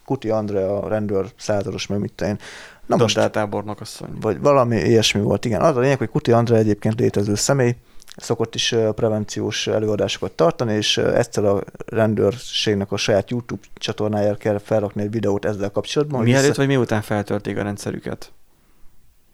Kuti 0.05 0.29
Andrea, 0.29 0.81
a 0.81 0.87
rendőr 0.87 1.25
százados, 1.37 1.87
meg 1.87 1.99
mit 1.99 2.21
én. 2.21 2.37
Na 2.85 2.95
most, 2.95 3.15
Dandártábornok 3.15 3.81
asszony. 3.81 4.09
vagy 4.21 4.39
valami 4.39 4.75
ilyesmi 4.77 5.21
volt, 5.21 5.45
igen. 5.45 5.61
Az 5.61 5.77
a 5.77 5.79
lényeg, 5.79 5.97
hogy 5.97 6.09
Kuti 6.09 6.31
Andrea 6.31 6.57
egyébként 6.57 6.99
létező 6.99 7.35
személy, 7.35 7.75
szokott 8.15 8.55
is 8.55 8.75
prevenciós 8.95 9.67
előadásokat 9.67 10.31
tartani, 10.31 10.73
és 10.73 10.97
egyszer 10.97 11.45
a 11.45 11.63
rendőrségnek 11.85 12.91
a 12.91 12.97
saját 12.97 13.29
YouTube 13.29 13.61
csatornájára 13.73 14.35
kell 14.35 14.57
felrakni 14.57 15.01
egy 15.01 15.11
videót 15.11 15.45
ezzel 15.45 15.71
kapcsolatban. 15.71 16.23
Mielőtt 16.23 16.41
vissza- 16.41 16.55
vagy 16.55 16.67
miután 16.67 17.01
feltörték 17.01 17.57
a 17.57 17.63
rendszerüket? 17.63 18.31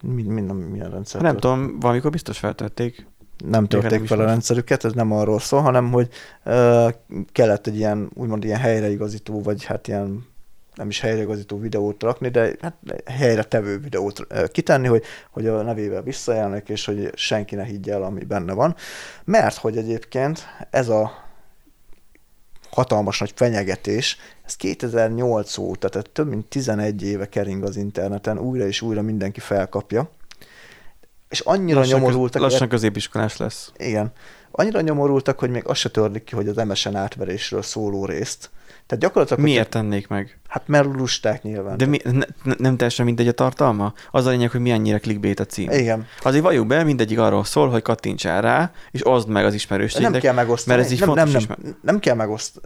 Mi, 0.03 0.21
mi, 0.23 0.41
nem, 0.41 0.55
milyen 0.55 0.89
rendszer? 0.89 1.21
Nem 1.21 1.37
tudom, 1.37 1.79
valamikor 1.79 2.11
biztos 2.11 2.37
feltörték. 2.37 3.07
nem 3.37 3.49
nem 3.51 3.67
törték 3.67 4.07
fel 4.07 4.19
a 4.19 4.25
rendszerüket, 4.25 4.85
ez 4.85 4.93
nem 4.93 5.11
arról 5.11 5.39
szól, 5.39 5.61
hanem 5.61 5.91
hogy 5.91 6.09
ö, 6.43 6.87
kellett 7.31 7.67
egy 7.67 7.75
ilyen, 7.75 8.09
úgymond 8.13 8.43
ilyen 8.43 8.59
helyreigazító, 8.59 9.41
vagy 9.41 9.63
hát 9.63 9.87
ilyen 9.87 10.25
nem 10.76 10.89
is 10.89 10.99
helyreigazító 10.99 11.60
videót 11.60 12.03
rakni, 12.03 12.30
de 12.30 12.56
hát 12.61 12.76
helyre 13.06 13.43
tevő 13.43 13.80
videót 13.80 14.27
kitenni, 14.52 14.88
hogy, 14.88 15.03
hogy 15.31 15.48
a 15.48 15.61
nevével 15.61 16.02
visszajelnek, 16.02 16.69
és 16.69 16.85
hogy 16.85 17.11
senki 17.15 17.56
ne 17.56 17.64
higgye 17.64 17.93
el, 17.93 18.03
ami 18.03 18.23
benne 18.23 18.53
van. 18.53 18.76
Mert 19.23 19.56
hogy 19.57 19.77
egyébként 19.77 20.45
ez 20.69 20.89
a 20.89 21.11
hatalmas 22.72 23.19
nagy 23.19 23.31
fenyegetés, 23.35 24.18
ez 24.45 24.56
2008 24.56 25.57
óta, 25.57 25.89
tehát 25.89 26.10
több 26.10 26.27
mint 26.27 26.45
11 26.45 27.03
éve 27.03 27.30
kering 27.30 27.64
az 27.64 27.76
interneten, 27.76 28.39
újra 28.39 28.65
és 28.68 28.81
újra 28.81 29.02
mindenki 29.02 29.39
felkapja. 29.39 30.10
És 31.30 31.39
annyira 31.39 31.80
Lassan, 31.80 31.99
köz, 31.99 32.03
nyomorultak, 32.03 32.41
lassan 32.41 32.69
középiskolás 32.69 33.38
lesz. 33.38 33.72
igen. 33.77 34.11
Annyira 34.52 34.81
nyomorultak, 34.81 35.39
hogy 35.39 35.49
még 35.49 35.68
azt 35.68 35.80
se 35.80 35.89
törlik 35.89 36.23
ki, 36.23 36.35
hogy 36.35 36.48
az 36.48 36.56
MSN 36.56 36.95
átverésről 36.95 37.61
szóló 37.61 38.06
részt. 38.06 38.49
Tehát 38.85 39.03
gyakorlatilag... 39.03 39.43
Miért 39.43 39.64
hogyha- 39.64 39.80
tennék 39.80 40.07
meg? 40.07 40.39
Hát 40.51 40.63
mert 40.67 40.85
lusták 40.95 41.43
nyilván. 41.43 41.77
De 41.77 41.85
mi, 41.85 41.99
ne, 42.03 42.25
ne- 42.43 42.53
nem 42.57 42.75
teljesen 42.77 43.05
mindegy 43.05 43.27
a 43.27 43.31
tartalma? 43.31 43.93
Az 44.11 44.25
a 44.25 44.29
lényeg, 44.29 44.51
hogy 44.51 44.59
mi 44.59 44.71
annyira 44.71 44.99
clickbait 44.99 45.39
a 45.39 45.45
cím. 45.45 45.69
Igen. 45.71 46.07
Azért 46.23 46.43
valljuk 46.43 46.67
be, 46.67 46.83
mindegyik 46.83 47.19
arról 47.19 47.43
szól, 47.43 47.69
hogy 47.69 47.81
kattintsál 47.81 48.41
rá, 48.41 48.71
és 48.91 49.07
oszd 49.07 49.27
meg 49.27 49.41
az 49.43 49.47
Nem 49.49 49.55
ismerőségnek. 49.55 50.21
kell 50.21 50.33
megosztani. 50.33 50.75
mert 50.75 50.87
ez 50.87 50.93
így 50.93 50.99
nem, 50.99 51.07
fontos 51.07 51.31
nem, 51.31 51.41
is, 51.41 51.47
nem, 51.47 51.75
nem 51.81 51.99
kell 51.99 52.15
megosztani. 52.15 52.65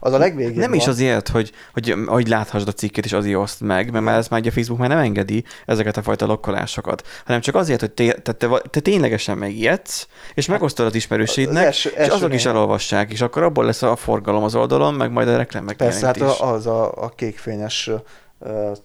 Az 0.00 0.12
a 0.12 0.18
legvégén 0.18 0.58
Nem 0.58 0.74
is 0.74 0.84
van. 0.84 0.94
azért, 0.94 1.28
hogy, 1.28 1.52
hogy, 1.72 1.94
hogy 2.06 2.28
láthassd 2.28 2.68
a 2.68 2.72
cikket, 2.72 3.04
és 3.04 3.12
azért 3.12 3.36
oszd 3.38 3.62
meg, 3.62 3.90
mert 3.90 4.04
már 4.04 4.18
ez 4.18 4.28
már 4.28 4.40
ugye 4.40 4.48
a 4.50 4.52
Facebook 4.52 4.80
már 4.80 4.88
nem 4.88 4.98
engedi 4.98 5.44
ezeket 5.66 5.96
a 5.96 6.02
fajta 6.02 6.26
lokkolásokat, 6.26 7.02
hanem 7.24 7.40
csak 7.40 7.54
azért, 7.54 7.80
hogy 7.80 7.90
te, 7.92 8.12
te, 8.12 8.32
te, 8.32 8.48
te 8.70 8.80
ténylegesen 8.80 9.38
megijedsz, 9.38 10.06
és 10.34 10.46
megosztod 10.46 10.86
az 10.86 10.94
ismerőségnek, 10.94 11.56
az 11.56 11.62
első- 11.64 11.90
és 11.90 11.96
első 11.96 12.12
azok 12.12 12.32
is 12.34 12.42
néhány- 12.42 12.56
elolvassák, 12.56 13.12
és 13.12 13.20
akkor 13.20 13.42
abból 13.42 13.64
lesz 13.64 13.82
a 13.82 13.96
forgalom 13.96 14.42
az 14.42 14.54
oldalon, 14.54 14.94
meg 14.94 15.10
majd 15.10 15.28
a 15.28 15.36
reklám 15.36 15.64
Persze, 15.76 16.06
hát 16.06 16.20
a- 16.20 16.52
az 16.52 16.66
a, 16.66 17.02
a 17.02 17.08
kékfényes 17.16 17.90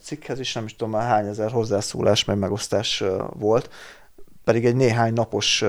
cikkhez 0.02 0.40
is 0.40 0.54
nem 0.54 0.66
is 0.66 0.76
tudom 0.76 0.94
már 0.94 1.08
hány 1.08 1.28
ezer 1.28 1.52
hozzászólás, 1.52 2.26
meg 2.26 2.38
megosztás 2.38 3.04
volt, 3.34 3.70
pedig 4.44 4.66
egy 4.66 4.76
néhány 4.76 5.14
napos 5.14 5.64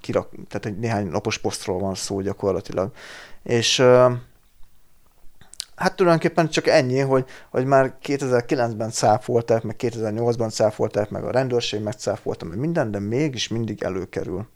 kirak, 0.00 0.28
tehát 0.48 0.66
egy 0.66 0.78
néhány 0.78 1.06
napos 1.06 1.38
posztról 1.38 1.78
van 1.78 1.94
szó 1.94 2.20
gyakorlatilag. 2.20 2.92
És 3.42 3.80
hát 5.74 5.96
tulajdonképpen 5.96 6.48
csak 6.48 6.66
ennyi, 6.66 6.98
hogy, 6.98 7.24
hogy 7.50 7.64
már 7.64 7.94
2009-ben 8.02 8.90
cáfolták, 8.90 9.62
meg 9.62 9.76
2008-ban 9.78 10.50
cáfolták, 10.50 11.10
meg 11.10 11.24
a 11.24 11.30
rendőrség 11.30 11.82
megcáfolta, 11.82 12.44
meg 12.44 12.58
minden, 12.58 12.90
de 12.90 12.98
mégis 12.98 13.48
mindig 13.48 13.82
előkerül. 13.82 14.46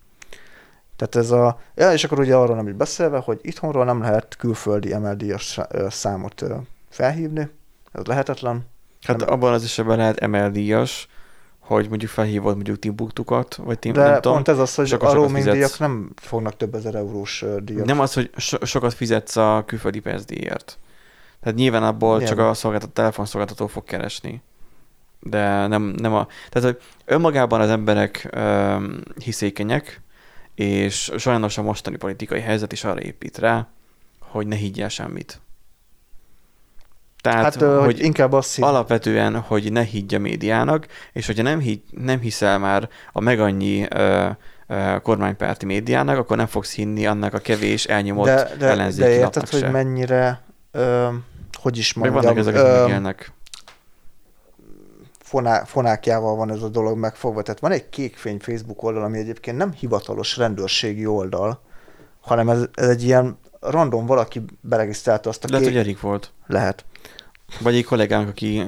Tehát 0.99 1.15
ez 1.15 1.31
a... 1.31 1.59
Ja, 1.75 1.93
és 1.93 2.03
akkor 2.03 2.19
ugye 2.19 2.35
arról 2.35 2.55
nem 2.55 2.67
is 2.67 2.73
beszélve, 2.73 3.17
hogy 3.17 3.39
itthonról 3.41 3.85
nem 3.85 4.01
lehet 4.01 4.35
külföldi 4.37 4.95
MLD-as 4.95 5.59
számot 5.89 6.43
felhívni, 6.89 7.49
ez 7.91 8.05
lehetetlen. 8.05 8.65
Hát 9.01 9.17
nem- 9.17 9.29
abban 9.29 9.53
az 9.53 9.63
esetben 9.63 9.97
lehet 9.97 10.27
ML-díjas, 10.27 11.07
hogy 11.59 11.89
mondjuk 11.89 12.11
felhívod 12.11 12.55
mondjuk 12.55 12.79
Timbuktukat, 12.79 13.55
vagy 13.55 13.79
Tim, 13.79 13.93
De 13.93 14.03
nem 14.03 14.13
tudom. 14.13 14.33
pont 14.33 14.47
ez 14.47 14.59
az, 14.59 14.75
hogy 14.75 14.93
a 14.99 15.13
roaming 15.13 15.49
díjak 15.49 15.79
nem 15.79 16.11
fognak 16.15 16.57
több 16.57 16.75
ezer 16.75 16.95
eurós 16.95 17.45
díjat. 17.63 17.85
Nem 17.85 17.99
az, 17.99 18.13
hogy 18.13 18.29
so- 18.37 18.65
sokat 18.65 18.93
fizetsz 18.93 19.35
a 19.35 19.63
külföldi 19.65 19.99
PSD-ért. 19.99 20.77
Tehát 21.41 21.57
nyilván 21.57 21.83
abból 21.83 22.15
Igen. 22.15 22.27
csak 22.27 22.39
a 22.39 22.53
szolgáltató, 22.53 22.91
telefonszolgáltató 22.93 23.67
fog 23.67 23.83
keresni. 23.83 24.41
De 25.19 25.67
nem, 25.67 25.81
nem 25.81 26.13
a... 26.13 26.27
Tehát, 26.49 26.69
hogy 26.69 26.81
önmagában 27.05 27.61
az 27.61 27.69
emberek 27.69 28.27
öm, 28.31 29.03
hiszékenyek, 29.23 30.01
és 30.59 31.11
sajnos 31.17 31.57
a 31.57 31.61
mostani 31.61 31.97
politikai 31.97 32.39
helyzet 32.39 32.71
is 32.71 32.83
arra 32.83 33.01
épít 33.01 33.37
rá, 33.37 33.67
hogy 34.19 34.47
ne 34.47 34.55
higgyel 34.55 34.89
semmit. 34.89 35.41
Tehát, 37.21 37.43
hát, 37.43 37.61
ö, 37.61 37.79
hogy 37.83 37.99
inkább 37.99 38.33
azt 38.33 38.55
hitt, 38.55 38.65
alapvetően, 38.65 39.39
hogy 39.39 39.71
ne 39.71 39.81
higgy 39.81 40.15
a 40.15 40.19
médiának, 40.19 40.87
és 41.13 41.25
hogyha 41.25 41.43
nem, 41.43 41.59
higy, 41.59 41.81
nem 41.89 42.19
hiszel 42.19 42.59
már 42.59 42.89
a 43.11 43.19
meg 43.19 43.39
annyi 43.39 43.85
ö, 43.89 44.29
ö, 44.67 44.95
kormánypárti 45.01 45.65
médiának, 45.65 46.17
akkor 46.17 46.37
nem 46.37 46.47
fogsz 46.47 46.75
hinni 46.75 47.05
annak 47.05 47.33
a 47.33 47.39
kevés 47.39 47.85
elnyomott 47.85 48.25
de, 48.25 48.51
de, 48.57 48.67
ellenzéki 48.67 49.09
de 49.09 49.15
érted, 49.15 49.49
hogy 49.49 49.59
se. 49.59 49.69
mennyire, 49.69 50.41
ö, 50.71 51.07
hogy 51.61 51.77
is 51.77 51.93
Meg 51.93 52.11
mondjam, 52.11 52.35
vannak 52.35 52.47
ezek, 52.47 52.55
akik 52.55 52.93
ö. 52.93 53.31
Foná, 55.29 55.63
fonákjával 55.63 56.35
van 56.35 56.51
ez 56.51 56.61
a 56.61 56.69
dolog 56.69 56.97
megfogva. 56.97 57.41
Tehát 57.41 57.59
van 57.59 57.71
egy 57.71 57.89
kékfény 57.89 58.39
Facebook 58.39 58.83
oldal, 58.83 59.03
ami 59.03 59.17
egyébként 59.17 59.57
nem 59.57 59.73
hivatalos 59.73 60.37
rendőrségi 60.37 61.05
oldal, 61.05 61.61
hanem 62.21 62.49
ez, 62.49 62.65
ez 62.73 62.87
egy 62.87 63.03
ilyen 63.03 63.37
random 63.59 64.05
valaki 64.05 64.41
beregisztrálta 64.61 65.29
azt 65.29 65.43
a 65.43 65.47
Lehet, 65.49 65.65
kék... 65.65 65.75
hogy 65.75 65.85
Erik 65.85 65.99
volt. 65.99 66.31
Lehet. 66.47 66.85
Vagy 67.59 67.75
egy 67.75 67.83
kollégánk, 67.83 68.29
aki 68.29 68.65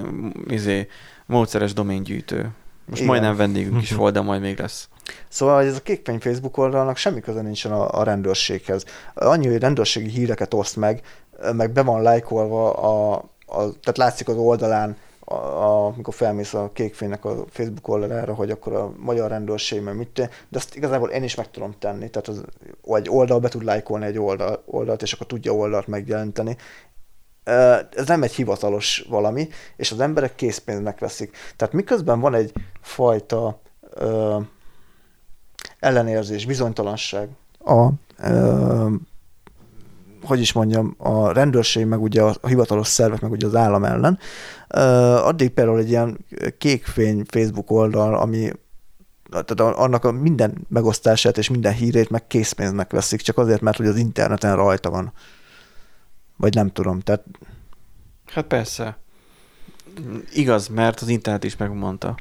izé, 0.48 0.88
módszeres 1.26 1.74
doméngyűjtő. 1.74 2.52
Most 2.86 3.02
Igen. 3.02 3.06
majdnem 3.06 3.36
vendégünk 3.36 3.82
is 3.82 3.92
volt, 4.02 4.14
de 4.14 4.22
majd 4.22 4.42
még 4.42 4.60
lesz. 4.60 4.90
Szóval 5.30 5.56
hogy 5.56 5.66
ez 5.66 5.76
a 5.76 5.82
kékfény 5.82 6.20
Facebook 6.20 6.58
oldalnak 6.58 6.98
semmi 6.98 7.20
köze 7.20 7.42
nincsen 7.42 7.72
a, 7.72 8.00
a 8.00 8.04
rendőrséghez. 8.04 8.86
Annyi, 9.14 9.48
hogy 9.48 9.60
rendőrségi 9.60 10.10
híreket 10.10 10.54
oszt 10.54 10.76
meg, 10.76 11.02
meg 11.54 11.72
be 11.72 11.84
van 11.84 12.02
lájkolva, 12.02 12.74
a, 12.74 13.14
a, 13.46 13.58
tehát 13.58 13.98
látszik 13.98 14.28
az 14.28 14.36
oldalán, 14.36 14.98
a, 15.32 15.64
a, 15.64 15.86
amikor 15.86 16.14
felmész 16.14 16.54
a 16.54 16.70
kékfénynek 16.74 17.26
a 17.26 17.46
Facebook 17.50 17.88
oldalára, 17.88 18.34
hogy 18.34 18.52
akkor 18.52 18.74
a 18.74 18.94
magyar 18.98 19.30
rendőrség, 19.30 19.82
meg 19.82 19.96
mit 19.96 20.14
de 20.14 20.58
azt 20.58 20.76
igazából 20.76 21.10
én 21.10 21.24
is 21.24 21.36
meg 21.36 21.52
tudom 21.52 21.74
tenni, 21.80 22.10
tehát 22.10 22.28
az, 22.28 22.44
egy 22.98 23.10
oldal 23.10 23.40
be 23.40 23.50
tud 23.50 23.64
lájkolni 23.64 24.06
egy 24.06 24.20
oldal, 24.20 24.64
oldalt, 24.66 25.02
és 25.02 25.14
akkor 25.14 25.28
tudja 25.28 25.54
oldalt 25.54 25.88
megjelenteni. 25.88 26.58
Ez 27.92 28.08
nem 28.08 28.24
egy 28.24 28.34
hivatalos 28.34 29.06
valami, 29.10 29.50
és 29.78 29.92
az 29.92 30.00
emberek 30.00 30.36
készpénznek 30.36 31.00
veszik. 31.00 31.38
Tehát 31.56 31.74
miközben 31.74 32.20
van 32.20 32.34
egy 32.34 32.54
fajta 32.82 33.60
ö, 33.90 34.40
ellenérzés, 35.80 36.46
bizonytalanság 36.46 37.30
a, 37.60 37.88
ö, 38.18 38.88
hogy 40.24 40.40
is 40.40 40.54
mondjam, 40.54 40.96
a 40.98 41.32
rendőrség, 41.32 41.86
meg 41.86 42.02
ugye 42.02 42.22
a 42.22 42.48
hivatalos 42.48 42.88
szervek, 42.88 43.22
meg 43.22 43.32
ugye 43.32 43.48
az 43.48 43.56
állam 43.56 43.84
ellen. 43.84 44.20
Addig 45.24 45.50
például 45.50 45.80
egy 45.80 45.90
ilyen 45.90 46.26
kékfény 46.58 47.24
Facebook 47.28 47.72
oldal, 47.72 48.16
ami 48.16 48.52
tehát 49.30 49.76
annak 49.78 50.06
a 50.06 50.12
minden 50.12 50.66
megosztását 50.70 51.38
és 51.38 51.50
minden 51.50 51.74
hírét 51.74 52.10
meg 52.10 52.28
készpénznek 52.28 52.92
veszik, 52.92 53.22
csak 53.22 53.38
azért, 53.38 53.62
mert 53.62 53.78
hogy 53.78 53.88
az 53.88 53.96
interneten 53.96 54.56
rajta 54.56 54.90
van. 54.90 55.14
Vagy 56.38 56.56
nem 56.56 56.72
tudom, 56.72 57.00
tehát 57.00 57.24
Hát 58.32 58.46
persze. 58.46 58.98
Igaz, 60.34 60.68
mert 60.68 61.00
az 61.00 61.08
internet 61.08 61.44
is 61.44 61.58
megmondta. 61.58 62.16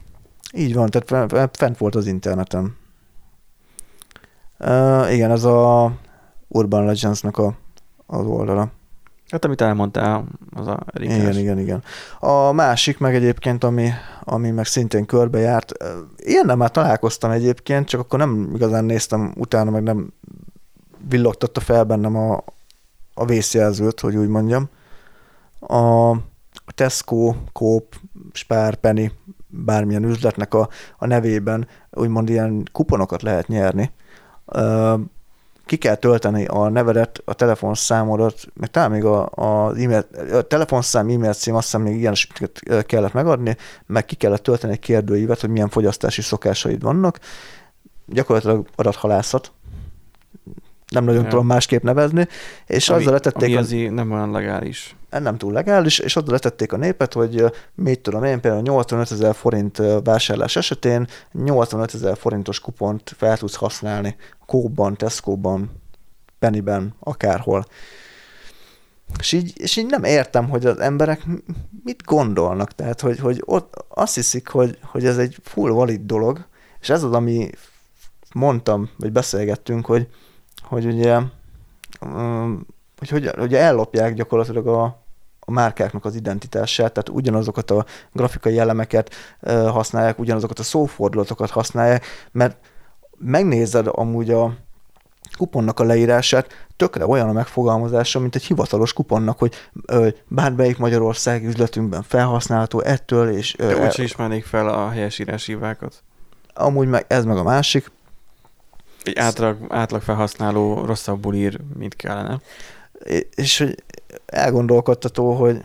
Így 0.52 0.74
van, 0.74 0.90
tehát 0.90 1.08
fe- 1.08 1.38
fe- 1.38 1.56
fent 1.56 1.78
volt 1.78 1.94
az 1.94 2.06
interneten. 2.06 2.76
Uh, 4.58 5.12
igen, 5.12 5.30
ez 5.30 5.44
a 5.44 5.92
Urban 6.48 6.84
Legends-nek 6.84 7.38
a, 7.38 7.56
az 8.10 8.26
oldala. 8.26 8.68
Hát 9.30 9.44
amit 9.44 9.60
elmondtál, 9.60 10.24
az 10.54 10.66
a 10.66 10.78
Erikás. 10.92 11.16
Igen, 11.16 11.38
igen, 11.38 11.58
igen. 11.58 11.82
A 12.18 12.52
másik 12.52 12.98
meg 12.98 13.14
egyébként, 13.14 13.64
ami, 13.64 13.90
ami 14.24 14.50
meg 14.50 14.66
szintén 14.66 15.06
körbejárt, 15.06 15.72
ilyennel 16.16 16.56
már 16.56 16.70
találkoztam 16.70 17.30
egyébként, 17.30 17.88
csak 17.88 18.00
akkor 18.00 18.18
nem 18.18 18.50
igazán 18.54 18.84
néztem 18.84 19.32
utána, 19.36 19.70
meg 19.70 19.82
nem 19.82 20.12
villogtatta 21.08 21.60
fel 21.60 21.84
bennem 21.84 22.16
a, 22.16 22.44
a 23.14 23.24
vészjelzőt, 23.24 24.00
hogy 24.00 24.16
úgy 24.16 24.28
mondjam. 24.28 24.68
A 25.60 26.12
Tesco, 26.74 27.34
Coop, 27.52 27.94
Spár, 28.32 28.74
Penny, 28.74 29.10
bármilyen 29.46 30.04
üzletnek 30.04 30.54
a, 30.54 30.68
a 30.98 31.06
nevében 31.06 31.68
úgymond 31.90 32.28
ilyen 32.28 32.68
kuponokat 32.72 33.22
lehet 33.22 33.48
nyerni. 33.48 33.90
Ki 35.70 35.76
kell 35.76 35.94
tölteni 35.94 36.46
a 36.46 36.68
nevedet, 36.68 37.22
a 37.24 37.34
telefonszámodat, 37.34 38.46
meg 38.54 38.70
talán 38.70 38.90
még 38.90 39.04
a, 39.04 39.30
a, 39.34 39.68
e-mail, 39.78 40.06
a 40.32 40.42
telefonszám, 40.42 41.08
e-mail 41.08 41.32
cím, 41.32 41.54
azt 41.54 41.64
hiszem 41.64 41.82
még 41.82 41.98
ilyen 41.98 42.14
kellett 42.86 43.12
megadni, 43.12 43.56
meg 43.86 44.04
ki 44.04 44.14
kellett 44.14 44.42
tölteni 44.42 44.72
egy 44.72 44.78
kérdőívet, 44.78 45.40
hogy 45.40 45.50
milyen 45.50 45.68
fogyasztási 45.68 46.22
szokásaid 46.22 46.82
vannak. 46.82 47.18
Gyakorlatilag 48.06 48.66
adathalászat, 48.76 49.52
nem 50.90 51.04
nagyon 51.04 51.22
Ja. 51.22 51.28
tudom 51.28 51.46
másképp 51.46 51.82
nevezni, 51.82 52.28
és 52.66 52.88
Ami- 52.88 53.00
azzal 53.00 53.12
letették 53.12 53.42
ami 53.48 53.56
azért 53.56 53.92
nem 53.94 54.12
olyan 54.12 54.30
legális. 54.30 54.96
nem 55.10 55.38
túl 55.38 55.52
legális, 55.52 55.98
és 55.98 56.16
oda 56.16 56.32
letették 56.32 56.72
a 56.72 56.76
népet, 56.76 57.12
hogy 57.12 57.44
mit 57.74 58.00
tudom 58.00 58.24
én, 58.24 58.40
például 58.40 58.62
85 58.62 59.10
ezer 59.10 59.34
forint 59.34 59.82
vásárlás 60.04 60.56
esetén 60.56 61.06
85 61.32 61.94
ezer 61.94 62.16
forintos 62.16 62.60
kupont 62.60 63.14
fel 63.16 63.36
tudsz 63.38 63.54
használni 63.54 64.16
Coop-ban, 64.46 64.96
Tesco-ban, 64.96 65.70
Pennyben, 66.38 66.94
akárhol. 67.00 67.64
És 69.18 69.32
így, 69.32 69.52
és 69.54 69.76
így 69.76 69.86
nem 69.86 70.04
értem, 70.04 70.48
hogy 70.48 70.66
az 70.66 70.78
emberek 70.78 71.26
mit 71.84 72.02
gondolnak, 72.04 72.72
tehát 72.74 73.00
hogy, 73.00 73.18
hogy 73.18 73.42
ott 73.44 73.84
azt 73.88 74.14
hiszik, 74.14 74.48
hogy, 74.48 74.78
hogy 74.82 75.06
ez 75.06 75.18
egy 75.18 75.36
full 75.42 75.70
valid 75.70 76.00
dolog, 76.06 76.46
és 76.80 76.88
ez 76.88 77.02
az, 77.02 77.12
ami 77.12 77.50
mondtam, 78.34 78.90
vagy 78.96 79.12
beszélgettünk, 79.12 79.86
hogy, 79.86 80.08
hogy 80.70 80.86
ugye 80.86 81.20
öm, 82.00 82.66
hogy, 82.98 83.08
hogy, 83.08 83.30
hogy 83.38 83.54
ellopják 83.54 84.14
gyakorlatilag 84.14 84.66
a, 84.66 84.82
a 85.40 85.50
márkáknak 85.50 86.04
az 86.04 86.14
identitását, 86.14 86.92
tehát 86.92 87.08
ugyanazokat 87.08 87.70
a 87.70 87.84
grafikai 88.12 88.58
elemeket 88.58 89.14
használják, 89.46 90.18
ugyanazokat 90.18 90.58
a 90.58 90.62
szófordulatokat 90.62 91.50
használják, 91.50 92.04
mert 92.32 92.56
megnézed 93.18 93.88
amúgy 93.90 94.30
a 94.30 94.54
kuponnak 95.36 95.80
a 95.80 95.84
leírását, 95.84 96.66
tökre 96.76 97.06
olyan 97.06 97.28
a 97.28 97.32
megfogalmazása, 97.32 98.20
mint 98.20 98.34
egy 98.34 98.44
hivatalos 98.44 98.92
kuponnak, 98.92 99.38
hogy 99.38 99.54
ö, 99.86 100.08
bármelyik 100.28 100.78
Magyarország 100.78 101.44
üzletünkben 101.44 102.02
felhasználható 102.02 102.80
ettől, 102.80 103.30
és 103.30 103.54
ö, 103.58 103.66
De 103.66 103.84
úgyse 103.84 104.02
ismernék 104.02 104.44
fel 104.44 104.68
a 104.68 104.88
helyesírás 104.88 105.46
hívákat. 105.46 106.02
amúgy 106.54 106.88
meg 106.88 107.04
ez 107.08 107.24
meg 107.24 107.36
a 107.36 107.42
másik, 107.42 107.90
Egy 109.02 109.18
átlag, 109.18 109.56
átlag 109.68 110.02
felhasználó 110.02 110.84
rosszabbul 110.84 111.34
ír, 111.34 111.60
mint 111.78 111.96
kellene. 111.96 112.40
és 113.34 113.58
hogy 113.58 113.82
elgondolkodtató, 114.26 115.32
hogy, 115.32 115.60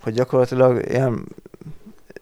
hogy 0.00 0.14
gyakorlatilag 0.14 0.88
ilyen, 0.88 1.26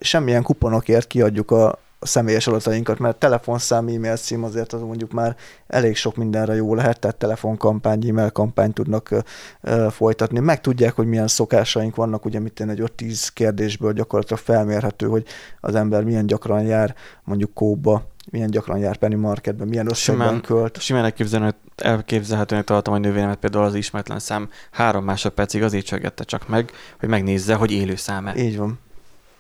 semmilyen 0.01 0.43
kuponokért 0.43 1.07
kiadjuk 1.07 1.51
a, 1.51 1.79
a 1.99 2.07
személyes 2.07 2.47
adatainkat, 2.47 2.99
mert 2.99 3.17
telefonszám, 3.17 3.89
e-mail 3.89 4.17
cím 4.17 4.45
azért 4.45 4.73
az 4.73 4.81
mondjuk 4.81 5.13
már 5.13 5.37
elég 5.67 5.97
sok 5.97 6.17
mindenre 6.17 6.55
jó 6.55 6.75
lehet, 6.75 6.99
tehát 6.99 7.17
telefonkampány, 7.17 8.09
e-mail 8.09 8.31
kampány 8.31 8.73
tudnak 8.73 9.11
ö, 9.11 9.19
ö, 9.61 9.87
folytatni. 9.91 10.39
Meg 10.39 10.61
tudják, 10.61 10.95
hogy 10.95 11.07
milyen 11.07 11.29
szokásaink 11.29 11.97
vannak, 11.97 12.25
ugye 12.25 12.39
mit 12.39 12.61
én 12.61 12.69
egy 12.69 12.83
5-10 12.97 13.29
kérdésből 13.35 13.93
gyakorlatilag 13.93 14.43
felmérhető, 14.43 15.07
hogy 15.07 15.27
az 15.61 15.75
ember 15.75 16.05
milyen 16.05 16.27
gyakran 16.27 16.63
jár 16.63 16.95
mondjuk 17.25 17.55
kóba, 17.55 18.13
milyen 18.31 18.51
gyakran 18.51 18.79
jár 18.79 18.97
Penny 18.97 19.17
Marketben, 19.17 19.69
milyen 19.69 19.91
összegben 19.91 20.27
Simán- 20.27 20.43
költ. 20.43 20.81
Simán 20.81 21.05
elképzelhető, 21.05 21.59
elképzelhetőnek 21.77 22.65
tartom, 22.65 22.95
hogy 22.95 23.03
nővéremet 23.03 23.39
például 23.39 23.65
az 23.65 23.75
ismeretlen 23.75 24.19
szám 24.19 24.51
három 24.71 25.05
másodpercig 25.05 25.63
azért 25.63 25.87
csöggette 25.87 26.25
csak 26.25 26.49
meg, 26.49 26.73
hogy 26.99 27.09
megnézze, 27.09 27.55
hogy 27.55 27.73
élő 27.73 27.97
szám-e. 27.97 28.37
Így 28.37 28.57
van. 28.57 28.79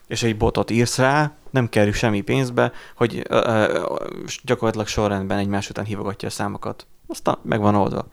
És 0.06 0.22
egy 0.22 0.36
botot 0.36 0.70
írsz 0.70 0.98
rá, 0.98 1.32
nem 1.50 1.68
kerül 1.68 1.92
semmi 1.92 2.20
pénzbe, 2.20 2.72
hogy 2.96 3.22
ö, 3.28 3.36
ö, 3.46 3.84
gyakorlatilag 4.42 4.86
sorrendben 4.86 5.38
egymás 5.38 5.70
után 5.70 5.84
hívogatja 5.84 6.28
a 6.28 6.30
számokat. 6.30 6.86
Aztán 7.06 7.38
meg 7.42 7.60
van 7.60 7.74
oldva. 7.74 8.06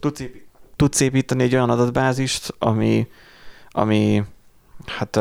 Tudsz, 0.00 0.20
épi- 0.20 0.46
tudsz 0.76 1.00
építeni 1.00 1.42
egy 1.42 1.54
olyan 1.54 1.70
adatbázist, 1.70 2.54
ami, 2.58 3.08
ami 3.70 4.24
hát 4.86 5.20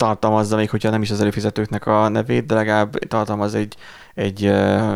tartalmazza 0.00 0.56
még, 0.56 0.70
hogyha 0.70 0.90
nem 0.90 1.02
is 1.02 1.10
az 1.10 1.20
előfizetőknek 1.20 1.86
a 1.86 2.08
nevét, 2.08 2.46
de 2.46 2.54
legalább 2.54 2.98
tartalmaz 2.98 3.54
egy, 3.54 3.76
egy 4.14 4.46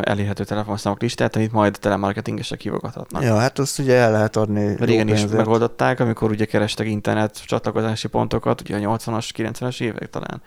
elérhető 0.02 0.44
telefonszámok 0.44 1.00
listát, 1.00 1.36
amit 1.36 1.52
majd 1.52 1.78
telemarketingesek 1.80 2.60
hívogathatnak. 2.60 3.22
Ja, 3.22 3.36
hát 3.36 3.58
azt 3.58 3.78
ugye 3.78 3.94
el 3.94 4.10
lehet 4.10 4.36
adni 4.36 4.76
Régen 4.78 5.08
is 5.08 5.26
megoldották, 5.26 6.00
amikor 6.00 6.30
ugye 6.30 6.44
kerestek 6.44 6.86
internet 6.86 7.44
csatlakozási 7.46 8.08
pontokat, 8.08 8.60
ugye 8.60 8.76
a 8.76 8.96
80-as, 8.96 9.28
90-es 9.36 9.80
évek 9.80 10.10
talán, 10.10 10.42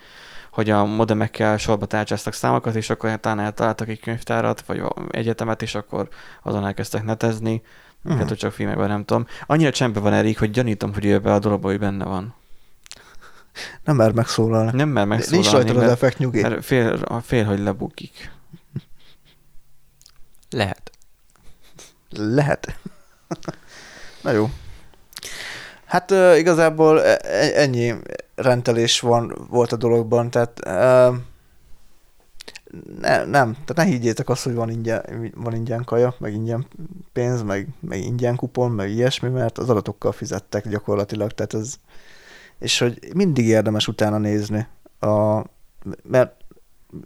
hogy 0.51 0.69
a 0.69 0.85
modemekkel 0.85 1.57
sorba 1.57 1.85
tárcsáztak 1.85 2.33
számokat, 2.33 2.75
és 2.75 2.89
akkor 2.89 3.19
talán 3.19 3.39
eltaláltak 3.39 3.87
egy 3.87 3.99
könyvtárat, 3.99 4.61
vagy 4.61 4.81
egyetemet, 5.09 5.61
és 5.61 5.75
akkor 5.75 6.07
azon 6.43 6.65
elkezdtek 6.65 7.03
netezni. 7.03 7.61
Mm. 8.09 8.17
Hát, 8.17 8.37
csak 8.37 8.51
filmekben 8.51 8.87
nem 8.87 9.05
tudom. 9.05 9.25
Annyira 9.45 9.71
csempe 9.71 9.99
van 9.99 10.13
Erik, 10.13 10.39
hogy 10.39 10.51
gyanítom, 10.51 10.93
hogy 10.93 11.05
ő 11.05 11.13
ebbe 11.13 11.33
a 11.33 11.39
dologba, 11.39 11.67
hogy 11.67 11.79
benne 11.79 12.05
van. 12.05 12.35
Nem 13.83 13.95
mer 13.95 14.11
megszólalni. 14.11 14.71
Nem 14.73 14.89
mer 14.89 15.07
Nincs 15.07 15.29
megszólalni, 15.31 15.67
rajta 15.69 15.83
az 15.83 15.91
effekt 15.91 16.17
nyugi. 16.17 16.41
mert 16.41 16.65
fél, 16.65 17.21
fél, 17.23 17.45
hogy 17.45 17.59
lebukik. 17.59 18.31
Lehet. 20.49 20.91
Lehet. 22.09 22.79
Na 24.23 24.31
jó. 24.31 24.49
Hát 25.85 26.11
uh, 26.11 26.37
igazából 26.37 27.03
e- 27.03 27.19
e- 27.23 27.61
ennyi 27.61 27.93
rendelés 28.35 28.99
van, 28.99 29.47
volt 29.49 29.71
a 29.71 29.75
dologban, 29.75 30.29
tehát 30.29 30.59
uh, 30.65 31.17
ne, 32.99 33.25
nem, 33.25 33.53
tehát 33.53 33.75
ne 33.75 33.83
higgyétek 33.83 34.29
azt, 34.29 34.43
hogy 34.43 34.53
van 34.53 34.69
ingyen, 34.69 35.31
van 35.35 35.53
ingyen 35.53 35.83
kaja, 35.83 36.15
meg 36.19 36.33
ingyen 36.33 36.67
pénz, 37.13 37.41
meg, 37.41 37.67
meg 37.79 37.99
ingyen 37.99 38.35
kupon, 38.35 38.71
meg 38.71 38.89
ilyesmi, 38.89 39.29
mert 39.29 39.57
az 39.57 39.69
adatokkal 39.69 40.11
fizettek 40.11 40.67
gyakorlatilag, 40.69 41.31
tehát 41.31 41.53
ez, 41.53 41.75
és 42.59 42.79
hogy 42.79 42.99
mindig 43.15 43.47
érdemes 43.47 43.87
utána 43.87 44.17
nézni, 44.17 44.67
a, 44.99 45.41
mert 46.03 46.35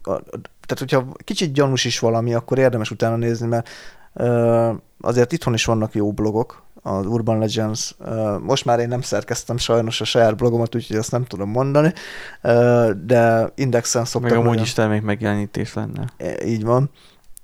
a, 0.03 0.21
tehát 0.65 0.77
hogyha 0.77 1.07
kicsit 1.23 1.53
gyanús 1.53 1.85
is 1.85 1.99
valami, 1.99 2.33
akkor 2.33 2.57
érdemes 2.57 2.91
utána 2.91 3.15
nézni, 3.15 3.47
mert 3.47 3.69
ö, 4.13 4.71
azért 5.01 5.31
itthon 5.31 5.53
is 5.53 5.65
vannak 5.65 5.93
jó 5.95 6.11
blogok, 6.11 6.63
az 6.83 7.05
Urban 7.05 7.37
Legends. 7.39 7.95
Ö, 7.99 8.37
Most 8.37 8.65
már 8.65 8.79
én 8.79 8.87
nem 8.87 9.01
szerkeztem 9.01 9.57
sajnos 9.57 10.01
a 10.01 10.05
saját 10.05 10.35
blogomat, 10.35 10.75
úgyhogy 10.75 10.95
azt 10.95 11.11
nem 11.11 11.25
tudom 11.25 11.49
mondani, 11.49 11.93
ö, 12.41 12.91
de 13.05 13.49
Indexen 13.55 14.05
szoktak 14.05 14.29
Meg 14.29 14.39
amúgy 14.39 14.49
nagyon- 14.49 14.65
is 14.65 14.73
termék 14.73 15.01
megjelenítés 15.01 15.73
lenne. 15.73 16.09
Így 16.45 16.63
van. 16.63 16.89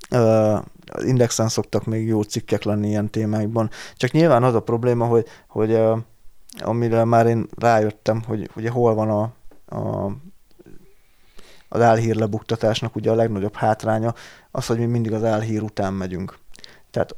Ö, 0.10 0.56
Az 0.92 1.04
Indexen 1.04 1.48
szoktak 1.48 1.86
még 1.86 2.08
jó 2.08 2.22
cikkek 2.22 2.64
lenni 2.64 2.88
ilyen 2.88 3.10
témákban. 3.10 3.70
Csak 3.96 4.12
nyilván 4.12 4.44
az 4.44 4.54
a 4.56 4.60
probléma, 4.62 5.06
hogy, 5.06 5.26
hogy 5.48 5.80
amire 6.62 7.04
már 7.04 7.26
én 7.26 7.48
rájöttem, 7.56 8.24
hogy 8.24 8.50
ugye 8.56 8.70
hol 8.70 8.94
van 8.94 9.10
a, 9.10 9.22
a 9.76 10.12
az 11.70 11.82
álhír 11.82 12.16
lebuktatásnak 12.16 12.96
ugye 12.96 13.12
a 13.12 13.16
legnagyobb 13.16 13.56
hátránya 13.56 14.14
az, 14.52 14.66
hogy 14.66 14.78
mi 14.78 14.86
mindig 14.86 15.14
az 15.14 15.24
álhír 15.24 15.62
után 15.62 15.94
megyünk. 15.94 16.38
Tehát 16.92 17.16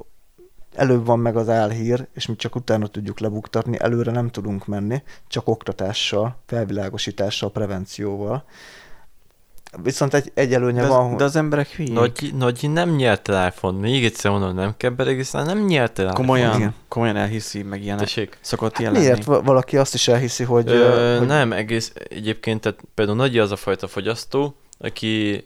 előbb 0.75 1.05
van 1.05 1.19
meg 1.19 1.35
az 1.35 1.49
álhír, 1.49 2.07
és 2.13 2.25
mi 2.25 2.35
csak 2.35 2.55
utána 2.55 2.87
tudjuk 2.87 3.19
lebuktatni, 3.19 3.79
előre 3.79 4.11
nem 4.11 4.29
tudunk 4.29 4.65
menni, 4.65 5.03
csak 5.27 5.47
oktatással, 5.47 6.35
felvilágosítással, 6.45 7.51
prevencióval. 7.51 8.43
Viszont 9.83 10.13
egy, 10.13 10.31
egy 10.33 10.53
előnye 10.53 10.81
De 10.81 10.87
van, 10.87 11.01
az, 11.03 11.07
hogy- 11.09 11.17
de 11.17 11.23
az 11.23 11.35
emberek 11.35 11.67
hülyék. 11.67 11.93
Nagy, 11.93 12.33
Nagy 12.37 12.69
nem 12.71 12.95
nyert 12.95 13.21
telefon. 13.23 13.75
Még 13.75 14.05
egyszer 14.05 14.31
mondom, 14.31 14.55
nem 14.55 14.73
kell 14.77 14.89
beregisztrálni, 14.89 15.53
nem 15.53 15.65
nyert 15.65 15.93
telefon. 15.93 16.15
komolyan, 16.25 16.55
Igen. 16.55 16.73
komolyan 16.87 17.15
elhiszi, 17.15 17.61
meg 17.63 17.81
ilyenek. 17.83 17.99
Tessék. 18.03 18.37
Szokott 18.41 18.77
Hát 18.77 18.91
miért 18.91 19.23
va- 19.23 19.45
valaki 19.45 19.77
azt 19.77 19.93
is 19.93 20.07
elhiszi, 20.07 20.43
hogy... 20.43 20.69
Ö, 20.69 21.15
hogy 21.17 21.27
Nem, 21.27 21.51
egész 21.53 21.93
egyébként, 22.09 22.61
tehát 22.61 22.79
például 22.93 23.17
Nagy 23.17 23.37
az 23.37 23.51
a 23.51 23.55
fajta 23.55 23.87
fogyasztó, 23.87 24.55
aki 24.79 25.43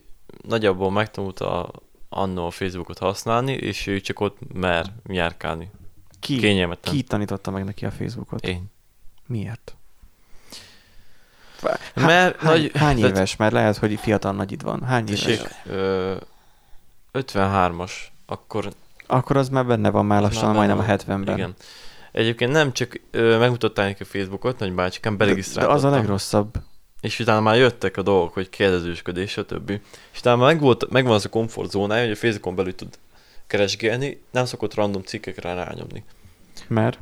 nagyjából 0.48 0.91
megtanulta 0.91 1.72
annó 2.10 2.45
a 2.45 2.52
Facebookot 2.52 2.98
használni, 2.98 3.52
és 3.54 3.88
ő 3.88 4.00
csak 4.02 4.20
ott 4.20 4.38
mer 4.54 4.86
járkálni. 5.08 5.72
Ki, 6.20 6.38
Kényelmetlen. 6.38 6.94
ki 6.94 7.02
tanította 7.02 7.52
meg 7.52 7.64
neki 7.66 7.86
a 7.86 7.91
Facebookot? 7.91 8.48
Én. 8.48 8.72
Miért? 9.28 9.76
Mert 11.95 12.40
Hány, 12.41 12.60
nagy, 12.61 12.72
hány 12.76 12.95
tehát- 12.99 13.15
éves? 13.15 13.35
Mert 13.35 13.53
lehet, 13.53 13.77
hogy 13.77 13.99
fiatal 14.02 14.31
nagyid 14.34 14.64
van. 14.64 14.84
Hány 14.84 15.07
éves? 15.07 15.22
Tessék, 15.22 15.48
ö, 15.65 16.15
53-as, 17.14 17.91
akkor 18.26 18.69
Akkor 19.07 19.38
az 19.38 19.49
már 19.49 19.65
benne 19.65 19.90
van 19.90 20.06
már 20.06 20.22
lassan, 20.22 20.45
Már 20.45 20.56
majdnem 20.56 20.77
a 20.77 20.81
benne 20.81 20.91
70-ben. 20.94 21.38
Igen. 21.38 21.53
Egyébként 22.11 22.52
nem 22.52 22.73
csak 22.73 23.02
ö, 23.11 23.38
megmutatták 23.38 23.85
neki 23.85 24.03
a 24.03 24.06
Facebookot, 24.06 24.60
nagy 24.60 24.73
bácsikám, 24.73 25.11
De, 25.11 25.18
de 25.18 25.26
beregisztráltam. 25.26 25.76
az 25.76 25.84
a 25.84 25.90
legrosszabb. 25.90 26.56
És 27.02 27.19
utána 27.19 27.41
már 27.41 27.56
jöttek 27.57 27.98
a 27.98 28.02
dolgok, 28.02 28.34
hogy 28.34 28.49
kérdezősködés, 28.49 29.31
stb. 29.31 29.69
És 30.11 30.19
utána 30.19 30.35
már 30.38 30.53
megvolt, 30.53 30.90
megvan 30.90 31.14
az 31.14 31.26
a 31.26 31.30
komfortzónája, 31.30 32.02
hogy 32.03 32.11
a 32.11 32.15
Facebookon 32.15 32.56
belül 32.56 32.76
tud 32.76 32.99
keresgélni, 33.48 34.23
nem 34.31 34.45
szokott 34.45 34.73
random 34.73 35.02
cikkekre 35.03 35.53
rányomni. 35.53 36.03
Mert? 36.68 36.99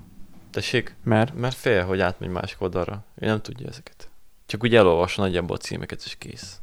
Tessék? 0.52 0.96
Mert? 1.04 1.36
Mert 1.36 1.56
fél, 1.56 1.86
hogy 1.86 2.00
átmegy 2.00 2.30
másik 2.30 2.62
oldalra. 2.62 3.04
Ő 3.16 3.26
nem 3.26 3.42
tudja 3.42 3.68
ezeket. 3.68 4.10
Csak 4.52 4.64
úgy 4.64 4.76
elolvassa 4.76 5.22
nagyjából 5.22 5.56
a 5.56 5.60
címeket, 5.60 6.02
és 6.06 6.16
kész. 6.18 6.60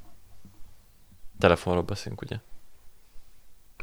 Telefonról 1.39 1.82
beszélünk, 1.82 2.20
ugye? 2.20 2.36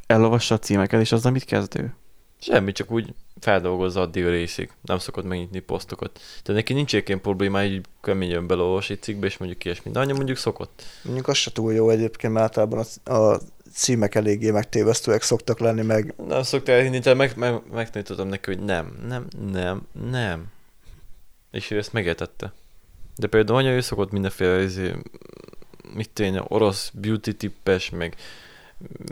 elolvassa 0.08 0.56
a 0.56 0.60
címeket, 0.60 1.02
és 1.02 1.12
azzal 1.12 1.32
mit 1.32 1.44
kezdő? 1.44 1.94
Semmi, 2.40 2.72
csak 2.72 2.92
úgy 2.92 3.14
feldolgozza 3.40 4.02
addig 4.02 4.26
a 4.26 4.30
részig. 4.30 4.72
Nem 4.82 4.98
szokott 4.98 5.26
megnyitni 5.26 5.60
posztokat. 5.60 6.20
De 6.44 6.54
neki 6.54 6.74
nincs 6.74 6.94
egyébként 6.94 7.22
problémája, 7.22 7.70
hogy 7.70 7.82
keményen 8.02 8.48
belolvas 8.48 8.90
egy 8.90 9.02
cikkbe, 9.02 9.26
és 9.26 9.38
mondjuk 9.38 9.66
ilyesmi. 9.66 9.92
De 9.92 10.00
anya 10.00 10.14
mondjuk 10.14 10.38
szokott. 10.38 10.84
Mondjuk 11.04 11.28
az 11.28 11.38
se 11.38 11.52
túl 11.52 11.74
jó 11.74 11.90
egyébként, 11.90 12.34
mert 12.34 12.46
általában 12.46 12.86
a, 13.04 13.14
a 13.14 13.40
címek 13.74 14.16
eléggé 14.16 14.52
megtévesztőek 14.52 15.22
szoktak 15.22 15.60
lenni, 15.60 15.82
meg 15.82 16.14
Nem 16.28 16.44
szoktál 16.44 16.82
hinni, 16.82 17.00
de 17.00 17.14
meg, 17.14 17.38
meg, 17.38 17.62
megtanítottam 17.72 18.28
neki, 18.28 18.54
hogy 18.54 18.64
nem, 18.64 19.00
nem, 19.08 19.28
nem, 19.52 19.88
nem. 20.10 20.52
És 21.52 21.72
ő 21.72 21.78
ezt 21.78 21.94
megértette. 21.94 22.54
De 23.16 23.28
például 23.28 23.58
anya, 23.58 23.72
ő 23.72 23.82
szokott 23.82 24.12
mindenféle, 24.12 24.62
izé, 24.62 24.94
mit 25.94 26.10
tenni, 26.10 26.40
orosz 26.48 26.92
beauty 26.94 27.32
tippes, 27.38 27.90
meg 27.90 28.16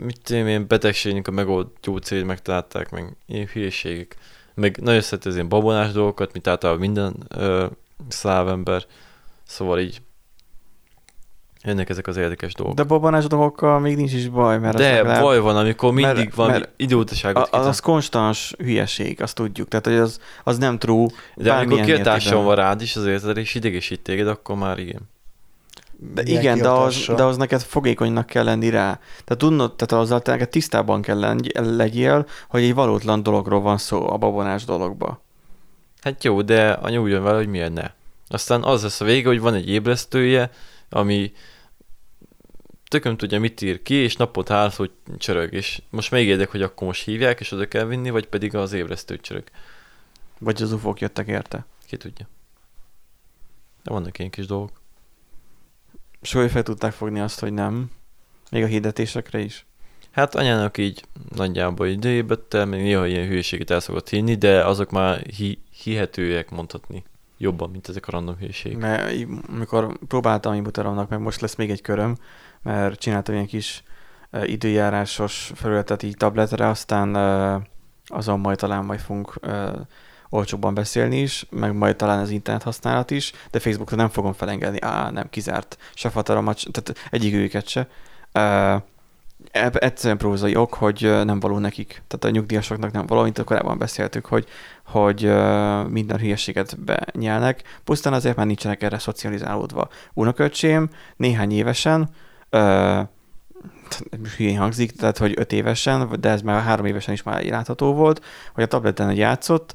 mit 0.02 0.30
én, 0.30 0.66
betegségnek 0.66 1.28
a 1.28 1.30
megold 1.30 1.66
gyógyszerét 1.82 2.24
megtalálták, 2.24 2.90
meg 2.90 3.16
ilyen 3.26 3.46
hülyeségek. 3.46 4.16
Meg 4.54 4.76
nagyon 4.80 5.00
szeret 5.00 5.24
az 5.24 5.34
ilyen 5.34 5.48
babonás 5.48 5.92
dolgokat, 5.92 6.32
mint 6.32 6.46
általában 6.46 6.80
minden 6.80 7.26
ö, 7.28 7.66
szláv 8.08 8.48
ember. 8.48 8.86
Szóval 9.46 9.80
így 9.80 10.02
jönnek 11.64 11.88
ezek 11.88 12.06
az 12.06 12.16
érdekes 12.16 12.54
dolgok. 12.54 12.76
De 12.76 12.82
babonás 12.82 13.26
dolgokkal 13.26 13.78
még 13.80 13.96
nincs 13.96 14.12
is 14.12 14.28
baj, 14.28 14.58
mert 14.58 14.76
De 14.76 14.90
legalább- 14.92 15.22
baj 15.22 15.38
van, 15.40 15.56
amikor 15.56 15.92
mindig 15.92 16.14
mert- 16.16 16.34
valami 16.34 16.52
mert 16.58 16.70
idiótaságot 16.76 17.48
A, 17.48 17.58
az, 17.58 17.66
az 17.66 17.80
konstans 17.80 18.54
hülyeség, 18.58 19.22
azt 19.22 19.34
tudjuk. 19.34 19.68
Tehát, 19.68 19.86
hogy 19.86 19.94
az, 19.96 20.20
az 20.44 20.58
nem 20.58 20.78
true. 20.78 21.08
De 21.34 21.52
amikor 21.52 21.80
kiadáson 21.80 22.44
van 22.44 22.54
rád 22.54 22.80
is 22.82 22.96
az 22.96 23.06
érted, 23.06 23.36
és 23.36 23.54
idegesít 23.54 24.00
téged, 24.00 24.28
akkor 24.28 24.56
már 24.56 24.78
igen. 24.78 25.00
De 26.14 26.22
Milyen 26.22 26.40
igen, 26.42 26.58
de 26.58 26.68
az, 26.68 27.10
de 27.16 27.22
az 27.22 27.36
neked 27.36 27.60
fogékonynak 27.60 28.26
kell 28.26 28.44
lenni 28.44 28.70
rá. 28.70 29.00
Tehát 29.24 29.38
tudnod, 29.42 29.74
tehát 29.74 30.04
azzal 30.04 30.20
te 30.20 30.30
neked 30.30 30.48
tisztában 30.48 31.02
kell 31.02 31.18
lenni, 31.18 31.48
legyél, 31.76 32.26
hogy 32.48 32.62
egy 32.62 32.74
valótlan 32.74 33.22
dologról 33.22 33.60
van 33.60 33.78
szó 33.78 34.10
a 34.10 34.16
babonás 34.16 34.64
dologba. 34.64 35.22
Hát 36.02 36.24
jó, 36.24 36.42
de 36.42 36.70
anya 36.70 37.00
úgy 37.00 37.12
van 37.12 37.22
vele, 37.22 37.36
hogy 37.36 37.48
miért 37.48 37.72
ne. 37.72 37.90
Aztán 38.28 38.62
az 38.62 38.82
lesz 38.82 39.00
a 39.00 39.04
vége, 39.04 39.28
hogy 39.28 39.40
van 39.40 39.54
egy 39.54 39.68
ébresztője, 39.68 40.50
ami 40.90 41.32
tököm 42.94 43.16
tudja, 43.16 43.40
mit 43.40 43.62
ír 43.62 43.82
ki, 43.82 43.94
és 43.94 44.16
napot 44.16 44.50
áll, 44.50 44.70
hogy 44.76 44.90
csörög, 45.18 45.52
és 45.52 45.82
most 45.90 46.10
megérdek, 46.10 46.50
hogy 46.50 46.62
akkor 46.62 46.86
most 46.86 47.04
hívják, 47.04 47.40
és 47.40 47.52
oda 47.52 47.68
kell 47.68 47.84
vinni, 47.84 48.10
vagy 48.10 48.26
pedig 48.26 48.54
az 48.54 48.72
ébresztő 48.72 49.16
csörög. 49.16 49.44
Vagy 50.38 50.62
az 50.62 50.72
ufók 50.72 51.00
jöttek 51.00 51.26
érte. 51.26 51.66
Ki 51.86 51.96
tudja. 51.96 52.28
De 53.82 53.90
vannak 53.90 54.18
ilyen 54.18 54.30
kis 54.30 54.46
dolgok. 54.46 54.80
Soha 56.22 56.48
fel 56.48 56.62
tudták 56.62 56.92
fogni 56.92 57.20
azt, 57.20 57.40
hogy 57.40 57.52
nem. 57.52 57.90
Még 58.50 58.62
a 58.62 58.66
hirdetésekre 58.66 59.38
is. 59.38 59.66
Hát 60.10 60.34
anyának 60.34 60.78
így 60.78 61.04
nagyjából 61.34 61.86
időjébette, 61.86 62.64
még 62.64 62.82
néha 62.82 63.06
ilyen 63.06 63.26
hülyeséget 63.26 63.70
el 63.70 63.80
szokott 63.80 64.08
hinni, 64.08 64.34
de 64.34 64.64
azok 64.64 64.90
már 64.90 65.26
hi- 65.26 65.62
hihetőek 65.82 66.50
mondhatni. 66.50 67.04
Jobban, 67.38 67.70
mint 67.70 67.88
ezek 67.88 68.08
a 68.08 68.10
random 68.10 68.36
hülyeségek. 68.36 68.78
Mert 68.78 69.26
amikor 69.48 69.98
próbáltam 70.08 70.54
Ibuteromnak, 70.54 71.08
meg 71.08 71.20
most 71.20 71.40
lesz 71.40 71.54
még 71.54 71.70
egy 71.70 71.80
köröm, 71.80 72.16
mert 72.64 72.98
csináltam 72.98 73.34
ilyen 73.34 73.46
kis 73.46 73.82
uh, 74.32 74.48
időjárásos 74.48 75.52
felületet 75.54 76.02
így 76.02 76.16
tabletre, 76.16 76.68
aztán 76.68 77.16
uh, 77.16 77.62
azon 78.06 78.40
majd 78.40 78.58
talán 78.58 78.84
majd 78.84 79.00
fogunk 79.00 79.34
uh, 79.42 79.68
olcsóbban 80.28 80.74
beszélni 80.74 81.20
is, 81.20 81.46
meg 81.50 81.74
majd 81.74 81.96
talán 81.96 82.18
az 82.18 82.30
internet 82.30 82.62
használat 82.62 83.10
is, 83.10 83.32
de 83.50 83.58
Facebookra 83.58 83.96
nem 83.96 84.08
fogom 84.08 84.32
felengedni, 84.32 84.80
á, 84.80 85.10
nem, 85.10 85.28
kizárt, 85.30 85.78
se 85.94 86.08
fataromat, 86.08 86.58
se- 86.58 86.70
tehát 86.70 87.08
egyik 87.10 87.34
őket 87.34 87.68
se. 87.68 87.88
Uh, 88.34 88.82
egyszerűen 89.72 90.18
prózai 90.18 90.56
ok, 90.56 90.74
hogy 90.74 91.24
nem 91.24 91.40
való 91.40 91.58
nekik. 91.58 92.02
Tehát 92.06 92.24
a 92.24 92.30
nyugdíjasoknak 92.30 92.92
nem 92.92 93.06
való, 93.06 93.22
mint 93.22 93.44
korábban 93.44 93.78
beszéltük, 93.78 94.26
hogy, 94.26 94.46
hogy 94.86 95.24
ö, 95.24 95.82
minden 95.82 96.18
hülyeséget 96.18 96.76
benyelnek, 96.80 97.62
pusztán 97.84 98.12
azért 98.12 98.36
már 98.36 98.46
nincsenek 98.46 98.82
erre 98.82 98.98
szocializálódva. 98.98 99.88
Unoköcsém 100.14 100.90
néhány 101.16 101.52
évesen, 101.52 102.08
hülyén 104.36 104.58
hangzik, 104.58 104.92
tehát 104.92 105.18
hogy 105.18 105.34
öt 105.36 105.52
évesen, 105.52 106.20
de 106.20 106.28
ez 106.28 106.42
már 106.42 106.62
három 106.62 106.84
évesen 106.84 107.14
is 107.14 107.22
már 107.22 107.44
látható 107.44 107.94
volt, 107.94 108.24
hogy 108.54 108.64
a 108.64 108.66
tableten 108.66 109.14
játszott, 109.14 109.74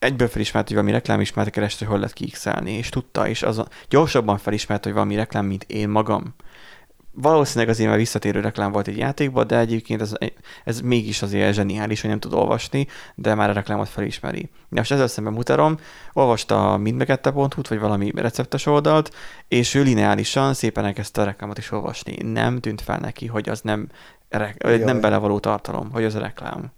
egyből 0.00 0.28
felismert, 0.28 0.66
hogy 0.66 0.76
valami 0.76 0.92
reklám 0.92 1.20
ismert, 1.20 1.50
kereste, 1.50 1.78
hogy 1.78 1.88
hol 1.88 1.98
lehet 1.98 2.14
kiixelni, 2.14 2.72
és 2.72 2.88
tudta, 2.88 3.28
és 3.28 3.42
azon 3.42 3.68
gyorsabban 3.88 4.38
felismert, 4.38 4.84
hogy 4.84 4.92
valami 4.92 5.14
reklám, 5.14 5.46
mint 5.46 5.64
én 5.68 5.88
magam. 5.88 6.34
Valószínűleg 7.12 7.68
azért 7.68 7.88
már 7.88 7.98
visszatérő 7.98 8.40
reklám 8.40 8.72
volt 8.72 8.88
egy 8.88 8.96
játékban, 8.96 9.46
de 9.46 9.58
egyébként 9.58 10.00
ez, 10.00 10.12
ez 10.64 10.80
mégis 10.80 11.22
azért 11.22 11.54
zseniális, 11.54 12.00
hogy 12.00 12.10
nem 12.10 12.20
tud 12.20 12.32
olvasni, 12.32 12.86
de 13.14 13.34
már 13.34 13.50
a 13.50 13.52
reklámot 13.52 13.88
felismeri. 13.88 14.40
Ja, 14.40 14.48
most 14.68 14.92
ezzel 14.92 15.06
szemben 15.06 15.32
mutatom, 15.32 15.78
olvasta 16.12 16.72
a 16.72 16.76
mindmegette.hu-t, 16.76 17.68
vagy 17.68 17.78
valami 17.78 18.12
receptes 18.14 18.66
oldalt, 18.66 19.14
és 19.48 19.74
ő 19.74 19.82
lineálisan 19.82 20.54
szépen 20.54 20.84
elkezdte 20.84 21.20
a 21.20 21.24
reklámot 21.24 21.58
is 21.58 21.70
olvasni. 21.70 22.16
Nem 22.22 22.60
tűnt 22.60 22.80
fel 22.80 22.98
neki, 22.98 23.26
hogy 23.26 23.48
az 23.48 23.60
nem, 23.60 23.88
re- 24.28 24.54
Jaj. 24.58 24.78
nem 24.78 25.00
belevaló 25.00 25.38
tartalom, 25.38 25.90
hogy 25.92 26.04
az 26.04 26.14
a 26.14 26.20
reklám. 26.20 26.72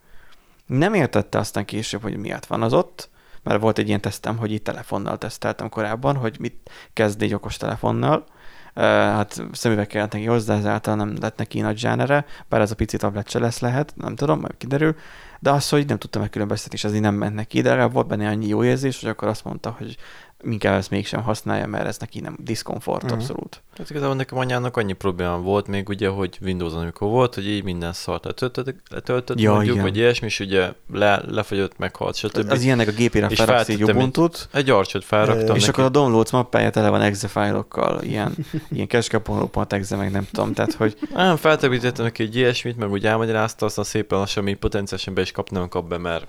Nem 0.66 0.94
értette 0.94 1.38
aztán 1.38 1.64
később, 1.64 2.02
hogy 2.02 2.16
miért 2.16 2.46
van 2.46 2.62
az 2.62 2.72
ott, 2.72 3.10
mert 3.42 3.60
volt 3.60 3.78
egy 3.78 3.88
ilyen 3.88 4.00
tesztem, 4.00 4.36
hogy 4.36 4.52
itt 4.52 4.64
telefonnal 4.64 5.18
teszteltem 5.18 5.68
korábban, 5.68 6.16
hogy 6.16 6.36
mit 6.40 6.70
kezd 6.92 7.22
egy 7.22 7.34
okos 7.34 7.56
telefonnal. 7.56 8.24
Hát 8.74 9.42
szemüveg 9.52 9.86
kellett 9.86 10.12
neki 10.12 10.24
hozzá, 10.24 10.56
ezáltal 10.56 10.94
nem 10.94 11.16
lett 11.20 11.36
neki 11.36 11.60
nagy 11.60 11.78
zsánere, 11.78 12.24
bár 12.48 12.60
ez 12.60 12.70
a 12.70 12.74
pici 12.74 12.96
tablet 12.96 13.30
se 13.30 13.38
lesz 13.38 13.60
lehet, 13.60 13.92
nem 13.96 14.14
tudom, 14.14 14.40
majd 14.40 14.56
kiderül. 14.56 14.96
De 15.40 15.50
az, 15.50 15.68
hogy 15.68 15.86
nem 15.86 15.98
tudta 15.98 16.18
megkülönböztetni, 16.18 16.76
és 16.76 16.84
azért 16.84 17.02
nem 17.02 17.14
ment 17.14 17.34
neki, 17.34 17.60
de 17.60 17.68
legalább 17.68 17.92
volt 17.92 18.06
benne 18.06 18.28
annyi 18.28 18.46
jó 18.46 18.64
érzés, 18.64 19.00
hogy 19.00 19.08
akkor 19.08 19.28
azt 19.28 19.44
mondta, 19.44 19.74
hogy 19.78 19.96
inkább 20.44 20.78
ezt 20.78 20.90
mégsem 20.90 21.22
használja, 21.22 21.66
mert 21.66 21.86
ez 21.86 21.98
neki 21.98 22.20
nem 22.20 22.36
diszkomfort 22.40 23.02
Mhm. 23.04 23.12
abszolút. 23.12 23.62
Hát 23.76 23.90
igazából 23.90 24.14
nekem 24.16 24.38
anyának 24.38 24.76
annyi 24.76 24.92
problémám 24.92 25.42
volt 25.42 25.66
még 25.66 25.88
ugye, 25.88 26.08
hogy 26.08 26.38
Windows-on 26.42 26.80
amikor 26.80 27.08
volt, 27.08 27.34
hogy 27.34 27.48
így 27.48 27.64
minden 27.64 27.92
szart 27.92 28.24
letöltött, 28.24 28.74
letöltött 28.90 29.40
Ja, 29.40 29.50
mondjuk, 29.52 29.72
igen. 29.74 29.86
vagy 29.86 29.96
ilyesmi, 29.96 30.26
és 30.26 30.40
ugye 30.40 30.72
le, 30.92 31.22
lefagyott, 31.28 31.78
meghalt, 31.78 32.14
stb. 32.14 32.50
Az 32.50 32.62
ilyennek 32.62 32.88
a 32.88 32.92
gépére 32.92 33.28
felraksz 33.28 33.60
egy 33.60 33.66
feltettem 33.66 33.88
egy- 33.88 33.94
Ubuntu-t, 33.96 34.48
Egy 34.52 34.70
arcsot 34.70 35.04
felraktam 35.04 35.56
és 35.56 35.60
neki. 35.66 35.68
akkor 35.70 35.84
a 35.84 35.88
downloads 35.88 36.30
mappája 36.30 36.70
tele 36.70 36.88
van 36.88 37.00
exe 37.00 37.28
fájlokkal, 37.28 38.02
ilyen, 38.02 38.34
ilyen 38.70 38.86
keskapon.exe, 38.86 39.96
meg 39.96 40.10
nem 40.10 40.26
tudom, 40.32 40.52
tehát 40.52 40.72
hogy 40.72 40.96
Nem, 41.14 41.36
feltelepítettem 41.36 42.04
neki 42.04 42.22
egy 42.22 42.36
ilyesmit, 42.36 42.76
meg 42.76 42.90
úgy 42.90 43.06
elmagyarázta, 43.06 43.66
aztán 43.66 43.84
szépen 43.84 44.18
lassan 44.18 44.44
még 44.44 44.56
potenciálisan 44.56 45.14
be 45.14 45.20
is 45.20 45.30
kap, 45.32 45.50
nem 45.50 45.68
kap 45.68 45.88
be, 45.88 45.98
mert 45.98 46.26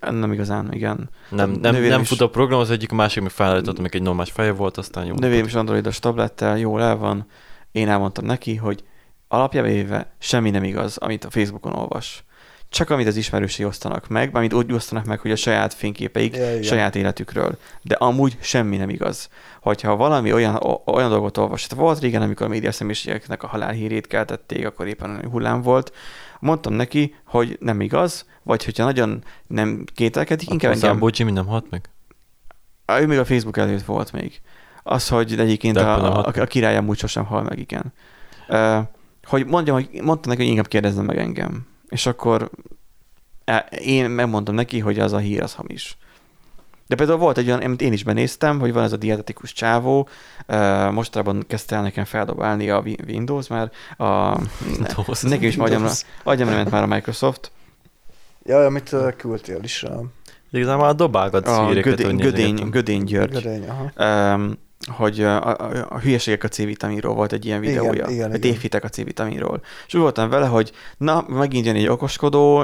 nem 0.00 0.32
igazán, 0.32 0.72
igen. 0.72 1.10
nem, 1.28 1.50
nem, 1.50 1.82
nem 1.82 2.00
is- 2.00 2.08
fut 2.08 2.20
a 2.20 2.28
program, 2.30 2.60
az 2.60 2.70
egyik, 2.70 2.92
a 2.92 2.94
másik 2.94 3.22
meg 3.22 3.30
felállítottam, 3.30 3.82
meg 3.82 3.94
egy 3.94 4.02
normális 4.02 4.32
feje 4.32 4.52
volt, 4.52 4.76
aztán 4.76 5.04
jó. 5.06 5.14
Nővérem 5.14 5.46
is 5.46 5.54
androidos 5.54 5.98
tablettel, 5.98 6.58
jól 6.58 6.82
el 6.82 6.96
van. 6.96 7.26
Én 7.72 7.88
elmondtam 7.88 8.24
neki, 8.24 8.56
hogy 8.56 8.84
alapjában 9.28 9.70
véve 9.70 10.12
semmi 10.18 10.50
nem 10.50 10.64
igaz, 10.64 10.96
amit 10.96 11.24
a 11.24 11.30
Facebookon 11.30 11.72
olvas. 11.72 12.24
Csak 12.68 12.90
amit 12.90 13.06
az 13.06 13.16
ismerősei 13.16 13.64
osztanak 13.66 14.08
meg, 14.08 14.32
mármint 14.32 14.54
úgy 14.54 14.72
osztanak 14.72 15.04
meg, 15.04 15.20
hogy 15.20 15.30
a 15.30 15.36
saját 15.36 15.74
fényképeik, 15.74 16.34
igen. 16.34 16.62
saját 16.62 16.96
életükről. 16.96 17.58
De 17.82 17.94
amúgy 17.94 18.36
semmi 18.40 18.76
nem 18.76 18.88
igaz. 18.88 19.28
Hogyha 19.60 19.96
valami 19.96 20.32
olyan, 20.32 20.54
o- 20.54 20.82
olyan 20.94 21.10
dolgot 21.10 21.36
olvas, 21.38 21.66
tehát 21.66 21.84
volt 21.84 22.00
régen, 22.00 22.22
amikor 22.22 22.46
a 22.46 22.48
média 22.48 22.72
személyiségeknek 22.72 23.42
a 23.42 23.46
halálhírét 23.46 24.06
keltették, 24.06 24.66
akkor 24.66 24.86
éppen 24.86 25.28
hullám 25.30 25.62
volt, 25.62 25.92
mondtam 26.44 26.72
neki, 26.72 27.14
hogy 27.24 27.56
nem 27.60 27.80
igaz, 27.80 28.26
vagy 28.42 28.64
hogyha 28.64 28.84
nagyon 28.84 29.24
nem 29.46 29.84
kételkedik, 29.94 30.50
inkább 30.50 30.72
engem, 30.72 30.88
Számbó 30.88 31.10
Jimmy 31.12 31.30
nem 31.30 31.46
halt 31.46 31.70
meg? 31.70 31.90
Á, 32.84 33.00
Ő 33.00 33.06
még 33.06 33.18
a 33.18 33.24
Facebook 33.24 33.56
előtt 33.56 33.84
volt 33.84 34.12
még. 34.12 34.40
Az, 34.82 35.08
hogy 35.08 35.38
egyébként 35.38 35.74
De 35.74 35.82
a, 35.84 36.26
a, 36.26 36.32
a 36.34 36.44
király 36.44 36.76
amúgy 36.76 36.98
sosem 36.98 37.24
hal 37.24 37.42
meg, 37.42 37.58
igen. 37.58 37.92
Uh, 38.48 38.78
hogy 39.24 39.46
mondjam, 39.46 39.76
hogy 39.76 40.02
mondta 40.02 40.28
neki, 40.28 40.40
hogy 40.40 40.50
inkább 40.50 40.68
kérdezzen 40.68 41.04
meg 41.04 41.18
engem. 41.18 41.66
És 41.88 42.06
akkor 42.06 42.50
én 43.78 44.10
megmondom 44.10 44.54
neki, 44.54 44.78
hogy 44.78 44.98
az 44.98 45.12
a 45.12 45.18
hír 45.18 45.42
az 45.42 45.54
hamis. 45.54 45.96
De 46.94 47.00
például 47.00 47.18
volt 47.24 47.38
egy 47.38 47.46
olyan, 47.46 47.60
amit 47.60 47.80
én 47.82 47.92
is 47.92 48.04
benéztem, 48.04 48.60
hogy 48.60 48.72
van 48.72 48.82
ez 48.82 48.92
a 48.92 48.96
dietetikus 48.96 49.52
csávó, 49.52 50.08
uh, 50.48 50.90
mostanában 50.90 51.44
kezdte 51.46 51.76
el 51.76 51.82
nekem 51.82 52.04
feldobálni 52.04 52.70
a 52.70 52.78
Wi- 52.78 53.00
Windows, 53.06 53.48
mert 53.48 53.74
a, 53.96 54.04
Windows. 54.70 55.22
nekem 55.22 55.48
is 55.48 55.56
agyamra, 55.56 55.90
agyamra 56.22 56.54
ment 56.54 56.70
már 56.70 56.82
a 56.82 56.86
Microsoft, 56.86 57.50
Ja, 58.44 58.64
amit 58.64 58.92
uh, 58.92 59.12
küldtél 59.16 59.58
is. 59.62 59.82
A 59.82 60.02
Igazából 60.50 60.84
már 60.84 60.94
dobálgatsz 60.94 61.48
a 61.48 61.66
híreket, 61.66 61.96
Gödény, 61.96 62.16
Gödény. 62.16 62.68
Gödény 62.70 63.04
György. 63.04 63.32
Gödény, 63.32 63.68
aha. 63.68 64.34
Um, 64.34 64.58
hogy 64.86 65.22
a, 65.22 65.46
a, 65.46 65.86
a 65.88 65.98
hülyeségek 65.98 66.44
a 66.44 66.48
C-vitaminról 66.48 67.14
volt 67.14 67.32
egy 67.32 67.44
ilyen 67.44 67.60
videója, 67.60 68.08
igen, 68.08 68.28
igen. 68.28 68.40
tévhitek 68.40 68.84
a 68.84 68.88
C-vitaminról. 68.88 69.60
És 69.86 69.94
úgy 69.94 70.00
voltam 70.00 70.28
vele, 70.28 70.46
hogy 70.46 70.72
na, 70.96 71.24
megint 71.28 71.66
jön 71.66 71.74
egy 71.74 71.86
okoskodó, 71.86 72.62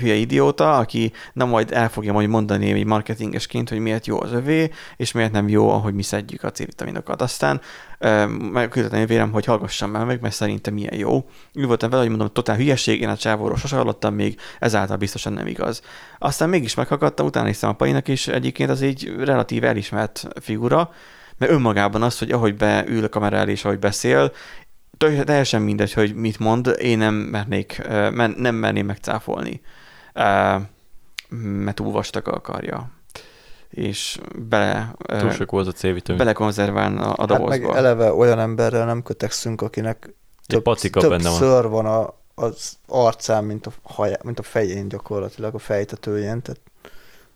hülye 0.00 0.14
idióta, 0.14 0.78
aki 0.78 1.12
na 1.32 1.44
majd 1.44 1.72
el 1.72 1.88
fogja 1.88 2.12
majd 2.12 2.28
mondani 2.28 2.72
egy 2.72 2.84
marketingesként, 2.84 3.68
hogy 3.68 3.78
miért 3.78 4.06
jó 4.06 4.20
az 4.20 4.32
övé, 4.32 4.70
és 4.96 5.12
miért 5.12 5.32
nem 5.32 5.48
jó, 5.48 5.70
ahogy 5.70 5.94
mi 5.94 6.02
szedjük 6.02 6.42
a 6.42 6.50
C-vitaminokat. 6.50 7.22
Aztán 7.22 7.60
ö, 8.02 8.26
megküldettem 8.26 9.06
vélem, 9.06 9.32
hogy 9.32 9.44
hallgassam 9.44 9.96
el 9.96 10.04
meg, 10.04 10.20
mert 10.20 10.34
szerintem 10.34 10.74
milyen 10.74 10.94
jó. 10.94 11.28
Úgy 11.54 11.66
voltam 11.66 11.90
vele, 11.90 12.02
hogy 12.02 12.10
mondom, 12.10 12.32
totál 12.32 12.56
hülyeség, 12.56 13.00
én 13.00 13.08
a 13.08 13.16
csávóról 13.16 13.56
sose 13.56 13.76
hallottam 13.76 14.14
még, 14.14 14.40
ezáltal 14.58 14.96
biztosan 14.96 15.32
nem 15.32 15.46
igaz. 15.46 15.82
Aztán 16.18 16.48
mégis 16.48 16.74
meghallgattam, 16.74 17.26
utána 17.26 17.46
néztem 17.46 17.70
a 17.70 17.72
Palinak, 17.72 18.08
és 18.08 18.28
egyébként 18.28 18.70
az 18.70 18.82
egy 18.82 19.14
relatív 19.18 19.64
elismert 19.64 20.28
figura, 20.40 20.90
mert 21.38 21.52
önmagában 21.52 22.02
az, 22.02 22.18
hogy 22.18 22.30
ahogy 22.30 22.56
beül 22.56 23.04
a 23.04 23.08
kamera 23.08 23.36
elé, 23.36 23.50
és 23.50 23.64
ahogy 23.64 23.78
beszél, 23.78 24.32
teljesen 25.24 25.62
mindegy, 25.62 25.92
hogy 25.92 26.14
mit 26.14 26.38
mond, 26.38 26.76
én 26.78 26.98
nem 26.98 27.14
mernék, 27.14 27.82
nem 28.36 28.54
merném 28.54 28.86
megcáfolni, 28.86 29.60
mert 31.28 31.76
túl 31.76 31.92
vastag 31.92 32.28
a 32.28 32.40
karja. 32.40 32.90
És 33.80 34.20
bele, 34.48 34.94
Túl 35.06 35.30
sok 35.30 35.50
volt 35.50 35.66
a 35.66 35.72
C-vitamin. 35.72 36.18
belekonzerválna 36.20 37.12
a 37.12 37.26
Hát 37.28 37.38
meg 37.48 37.60
dobozba. 37.60 37.76
eleve 37.76 38.12
olyan 38.12 38.38
emberrel 38.38 38.86
nem 38.86 39.02
kötekszünk, 39.02 39.62
akinek 39.62 40.14
több, 40.46 40.62
patika 40.62 41.00
több 41.00 41.10
benne 41.10 41.28
van. 41.28 41.38
ször 41.38 41.68
van 41.68 41.86
a, 41.86 42.14
az 42.34 42.76
arcán, 42.86 43.44
mint 43.44 43.66
a, 43.66 43.70
hajá, 43.82 44.16
mint 44.22 44.38
a 44.38 44.42
fején 44.42 44.88
gyakorlatilag, 44.88 45.54
a 45.54 45.58
fejtetőjén. 45.58 46.42
Tehát 46.42 46.60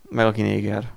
meg 0.09 0.27
aki 0.27 0.43
néger. 0.43 0.93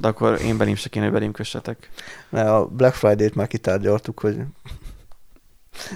De 0.00 0.08
akkor 0.08 0.40
én 0.40 0.56
belém 0.56 0.74
se 0.74 0.88
kéne, 0.88 1.04
hogy 1.04 1.14
belém 1.14 1.32
kössetek. 1.32 1.90
ne, 2.28 2.54
a 2.54 2.66
Black 2.66 2.94
Friday-t 2.94 3.34
már 3.34 3.46
kitárgyaltuk, 3.46 4.20
hogy 4.20 4.40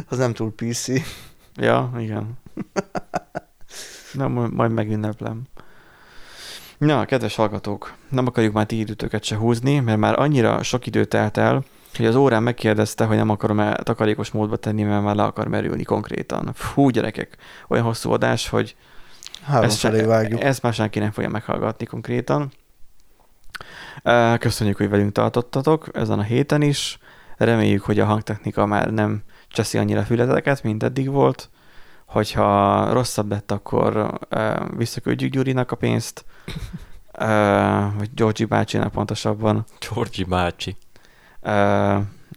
az 0.08 0.18
nem 0.18 0.32
túl 0.34 0.52
PC. 0.54 0.86
Ja, 1.56 1.92
igen. 1.98 2.38
Na, 4.12 4.28
majd 4.28 4.52
majd 4.52 4.70
megünneplem. 4.72 5.42
Na, 6.78 7.04
kedves 7.04 7.34
hallgatók, 7.34 7.94
nem 8.08 8.26
akarjuk 8.26 8.52
már 8.52 8.66
ti 8.66 8.78
időtöket 8.78 9.24
se 9.24 9.36
húzni, 9.36 9.78
mert 9.78 9.98
már 9.98 10.18
annyira 10.18 10.62
sok 10.62 10.86
idő 10.86 11.04
telt 11.04 11.36
el, 11.36 11.64
hogy 11.96 12.06
az 12.06 12.14
órán 12.14 12.42
megkérdezte, 12.42 13.04
hogy 13.04 13.16
nem 13.16 13.30
akarom-e 13.30 13.74
takarékos 13.74 14.30
módba 14.30 14.56
tenni, 14.56 14.82
mert 14.82 15.02
már 15.02 15.14
le 15.14 15.22
akar 15.22 15.48
merülni 15.48 15.82
konkrétan. 15.82 16.50
Fú, 16.54 16.88
gyerekek, 16.88 17.36
olyan 17.68 17.84
hosszú 17.84 18.10
adás, 18.10 18.48
hogy 18.48 18.76
Három 19.42 19.64
ezt, 19.64 19.78
felé 19.78 20.02
vágjuk. 20.02 20.42
ezt 20.42 20.62
már 20.62 20.72
senki 20.72 20.98
nem 20.98 21.10
fogja 21.10 21.30
meghallgatni 21.30 21.86
konkrétan. 21.86 22.52
Köszönjük, 24.38 24.76
hogy 24.76 24.88
velünk 24.88 25.12
tartottatok 25.12 25.88
ezen 25.92 26.18
a 26.18 26.22
héten 26.22 26.62
is. 26.62 26.98
Reméljük, 27.36 27.82
hogy 27.82 27.98
a 27.98 28.04
hangtechnika 28.04 28.66
már 28.66 28.90
nem 28.90 29.22
cseszi 29.48 29.78
annyira 29.78 30.02
fületeket, 30.02 30.62
mint 30.62 30.82
eddig 30.82 31.10
volt. 31.10 31.50
Hogyha 32.06 32.92
rosszabb 32.92 33.30
lett, 33.30 33.50
akkor 33.50 34.18
ö, 34.28 34.54
visszaküldjük 34.76 35.32
Gyurinak 35.32 35.70
a 35.70 35.76
pénzt. 35.76 36.24
Ö, 37.18 37.86
vagy 37.96 38.10
Georgi 38.14 38.44
bácsinak 38.44 38.92
pontosabban. 38.92 39.64
Georgi 39.90 40.24
bácsi. 40.24 40.76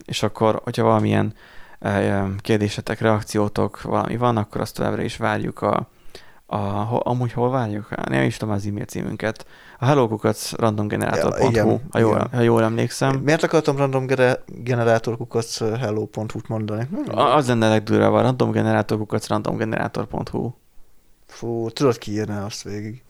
És 0.04 0.22
akkor, 0.22 0.60
hogyha 0.64 0.82
valamilyen 0.82 1.34
ö, 1.78 2.24
kérdésetek, 2.38 3.00
reakciótok, 3.00 3.82
valami 3.82 4.16
van, 4.16 4.36
akkor 4.36 4.60
azt 4.60 4.74
továbbra 4.74 5.02
is 5.02 5.16
várjuk 5.16 5.62
a, 5.62 5.88
a 6.46 6.56
ho, 6.56 6.98
amúgy 7.02 7.32
hol 7.32 7.50
várjuk? 7.50 8.08
Nem 8.08 8.22
is 8.22 8.36
tudom 8.36 8.54
az 8.54 8.66
e-mail 8.66 8.84
címünket. 8.84 9.46
A 9.82 9.86
hellokukat 9.86 10.50
randomgenerator.hu, 10.56 11.42
Ja, 11.42 11.48
igen, 11.48 11.80
ha, 11.90 11.98
jól, 11.98 12.14
igen. 12.16 12.28
ha 12.32 12.40
jól 12.40 12.62
emlékszem. 12.62 13.16
Miért 13.16 13.42
akartam 13.42 13.76
random 13.76 14.06
generátorkukat 14.46 15.46
hello.hu-t 15.58 16.48
mondani? 16.48 16.86
Hm, 16.90 17.18
Az 17.18 17.48
lenne 17.48 17.68
legdurvább, 17.68 18.12
a 18.12 18.20
randomgenerator.hu, 18.20 19.16
randomgenerator.hu. 19.26 20.50
Fú, 21.26 21.70
tudod 21.70 21.98
ki 21.98 22.10
írná 22.10 22.44
azt 22.44 22.62
végig? 22.62 23.02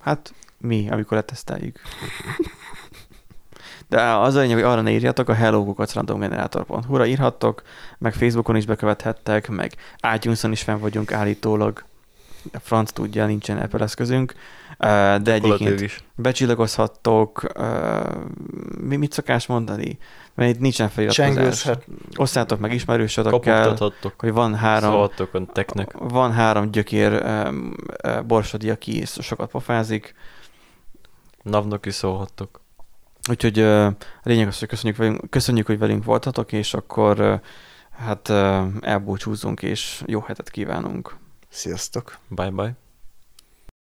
Hát 0.00 0.34
mi, 0.58 0.88
amikor 0.90 1.16
leteszteljük. 1.16 1.80
De 3.88 4.02
az 4.02 4.34
a 4.34 4.40
lényeg, 4.40 4.54
hogy 4.56 4.64
arra 4.64 4.80
ne 4.80 4.90
írjatok, 4.90 5.28
a 5.28 5.34
hello.randomgenerator.hu-ra 5.34 7.06
írhattok, 7.06 7.62
meg 7.98 8.14
Facebookon 8.14 8.56
is 8.56 8.66
bekövethettek, 8.66 9.48
meg 9.48 9.72
iTunes-on 10.14 10.52
is 10.52 10.62
fenn 10.62 10.78
vagyunk 10.80 11.12
állítólag. 11.12 11.84
A 12.52 12.58
franc 12.60 12.92
tudja, 12.92 13.26
nincsen 13.26 13.58
Apple 13.58 13.80
eszközünk. 13.84 14.34
De 14.78 15.32
Egyébként 15.32 15.80
is. 15.80 16.04
becsillagozhattok, 16.16 17.42
mi 18.80 18.96
mit 18.96 19.12
szokás 19.12 19.46
mondani? 19.46 19.98
Mert 20.34 20.54
itt 20.54 20.60
nincsen 20.60 20.88
feliratkozás. 20.88 21.76
Osszátok 22.16 22.60
meg 22.60 22.72
Kapogtathattok. 23.64 24.20
hogy 24.20 24.32
van 24.32 24.54
három, 24.54 25.10
teknek. 25.52 25.92
van 25.98 26.32
három 26.32 26.70
gyökér 26.70 27.22
borsodi, 28.26 28.70
aki 28.70 29.04
sokat 29.04 29.50
pofázik, 29.50 30.14
Navnak 31.42 31.86
is 31.86 31.94
szólhattok. 31.94 32.60
Úgyhogy 33.30 33.58
a 33.60 33.96
lényeg 34.22 34.46
az, 34.46 34.58
hogy 34.58 34.68
köszönjük, 34.68 34.96
velünk, 34.98 35.30
köszönjük, 35.30 35.66
hogy 35.66 35.78
velünk 35.78 36.04
voltatok, 36.04 36.52
és 36.52 36.74
akkor 36.74 37.40
hát 37.98 38.28
ö, 38.28 38.62
elbúcsúzzunk, 38.80 39.62
és 39.62 40.02
jó 40.06 40.20
hetet 40.20 40.50
kívánunk. 40.50 41.16
Sziasztok! 41.48 42.18
Bye 42.28 42.50
bye. 42.50 42.87